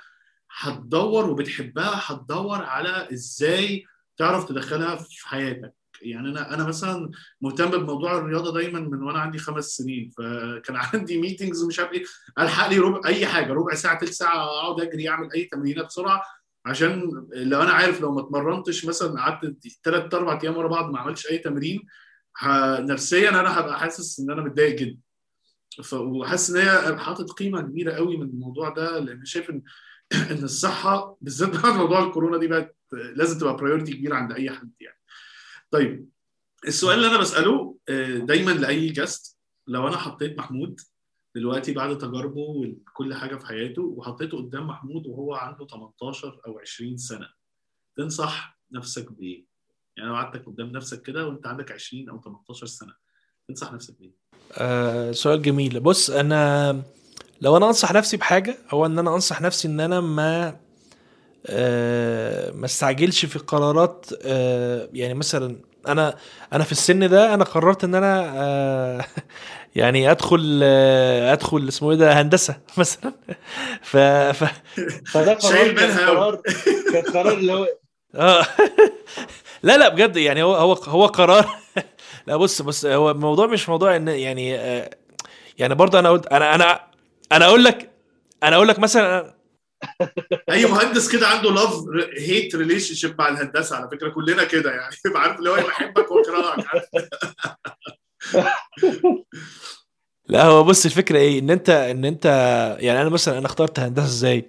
هتدور 0.58 1.30
وبتحبها 1.30 2.02
هتدور 2.06 2.62
على 2.62 3.08
إزاي 3.14 3.86
تعرف 4.18 4.50
تدخلها 4.50 4.96
في 4.96 5.28
حياتك. 5.28 5.74
يعني 6.02 6.30
أنا 6.30 6.54
أنا 6.54 6.64
مثلا 6.64 7.12
مهتم 7.42 7.72
بموضوع 7.72 8.18
الرياضة 8.18 8.54
دايما 8.54 8.80
من 8.80 9.04
وأنا 9.04 9.20
عندي 9.20 9.38
خمس 9.38 9.66
سنين 9.66 10.10
فكان 10.18 10.76
عندي 10.94 11.22
ميتنجز 11.22 11.64
ومش 11.64 11.80
عارف 11.80 11.92
إيه 11.92 12.04
ألحق 12.40 12.68
لي 12.70 12.78
ربع 12.78 13.02
أي 13.06 13.26
حاجة 13.26 13.54
ربع 13.54 13.76
ساعة 13.76 14.00
ثلث 14.00 14.12
ساعة 14.12 14.36
أقعد 14.36 14.82
أجري 14.82 15.10
أعمل 15.10 15.34
أي 15.34 15.44
تمرينة 15.44 15.84
بسرعة 15.84 16.24
عشان 16.66 17.12
لو 17.34 17.62
أنا 17.62 17.72
عارف 17.72 18.02
لو 18.02 18.12
ما 18.12 18.22
اتمرنتش 18.22 18.86
مثلا 18.86 19.22
قعدت 19.22 19.68
ثلاث 19.84 20.14
أربع 20.14 20.40
أيام 20.44 20.58
ورا 20.58 20.68
بعض 20.68 20.92
ما 20.92 21.00
عملتش 21.00 21.32
أي 21.32 21.38
تمرين 21.38 21.86
نفسيا 22.80 23.30
أنا 23.30 23.60
هبقى 23.60 23.80
حاسس 23.80 24.20
إن 24.20 24.32
أنا 24.32 24.42
متضايق 24.42 24.76
جدا 24.76 25.00
وحاسس 25.94 26.50
إن 26.50 26.58
هي 26.58 26.98
حاطط 26.98 27.32
قيمة 27.32 27.62
كبيرة 27.62 27.94
قوي 27.94 28.18
من 28.18 28.30
الموضوع 28.30 28.70
ده 28.70 29.00
لأن 29.00 29.26
شايف 29.26 29.50
إن 29.50 29.62
إن 30.32 30.44
الصحة 30.44 31.18
بالذات 31.22 31.50
بعد 31.50 31.74
موضوع 31.74 32.04
الكورونا 32.04 32.38
دي 32.38 32.48
بقت 32.48 32.78
لازم 32.92 33.40
تبقى 33.40 33.56
priority 33.56 33.94
كبيره 33.94 34.16
عند 34.16 34.32
أي 34.32 34.50
حد 34.50 34.72
يعني. 34.80 35.00
طيب 35.72 36.10
السؤال 36.68 36.98
اللي 36.98 37.08
أنا 37.08 37.18
بسأله 37.18 37.78
آه، 37.90 38.18
دايما 38.18 38.52
لأي 38.52 38.90
guest 38.90 39.40
لو 39.68 39.88
أنا 39.88 39.98
حطيت 39.98 40.38
محمود 40.38 40.82
دلوقتي 41.40 41.74
بعد 41.74 41.98
تجاربه 41.98 42.42
وكل 42.42 43.14
حاجة 43.14 43.36
في 43.36 43.46
حياته 43.46 43.82
وحطيته 43.82 44.38
قدام 44.38 44.68
محمود 44.68 45.08
وهو 45.08 45.34
عنده 45.34 45.68
18 45.68 46.42
أو 46.48 46.60
20 46.60 46.98
سنة 46.98 47.28
تنصح 47.98 48.60
نفسك 48.72 49.12
بإيه؟ 49.12 49.46
يعني 49.98 50.10
لو 50.10 50.16
قعدتك 50.16 50.46
قدام 50.46 50.68
نفسك 50.68 51.02
كده 51.02 51.28
وأنت 51.28 51.48
عندك 51.48 51.72
20 51.72 52.10
أو 52.10 52.22
18 52.22 52.66
سنة 52.66 52.94
تنصح 53.48 53.74
نفسك 53.74 54.00
بإيه؟ 54.00 54.12
آه 54.58 55.12
سؤال 55.12 55.42
جميل 55.42 55.80
بص 55.80 56.10
أنا 56.10 56.82
لو 57.42 57.58
أنا 57.58 57.68
أنصح 57.68 57.94
نفسي 57.94 58.18
بحاجة 58.18 58.58
هو 58.70 58.86
إن 58.86 59.00
أنا 59.00 59.16
أنصح 59.16 59.42
نفسي 59.42 59.68
إن 59.68 59.80
أنا 59.80 60.02
ما 60.02 60.60
آه 61.48 62.52
ما 62.52 62.66
استعجلش 62.66 63.26
في 63.26 63.40
قرارات 63.40 64.06
آه 64.26 64.90
يعني 64.94 65.14
مثلا 65.14 65.62
أنا 65.88 66.16
أنا 66.54 66.64
في 66.64 66.72
السن 66.72 67.10
ده 67.10 67.34
أنا 67.34 67.44
قررت 67.44 67.84
إن 67.84 67.96
أنا 67.96 68.34
آه 68.36 69.06
يعني 69.76 70.12
أدخل 70.12 70.60
آه 70.64 71.34
أدخل 71.34 71.68
اسمه 71.68 71.92
إيه 71.92 71.98
ده 71.98 72.22
هندسة 72.22 72.58
مثلا 72.78 73.14
ف, 73.82 73.98
ف 73.98 74.44
فده 75.12 75.34
قرار 75.34 75.40
شايل 75.56 75.76
كان. 75.80 75.98
قرار 75.98 76.42
كان 76.94 77.04
قرار 77.14 77.34
اللي 77.34 77.54
هو 77.54 77.68
آه 78.16 78.46
لا 79.64 79.78
لا 79.78 79.90
بجد 79.90 80.18
يعني 80.18 80.44
هو 80.44 80.56
هو 80.56 80.74
هو 80.74 81.06
قرار 81.06 81.46
لا 82.28 82.36
بص 82.38 82.62
بص 82.62 82.86
هو 82.86 83.12
الموضوع 83.12 83.48
مش 83.48 83.70
موضوع 83.70 83.96
إن 83.96 84.08
يعني 84.08 84.56
آه، 84.60 84.90
يعني 85.60 85.76
برضه 85.76 86.00
أنا 86.00 86.10
قلت 86.10 86.28
أنا 86.28 86.56
أنا 86.56 86.82
أنا 87.32 87.46
أقول 87.46 87.64
لك 87.64 87.92
أنا 88.44 88.56
أقول 88.56 88.68
لك 88.68 88.80
مثلا 88.80 89.34
اي 90.52 90.66
مهندس 90.66 91.12
كده 91.12 91.28
عنده 91.28 91.52
love 91.52 91.74
hate 92.18 92.56
relationship 92.56 93.16
مع 93.20 93.28
الهندسة 93.28 93.76
على 93.76 93.90
فكرة 93.90 94.10
كلنا 94.10 94.44
كده 94.44 94.72
يعني. 94.72 94.96
عارف 95.16 95.40
اللي 95.40 95.50
هو 95.50 95.56
بحبك 95.56 96.12
واكرهك 96.12 96.66
لا 100.30 100.46
هو 100.46 100.64
بص 100.64 100.86
الفكرة 100.86 101.18
إيه؟ 101.18 101.40
إن 101.40 101.50
أنت 101.50 101.70
إن 101.70 102.06
أنت 102.06 102.26
يعني 102.80 103.02
أنا 103.02 103.10
مثلا 103.10 103.38
أنا 103.38 103.46
اخترت 103.46 103.80
هندسة 103.80 104.06
إزاي؟ 104.06 104.46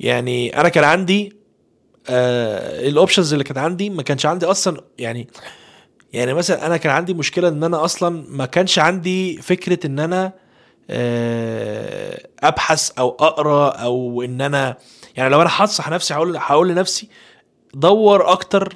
يعني 0.00 0.60
أنا 0.60 0.68
كان 0.68 0.84
عندي 0.84 1.36
آه 2.08 2.88
ال 2.88 2.93
options 2.93 3.32
اللي 3.32 3.44
كانت 3.44 3.58
عندي 3.58 3.90
ما 3.90 4.02
كانش 4.02 4.26
عندي 4.26 4.46
أصلا 4.46 4.80
يعني 4.98 5.28
يعني 6.12 6.34
مثلا 6.34 6.66
أنا 6.66 6.76
كان 6.76 6.92
عندي 6.92 7.14
مشكلة 7.14 7.48
إن 7.48 7.64
أنا 7.64 7.84
أصلا 7.84 8.24
ما 8.28 8.46
كانش 8.46 8.78
عندي 8.78 9.36
فكرة 9.42 9.86
إن 9.86 9.98
أنا 9.98 10.24
آه 10.26 10.47
أبحث 12.42 12.90
أو 12.98 13.08
أقرأ 13.20 13.68
أو 13.70 14.22
إن 14.22 14.40
أنا 14.40 14.76
يعني 15.16 15.30
لو 15.30 15.42
أنا 15.42 15.50
هنصح 15.52 15.88
نفسي 15.90 16.14
هقول 16.14 16.36
هقول 16.36 16.68
لنفسي 16.68 17.08
دور 17.74 18.32
أكتر 18.32 18.74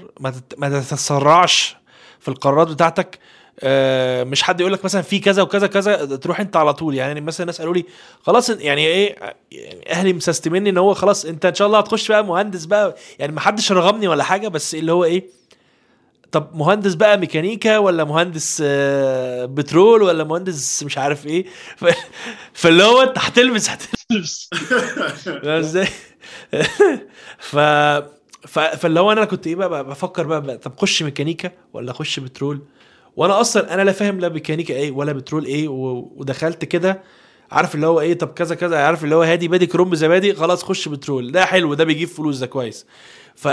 ما 0.58 0.80
تتسرعش 0.80 1.76
في 2.20 2.28
القرارات 2.28 2.68
بتاعتك. 2.68 3.18
آه، 3.60 4.24
مش 4.24 4.42
حد 4.42 4.60
يقول 4.60 4.72
لك 4.72 4.84
مثلا 4.84 5.02
في 5.02 5.18
كذا 5.18 5.42
وكذا 5.42 5.66
كذا 5.66 6.16
تروح 6.16 6.40
أنت 6.40 6.56
على 6.56 6.74
طول. 6.74 6.94
يعني 6.94 7.20
مثلا 7.20 7.40
الناس 7.44 7.58
قالوا 7.58 7.74
لي 7.74 7.84
خلاص 8.22 8.50
يعني 8.50 8.86
إيه 8.86 9.16
يعني 9.52 9.90
أهلي 9.90 10.12
مسستمني 10.12 10.70
إن 10.70 10.78
هو 10.78 10.94
خلاص 10.94 11.24
أنت 11.24 11.46
إن 11.46 11.54
شاء 11.54 11.66
الله 11.66 11.78
هتخش 11.78 12.08
بقى 12.08 12.24
مهندس 12.24 12.64
بقى 12.64 12.94
يعني 13.18 13.32
ما 13.32 13.40
حدش 13.40 13.72
رغمني 13.72 14.08
ولا 14.08 14.24
حاجة 14.24 14.48
بس 14.48 14.74
اللي 14.74 14.92
هو 14.92 15.04
إيه 15.04 15.24
طب 16.32 16.50
مهندس 16.56 16.94
بقى 16.94 17.18
ميكانيكا 17.18 17.78
ولا 17.78 18.04
مهندس 18.04 18.62
آه، 18.66 19.44
بترول 19.44 20.02
ولا 20.02 20.24
مهندس 20.24 20.82
مش 20.82 20.98
عارف 20.98 21.26
إيه؟ 21.26 21.46
ف... 21.76 21.84
فاللي 22.52 22.82
هو 22.84 23.02
انت 23.02 23.18
هتلبس 23.18 23.70
هتلبس 23.70 24.50
إزاي؟ 25.44 25.88
ف 27.50 27.56
فاللي 28.48 29.00
هو 29.00 29.12
أنا 29.12 29.24
كنت 29.24 29.46
إيه 29.46 29.56
بقى, 29.56 29.84
بفكر 29.84 30.26
بقى, 30.26 30.42
بقى 30.42 30.58
طب 30.58 30.72
اخش 30.78 31.02
ميكانيكا 31.02 31.50
ولا 31.72 31.90
اخش 31.90 32.20
بترول؟ 32.20 32.60
وأنا 33.16 33.40
أصلا 33.40 33.74
أنا 33.74 33.82
لا 33.82 33.92
فاهم 33.92 34.20
لا 34.20 34.28
ميكانيكا 34.28 34.74
إيه 34.74 34.90
ولا 34.90 35.12
بترول 35.12 35.44
إيه 35.44 35.68
و... 35.68 36.10
ودخلت 36.16 36.64
كده 36.64 37.02
عارف 37.50 37.74
اللي 37.74 37.86
هو 37.86 38.00
إيه 38.00 38.14
طب 38.18 38.28
كذا 38.28 38.54
كذا 38.54 38.78
عارف 38.78 39.04
اللي 39.04 39.14
هو 39.14 39.22
هادي 39.22 39.48
بادي 39.48 39.66
كرومب 39.66 39.94
زبادي 39.94 40.34
خلاص 40.34 40.62
خش 40.64 40.88
بترول. 40.88 41.32
ده 41.32 41.44
حلو 41.44 41.74
ده 41.74 41.84
بيجيب 41.84 42.08
فلوس 42.08 42.38
ده 42.38 42.46
كويس. 42.46 42.86
ف 43.36 43.48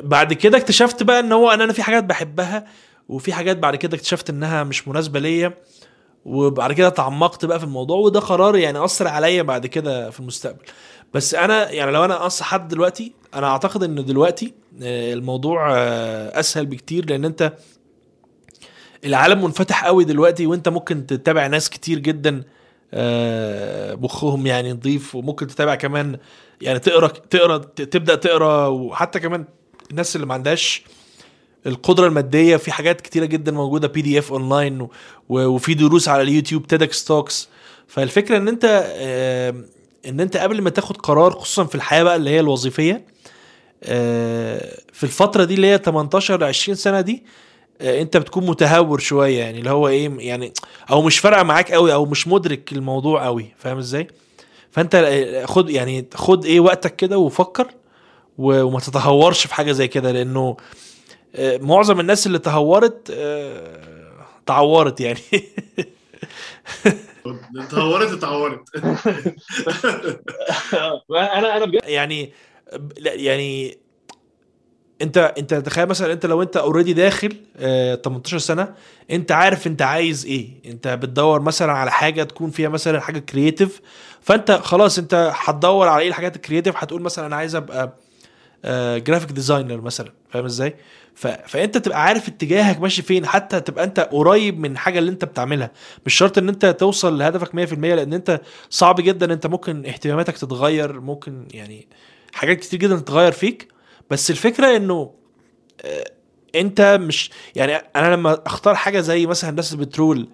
بعد 0.00 0.32
كده 0.32 0.58
اكتشفت 0.58 1.02
بقى 1.02 1.20
إن 1.20 1.32
هو 1.32 1.50
أنا 1.50 1.64
أنا 1.64 1.72
في 1.72 1.82
حاجات 1.82 2.04
بحبها 2.04 2.66
وفي 3.08 3.32
حاجات 3.32 3.58
بعد 3.58 3.76
كده 3.76 3.96
اكتشفت 3.96 4.30
إنها 4.30 4.64
مش 4.64 4.88
مناسبة 4.88 5.20
ليا 5.20 5.54
وبعد 6.24 6.72
كده 6.72 6.88
تعمقت 6.88 7.44
بقى 7.44 7.58
في 7.58 7.64
الموضوع 7.64 7.96
وده 7.96 8.20
قرار 8.20 8.56
يعني 8.56 8.84
أثر 8.84 9.08
عليا 9.08 9.42
بعد 9.42 9.66
كده 9.66 10.10
في 10.10 10.20
المستقبل. 10.20 10.64
بس 11.14 11.34
أنا 11.34 11.70
يعني 11.70 11.90
لو 11.90 12.04
أنا 12.04 12.24
أنصح 12.24 12.46
حد 12.46 12.68
دلوقتي 12.68 13.12
أنا 13.34 13.46
أعتقد 13.46 13.82
إن 13.82 14.04
دلوقتي 14.04 14.54
آه، 14.82 15.12
الموضوع 15.12 15.72
آه، 15.76 16.40
أسهل 16.40 16.66
بكتير 16.66 17.10
لأن 17.10 17.24
أنت 17.24 17.52
العالم 19.04 19.44
منفتح 19.44 19.84
قوي 19.84 20.04
دلوقتي 20.04 20.46
وأنت 20.46 20.68
ممكن 20.68 21.06
تتابع 21.06 21.46
ناس 21.46 21.70
كتير 21.70 21.98
جدا 21.98 22.42
آه، 22.94 23.94
مخهم 23.94 24.46
يعني 24.46 24.72
نضيف 24.72 25.14
وممكن 25.14 25.46
تتابع 25.46 25.74
كمان 25.74 26.18
يعني 26.60 26.78
تقرا 26.78 27.06
تقرا 27.08 27.58
تبدأ 27.58 28.14
تقرا 28.14 28.66
وحتى 28.66 29.20
كمان 29.20 29.44
الناس 29.92 30.16
اللي 30.16 30.26
ما 30.26 30.34
عندهاش 30.34 30.82
القدرة 31.66 32.06
المادية 32.06 32.56
في 32.56 32.72
حاجات 32.72 33.00
كتيرة 33.00 33.24
جدا 33.24 33.52
موجودة 33.52 33.88
PDF 33.88 34.32
online 34.32 34.88
وفي 35.28 35.74
دروس 35.74 36.08
على 36.08 36.22
اليوتيوب 36.22 36.66
TEDx 36.66 37.04
talks 37.04 37.48
فالفكرة 37.86 38.36
إن 38.36 38.48
أنت 38.48 38.64
إن 40.06 40.20
أنت 40.20 40.36
قبل 40.36 40.62
ما 40.62 40.70
تاخد 40.70 40.96
قرار 40.96 41.30
خصوصا 41.32 41.64
في 41.64 41.74
الحياة 41.74 42.02
بقى 42.02 42.16
اللي 42.16 42.30
هي 42.30 42.40
الوظيفية 42.40 43.04
آه، 43.84 44.78
في 44.92 45.04
الفترة 45.04 45.44
دي 45.44 45.54
اللي 45.54 45.66
هي 45.66 45.78
18 45.78 46.40
ل 46.40 46.44
20 46.44 46.76
سنة 46.76 47.00
دي 47.00 47.22
آه، 47.80 48.02
أنت 48.02 48.16
بتكون 48.16 48.46
متهور 48.46 48.98
شوية. 48.98 49.38
يعني 49.38 49.58
اللي 49.58 49.70
هو 49.70 49.88
إيه 49.88 50.10
يعني 50.18 50.52
أو 50.90 51.02
مش 51.02 51.18
فارقة 51.18 51.42
معاك 51.42 51.72
قوي 51.72 51.92
أو 51.94 52.04
مش 52.06 52.28
مدرك 52.28 52.72
الموضوع 52.72 53.24
قوي 53.24 53.46
فاهم 53.58 53.78
إزاي؟ 53.78 54.08
فأنت 54.70 54.94
آه، 54.94 55.46
خد 55.46 55.70
يعني 55.70 56.06
خد 56.14 56.44
إيه 56.44 56.60
وقتك 56.60 56.96
كده 56.96 57.18
وفكر. 57.18 57.66
وما 58.38 58.80
تتهورش 58.80 59.46
في 59.46 59.54
حاجة 59.54 59.72
زي 59.72 59.88
كده 59.88 60.12
لأنه 60.12 60.56
آه، 61.34 61.58
معظم 61.58 62.00
الناس 62.00 62.26
اللي 62.26 62.38
تهورت 62.38 63.10
آه، 63.14 64.02
تعورت 64.46 65.00
يعني. 65.00 65.20
اتهورت 67.56 68.12
اتهورت 68.12 68.60
أنا 71.10 71.56
أنا 71.56 71.64
بجد 71.64 71.80
يعني 71.84 72.32
لا 72.98 73.14
يعني 73.14 73.78
أنت 75.02 75.34
أنت 75.38 75.54
تخيل 75.54 75.86
مثلا 75.86 76.12
أنت 76.12 76.26
لو 76.26 76.42
أنت 76.42 76.56
already 76.56 76.92
داخل 76.92 77.36
آه 77.56 77.94
18 77.94 78.38
سنة 78.38 78.74
أنت 79.10 79.32
عارف 79.32 79.66
أنت 79.66 79.82
عايز 79.82 80.26
إيه. 80.26 80.48
أنت 80.66 80.88
بتدور 80.88 81.40
مثلا 81.40 81.72
على 81.72 81.90
حاجة 81.90 82.22
تكون 82.22 82.50
فيها 82.50 82.68
مثلا 82.68 83.00
حاجة 83.00 83.18
creative 83.18 83.80
فأنت 84.20 84.50
خلاص 84.52 84.98
أنت 84.98 85.32
هتدور 85.34 85.88
على 85.88 86.02
إيه 86.02 86.08
الحاجات 86.08 86.36
ال 86.36 86.40
creative 86.40 86.74
هتقول 86.76 87.02
مثلا 87.02 87.26
أنا 87.26 87.36
عايز 87.36 87.54
أبقى 87.54 87.92
graphic 88.98 89.32
designer 89.32 89.80
مثلا 89.80 90.12
فاهم 90.30 90.44
إزاي؟ 90.44 90.76
ف... 91.14 91.26
فأنت 91.26 91.78
تبقى 91.78 92.02
عارف 92.04 92.28
اتجاهك 92.28 92.80
ماشي 92.80 93.02
فين 93.02 93.26
حتى 93.26 93.60
تبقى 93.60 93.84
أنت 93.84 94.00
قريب 94.00 94.58
من 94.60 94.76
حاجة 94.78 94.98
اللي 94.98 95.10
أنت 95.10 95.24
بتعملها. 95.24 95.70
مش 96.06 96.14
شرط 96.14 96.38
إن 96.38 96.48
أنت 96.48 96.66
توصل 96.66 97.18
لهدفك 97.18 97.48
100% 97.72 97.72
لأن 97.74 98.12
أنت 98.12 98.40
صعب 98.70 99.00
جدا 99.00 99.32
أنت 99.32 99.46
ممكن 99.46 99.86
اهتماماتك 99.86 100.38
تتغير 100.38 101.00
ممكن 101.00 101.48
يعني 101.54 101.88
حاجات 102.32 102.60
كتير 102.60 102.78
جدا 102.78 102.96
تتغير 102.96 103.32
فيك. 103.32 103.68
بس 104.10 104.30
الفكرة 104.30 104.76
إنه 104.76 105.14
آه، 105.84 106.10
أنت 106.54 106.98
مش 107.00 107.30
يعني 107.54 107.74
أنا 107.76 108.14
لما 108.14 108.38
أختار 108.46 108.74
حاجة 108.74 109.00
زي 109.00 109.26
مثلا 109.26 109.50
هندسه 109.50 109.74
البترول 109.74 110.28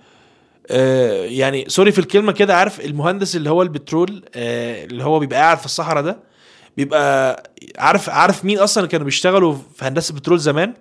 آه، 0.71 1.25
يعني 1.25 1.65
سوري 1.69 1.93
في 1.93 1.99
الكلمة 1.99 2.33
كده 2.33 2.57
عارف 2.57 2.81
المهندس 2.81 3.37
اللي 3.37 3.51
هو 3.51 3.63
البترول 3.63 4.25
آه، 4.35 4.85
اللي 4.85 5.05
هو 5.05 5.19
بيبقى 5.19 5.39
قاعد 5.39 5.59
في 5.59 5.65
الصحراء 5.65 6.03
ده؟ 6.03 6.28
بيبقى 6.79 7.43
عارف 7.79 8.11
عارف 8.11 8.45
مين 8.45 8.59
أصلا 8.59 8.87
كانوا 8.87 9.05
بيشتغلوا 9.05 9.57
في 9.77 9.85
هندسة 9.85 10.15
بترول 10.15 10.39
زمان؟ 10.39 10.75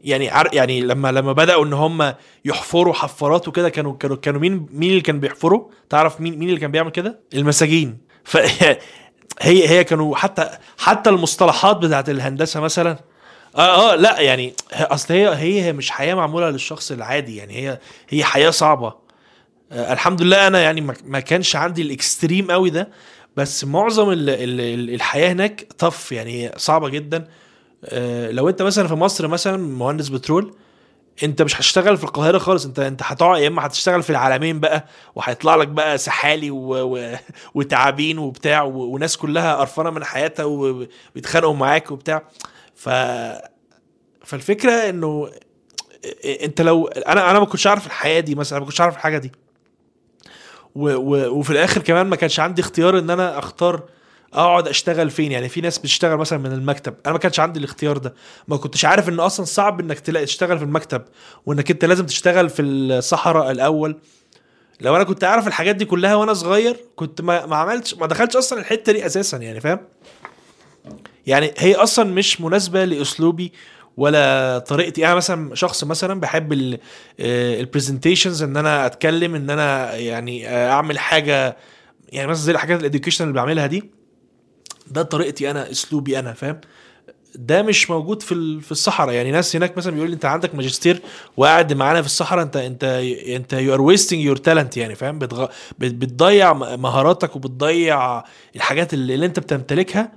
يعني 0.00 0.28
عار 0.30 0.48
يعني 0.52 0.80
لما 0.80 1.12
لما 1.12 1.32
بدأوا 1.32 1.64
إن 1.64 1.72
هم 1.72 2.14
يحفروا 2.44 2.94
حفارات 2.94 3.48
وكده 3.48 3.68
كانوا 3.68 3.96
كانوا 3.96 4.16
كانوا 4.16 4.40
مين 4.40 4.66
مين 4.72 4.90
اللي 4.90 5.00
كان 5.00 5.20
بيحفروا؟ 5.20 5.68
تعرف 5.90 6.20
مين 6.20 6.38
مين 6.38 6.48
اللي 6.48 6.60
كان 6.60 6.70
بيعمل 6.70 6.90
كده؟ 6.90 7.20
المساجين. 7.34 7.98
ف 8.24 8.36
هي 9.40 9.68
هي 9.68 9.84
كانوا 9.84 10.16
حتى 10.16 10.50
حتى 10.78 11.10
المصطلحات 11.10 11.76
بتاعت 11.76 12.08
الهندسة 12.08 12.60
مثلا. 12.60 12.98
آه 13.56 13.92
آه 13.92 13.94
لأ 13.94 14.20
يعني 14.20 14.54
أصل 14.72 15.14
هي 15.14 15.34
هي 15.34 15.72
مش 15.72 15.90
حياة 15.90 16.14
معمولة 16.14 16.50
للشخص 16.50 16.92
العادي 16.92 17.36
يعني 17.36 17.56
هي 17.56 17.78
هي 18.08 18.24
حياة 18.24 18.50
صعبة. 18.50 18.94
آه 19.72 19.92
الحمد 19.92 20.22
لله 20.22 20.46
أنا 20.46 20.60
يعني 20.60 20.80
ما 21.04 21.20
كانش 21.20 21.56
عندي 21.56 21.82
الإكستريم 21.82 22.50
قوي 22.50 22.70
ده 22.70 22.88
بس 23.40 23.64
معظم 23.64 24.10
ال 24.10 24.30
ال 24.30 24.60
ال 24.60 24.94
الحياة 24.94 25.32
هناك 25.32 25.66
طف 25.78 26.12
يعني 26.12 26.52
صعبة 26.56 26.88
جدا. 26.88 27.28
آه 27.84 28.30
لو 28.30 28.48
انت 28.48 28.62
مثلا 28.62 28.88
في 28.88 28.94
مصر 28.94 29.28
مثلا 29.28 29.56
مهندس 29.56 30.08
بترول 30.08 30.54
انت 31.22 31.42
مش 31.42 31.56
هتشتغل 31.56 31.96
في 31.96 32.04
القاهرة 32.04 32.38
خالص 32.38 32.66
انت 32.66 32.78
انت 32.78 33.00
هتقعد 33.04 33.42
يا 33.42 33.48
اما 33.48 33.66
هتشتغل 33.66 34.02
في 34.02 34.10
العالمين 34.10 34.60
بقى 34.60 34.84
وهيطلع 35.14 35.54
لك 35.56 35.68
بقى 35.68 35.98
سحالي 35.98 36.50
و... 36.50 36.96
و... 36.96 37.16
وتعابين 37.54 38.18
وبتاع 38.18 38.62
و... 38.62 38.78
وناس 38.78 39.16
كلها 39.16 39.54
قرفانة 39.56 39.90
من 39.90 40.04
حياتها 40.04 40.44
وبيتخانقوا 40.44 41.54
معاك 41.54 41.90
وبتاع. 41.90 42.22
ف 42.74 42.88
فالفكرة 44.24 44.72
إنه 44.72 45.30
إنت 46.24 46.60
لو 46.60 46.86
أنا 46.86 47.30
أنا 47.30 47.38
ما 47.38 47.44
كنتش 47.44 47.66
عارف 47.66 47.86
الحياة 47.86 48.20
دي 48.20 48.34
مثلا 48.34 48.58
ما 48.58 48.64
كنتش 48.64 48.80
عارف 48.80 48.94
الحاجة 48.94 49.18
دي. 49.18 49.32
و... 50.80 50.88
و... 50.88 51.38
وفي 51.38 51.50
الآخر 51.50 51.80
كمان 51.80 52.06
ما 52.06 52.16
كانش 52.16 52.40
عندي 52.40 52.62
اختيار 52.62 52.98
إن 52.98 53.10
أنا 53.10 53.38
أختار 53.38 53.82
أقعد 54.34 54.68
أشتغل 54.68 55.10
فين. 55.10 55.32
يعني 55.32 55.48
في 55.48 55.60
ناس 55.60 55.78
بتشتغل 55.78 56.16
مثلا 56.16 56.38
من 56.38 56.52
المكتب. 56.52 56.94
أنا 57.06 57.12
ما 57.12 57.18
كانش 57.18 57.40
عندي 57.40 57.58
الاختيار 57.58 57.98
ده. 57.98 58.14
ما 58.48 58.56
كنتش 58.56 58.84
عارف 58.84 59.08
إن 59.08 59.20
أصلا 59.20 59.46
صعب 59.46 59.80
إنك 59.80 60.00
تلاقي 60.00 60.26
تشتغل 60.26 60.58
في 60.58 60.64
المكتب 60.64 61.02
وإنك 61.46 61.70
أنت 61.70 61.84
لازم 61.84 62.06
تشتغل 62.06 62.50
في 62.50 62.62
الصحراء 62.62 63.50
الأول. 63.50 63.96
لو 64.80 64.96
أنا 64.96 65.04
كنت 65.04 65.24
عارف 65.24 65.46
الحاجات 65.46 65.76
دي 65.76 65.84
كلها 65.84 66.14
وأنا 66.14 66.34
صغير 66.34 66.76
كنت 66.96 67.20
ما, 67.20 67.46
ما 67.46 67.56
عملتش 67.56 67.94
ما 67.94 68.06
دخلتش 68.06 68.36
أصلا 68.36 68.60
الحتة 68.60 68.92
دي 68.92 69.06
أساسا 69.06 69.36
يعني 69.36 69.60
فاهم؟ 69.60 69.80
يعني 71.26 71.54
هي 71.58 71.74
أصلا 71.74 72.04
مش 72.04 72.40
مناسبة 72.40 72.84
لأسلوبي 72.84 73.52
ولا 73.96 74.58
طريقتي. 74.58 75.06
أنا 75.06 75.14
مثلا 75.14 75.54
شخص 75.54 75.84
مثلا 75.84 76.20
بحب 76.20 76.78
ال 77.20 77.29
presentations 77.29 78.42
إن 78.42 78.56
أنا 78.56 78.86
أتكلم 78.86 79.34
إن 79.34 79.50
أنا 79.50 79.94
يعني 79.96 80.48
أعمل 80.48 80.98
حاجة 80.98 81.56
يعني 82.12 82.28
مثلا 82.28 82.44
زي 82.44 82.52
الحاجات 82.52 82.80
ال 82.80 82.84
education 82.84 83.24
اللي 83.24 83.34
بعملها 83.34 83.66
دي 83.66 83.90
ده 84.90 85.02
طريقتي 85.02 85.50
أنا 85.50 85.70
أسلوبي 85.70 86.18
أنا 86.18 86.32
فاهم؟ 86.32 86.60
ده 87.34 87.62
مش 87.62 87.90
موجود 87.90 88.22
في 88.22 88.60
في 88.60 88.72
الصحراء. 88.72 89.14
يعني 89.14 89.30
ناس 89.30 89.56
هناك 89.56 89.76
مثلا 89.76 89.92
بيقول 89.94 90.10
لي 90.10 90.14
أنت 90.14 90.24
عندك 90.24 90.54
ماجستير 90.54 91.02
وقاعد 91.36 91.72
معانا 91.72 92.00
في 92.00 92.06
الصحراء 92.06 92.44
أنت 92.44 92.56
أنت 92.56 92.84
أنت 93.28 93.52
you 93.52 93.74
are 93.74 93.80
wasting 93.80 94.20
your 94.20 94.36
talent 94.36 94.76
يعني 94.76 94.94
فاهم. 94.94 95.18
بتضيع 95.78 96.52
مهاراتك 96.52 97.36
وبتضيع 97.36 98.24
الحاجات 98.56 98.94
اللي, 98.94 99.14
اللي 99.14 99.26
أنت 99.26 99.38
بتمتلكها. 99.40 100.12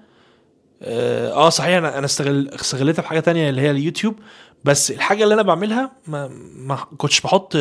آه 0.84 1.50
صحيح 1.50 1.78
أنا 1.78 1.98
أنا 1.98 2.06
استغل 2.06 2.50
استغلتها 2.50 3.02
في 3.02 3.08
حاجة 3.08 3.20
تانية 3.20 3.50
اللي 3.50 3.62
هي 3.62 3.72
اليوتيوب 3.72 4.16
بس 4.64 4.92
الحاجة 4.92 5.24
اللي 5.24 5.34
أنا 5.34 5.42
بعملها 5.42 5.92
ما 6.08 6.28
ما 6.56 6.76
كنتش 6.98 7.22
بحط 7.22 7.58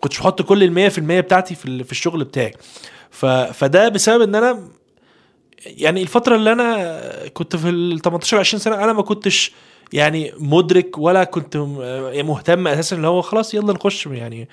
كنتش 0.00 0.18
بحط 0.20 0.42
كل 0.42 0.78
ال 0.78 0.90
100% 0.92 0.98
بتاعتي 0.98 1.54
في 1.54 1.84
في 1.84 1.92
الشغل 1.92 2.24
بتاعي 2.24 2.54
ف... 3.10 3.26
فده 3.26 3.88
بسبب 3.88 4.22
إن 4.22 4.34
أنا 4.34 4.68
يعني 5.66 6.02
الفترة 6.02 6.36
اللي 6.36 6.52
أنا 6.52 7.02
كنت 7.28 7.56
في 7.56 7.68
ال 7.68 8.00
18 8.00 8.38
20 8.38 8.60
سنة 8.60 8.84
أنا 8.84 8.92
ما 8.92 9.02
كنتش 9.02 9.52
يعني 9.92 10.32
مدرك 10.38 10.98
ولا 10.98 11.24
كنت 11.24 11.56
مهتم 12.24 12.66
أساسا 12.68 12.96
اللي 12.96 13.06
هو 13.06 13.22
خلاص 13.22 13.54
يلا 13.54 13.72
نخش 13.72 14.06
يعني 14.06 14.48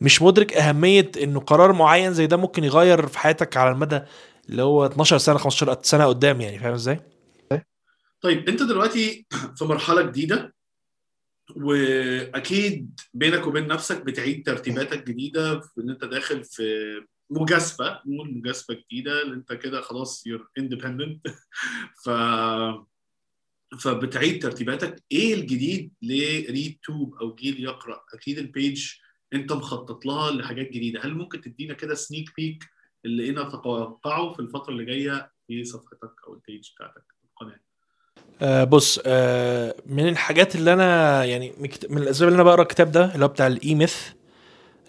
مش 0.00 0.22
مدرك 0.22 0.52
أهمية 0.56 1.10
إنه 1.22 1.40
قرار 1.40 1.72
معين 1.72 2.14
زي 2.14 2.26
ده 2.26 2.36
ممكن 2.36 2.64
يغير 2.64 3.06
في 3.06 3.18
حياتك 3.18 3.56
على 3.56 3.70
المدى 3.70 4.00
اللي 4.48 4.62
هو 4.62 4.86
12 4.86 5.18
سنة 5.18 5.38
15 5.38 5.78
سنة 5.82 6.06
قدام 6.06 6.40
يعني 6.40 6.58
فاهم 6.58 6.72
إزاي؟ 6.74 7.00
طيب 8.20 8.48
أنت 8.48 8.62
دلوقتي 8.62 9.26
في 9.56 9.64
مرحلة 9.64 10.02
جديدة 10.02 10.54
وأكيد 11.56 13.00
بينك 13.14 13.46
وبين 13.46 13.66
نفسك 13.66 14.02
بتعيد 14.04 14.46
ترتيباتك 14.46 15.06
جديدة 15.06 15.60
في 15.60 15.80
إن 15.80 15.90
أنت 15.90 16.04
داخل 16.04 16.44
في 16.44 16.64
مجازفة 17.30 18.00
نقول 18.06 18.34
مجازفة 18.38 18.74
جديدة 18.74 19.22
اللي 19.22 19.34
أنت 19.34 19.52
كده 19.52 19.80
خلاص 19.80 20.26
you're 20.26 20.48
independent 20.58 21.26
ف 22.04 22.10
فبتعيد 23.78 24.42
ترتيباتك. 24.42 25.04
إيه 25.12 25.34
الجديد 25.34 25.92
ل 26.02 26.17
Read 26.17 26.78
Tube 26.82 27.14
أو 27.14 27.34
جيل 27.34 27.64
يقرأ؟ 27.64 28.04
أكيد 28.14 28.38
ال 28.38 28.49
page 28.49 28.92
أنت 29.32 29.52
مخطط 29.52 30.06
لها 30.06 30.30
لحاجات 30.30 30.68
جديدة. 30.70 31.00
هل 31.04 31.14
ممكن 31.14 31.40
تدينا 31.40 31.74
كده 31.74 31.94
sneak 31.94 32.36
peek 32.36 32.64
اللي 33.04 33.30
أنا 33.30 33.48
تتوقعه 33.48 34.32
في 34.32 34.40
الفترة 34.40 34.72
اللي 34.72 34.84
جاية 34.84 35.32
في 35.46 35.64
صفحتك 35.64 36.14
أو 36.26 36.34
ال 36.34 36.41
page 36.41 36.70
بتاعتك 36.74 37.04
القناة؟ 37.24 37.60
آه 38.42 38.64
بص 38.64 39.00
آه 39.06 39.74
من 39.86 40.08
الحاجات 40.08 40.54
اللي 40.54 40.72
أنا 40.72 41.24
يعني 41.24 41.52
من 41.90 41.98
الأسباب 41.98 42.28
اللي 42.28 42.36
أنا 42.36 42.42
بقرأ 42.44 42.62
الكتاب 42.62 42.92
ده 42.92 43.14
اللي 43.14 43.24
هو 43.24 43.28
بتاع 43.28 43.46
ال 43.46 43.74
E-Myth 43.74 43.94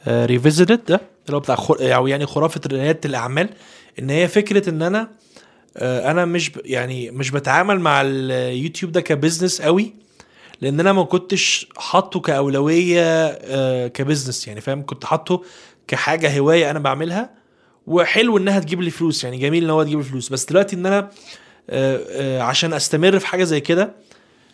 Revisited 0.08 0.86
ده 0.86 1.02
اللي 1.26 1.36
هو 1.36 1.40
بتاع 1.40 1.56
خر... 1.56 1.96
أو 1.96 2.08
يعني 2.08 2.26
خرافة 2.26 2.62
رياده 2.68 3.00
الأعمال 3.06 3.50
إن 4.00 4.10
هي 4.10 4.28
فكرة 4.28 4.70
إن 4.70 4.82
أنا 4.82 5.10
آه 5.78 6.12
أنا 6.12 6.26
مش 6.26 6.50
ب... 6.50 6.62
يعني 6.66 7.12
مش 7.12 7.32
بتعامل 7.32 7.80
مع 7.80 8.02
اليوتيوب 8.06 8.92
ده 8.92 9.02
ك 9.02 9.09
business 9.09 9.62
قوي 9.62 9.94
لأن 10.62 10.80
أنا 10.80 10.94
ما 10.94 11.04
كنتش 11.04 11.68
حاطه 11.78 12.20
كأولوية 12.20 13.04
آه 13.28 13.88
ك 13.88 13.95
business 13.95 14.48
يعني 14.48 14.62
فاهم؟ 14.62 14.86
كنت 14.86 15.06
حاطه 15.06 15.44
كحاجة 15.88 16.40
هواية 16.40 16.72
أنا 16.72 16.80
بعملها 16.80 17.30
وحلو 17.88 18.38
إنها 18.38 18.60
تجيب 18.60 18.82
لي 18.82 18.90
فلوس 18.90 19.24
يعني 19.24 19.38
جميل 19.38 19.64
إن 19.64 19.70
هو 19.70 19.84
تجيب 19.84 20.00
لي 20.00 20.06
فلوس 20.06 20.30
بس 20.30 20.46
دلوقتي 20.46 20.76
إن 20.76 20.86
أنا 20.86 20.98
آه 21.00 21.02
آه 21.02 21.10
عشان 22.42 22.74
أستمر 22.74 23.20
في 23.20 23.28
حاجة 23.28 23.44
زي 23.44 23.60
كده 23.62 23.92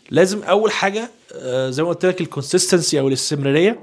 لازم 0.09 0.43
أول 0.43 0.71
حاجة 0.71 1.09
آه 1.35 1.69
زي 1.69 1.83
ما 1.83 1.89
قلت 1.89 2.05
لك 2.05 2.21
ال 2.21 2.28
consistency 2.28 2.99
أو 2.99 3.07
الاستمرارية. 3.07 3.79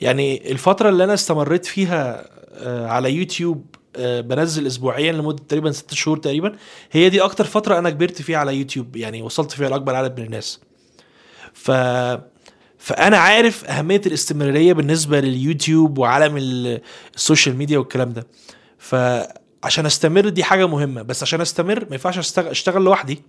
يعني 0.00 0.52
الفترة 0.52 0.88
اللي 0.88 1.04
أنا 1.04 1.14
استمريت 1.14 1.66
فيها 1.66 2.30
على 2.86 3.12
يوتيوب 3.12 3.66
بنزل 3.98 4.66
اسبوعيا 4.66 5.12
لمدة 5.12 5.42
تقريبا 5.48 5.70
ست 5.72 5.94
شهور 5.94 6.16
تقريبا 6.18 6.56
هي 6.92 7.08
دي 7.08 7.20
أكتر 7.20 7.44
فترة 7.44 7.78
أنا 7.78 7.90
كبرت 7.90 8.22
فيها 8.22 8.38
على 8.38 8.56
يوتيوب 8.56 8.96
يعني 8.96 9.22
وصلت 9.22 9.50
فيها 9.52 9.68
لأكبر 9.68 9.94
عدد 9.94 10.20
من 10.20 10.26
الناس. 10.26 10.60
ف 11.52 11.70
فأنا 12.78 13.16
عارف 13.18 13.64
أهمية 13.64 14.00
الاستمرارية 14.06 14.72
بالنسبة 14.72 15.20
لليوتيوب 15.20 15.98
وعالم 15.98 16.36
ال 17.16 17.22
social 17.22 17.56
media 17.56 17.78
والكلام 17.78 18.12
ده. 18.12 18.26
فعشان 19.62 19.86
استمر 19.86 20.28
دي 20.28 20.44
حاجة 20.44 20.66
مهمة. 20.66 21.02
بس 21.02 21.22
عشان 21.22 21.40
استمر 21.40 21.80
ما 21.80 21.92
ينفعش 21.92 22.38
أشتغل 22.38 22.82
لوحدي. 22.82 23.22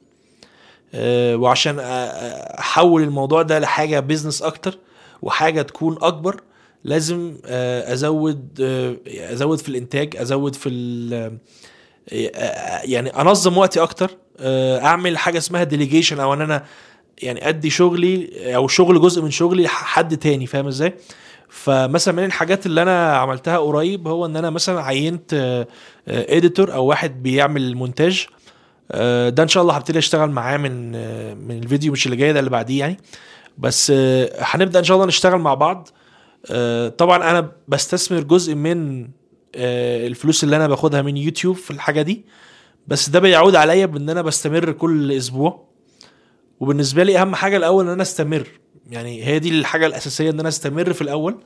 وعشان 1.33 1.79
أحول 2.59 3.03
الموضوع 3.03 3.41
ده 3.41 3.59
لحاجة 3.59 3.99
business 3.99 4.41
أكتر 4.41 4.77
وحاجة 5.21 5.61
تكون 5.61 5.97
أكبر 6.01 6.41
لازم 6.83 7.35
أزود 7.45 8.61
أزود 9.07 9.59
في 9.59 9.69
الإنتاج 9.69 10.15
أزود 10.17 10.55
في 10.55 10.69
يعني 12.83 13.09
أنظم 13.09 13.57
وقتي 13.57 13.81
أكتر 13.81 14.11
أعمل 14.83 15.17
حاجة 15.17 15.37
اسمها 15.37 15.63
delegation 15.63 16.19
أو 16.19 16.33
إن 16.33 16.41
أنا 16.41 16.65
يعني 17.21 17.49
أدي 17.49 17.69
شغلي 17.69 18.29
أو 18.55 18.67
شغل 18.67 19.01
جزء 19.01 19.21
من 19.21 19.31
شغلي 19.31 19.63
لحد 19.63 20.17
تاني. 20.17 20.45
فاهم 20.45 20.67
إزاي؟ 20.67 20.93
فمثلا 21.49 22.13
من 22.13 22.25
الحاجات 22.25 22.65
اللي 22.65 22.81
أنا 22.81 23.17
عملتها 23.17 23.57
قريب 23.57 24.07
هو 24.07 24.25
إن 24.25 24.35
أنا 24.35 24.49
مثلا 24.49 24.81
عينت 24.81 25.65
editor 26.07 26.73
أو 26.73 26.85
واحد 26.85 27.23
بيعمل 27.23 27.75
مونتاج 27.75 28.27
ده 29.29 29.43
إن 29.43 29.47
شاء 29.47 29.63
الله 29.63 29.73
هبتدي 29.73 29.99
أشتغل 29.99 30.29
معاه 30.29 30.57
من 30.57 30.91
من 31.47 31.63
الفيديو 31.63 31.91
مش 31.91 32.05
اللي 32.05 32.17
جاي 32.17 32.33
ده 32.33 32.39
اللي 32.39 32.49
بعديه 32.49 32.79
يعني. 32.79 32.97
بس 33.57 33.91
هنبدأ 34.39 34.79
إن 34.79 34.83
شاء 34.83 34.95
الله 34.95 35.07
نشتغل 35.07 35.39
مع 35.39 35.53
بعض. 35.53 35.87
طبعا 36.97 37.29
أنا 37.31 37.51
بستثمر 37.67 38.19
جزء 38.19 38.55
من 38.55 39.07
الفلوس 39.55 40.43
اللي 40.43 40.55
أنا 40.55 40.67
باخدها 40.67 41.01
من 41.01 41.17
يوتيوب 41.17 41.55
في 41.55 41.71
الحاجة 41.71 42.01
دي. 42.01 42.25
بس 42.87 43.09
ده 43.09 43.19
بيعود 43.19 43.55
عليا 43.55 43.85
بإن 43.85 44.09
أنا 44.09 44.21
بستمر 44.21 44.71
كل 44.71 45.11
أسبوع. 45.11 45.69
وبالنسبة 46.59 47.03
لي 47.03 47.21
أهم 47.21 47.35
حاجة 47.35 47.57
الأول 47.57 47.85
إن 47.85 47.91
أنا 47.91 48.01
أستمر. 48.01 48.47
يعني 48.91 49.23
هي 49.23 49.39
دي 49.39 49.49
الحاجة 49.49 49.85
الأساسية 49.85 50.29
إن 50.29 50.39
أنا 50.39 50.49
أستمر 50.49 50.93
في 50.93 51.01
الأول. 51.01 51.37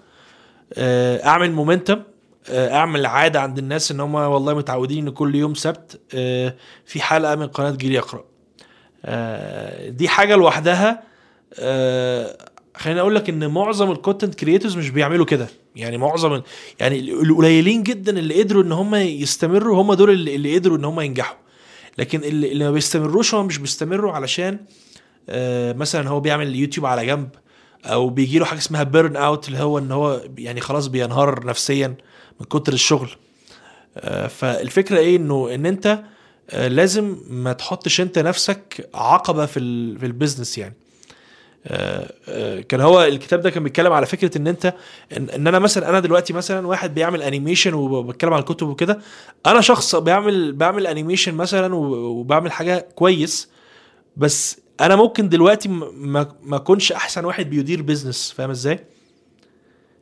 أعمل 0.78 1.52
momentum 1.52 2.02
أعمل 2.50 3.06
عادة 3.06 3.42
عند 3.42 3.58
الناس 3.58 3.92
إن 3.92 4.00
هم 4.00 4.16
والله 4.16 4.54
متعودين 4.54 5.08
إن 5.08 5.14
كل 5.14 5.36
يوم 5.36 5.56
سبت 5.56 6.00
في 6.86 7.02
حلقة 7.02 7.36
من 7.36 7.48
قناة 7.48 7.72
جيل 7.72 7.92
يقرا 7.92 8.26
دي 9.90 10.08
حاجة 10.08 10.36
لوحدها. 10.36 11.04
خليني 12.76 13.00
أقول 13.00 13.16
لك 13.16 13.30
إن 13.30 13.48
معظم 13.48 13.92
ال 13.92 13.97
content 13.97 14.36
creators 14.36 14.78
مش 14.78 14.90
بيعملوا 14.90 15.26
كده. 15.26 15.48
يعني 15.76 15.98
معظم 15.98 16.42
يعني 16.80 17.00
القليلين 17.00 17.84
جدا 17.84 18.20
اللي 18.20 18.42
قدروا 18.44 18.64
إن 18.64 18.72
هم 18.72 18.96
يستمروا 18.96 19.82
هم 19.82 19.94
دول 19.94 20.10
اللي, 20.10 20.56
قدروا 20.56 20.78
إن 20.78 20.86
هم 20.86 21.02
ينجحوا. 21.02 21.38
لكن 21.98 22.24
اللي 22.24 22.66
ما 22.66 22.72
بيستمروش 22.72 23.36
هم 23.36 23.46
مش 23.46 23.58
بيستمروا 23.58 24.12
علشان 24.12 24.54
آه 24.54 24.60
مثلا 25.78 26.10
هو 26.10 26.20
بيعمل 26.20 26.56
يوتيوب 26.56 26.86
على 26.86 27.06
جنب 27.06 27.30
أو 27.86 28.10
بيجي 28.10 28.40
له 28.40 28.46
حاجة 28.46 28.60
اسمها 28.60 28.84
burnout 28.84 29.48
اللي 29.48 29.60
هو 29.60 29.78
إن 29.78 29.92
هو 29.92 30.22
يعني 30.38 30.62
خلاص 30.62 30.88
بينهار 30.88 31.46
نفسيا 31.46 31.88
من 32.40 32.46
كتر 32.46 32.74
الشغل. 32.74 33.10
آه 33.98 34.28
فالفكرة 34.28 34.98
إيه؟ 34.98 35.16
إنه 35.16 35.54
إن 35.56 35.66
أنت 35.66 36.00
آه 36.50 36.68
لازم 36.68 37.18
ما 37.30 37.54
تحطش 37.54 38.02
أنت 38.02 38.20
نفسك 38.20 38.90
عقبة 38.94 39.46
في 39.46 39.60
في 40.00 40.06
ال 40.06 40.11
business 40.11 40.58
يعني. 40.58 40.76
كان 42.70 42.82
هو 42.82 43.04
الكتاب 43.04 43.42
ده 43.42 43.50
كان 43.50 43.64
بيتكلم 43.64 43.94
على 43.94 44.06
فكرة 44.06 44.38
إن 44.38 44.48
أنت 44.48 44.74
إن, 45.18 45.48
أنا 45.48 45.60
مثلا 45.60 45.90
أنا 45.90 46.00
دلوقتي 46.00 46.34
مثلا 46.34 46.68
واحد 46.68 46.94
بيعمل 46.94 47.22
animation 47.22 47.74
وبتكلم 47.74 48.34
على 48.34 48.40
الكتب 48.40 48.68
وكده 48.68 49.00
أنا 49.46 49.62
شخص 49.62 49.96
بيعمل 49.96 50.54
بعمل 50.54 50.88
animation 50.88 51.36
مثلا 51.36 51.76
وبعمل 51.76 52.52
حاجة 52.52 52.88
كويس 52.96 53.50
بس 54.18 54.60
أنا 54.86 54.96
ممكن 54.96 55.30
دلوقتي 55.30 55.70
ما 55.70 56.36
ما 56.44 56.56
اكونش 56.56 56.92
أحسن 56.92 57.26
واحد 57.26 57.50
بيدير 57.50 57.82
business 57.82 58.34
فاهم 58.38 58.50
إزاي؟ 58.50 58.80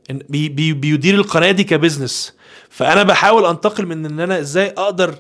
بي 0.09 0.49
بي 0.49 0.73
بيدير 0.73 1.15
القناة 1.15 1.51
دي 1.51 1.63
ك 1.63 1.71
business 1.71 2.33
فأنا 2.69 3.03
بحاول 3.03 3.45
أنتقل 3.45 3.85
من 3.85 4.05
إن 4.05 4.19
أنا 4.19 4.39
إزاي 4.39 4.67
أقدر 4.67 5.15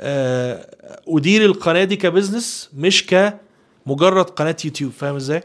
آه، 0.00 0.66
أدير 1.08 1.44
القناة 1.44 1.84
دي 1.84 1.96
ك 1.96 2.04
business 2.04 2.70
مش 2.76 3.06
كمجرد 3.06 4.24
قناة 4.24 4.56
يوتيوب 4.64 4.92
فاهم 4.92 5.16
إزاي. 5.16 5.42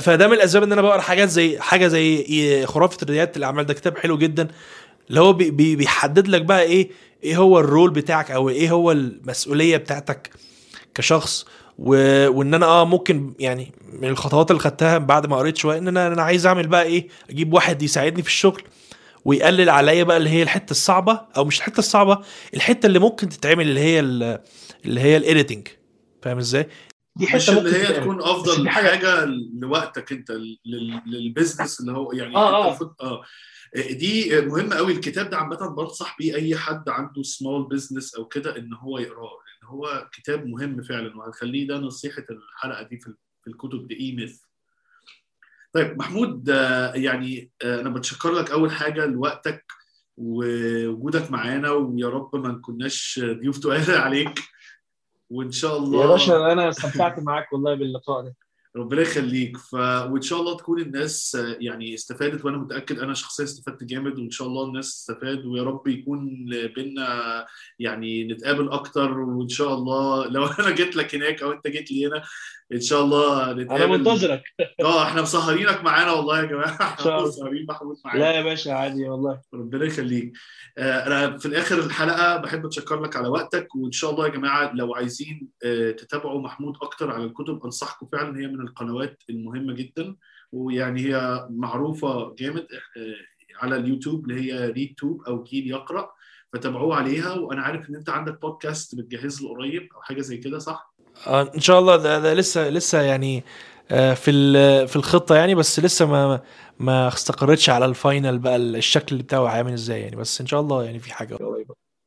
فده 0.00 0.26
من 0.28 0.32
الأسباب 0.34 0.62
إن 0.62 0.72
أنا 0.72 0.82
بقرأ 0.82 1.00
حاجات 1.00 1.28
زي 1.28 1.58
حاجة 1.60 1.86
زي 1.86 2.66
خرافة 2.66 3.06
رياده 3.06 3.32
الأعمال. 3.36 3.66
ده 3.66 3.74
كتاب 3.74 3.98
حلو 3.98 4.18
جدا. 4.18 4.48
اللي 5.08 5.20
هو 5.20 5.32
بي... 5.32 5.50
بي... 5.50 5.76
بيحدد 5.76 6.28
لك 6.28 6.42
بقى 6.42 6.62
إيه 6.62 6.90
إيه 7.24 7.36
هو 7.36 7.60
ال 7.60 7.66
role 7.66 7.90
بتاعك 7.90 8.30
أو 8.30 8.48
إيه 8.48 8.70
هو 8.70 8.92
المسؤولية 8.92 9.76
بتاعتك 9.76 10.30
كشخص. 10.94 11.46
و... 11.78 11.90
وان 12.28 12.54
أنا 12.54 12.66
آه 12.66 12.84
ممكن 12.84 13.34
يعني 13.38 13.72
من 13.92 14.08
الخطوات 14.08 14.50
اللي 14.50 14.62
خدتها 14.62 14.98
بعد 14.98 15.26
ما 15.26 15.36
قريت 15.36 15.56
شوية 15.56 15.78
ان 15.78 15.88
أنا 15.88 16.06
أنا 16.06 16.22
عايز 16.22 16.46
اعمل 16.46 16.66
بقى 16.66 16.82
إيه 16.82 17.08
أجيب 17.30 17.52
واحد 17.52 17.82
يساعدني 17.82 18.22
في 18.22 18.28
الشغل 18.28 18.62
ويقلل 19.24 19.70
عليا 19.70 20.04
بقى 20.04 20.16
اللي 20.16 20.30
هي 20.30 20.42
الحتة 20.42 20.70
الصعبة 20.70 21.20
أو 21.36 21.44
مش 21.44 21.58
الحتة 21.58 21.78
الصعبة 21.78 22.18
الحتة 22.54 22.86
اللي 22.86 22.98
ممكن 22.98 23.28
تتعمل 23.28 23.68
اللي 23.68 23.80
هي 23.80 24.00
ال- 24.00 24.40
اللي 24.84 25.00
هي 25.00 25.16
ال 25.16 25.23
editing 25.23 25.68
فاهم 26.22 26.38
إزاي؟ 26.38 26.68
دي 27.16 27.24
مش 27.24 27.30
حتة 27.30 27.58
اللي 27.58 27.62
ممكن 27.70 27.80
هي 27.80 27.86
تتعمل. 27.86 28.00
تكون 28.02 28.22
أفضل 28.22 28.62
دي 28.62 28.68
حاجة 28.70 28.88
حاجة 28.88 29.24
لوقتك 29.60 30.12
أنت 30.12 30.30
لل- 30.30 31.00
لل 31.06 31.21
business 31.21 31.80
اللي 31.80 31.92
هو 31.92 32.12
يعني 32.12 32.36
آه، 32.36 32.72
أنت 32.72 32.82
آه. 32.82 32.96
آه. 33.00 33.22
دي 33.92 34.40
مهمة 34.40 34.76
قوي 34.76 34.92
الكتاب 34.92 35.30
ده 35.30 35.36
عامة 35.36 35.74
بنصح 35.76 36.16
بيه 36.18 36.34
أي 36.34 36.56
حد 36.56 36.88
عنده 36.88 37.22
small 37.22 37.68
business 37.68 38.14
أو 38.14 38.24
كده 38.24 38.56
إن 38.56 38.74
هو 38.74 38.98
يقراه. 38.98 39.43
هو 39.66 40.08
كتاب 40.12 40.46
مهم 40.46 40.82
فعلا 40.82 41.16
وهنخليه 41.16 41.68
ده 41.68 41.78
نصيحة 41.78 42.24
الحلقة 42.30 42.82
دي 42.82 42.98
في 42.98 43.14
الكتب 43.48 43.88
دي 43.88 43.94
اي 44.00 44.34
طيب 45.72 45.98
محمود 45.98 46.50
آه، 46.50 46.92
يعني 46.94 47.50
آه، 47.62 47.80
أنا 47.80 47.90
بتشكر 47.90 48.32
لك 48.32 48.50
أول 48.50 48.70
حاجة 48.70 49.06
لوقتك 49.06 49.64
ووجودك 50.16 51.30
معانا 51.30 51.70
ويا 51.70 52.08
رب 52.08 52.36
ما 52.36 52.48
نكوناش 52.48 53.20
ضيوف 53.24 53.58
تقال 53.58 53.90
عليك. 54.06 54.40
وإن 55.30 55.50
شاء 55.50 55.76
الله 55.78 56.02
يا 56.02 56.06
باشا 56.06 56.52
أنا 56.52 56.68
استمتعت 56.68 57.18
معاك 57.18 57.52
والله 57.52 57.74
باللقاء 57.74 58.22
ده. 58.22 58.34
ربنا 58.76 59.02
يخليك. 59.02 59.56
ف... 59.56 59.74
وإن 59.74 60.22
شاء 60.22 60.40
الله 60.40 60.56
تكون 60.56 60.80
الناس 60.80 61.36
آه، 61.36 61.56
يعني 61.60 61.94
استفادت 61.94 62.44
وأنا 62.44 62.58
متأكد 62.58 62.98
أنا 62.98 63.14
شخصيا 63.14 63.44
استفدت 63.44 63.84
جامد 63.84 64.18
وإن 64.18 64.30
شاء 64.30 64.48
الله 64.48 64.64
الناس 64.64 64.86
استفاد 64.86 65.46
ويا 65.46 65.62
رب 65.62 65.88
يكون 65.88 66.46
بينا 66.76 67.46
يعني 67.78 68.24
نتقابل 68.24 68.68
أكتر 68.68 69.18
وإن 69.18 69.48
شاء 69.48 69.74
الله 69.74 70.26
لو 70.26 70.44
أنا 70.60 70.70
جيت 70.70 70.96
لك 70.96 71.14
هناك 71.14 71.42
أو 71.42 71.52
أنت 71.52 71.66
جيت 71.68 71.92
لي 71.92 72.06
هنا 72.06 72.22
إن 72.72 72.80
شاء 72.80 73.04
الله 73.04 73.50
أنا 73.50 73.62
نتقابل 73.62 73.98
منتظرك. 73.98 74.42
آه 74.84 75.02
إحنا 75.02 75.22
مسهرينك 75.22 75.84
معانا 75.84 76.12
والله 76.12 76.40
يا 76.40 76.44
جماعة. 76.44 76.82
إحنا. 76.82 77.20
مسهرين 77.22 77.66
محمود 77.68 77.96
معانا. 78.04 78.18
لا 78.20 78.32
يا 78.32 78.42
باشا 78.42 78.72
عادي 78.72 79.08
والله. 79.08 79.40
ربنا 79.54 79.84
يخليك. 79.84 80.32
آه، 80.78 81.06
أنا 81.06 81.38
في 81.38 81.46
الآخر 81.46 81.78
الحلقة 81.78 82.36
بحب 82.36 82.66
أتشكر 82.66 83.00
لك 83.00 83.16
على 83.16 83.28
وقتك 83.28 83.74
وإن 83.76 83.92
شاء 83.92 84.10
الله 84.10 84.24
يا 84.26 84.30
جماعة 84.30 84.72
لو 84.74 84.94
عايزين 84.94 85.48
آه، 85.64 85.90
تتابعوا 85.90 86.40
محمود 86.40 86.74
أكتر 86.82 87.10
على 87.10 87.24
الكتب 87.24 87.64
أنصحكم 87.64 88.06
فعلا 88.12 88.38
هي 88.38 88.46
من 88.46 88.60
القنوات 88.60 89.22
المهمة 89.30 89.72
جدا 89.72 90.16
ويعني 90.52 91.00
هي 91.00 91.46
معروفة 91.50 92.34
جامد 92.38 92.66
آه، 92.96 93.14
على 93.62 93.76
اليوتيوب 93.76 94.30
اللي 94.30 94.52
هي 94.52 94.70
ريد 94.70 94.94
توب 94.98 95.22
أو 95.22 95.42
جيل 95.42 95.70
يقرأ 95.70 96.10
فتابعوه 96.52 96.96
عليها. 96.96 97.32
وأنا 97.34 97.62
عارف 97.62 97.90
إن 97.90 97.94
أنت 97.94 98.10
عندك 98.10 98.40
بودكاست 98.40 98.94
بتجهز 98.94 99.42
له 99.42 99.48
قريب 99.48 99.88
أو 99.94 100.02
حاجة 100.02 100.20
زي 100.20 100.36
كده 100.36 100.58
صح؟ 100.58 100.93
آه 101.26 101.50
إن 101.54 101.60
شاء 101.60 101.78
الله 101.78 101.96
ده, 101.96 102.18
ده 102.18 102.34
لسه 102.34 102.68
لسه 102.70 103.00
يعني 103.02 103.44
آه 103.90 104.14
في 104.14 104.32
في 104.86 104.96
الخطة 104.96 105.34
يعني 105.34 105.54
بس 105.54 105.80
لسه 105.80 106.06
ما 106.06 106.40
ما 106.78 107.08
استقرتش 107.08 107.70
على 107.70 107.84
ال 107.84 107.93
final 107.93 108.38
بقى 108.38 108.56
الشكل 108.56 109.16
بتاعه 109.18 109.48
عامل 109.48 109.72
إزاي 109.72 110.00
يعني. 110.00 110.16
بس 110.16 110.40
إن 110.40 110.46
شاء 110.46 110.60
الله 110.60 110.84
يعني 110.84 110.98
في 110.98 111.14
حاجة. 111.14 111.38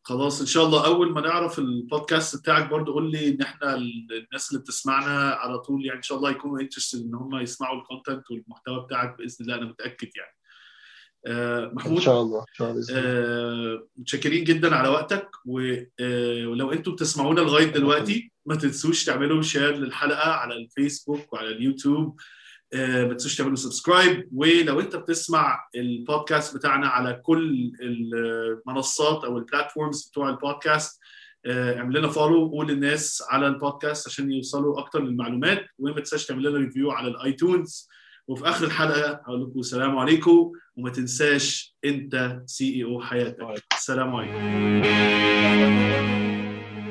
خلاص 0.04 0.40
إن 0.42 0.46
شاء 0.48 0.66
الله 0.66 0.86
أول 0.86 1.12
ما 1.14 1.22
نعرف 1.22 1.60
البودكاست 1.60 2.36
بتاعك 2.40 2.70
برضو 2.70 2.94
قول 2.94 3.12
لي 3.12 3.30
إن 3.30 3.42
إحنا 3.42 3.76
ال- 3.76 4.08
الناس 4.28 4.50
اللي 4.52 4.62
بتسمعنا 4.62 5.30
على 5.30 5.60
طول 5.60 5.86
يعني 5.86 5.98
إن 5.98 6.02
شاء 6.04 6.18
الله 6.18 6.30
يكونوا 6.32 6.60
interested 6.60 7.00
إن 7.06 7.16
هم 7.16 7.36
يسمعوا 7.40 7.78
ال 7.82 7.88
content 7.88 8.32
والمحتوى 8.32 8.80
بتاعك 8.86 9.18
بإذن 9.18 9.36
الله 9.42 9.56
أنا 9.56 9.66
متأكد 9.66 10.10
يعني. 10.16 10.37
آه، 11.28 11.66
إن 11.66 11.76
محمود 11.76 12.02
شاء 12.02 12.22
الله 12.22 12.40
إن 12.40 12.54
شاء 12.54 12.72
الله. 12.72 12.86
آه، 12.92 13.88
متشكرين 13.98 14.44
جدا 14.44 14.76
على 14.76 14.90
وقتك 14.90 15.30
آه، 16.00 16.48
ولو 16.48 16.72
أنتم 16.72 16.92
بتسمعونا 16.92 17.42
لغاية 17.42 17.66
دلوقتي 17.66 18.32
ما 18.46 18.56
تنسوش 18.56 19.06
تعملوا 19.06 19.42
share 19.42 19.76
للحلقة 19.76 20.32
على 20.32 20.54
الفيسبوك 20.56 21.34
وعلى 21.34 21.50
اليوتيوب. 21.50 22.20
ما 22.74 23.14
تنسوش 23.14 23.36
تعملوا 23.36 23.56
subscribe 23.56 24.30
ولو 24.36 24.80
أنت 24.80 24.96
بتسمع 24.96 25.60
البودكاست 25.76 26.56
بتاعنا 26.56 26.88
على 26.88 27.14
كل 27.14 27.72
المنصات 27.82 29.24
أو 29.24 29.38
ال 29.38 29.45
platforms 29.45 30.10
بتوع 30.10 30.30
البودكاست 30.30 31.00
اعمل 31.48 32.00
لنا 32.00 32.08
follow 32.08 32.46
وقول 32.46 32.68
للناس 32.68 33.24
على 33.30 33.48
البودكاست 33.48 34.08
عشان 34.08 34.32
يوصلوا 34.32 34.80
أكتر 34.80 35.04
للمعلومات 35.04 35.66
وما 35.80 35.94
تنساش 35.94 36.26
تعمل 36.26 36.44
لنا 36.44 36.58
review 36.58 36.92
على 36.92 37.08
الآيتونز. 37.08 37.90
وفي 38.28 38.50
آخر 38.50 38.66
الحلقة 38.66 39.22
هقول 39.26 39.42
لكم 39.42 39.60
السلام 39.60 39.98
عليكم 39.98 40.52
وما 40.78 40.90
تنساش 40.90 41.76
أنت 41.86 42.42
CEO 42.46 43.02
حياتك. 43.02 43.64
السلام 43.74 44.16
عليكم. 44.16 44.38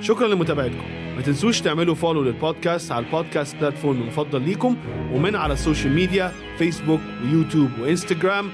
شكرا 0.00 0.28
لمتابعتكم. 0.28 0.84
ما 1.16 1.22
تنسوش 1.22 1.60
تعملوا 1.60 1.94
follow 1.94 2.22
للبودكاست 2.22 2.92
على 2.92 3.06
البودكاست 3.06 3.56
platform 3.56 4.00
المفضل 4.02 4.42
ليكم 4.42 4.76
ومن 5.12 5.36
على 5.36 5.52
ال 5.52 5.58
social 5.58 5.92
media 5.92 6.32
فيسبوك 6.58 7.00
ويوتيوب 7.24 7.70
وإنستجرام 7.80 8.50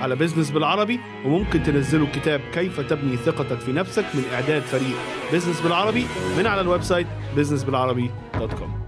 على 0.00 0.16
بزنس 0.16 0.50
بالعربي 0.50 1.00
وممكن 1.24 1.62
تنزلوا 1.62 2.06
كتاب 2.14 2.40
كيف 2.54 2.80
تبني 2.80 3.16
ثقتك 3.16 3.60
في 3.60 3.72
نفسك 3.72 4.04
من 4.14 4.24
إعداد 4.32 4.62
فريق. 4.62 4.96
بزنس 5.32 5.60
بالعربي 5.60 6.06
من 6.38 6.46
على 6.46 6.60
ال 6.60 6.82
website 6.82 7.06
businessbilarabi.com 7.36 8.85